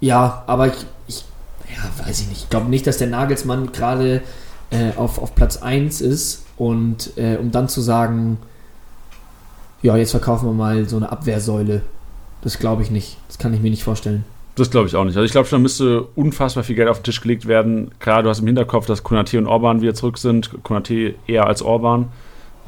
ja, 0.00 0.42
aber 0.46 0.68
ich, 0.68 0.74
ich 0.74 0.86
ja, 1.74 2.06
weiß 2.06 2.20
ich 2.20 2.28
nicht. 2.28 2.42
Ich 2.44 2.50
glaube 2.50 2.68
nicht, 2.68 2.86
dass 2.86 2.98
der 2.98 3.08
Nagelsmann 3.08 3.72
gerade 3.72 4.22
äh, 4.70 4.92
auf, 4.96 5.18
auf 5.18 5.34
Platz 5.34 5.58
1 5.58 6.00
ist 6.00 6.44
und 6.56 7.12
äh, 7.16 7.36
um 7.36 7.50
dann 7.50 7.68
zu 7.68 7.80
sagen, 7.80 8.38
ja, 9.82 9.96
jetzt 9.96 10.10
verkaufen 10.10 10.46
wir 10.46 10.52
mal 10.52 10.88
so 10.88 10.96
eine 10.96 11.10
Abwehrsäule. 11.10 11.82
Das 12.42 12.58
glaube 12.58 12.82
ich 12.82 12.90
nicht. 12.90 13.16
Das 13.28 13.38
kann 13.38 13.54
ich 13.54 13.60
mir 13.60 13.70
nicht 13.70 13.84
vorstellen. 13.84 14.24
Das 14.56 14.70
glaube 14.70 14.88
ich 14.88 14.96
auch 14.96 15.04
nicht. 15.04 15.16
Also 15.16 15.24
ich 15.24 15.30
glaube, 15.30 15.48
da 15.48 15.58
müsste 15.58 16.02
unfassbar 16.16 16.64
viel 16.64 16.74
Geld 16.74 16.88
auf 16.88 16.98
den 16.98 17.04
Tisch 17.04 17.20
gelegt 17.20 17.46
werden. 17.46 17.92
Klar, 18.00 18.24
du 18.24 18.28
hast 18.28 18.40
im 18.40 18.46
Hinterkopf, 18.46 18.86
dass 18.86 19.04
Konate 19.04 19.38
und 19.38 19.46
Orban 19.46 19.80
wieder 19.80 19.94
zurück 19.94 20.18
sind. 20.18 20.50
Konate 20.64 21.14
eher 21.28 21.46
als 21.46 21.62
Orban. 21.62 22.08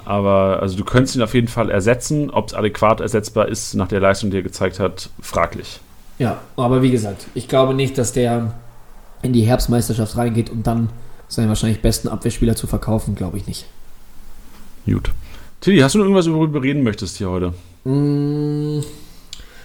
Aber 0.05 0.61
also 0.63 0.77
du 0.77 0.85
könntest 0.85 1.17
ihn 1.17 1.23
auf 1.23 1.35
jeden 1.35 1.49
Fall 1.49 1.69
ersetzen. 1.69 2.31
Ob 2.31 2.49
es 2.49 2.55
adäquat 2.55 3.01
ersetzbar 3.01 3.49
ist, 3.49 3.75
nach 3.75 3.89
der 3.89 4.01
Leistung, 4.01 4.31
die 4.31 4.37
er 4.37 4.43
gezeigt 4.43 4.79
hat, 4.79 5.11
fraglich. 5.21 5.81
Ja, 6.19 6.39
aber 6.57 6.83
wie 6.83 6.91
gesagt, 6.91 7.27
ich 7.35 7.49
glaube 7.49 7.75
nicht, 7.75 7.99
dass 7.99 8.13
der 8.13 8.55
in 9.23 9.33
die 9.33 9.43
Herbstmeisterschaft 9.43 10.17
reingeht 10.17 10.51
und 10.51 10.67
dann 10.67 10.91
seinen 11.29 11.49
wahrscheinlich 11.49 11.83
besten 11.83 12.09
Abwehrspieler 12.09 12.57
zu 12.57 12.67
verkaufen, 12.67 13.15
glaube 13.15 13.37
ich 13.37 13.47
nicht. 13.47 13.67
Gut. 14.87 15.11
Tilly, 15.61 15.81
hast 15.81 15.95
du 15.95 15.99
noch 15.99 16.07
irgendwas, 16.07 16.29
worüber 16.31 16.61
du 16.61 16.65
reden 16.65 16.83
möchtest 16.83 17.19
hier 17.19 17.31
heute? 17.31 17.53
Mmh, 17.85 18.83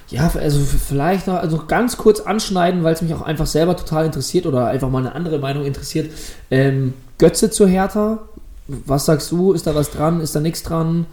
ja, 0.09 0.31
also 0.35 0.59
vielleicht 0.59 1.27
noch 1.27 1.35
also 1.35 1.63
ganz 1.67 1.97
kurz 1.97 2.19
anschneiden, 2.19 2.83
weil 2.83 2.93
es 2.93 3.01
mich 3.01 3.13
auch 3.13 3.21
einfach 3.21 3.47
selber 3.47 3.75
total 3.75 4.05
interessiert 4.05 4.45
oder 4.45 4.67
einfach 4.67 4.89
mal 4.89 4.99
eine 4.99 5.15
andere 5.15 5.39
Meinung 5.39 5.65
interessiert. 5.65 6.11
Ähm, 6.51 6.93
Götze 7.17 7.49
zu 7.49 7.65
Hertha, 7.65 8.19
was 8.67 9.05
sagst 9.05 9.31
du? 9.31 9.53
Ist 9.53 9.67
da 9.67 9.73
was 9.73 9.91
dran? 9.91 10.21
Ist 10.21 10.35
da 10.35 10.41
nichts 10.41 10.63
dran? 10.63 11.05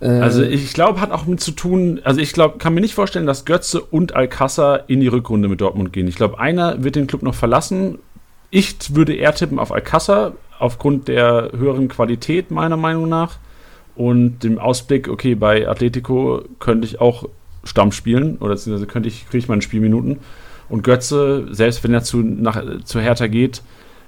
Also 0.00 0.42
ich 0.42 0.72
glaube, 0.74 1.00
hat 1.00 1.10
auch 1.10 1.26
mit 1.26 1.40
zu 1.40 1.50
tun, 1.50 2.00
also 2.04 2.20
ich 2.20 2.32
glaube, 2.32 2.58
kann 2.58 2.72
mir 2.72 2.80
nicht 2.80 2.94
vorstellen, 2.94 3.26
dass 3.26 3.44
Götze 3.44 3.80
und 3.80 4.14
Alcázar 4.14 4.84
in 4.86 5.00
die 5.00 5.08
Rückrunde 5.08 5.48
mit 5.48 5.60
Dortmund 5.60 5.92
gehen. 5.92 6.06
Ich 6.06 6.14
glaube, 6.14 6.38
einer 6.38 6.84
wird 6.84 6.94
den 6.94 7.08
Club 7.08 7.22
noch 7.22 7.34
verlassen. 7.34 7.98
Ich 8.50 8.94
würde 8.94 9.14
eher 9.14 9.34
tippen 9.34 9.58
auf 9.58 9.72
Alcázar, 9.72 10.32
aufgrund 10.58 11.08
der 11.08 11.50
höheren 11.56 11.88
Qualität 11.88 12.50
meiner 12.50 12.76
Meinung 12.76 13.08
nach. 13.08 13.38
Und 13.96 14.44
dem 14.44 14.60
Ausblick, 14.60 15.08
okay, 15.08 15.34
bei 15.34 15.68
Atletico 15.68 16.42
könnte 16.60 16.86
ich 16.86 17.00
auch 17.00 17.28
Stamm 17.64 17.90
spielen 17.90 18.36
oder 18.38 18.50
beziehungsweise 18.50 18.86
könnte 18.86 19.08
ich, 19.08 19.26
kriege 19.26 19.38
ich 19.38 19.48
meine 19.48 19.62
Spielminuten. 19.62 20.18
Und 20.68 20.84
Götze, 20.84 21.48
selbst 21.50 21.82
wenn 21.82 21.92
er 21.92 22.04
zu, 22.04 22.18
nach, 22.18 22.62
zu 22.84 23.00
Hertha 23.00 23.26
geht, 23.26 23.62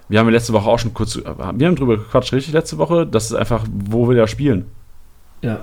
wir 0.08 0.20
haben 0.20 0.26
ja 0.26 0.32
letzte 0.32 0.52
Woche 0.52 0.68
auch 0.68 0.78
schon 0.78 0.94
kurz, 0.94 1.16
wir 1.16 1.26
haben 1.66 1.76
drüber 1.76 1.96
gequatscht, 1.96 2.32
richtig, 2.32 2.52
letzte 2.52 2.78
Woche, 2.78 3.06
das 3.06 3.26
ist 3.26 3.34
einfach, 3.34 3.64
wo 3.72 4.06
will 4.06 4.18
er 4.18 4.28
spielen? 4.28 4.66
Ja. 5.42 5.60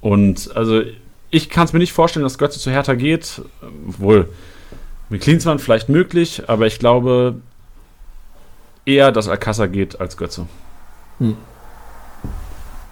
Und 0.00 0.54
also, 0.54 0.82
ich 1.30 1.50
kann 1.50 1.64
es 1.64 1.72
mir 1.72 1.78
nicht 1.78 1.92
vorstellen, 1.92 2.24
dass 2.24 2.38
Götze 2.38 2.60
zu 2.60 2.70
Hertha 2.70 2.94
geht. 2.94 3.42
Wohl, 3.86 4.28
mit 5.08 5.22
Klinsmann 5.22 5.58
vielleicht 5.58 5.88
möglich, 5.88 6.42
aber 6.48 6.66
ich 6.66 6.78
glaube 6.78 7.36
eher, 8.84 9.12
dass 9.12 9.28
Alcázar 9.28 9.68
geht 9.68 10.00
als 10.00 10.16
Götze. 10.16 10.46
Hm. 11.18 11.36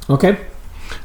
Okay. 0.09 0.36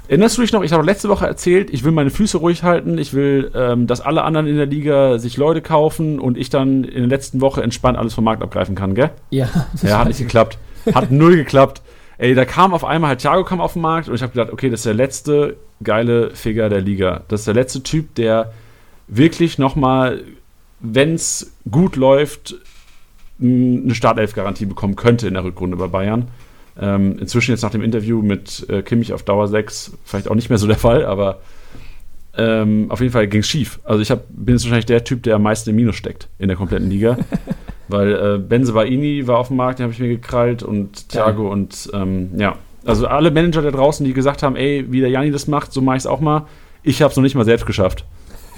Erinnerst 0.07 0.37
du 0.37 0.41
dich 0.41 0.51
noch, 0.51 0.63
ich 0.63 0.73
habe 0.73 0.83
letzte 0.83 1.07
Woche 1.09 1.25
erzählt, 1.25 1.69
ich 1.69 1.83
will 1.83 1.91
meine 1.91 2.09
Füße 2.09 2.37
ruhig 2.37 2.63
halten, 2.63 2.97
ich 2.97 3.13
will, 3.13 3.51
ähm, 3.55 3.87
dass 3.87 4.01
alle 4.01 4.23
anderen 4.23 4.47
in 4.47 4.57
der 4.57 4.65
Liga 4.65 5.19
sich 5.19 5.37
Leute 5.37 5.61
kaufen 5.61 6.19
und 6.19 6.37
ich 6.37 6.49
dann 6.49 6.83
in 6.83 7.01
der 7.01 7.07
letzten 7.07 7.41
Woche 7.41 7.63
entspannt 7.63 7.97
alles 7.97 8.13
vom 8.13 8.23
Markt 8.23 8.43
abgreifen 8.43 8.75
kann, 8.75 8.95
gell? 8.95 9.11
Ja. 9.29 9.49
Ja, 9.81 9.99
hat 9.99 10.07
nicht 10.07 10.19
geklappt. 10.19 10.57
Hat 10.93 11.11
null 11.11 11.35
geklappt. 11.35 11.81
Ey, 12.17 12.33
da 12.33 12.43
kam 12.45 12.73
auf 12.73 12.83
einmal 12.83 13.09
halt 13.09 13.19
Thiago 13.19 13.43
kam 13.45 13.61
auf 13.61 13.73
den 13.73 13.81
Markt 13.81 14.09
und 14.09 14.15
ich 14.15 14.21
habe 14.21 14.33
gedacht, 14.33 14.51
okay, 14.51 14.69
das 14.69 14.81
ist 14.81 14.85
der 14.85 14.93
letzte 14.93 15.57
geile 15.83 16.31
Figur 16.31 16.69
der 16.69 16.81
Liga. 16.81 17.23
Das 17.27 17.41
ist 17.41 17.47
der 17.47 17.53
letzte 17.53 17.83
Typ, 17.83 18.15
der 18.15 18.51
wirklich 19.07 19.57
nochmal, 19.57 20.21
wenn 20.79 21.15
es 21.15 21.53
gut 21.69 21.95
läuft, 21.95 22.55
eine 23.41 23.95
Startelf-Garantie 23.95 24.65
bekommen 24.65 24.95
könnte 24.95 25.27
in 25.27 25.33
der 25.33 25.43
Rückrunde 25.43 25.77
bei 25.77 25.87
Bayern. 25.87 26.27
Ähm, 26.79 27.17
inzwischen 27.19 27.51
jetzt 27.51 27.61
nach 27.61 27.71
dem 27.71 27.81
Interview 27.81 28.21
mit 28.21 28.65
äh, 28.69 28.81
Kimmich 28.81 29.13
auf 29.13 29.23
Dauer 29.23 29.47
6 29.47 29.97
vielleicht 30.05 30.29
auch 30.29 30.35
nicht 30.35 30.49
mehr 30.49 30.57
so 30.57 30.67
der 30.67 30.77
Fall, 30.77 31.05
aber 31.05 31.39
ähm, 32.37 32.85
auf 32.89 33.01
jeden 33.01 33.11
Fall 33.11 33.27
ging 33.27 33.41
es 33.41 33.47
schief. 33.47 33.79
Also 33.83 34.01
ich 34.01 34.11
hab, 34.11 34.23
bin 34.29 34.55
jetzt 34.55 34.63
wahrscheinlich 34.63 34.85
der 34.85 35.03
Typ, 35.03 35.23
der 35.23 35.35
am 35.35 35.43
meisten 35.43 35.71
im 35.71 35.75
Minus 35.75 35.95
steckt 35.95 36.29
in 36.37 36.47
der 36.47 36.57
kompletten 36.57 36.89
Liga. 36.89 37.17
weil 37.89 38.13
äh, 38.13 38.37
Benzebaini 38.37 39.27
war 39.27 39.39
auf 39.39 39.47
dem 39.47 39.57
Markt, 39.57 39.79
den 39.79 39.85
habe 39.85 39.93
ich 39.93 39.99
mir 39.99 40.07
gekrallt 40.07 40.63
und 40.63 41.09
Thiago 41.09 41.45
ja. 41.45 41.49
und 41.49 41.89
ähm, 41.93 42.29
ja. 42.37 42.55
Also 42.85 43.07
alle 43.07 43.31
Manager 43.31 43.61
da 43.61 43.71
draußen, 43.71 44.05
die 44.05 44.13
gesagt 44.13 44.43
haben, 44.43 44.55
ey, 44.55 44.85
wie 44.89 45.01
der 45.01 45.09
Janni 45.09 45.31
das 45.31 45.47
macht, 45.47 45.73
so 45.73 45.81
mache 45.81 45.97
ich 45.97 46.03
es 46.03 46.07
auch 46.07 46.19
mal. 46.19 46.45
Ich 46.83 47.01
habe 47.01 47.11
es 47.11 47.17
noch 47.17 47.23
nicht 47.23 47.35
mal 47.35 47.45
selbst 47.45 47.65
geschafft. 47.65 48.05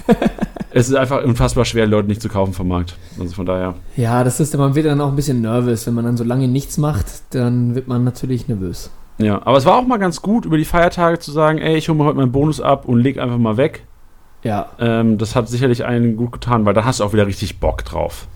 es 0.70 0.88
ist 0.88 0.94
einfach 0.94 1.24
unfassbar 1.24 1.64
schwer, 1.64 1.86
Leute 1.86 2.08
nicht 2.08 2.22
zu 2.22 2.28
kaufen 2.28 2.52
vom 2.52 2.68
Markt. 2.68 2.96
Also 3.18 3.34
von 3.34 3.46
daher. 3.46 3.74
Ja, 3.96 4.24
das 4.24 4.40
ist, 4.40 4.56
man 4.56 4.74
wird 4.74 4.86
dann 4.86 5.00
auch 5.00 5.08
ein 5.08 5.16
bisschen 5.16 5.40
nervös. 5.40 5.86
Wenn 5.86 5.94
man 5.94 6.04
dann 6.04 6.16
so 6.16 6.24
lange 6.24 6.48
nichts 6.48 6.78
macht, 6.78 7.06
dann 7.30 7.74
wird 7.74 7.88
man 7.88 8.04
natürlich 8.04 8.48
nervös. 8.48 8.90
Ja, 9.18 9.40
aber 9.44 9.58
es 9.58 9.66
war 9.66 9.76
auch 9.76 9.86
mal 9.86 9.98
ganz 9.98 10.22
gut, 10.22 10.44
über 10.44 10.56
die 10.56 10.64
Feiertage 10.64 11.18
zu 11.18 11.30
sagen, 11.30 11.58
ey, 11.58 11.76
ich 11.76 11.88
hole 11.88 11.98
mir 11.98 12.04
heute 12.04 12.16
meinen 12.16 12.32
Bonus 12.32 12.60
ab 12.60 12.86
und 12.86 13.00
leg 13.00 13.18
einfach 13.18 13.38
mal 13.38 13.56
weg. 13.56 13.84
Ja. 14.42 14.70
Ähm, 14.78 15.18
das 15.18 15.36
hat 15.36 15.48
sicherlich 15.48 15.84
einen 15.84 16.16
gut 16.16 16.32
getan, 16.32 16.64
weil 16.64 16.74
da 16.74 16.84
hast 16.84 17.00
du 17.00 17.04
auch 17.04 17.12
wieder 17.12 17.26
richtig 17.26 17.60
Bock 17.60 17.84
drauf. 17.84 18.26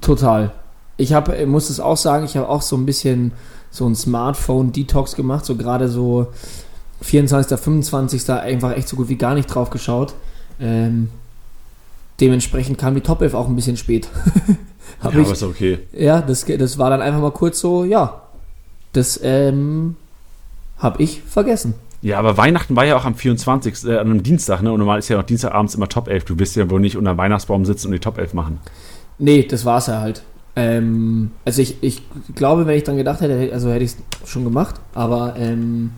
Total. 0.00 0.52
Ich 0.96 1.12
habe, 1.12 1.46
muss 1.46 1.70
es 1.70 1.80
auch 1.80 1.96
sagen, 1.96 2.24
ich 2.24 2.36
habe 2.36 2.48
auch 2.48 2.62
so 2.62 2.76
ein 2.76 2.86
bisschen 2.86 3.32
so 3.70 3.86
ein 3.86 3.94
Smartphone-Detox 3.94 5.14
gemacht, 5.14 5.44
so 5.44 5.56
gerade 5.56 5.88
so 5.88 6.28
24., 7.02 7.58
25. 7.58 8.30
einfach 8.30 8.76
echt 8.76 8.88
so 8.88 8.96
gut 8.96 9.08
wie 9.08 9.16
gar 9.16 9.34
nicht 9.34 9.46
drauf 9.46 9.70
geschaut. 9.70 10.14
Ähm, 10.60 11.10
dementsprechend 12.20 12.78
kam 12.78 12.94
die 12.94 13.00
Top 13.00 13.22
11 13.22 13.34
auch 13.34 13.48
ein 13.48 13.56
bisschen 13.56 13.76
spät. 13.76 14.08
ja, 15.02 15.10
ich, 15.10 15.16
aber 15.16 15.32
ist 15.32 15.42
okay. 15.42 15.78
Ja, 15.92 16.20
das, 16.20 16.44
das 16.44 16.78
war 16.78 16.90
dann 16.90 17.00
einfach 17.00 17.20
mal 17.20 17.32
kurz 17.32 17.60
so, 17.60 17.84
ja, 17.84 18.22
das 18.92 19.20
ähm, 19.22 19.96
habe 20.78 21.02
ich 21.02 21.22
vergessen. 21.22 21.74
Ja, 22.02 22.18
aber 22.18 22.36
Weihnachten 22.36 22.76
war 22.76 22.84
ja 22.84 22.96
auch 22.96 23.04
am 23.04 23.14
24. 23.14 23.84
Äh, 23.84 23.98
an 23.98 24.10
einem 24.10 24.22
Dienstag, 24.22 24.62
ne? 24.62 24.72
Und 24.72 24.78
normal 24.78 24.98
ist 24.98 25.08
ja 25.08 25.18
auch 25.18 25.22
Dienstagabends 25.22 25.74
immer 25.74 25.88
Top 25.88 26.08
11. 26.08 26.24
Du 26.24 26.38
wirst 26.38 26.56
ja 26.56 26.68
wohl 26.70 26.80
nicht 26.80 26.96
unter 26.96 27.16
Weihnachtsbaum 27.18 27.64
sitzen 27.66 27.88
und 27.88 27.92
die 27.92 27.98
Top 27.98 28.18
11 28.18 28.32
machen. 28.32 28.58
Nee, 29.18 29.42
das 29.42 29.66
war 29.66 29.78
es 29.78 29.86
ja 29.86 30.00
halt. 30.00 30.22
Ähm, 30.56 31.30
also 31.44 31.62
ich, 31.62 31.82
ich 31.82 32.02
glaube, 32.34 32.66
wenn 32.66 32.76
ich 32.76 32.84
dran 32.84 32.96
gedacht 32.96 33.20
hätte, 33.20 33.52
also 33.52 33.70
hätte 33.70 33.84
ich 33.84 33.92
es 33.92 34.28
schon 34.28 34.44
gemacht, 34.44 34.76
aber 34.94 35.36
ähm, 35.36 35.90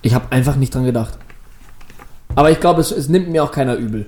ich 0.00 0.14
habe 0.14 0.30
einfach 0.30 0.56
nicht 0.56 0.74
dran 0.74 0.84
gedacht. 0.84 1.18
Aber 2.34 2.50
ich 2.50 2.60
glaube, 2.60 2.80
es, 2.80 2.90
es 2.90 3.08
nimmt 3.08 3.28
mir 3.28 3.44
auch 3.44 3.52
keiner 3.52 3.74
übel. 3.76 4.06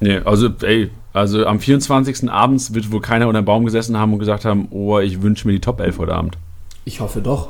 Nee, 0.00 0.18
also, 0.18 0.48
ey, 0.62 0.90
also 1.12 1.46
am 1.46 1.60
24. 1.60 2.30
abends 2.30 2.74
wird 2.74 2.90
wohl 2.90 3.00
keiner 3.00 3.28
unter 3.28 3.40
dem 3.40 3.44
Baum 3.44 3.64
gesessen 3.64 3.96
haben 3.96 4.12
und 4.12 4.18
gesagt 4.18 4.44
haben, 4.44 4.68
oh, 4.70 4.98
ich 4.98 5.22
wünsche 5.22 5.46
mir 5.46 5.52
die 5.54 5.60
Top 5.60 5.80
11 5.80 5.98
heute 5.98 6.14
Abend. 6.14 6.38
Ich 6.84 7.00
hoffe 7.00 7.20
doch. 7.20 7.48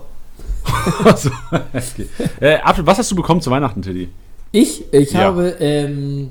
also, 1.05 1.31
okay. 1.73 2.07
äh, 2.41 2.59
was 2.79 2.99
hast 2.99 3.11
du 3.11 3.17
bekommen 3.17 3.41
zu 3.41 3.51
Weihnachten, 3.51 3.83
Teddy? 3.83 4.09
Ich? 4.53 4.93
Ich 4.93 5.13
ja. 5.13 5.21
habe, 5.21 5.57
ähm, 5.61 6.31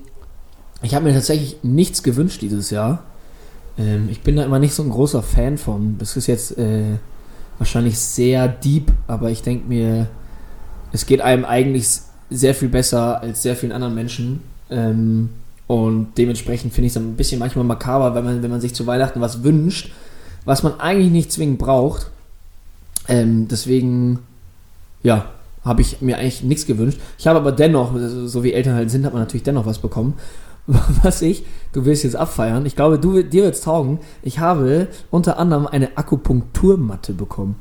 ich 0.83 0.93
habe 0.93 1.05
mir 1.05 1.13
tatsächlich 1.13 1.57
nichts 1.63 2.03
gewünscht 2.03 2.41
dieses 2.41 2.69
Jahr. 2.69 3.03
Ähm, 3.78 4.09
ich 4.09 4.22
bin 4.22 4.36
da 4.36 4.43
immer 4.43 4.59
nicht 4.59 4.74
so 4.74 4.84
ein 4.84 4.89
großer 4.89 5.24
Fan 5.24 5.57
von. 5.57 5.97
Das 5.97 6.17
ist 6.17 6.28
jetzt 6.28 6.57
äh, 6.57 6.97
wahrscheinlich 7.57 7.97
sehr 7.97 8.47
deep, 8.47 8.91
aber 9.07 9.30
ich 9.30 9.41
denke 9.41 9.67
mir, 9.67 10.07
es 10.91 11.05
geht 11.05 11.22
einem 11.22 11.45
eigentlich 11.45 12.01
sehr 12.30 12.55
viel 12.55 12.69
besser 12.69 13.22
als 13.22 13.43
sehr 13.43 13.55
vielen 13.55 13.72
anderen 13.72 13.95
Menschen. 13.95 14.41
Ähm, 14.69 15.30
und 15.67 16.17
dementsprechend 16.17 16.74
finde 16.74 16.88
ich 16.88 16.93
es 16.93 16.97
ein 16.97 17.15
bisschen 17.15 17.39
manchmal 17.39 17.65
makaber, 17.65 18.13
wenn 18.15 18.26
man, 18.26 18.43
wenn 18.43 18.51
man 18.51 18.61
sich 18.61 18.74
zu 18.74 18.88
Weihnachten 18.88 19.22
was 19.22 19.43
wünscht, 19.43 19.91
was 20.43 20.63
man 20.63 20.80
eigentlich 20.80 21.11
nicht 21.11 21.32
zwingend 21.32 21.59
braucht. 21.59 22.09
Ähm, 23.07 23.47
deswegen, 23.47 24.19
ja, 25.03 25.26
habe 25.63 25.82
ich 25.82 26.01
mir 26.01 26.17
eigentlich 26.17 26.43
nichts 26.43 26.65
gewünscht. 26.65 26.99
Ich 27.17 27.28
habe 27.28 27.39
aber 27.39 27.51
dennoch, 27.51 27.91
so 28.26 28.43
wie 28.43 28.53
Eltern 28.53 28.76
halt 28.76 28.89
sind, 28.89 29.05
hat 29.05 29.13
man 29.13 29.22
natürlich 29.22 29.43
dennoch 29.43 29.65
was 29.65 29.80
bekommen. 29.80 30.15
Was 31.03 31.22
ich, 31.22 31.43
du 31.74 31.86
willst 31.86 32.03
jetzt 32.03 32.16
abfeiern, 32.16 32.66
ich 32.66 32.76
glaube, 32.76 32.99
du, 32.99 33.24
dir 33.24 33.43
wird 33.43 33.55
es 33.55 33.62
taugen. 33.62 33.99
Ich 34.22 34.39
habe 34.39 34.88
unter 35.09 35.38
anderem 35.38 35.68
eine 35.68 35.97
Akupunkturmatte 35.97 37.14
bekommen. 37.14 37.55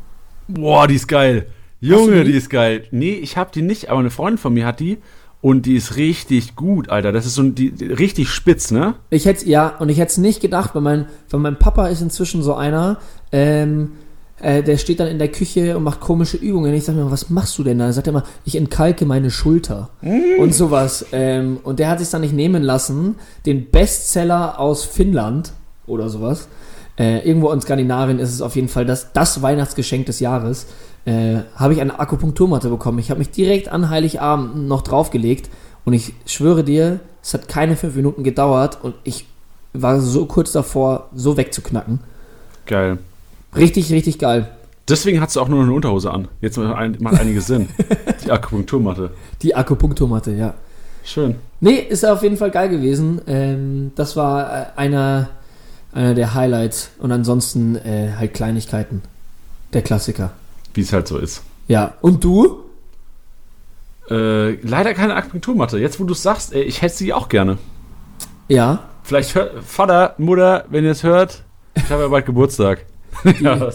Boah, 0.48 0.86
die 0.86 0.96
ist 0.96 1.08
geil. 1.08 1.46
Junge, 1.80 2.24
die? 2.24 2.32
die? 2.32 2.38
ist 2.38 2.50
geil. 2.50 2.84
Nee, 2.90 3.14
ich 3.14 3.36
habe 3.36 3.50
die 3.52 3.62
nicht, 3.62 3.88
aber 3.88 4.00
eine 4.00 4.10
Freundin 4.10 4.38
von 4.38 4.52
mir 4.52 4.66
hat 4.66 4.80
die 4.80 4.98
und 5.40 5.64
die 5.64 5.76
ist 5.76 5.96
richtig 5.96 6.54
gut, 6.54 6.90
Alter. 6.90 7.12
Das 7.12 7.24
ist 7.24 7.34
so 7.34 7.42
die, 7.42 7.70
die 7.70 7.86
richtig 7.86 8.28
spitz, 8.28 8.70
ne? 8.70 8.94
Ich 9.08 9.24
hätte 9.24 9.48
ja, 9.48 9.68
und 9.78 9.88
ich 9.88 9.98
hätte 9.98 10.10
es 10.10 10.18
nicht 10.18 10.40
gedacht, 10.40 10.74
weil 10.74 10.82
mein, 10.82 11.06
weil 11.30 11.40
mein 11.40 11.58
Papa 11.58 11.86
ist 11.88 12.02
inzwischen 12.02 12.42
so 12.42 12.54
einer, 12.54 12.98
ähm, 13.32 13.92
äh, 14.40 14.62
der 14.62 14.76
steht 14.78 15.00
dann 15.00 15.08
in 15.08 15.18
der 15.18 15.28
Küche 15.28 15.76
und 15.76 15.84
macht 15.84 16.00
komische 16.00 16.36
Übungen. 16.36 16.72
Ich 16.74 16.84
sage 16.84 16.98
mir, 16.98 17.10
was 17.10 17.30
machst 17.30 17.58
du 17.58 17.62
denn 17.62 17.78
da? 17.78 17.86
Er 17.86 17.92
sagt 17.92 18.08
immer, 18.08 18.24
ich 18.44 18.56
entkalke 18.56 19.04
meine 19.04 19.30
Schulter 19.30 19.90
mm. 20.00 20.40
und 20.40 20.54
sowas. 20.54 21.06
Ähm, 21.12 21.58
und 21.62 21.78
der 21.78 21.88
hat 21.88 21.98
sich 21.98 22.08
dann 22.08 22.22
nicht 22.22 22.34
nehmen 22.34 22.62
lassen, 22.62 23.16
den 23.46 23.70
Bestseller 23.70 24.58
aus 24.58 24.84
Finnland 24.84 25.52
oder 25.86 26.08
sowas. 26.08 26.48
Äh, 26.98 27.26
irgendwo 27.26 27.50
in 27.50 27.60
Skandinavien 27.60 28.18
ist 28.18 28.32
es 28.32 28.42
auf 28.42 28.56
jeden 28.56 28.68
Fall 28.68 28.86
das, 28.86 29.12
das 29.12 29.42
Weihnachtsgeschenk 29.42 30.06
des 30.06 30.20
Jahres. 30.20 30.66
Äh, 31.04 31.38
habe 31.56 31.74
ich 31.74 31.80
eine 31.80 31.98
Akupunkturmatte 31.98 32.68
bekommen. 32.68 32.98
Ich 32.98 33.10
habe 33.10 33.18
mich 33.18 33.30
direkt 33.30 33.68
an 33.68 33.88
Heiligabend 33.90 34.68
noch 34.68 34.82
draufgelegt 34.82 35.50
und 35.84 35.92
ich 35.92 36.14
schwöre 36.26 36.64
dir, 36.64 37.00
es 37.22 37.34
hat 37.34 37.48
keine 37.48 37.76
fünf 37.76 37.94
Minuten 37.96 38.22
gedauert 38.22 38.78
und 38.82 38.94
ich 39.04 39.26
war 39.72 40.00
so 40.00 40.26
kurz 40.26 40.52
davor, 40.52 41.08
so 41.14 41.36
wegzuknacken. 41.36 42.00
Geil. 42.66 42.98
Richtig, 43.56 43.92
richtig 43.92 44.18
geil. 44.18 44.48
Deswegen 44.88 45.20
hast 45.20 45.36
du 45.36 45.40
auch 45.40 45.48
nur 45.48 45.62
eine 45.62 45.72
Unterhose 45.72 46.10
an. 46.10 46.28
Jetzt 46.40 46.56
macht 46.56 47.20
einiges 47.20 47.46
Sinn. 47.46 47.68
Die 48.24 48.30
Akupunkturmatte. 48.30 49.10
Die 49.42 49.54
Akupunkturmatte, 49.54 50.32
ja. 50.32 50.54
Schön. 51.04 51.36
Nee, 51.60 51.76
ist 51.76 52.04
auf 52.04 52.22
jeden 52.22 52.36
Fall 52.36 52.50
geil 52.50 52.68
gewesen. 52.68 53.20
Ähm, 53.26 53.92
das 53.94 54.16
war 54.16 54.52
äh, 54.52 54.66
einer, 54.76 55.30
einer 55.92 56.14
der 56.14 56.34
Highlights. 56.34 56.90
Und 56.98 57.12
ansonsten 57.12 57.76
äh, 57.76 58.12
halt 58.18 58.34
Kleinigkeiten. 58.34 59.02
Der 59.72 59.82
Klassiker. 59.82 60.32
Wie 60.74 60.80
es 60.80 60.92
halt 60.92 61.06
so 61.06 61.18
ist. 61.18 61.42
Ja. 61.68 61.94
Und 62.00 62.24
du? 62.24 62.64
Äh, 64.10 64.54
leider 64.62 64.94
keine 64.94 65.14
Akupunkturmatte. 65.14 65.78
Jetzt, 65.78 66.00
wo 66.00 66.04
du 66.04 66.12
es 66.14 66.22
sagst, 66.22 66.52
ey, 66.52 66.62
ich 66.62 66.82
hätte 66.82 66.96
sie 66.96 67.12
auch 67.12 67.28
gerne. 67.28 67.58
Ja. 68.48 68.80
Vielleicht 69.04 69.36
hört 69.36 69.64
Vater, 69.64 70.14
Mutter, 70.18 70.64
wenn 70.68 70.84
ihr 70.84 70.90
es 70.90 71.04
hört, 71.04 71.44
ich 71.76 71.90
habe 71.90 72.02
ja 72.02 72.08
bald 72.08 72.26
Geburtstag. 72.26 72.84
ja, 73.40 73.70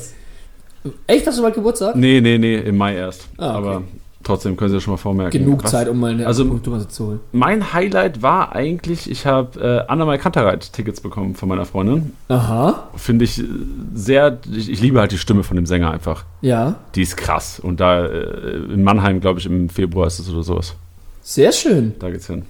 Echt, 1.07 1.25
hast 1.25 1.37
du 1.37 1.41
bald 1.41 1.55
Geburtstag? 1.55 1.95
Nee, 1.95 2.21
nee, 2.21 2.37
nee, 2.37 2.57
im 2.57 2.77
Mai 2.77 2.95
erst. 2.95 3.27
Ah, 3.37 3.57
okay. 3.57 3.67
Aber 3.67 3.83
trotzdem 4.23 4.55
können 4.55 4.69
Sie 4.69 4.75
ja 4.75 4.81
schon 4.81 4.93
mal 4.93 4.97
vormerken. 4.97 5.43
Genug 5.43 5.63
Was? 5.63 5.71
Zeit, 5.71 5.89
um 5.89 5.99
mal 5.99 6.11
eine 6.11 6.27
also, 6.27 6.47
Punktumasse 6.47 6.87
zu 6.87 7.07
holen. 7.07 7.19
Mein 7.31 7.73
Highlight 7.73 8.21
war 8.21 8.55
eigentlich, 8.55 9.09
ich 9.09 9.25
habe 9.25 9.59
äh, 9.87 9.91
Anna 9.91 10.17
Kantereit-Tickets 10.17 11.01
bekommen 11.01 11.35
von 11.35 11.49
meiner 11.49 11.65
Freundin. 11.65 12.13
Aha. 12.27 12.89
Finde 12.95 13.25
ich 13.25 13.41
sehr, 13.95 14.39
ich, 14.51 14.69
ich, 14.69 14.81
liebe 14.81 14.99
halt 14.99 15.11
die 15.11 15.17
Stimme 15.17 15.43
von 15.43 15.55
dem 15.55 15.65
Sänger 15.65 15.91
einfach. 15.91 16.25
Ja. 16.41 16.75
Die 16.93 17.01
ist 17.01 17.17
krass. 17.17 17.59
Und 17.59 17.79
da 17.79 18.05
äh, 18.05 18.57
in 18.73 18.83
Mannheim, 18.83 19.21
glaube 19.21 19.39
ich, 19.39 19.45
im 19.47 19.69
Februar 19.69 20.07
ist 20.07 20.19
es 20.19 20.29
oder 20.29 20.43
sowas. 20.43 20.75
Sehr 21.23 21.51
schön. 21.51 21.95
Da 21.99 22.11
geht's 22.11 22.27
hin. 22.27 22.43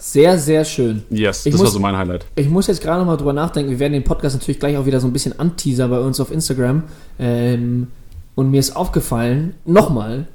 Sehr, 0.00 0.38
sehr 0.38 0.64
schön. 0.64 1.02
Yes, 1.10 1.44
ich 1.44 1.52
das 1.52 1.60
muss, 1.60 1.68
war 1.68 1.72
so 1.72 1.78
mein 1.78 1.94
Highlight. 1.94 2.24
Ich 2.34 2.48
muss 2.48 2.66
jetzt 2.68 2.80
gerade 2.80 3.00
nochmal 3.00 3.18
drüber 3.18 3.34
nachdenken. 3.34 3.70
Wir 3.70 3.78
werden 3.78 3.92
den 3.92 4.02
Podcast 4.02 4.34
natürlich 4.34 4.58
gleich 4.58 4.78
auch 4.78 4.86
wieder 4.86 4.98
so 4.98 5.06
ein 5.06 5.12
bisschen 5.12 5.38
anteasern 5.38 5.90
bei 5.90 6.00
uns 6.00 6.18
auf 6.20 6.32
Instagram. 6.32 6.84
Ähm, 7.18 7.88
und 8.34 8.50
mir 8.50 8.60
ist 8.60 8.76
aufgefallen, 8.76 9.54
nochmal, 9.66 10.26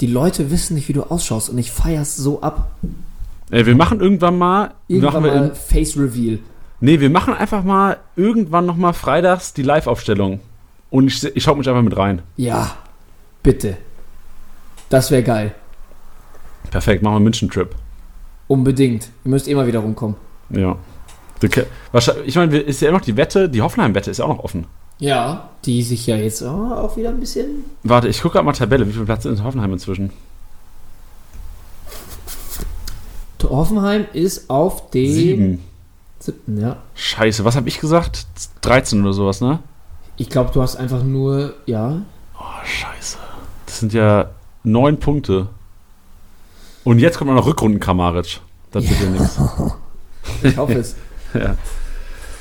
die 0.00 0.08
Leute 0.08 0.50
wissen 0.50 0.74
nicht, 0.74 0.88
wie 0.88 0.94
du 0.94 1.04
ausschaust 1.04 1.48
und 1.48 1.58
ich 1.58 1.70
feier's 1.70 2.16
so 2.16 2.40
ab. 2.40 2.72
Ey, 3.50 3.66
wir 3.66 3.76
machen 3.76 4.00
irgendwann 4.00 4.36
mal, 4.36 4.74
irgendwann 4.88 5.22
mal 5.22 5.54
Face 5.54 5.96
Reveal. 5.96 6.40
Nee, 6.80 6.98
wir 6.98 7.10
machen 7.10 7.34
einfach 7.34 7.62
mal 7.62 7.98
irgendwann 8.16 8.66
nochmal 8.66 8.94
freitags 8.94 9.52
die 9.52 9.62
Live-Aufstellung. 9.62 10.40
Und 10.90 11.06
ich, 11.06 11.24
ich 11.24 11.42
schau 11.44 11.54
mich 11.54 11.68
einfach 11.68 11.82
mit 11.82 11.96
rein. 11.96 12.22
Ja, 12.36 12.74
bitte. 13.44 13.76
Das 14.88 15.12
wäre 15.12 15.22
geil. 15.22 15.54
Perfekt, 16.70 17.04
machen 17.04 17.12
wir 17.12 17.16
einen 17.16 17.24
München-Trip. 17.24 17.74
Unbedingt. 18.48 19.10
Ihr 19.24 19.30
müsst 19.30 19.46
immer 19.46 19.66
wieder 19.66 19.78
rumkommen. 19.78 20.16
Ja. 20.50 20.76
Ich 22.26 22.34
meine, 22.34 22.58
ist 22.58 22.80
ja 22.80 22.88
immer 22.88 22.98
noch 22.98 23.04
die 23.04 23.16
Wette, 23.16 23.48
die 23.48 23.62
Hoffenheim-Wette 23.62 24.10
ist 24.10 24.18
ja 24.18 24.24
auch 24.24 24.36
noch 24.36 24.42
offen. 24.42 24.66
Ja, 24.98 25.50
die 25.64 25.84
sich 25.84 26.08
ja 26.08 26.16
jetzt 26.16 26.42
auch 26.42 26.96
wieder 26.96 27.10
ein 27.10 27.20
bisschen. 27.20 27.64
Warte, 27.84 28.08
ich 28.08 28.20
gucke 28.20 28.32
gerade 28.32 28.46
mal 28.46 28.52
Tabelle. 28.52 28.88
Wie 28.88 28.92
viel 28.92 29.04
Platz 29.04 29.24
ist 29.24 29.44
Hoffenheim 29.44 29.72
inzwischen? 29.72 30.10
Hoffenheim 33.44 34.06
ist 34.12 34.50
auf 34.50 34.90
dem. 34.90 35.12
Sieben. 35.12 35.62
Siebten, 36.18 36.60
ja. 36.60 36.78
Scheiße, 36.96 37.44
was 37.44 37.54
habe 37.54 37.68
ich 37.68 37.78
gesagt? 37.78 38.26
13 38.62 39.00
oder 39.02 39.12
sowas, 39.12 39.40
ne? 39.40 39.60
Ich 40.16 40.28
glaube, 40.28 40.50
du 40.52 40.60
hast 40.60 40.74
einfach 40.76 41.04
nur. 41.04 41.54
Ja. 41.66 42.02
Oh, 42.36 42.64
scheiße. 42.64 43.18
Das 43.66 43.78
sind 43.78 43.92
ja 43.92 44.30
neun 44.64 44.98
Punkte. 44.98 45.46
Und 46.88 47.00
jetzt 47.00 47.18
kommt 47.18 47.30
noch 47.30 47.44
Rückrunden 47.44 47.80
Kramaric. 47.80 48.40
Das 48.72 48.88
wird 48.88 48.98
ja 48.98 49.10
nichts. 49.10 49.38
Ich 50.42 50.56
hoffe 50.56 50.72
es. 50.78 50.96
ja. 51.34 51.54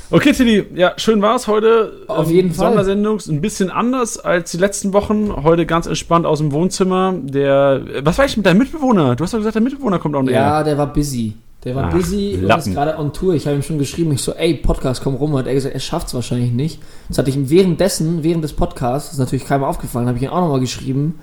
Okay, 0.09 0.31
Tilly, 0.31 0.65
ja, 0.73 0.93
schön 0.95 1.21
war 1.21 1.35
es 1.35 1.49
heute. 1.49 1.91
Auf 2.07 2.31
jeden 2.31 2.53
Fall. 2.53 2.67
Sondersendung 2.67 3.19
ein 3.27 3.41
bisschen 3.41 3.69
anders 3.69 4.17
als 4.17 4.51
die 4.51 4.57
letzten 4.57 4.93
Wochen. 4.93 5.43
Heute 5.43 5.65
ganz 5.65 5.85
entspannt 5.85 6.25
aus 6.25 6.39
dem 6.39 6.53
Wohnzimmer. 6.53 7.13
Der, 7.21 7.81
was 8.03 8.17
war 8.17 8.23
ich 8.23 8.37
mit 8.37 8.45
deinem 8.45 8.59
Mitbewohner? 8.59 9.17
Du 9.17 9.25
hast 9.25 9.33
doch 9.33 9.39
gesagt, 9.39 9.55
der 9.55 9.61
Mitbewohner 9.61 9.99
kommt 9.99 10.15
auch 10.15 10.21
näher. 10.21 10.35
Ja, 10.35 10.63
der 10.63 10.77
war 10.77 10.93
busy. 10.93 11.33
Der 11.65 11.75
war 11.75 11.89
Ach, 11.89 11.93
busy 11.93 12.37
Lappen. 12.41 12.61
und 12.63 12.67
ist 12.69 12.73
gerade 12.73 12.97
on 12.97 13.11
Tour. 13.11 13.33
Ich 13.33 13.47
habe 13.47 13.57
ihm 13.57 13.63
schon 13.63 13.79
geschrieben, 13.79 14.13
ich 14.13 14.21
so, 14.21 14.31
ey, 14.31 14.53
Podcast, 14.53 15.03
komm 15.03 15.15
rum. 15.15 15.37
Hat 15.37 15.47
er 15.47 15.55
gesagt, 15.55 15.73
er 15.73 15.81
schafft 15.81 16.07
es 16.07 16.13
wahrscheinlich 16.13 16.53
nicht. 16.53 16.79
Das 17.09 17.17
hatte 17.17 17.29
ich 17.29 17.35
ihm 17.35 17.49
währenddessen, 17.49 18.23
während 18.23 18.45
des 18.45 18.53
Podcasts, 18.53 19.11
ist 19.11 19.19
natürlich 19.19 19.43
keinem 19.45 19.65
aufgefallen, 19.65 20.07
habe 20.07 20.17
ich 20.17 20.23
ihn 20.23 20.29
auch 20.29 20.39
nochmal 20.39 20.61
geschrieben. 20.61 21.19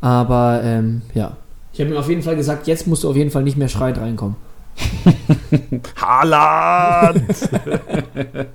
Aber, 0.00 0.60
ähm, 0.62 1.02
ja, 1.12 1.38
ich 1.72 1.80
habe 1.80 1.90
ihm 1.90 1.96
auf 1.96 2.08
jeden 2.08 2.22
Fall 2.22 2.36
gesagt, 2.36 2.66
jetzt 2.66 2.86
musst 2.86 3.04
du 3.04 3.10
auf 3.10 3.16
jeden 3.16 3.30
Fall 3.30 3.42
nicht 3.42 3.56
mehr 3.56 3.68
schreiend 3.68 3.98
reinkommen. 3.98 4.36
Haaland! 6.00 7.24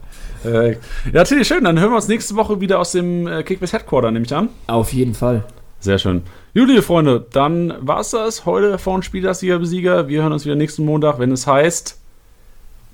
Äh, 0.45 0.78
ja, 1.11 1.24
Tilly, 1.24 1.43
schön. 1.43 1.63
Dann 1.63 1.80
hören 1.80 1.89
wir 1.91 1.95
uns 1.95 2.07
nächste 2.07 2.36
Woche 2.36 2.61
wieder 2.61 2.80
aus 2.80 2.91
dem 2.91 3.28
äh, 3.28 3.41
Kickbase 3.43 3.74
Headquarter, 3.74 4.11
nehme 4.11 4.24
ich 4.24 4.34
an. 4.34 4.49
Auf 4.68 4.93
jeden 4.93 5.15
Fall. 5.15 5.43
Sehr 5.80 5.97
schön. 5.97 6.22
Gut, 6.53 6.70
liebe 6.70 6.82
Freunde, 6.82 7.26
dann 7.32 7.74
war 7.80 7.99
es 7.99 8.11
das 8.11 8.45
heute 8.45 8.78
von 8.78 9.03
Spielersieger 9.03 9.59
Besieger. 9.59 10.07
Wir 10.07 10.22
hören 10.22 10.34
uns 10.34 10.45
wieder 10.45 10.55
nächsten 10.55 10.86
Montag, 10.86 11.20
wenn 11.20 11.32
es 11.32 11.47
heißt. 11.47 11.99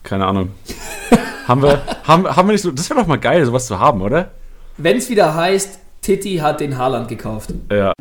Keine 0.03 0.26
Ahnung. 0.26 0.51
haben, 1.47 1.61
wir, 1.61 1.82
haben, 2.03 2.28
haben 2.28 2.47
wir 2.47 2.53
nicht 2.53 2.61
so. 2.61 2.71
Das 2.71 2.89
wäre 2.89 2.99
doch 2.99 3.07
mal 3.07 3.17
geil, 3.17 3.45
sowas 3.45 3.67
zu 3.67 3.80
haben, 3.80 4.01
oder? 4.01 4.32
Wenn 4.78 4.97
es 4.97 5.09
wieder 5.09 5.36
heißt, 5.36 5.80
Titi 6.01 6.38
hat 6.38 6.59
den 6.59 6.78
Haaland 6.78 7.07
gekauft. 7.07 7.53
Ja. 7.71 7.93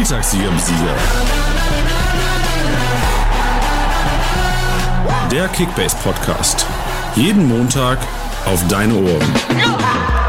Spieltagssieger 0.00 0.48
Sieger. 0.58 0.96
Der 5.30 5.46
Kickbase 5.48 5.94
Podcast. 6.02 6.64
Jeden 7.14 7.46
Montag 7.46 7.98
auf 8.46 8.66
deine 8.68 8.94
Ohren. 8.94 10.19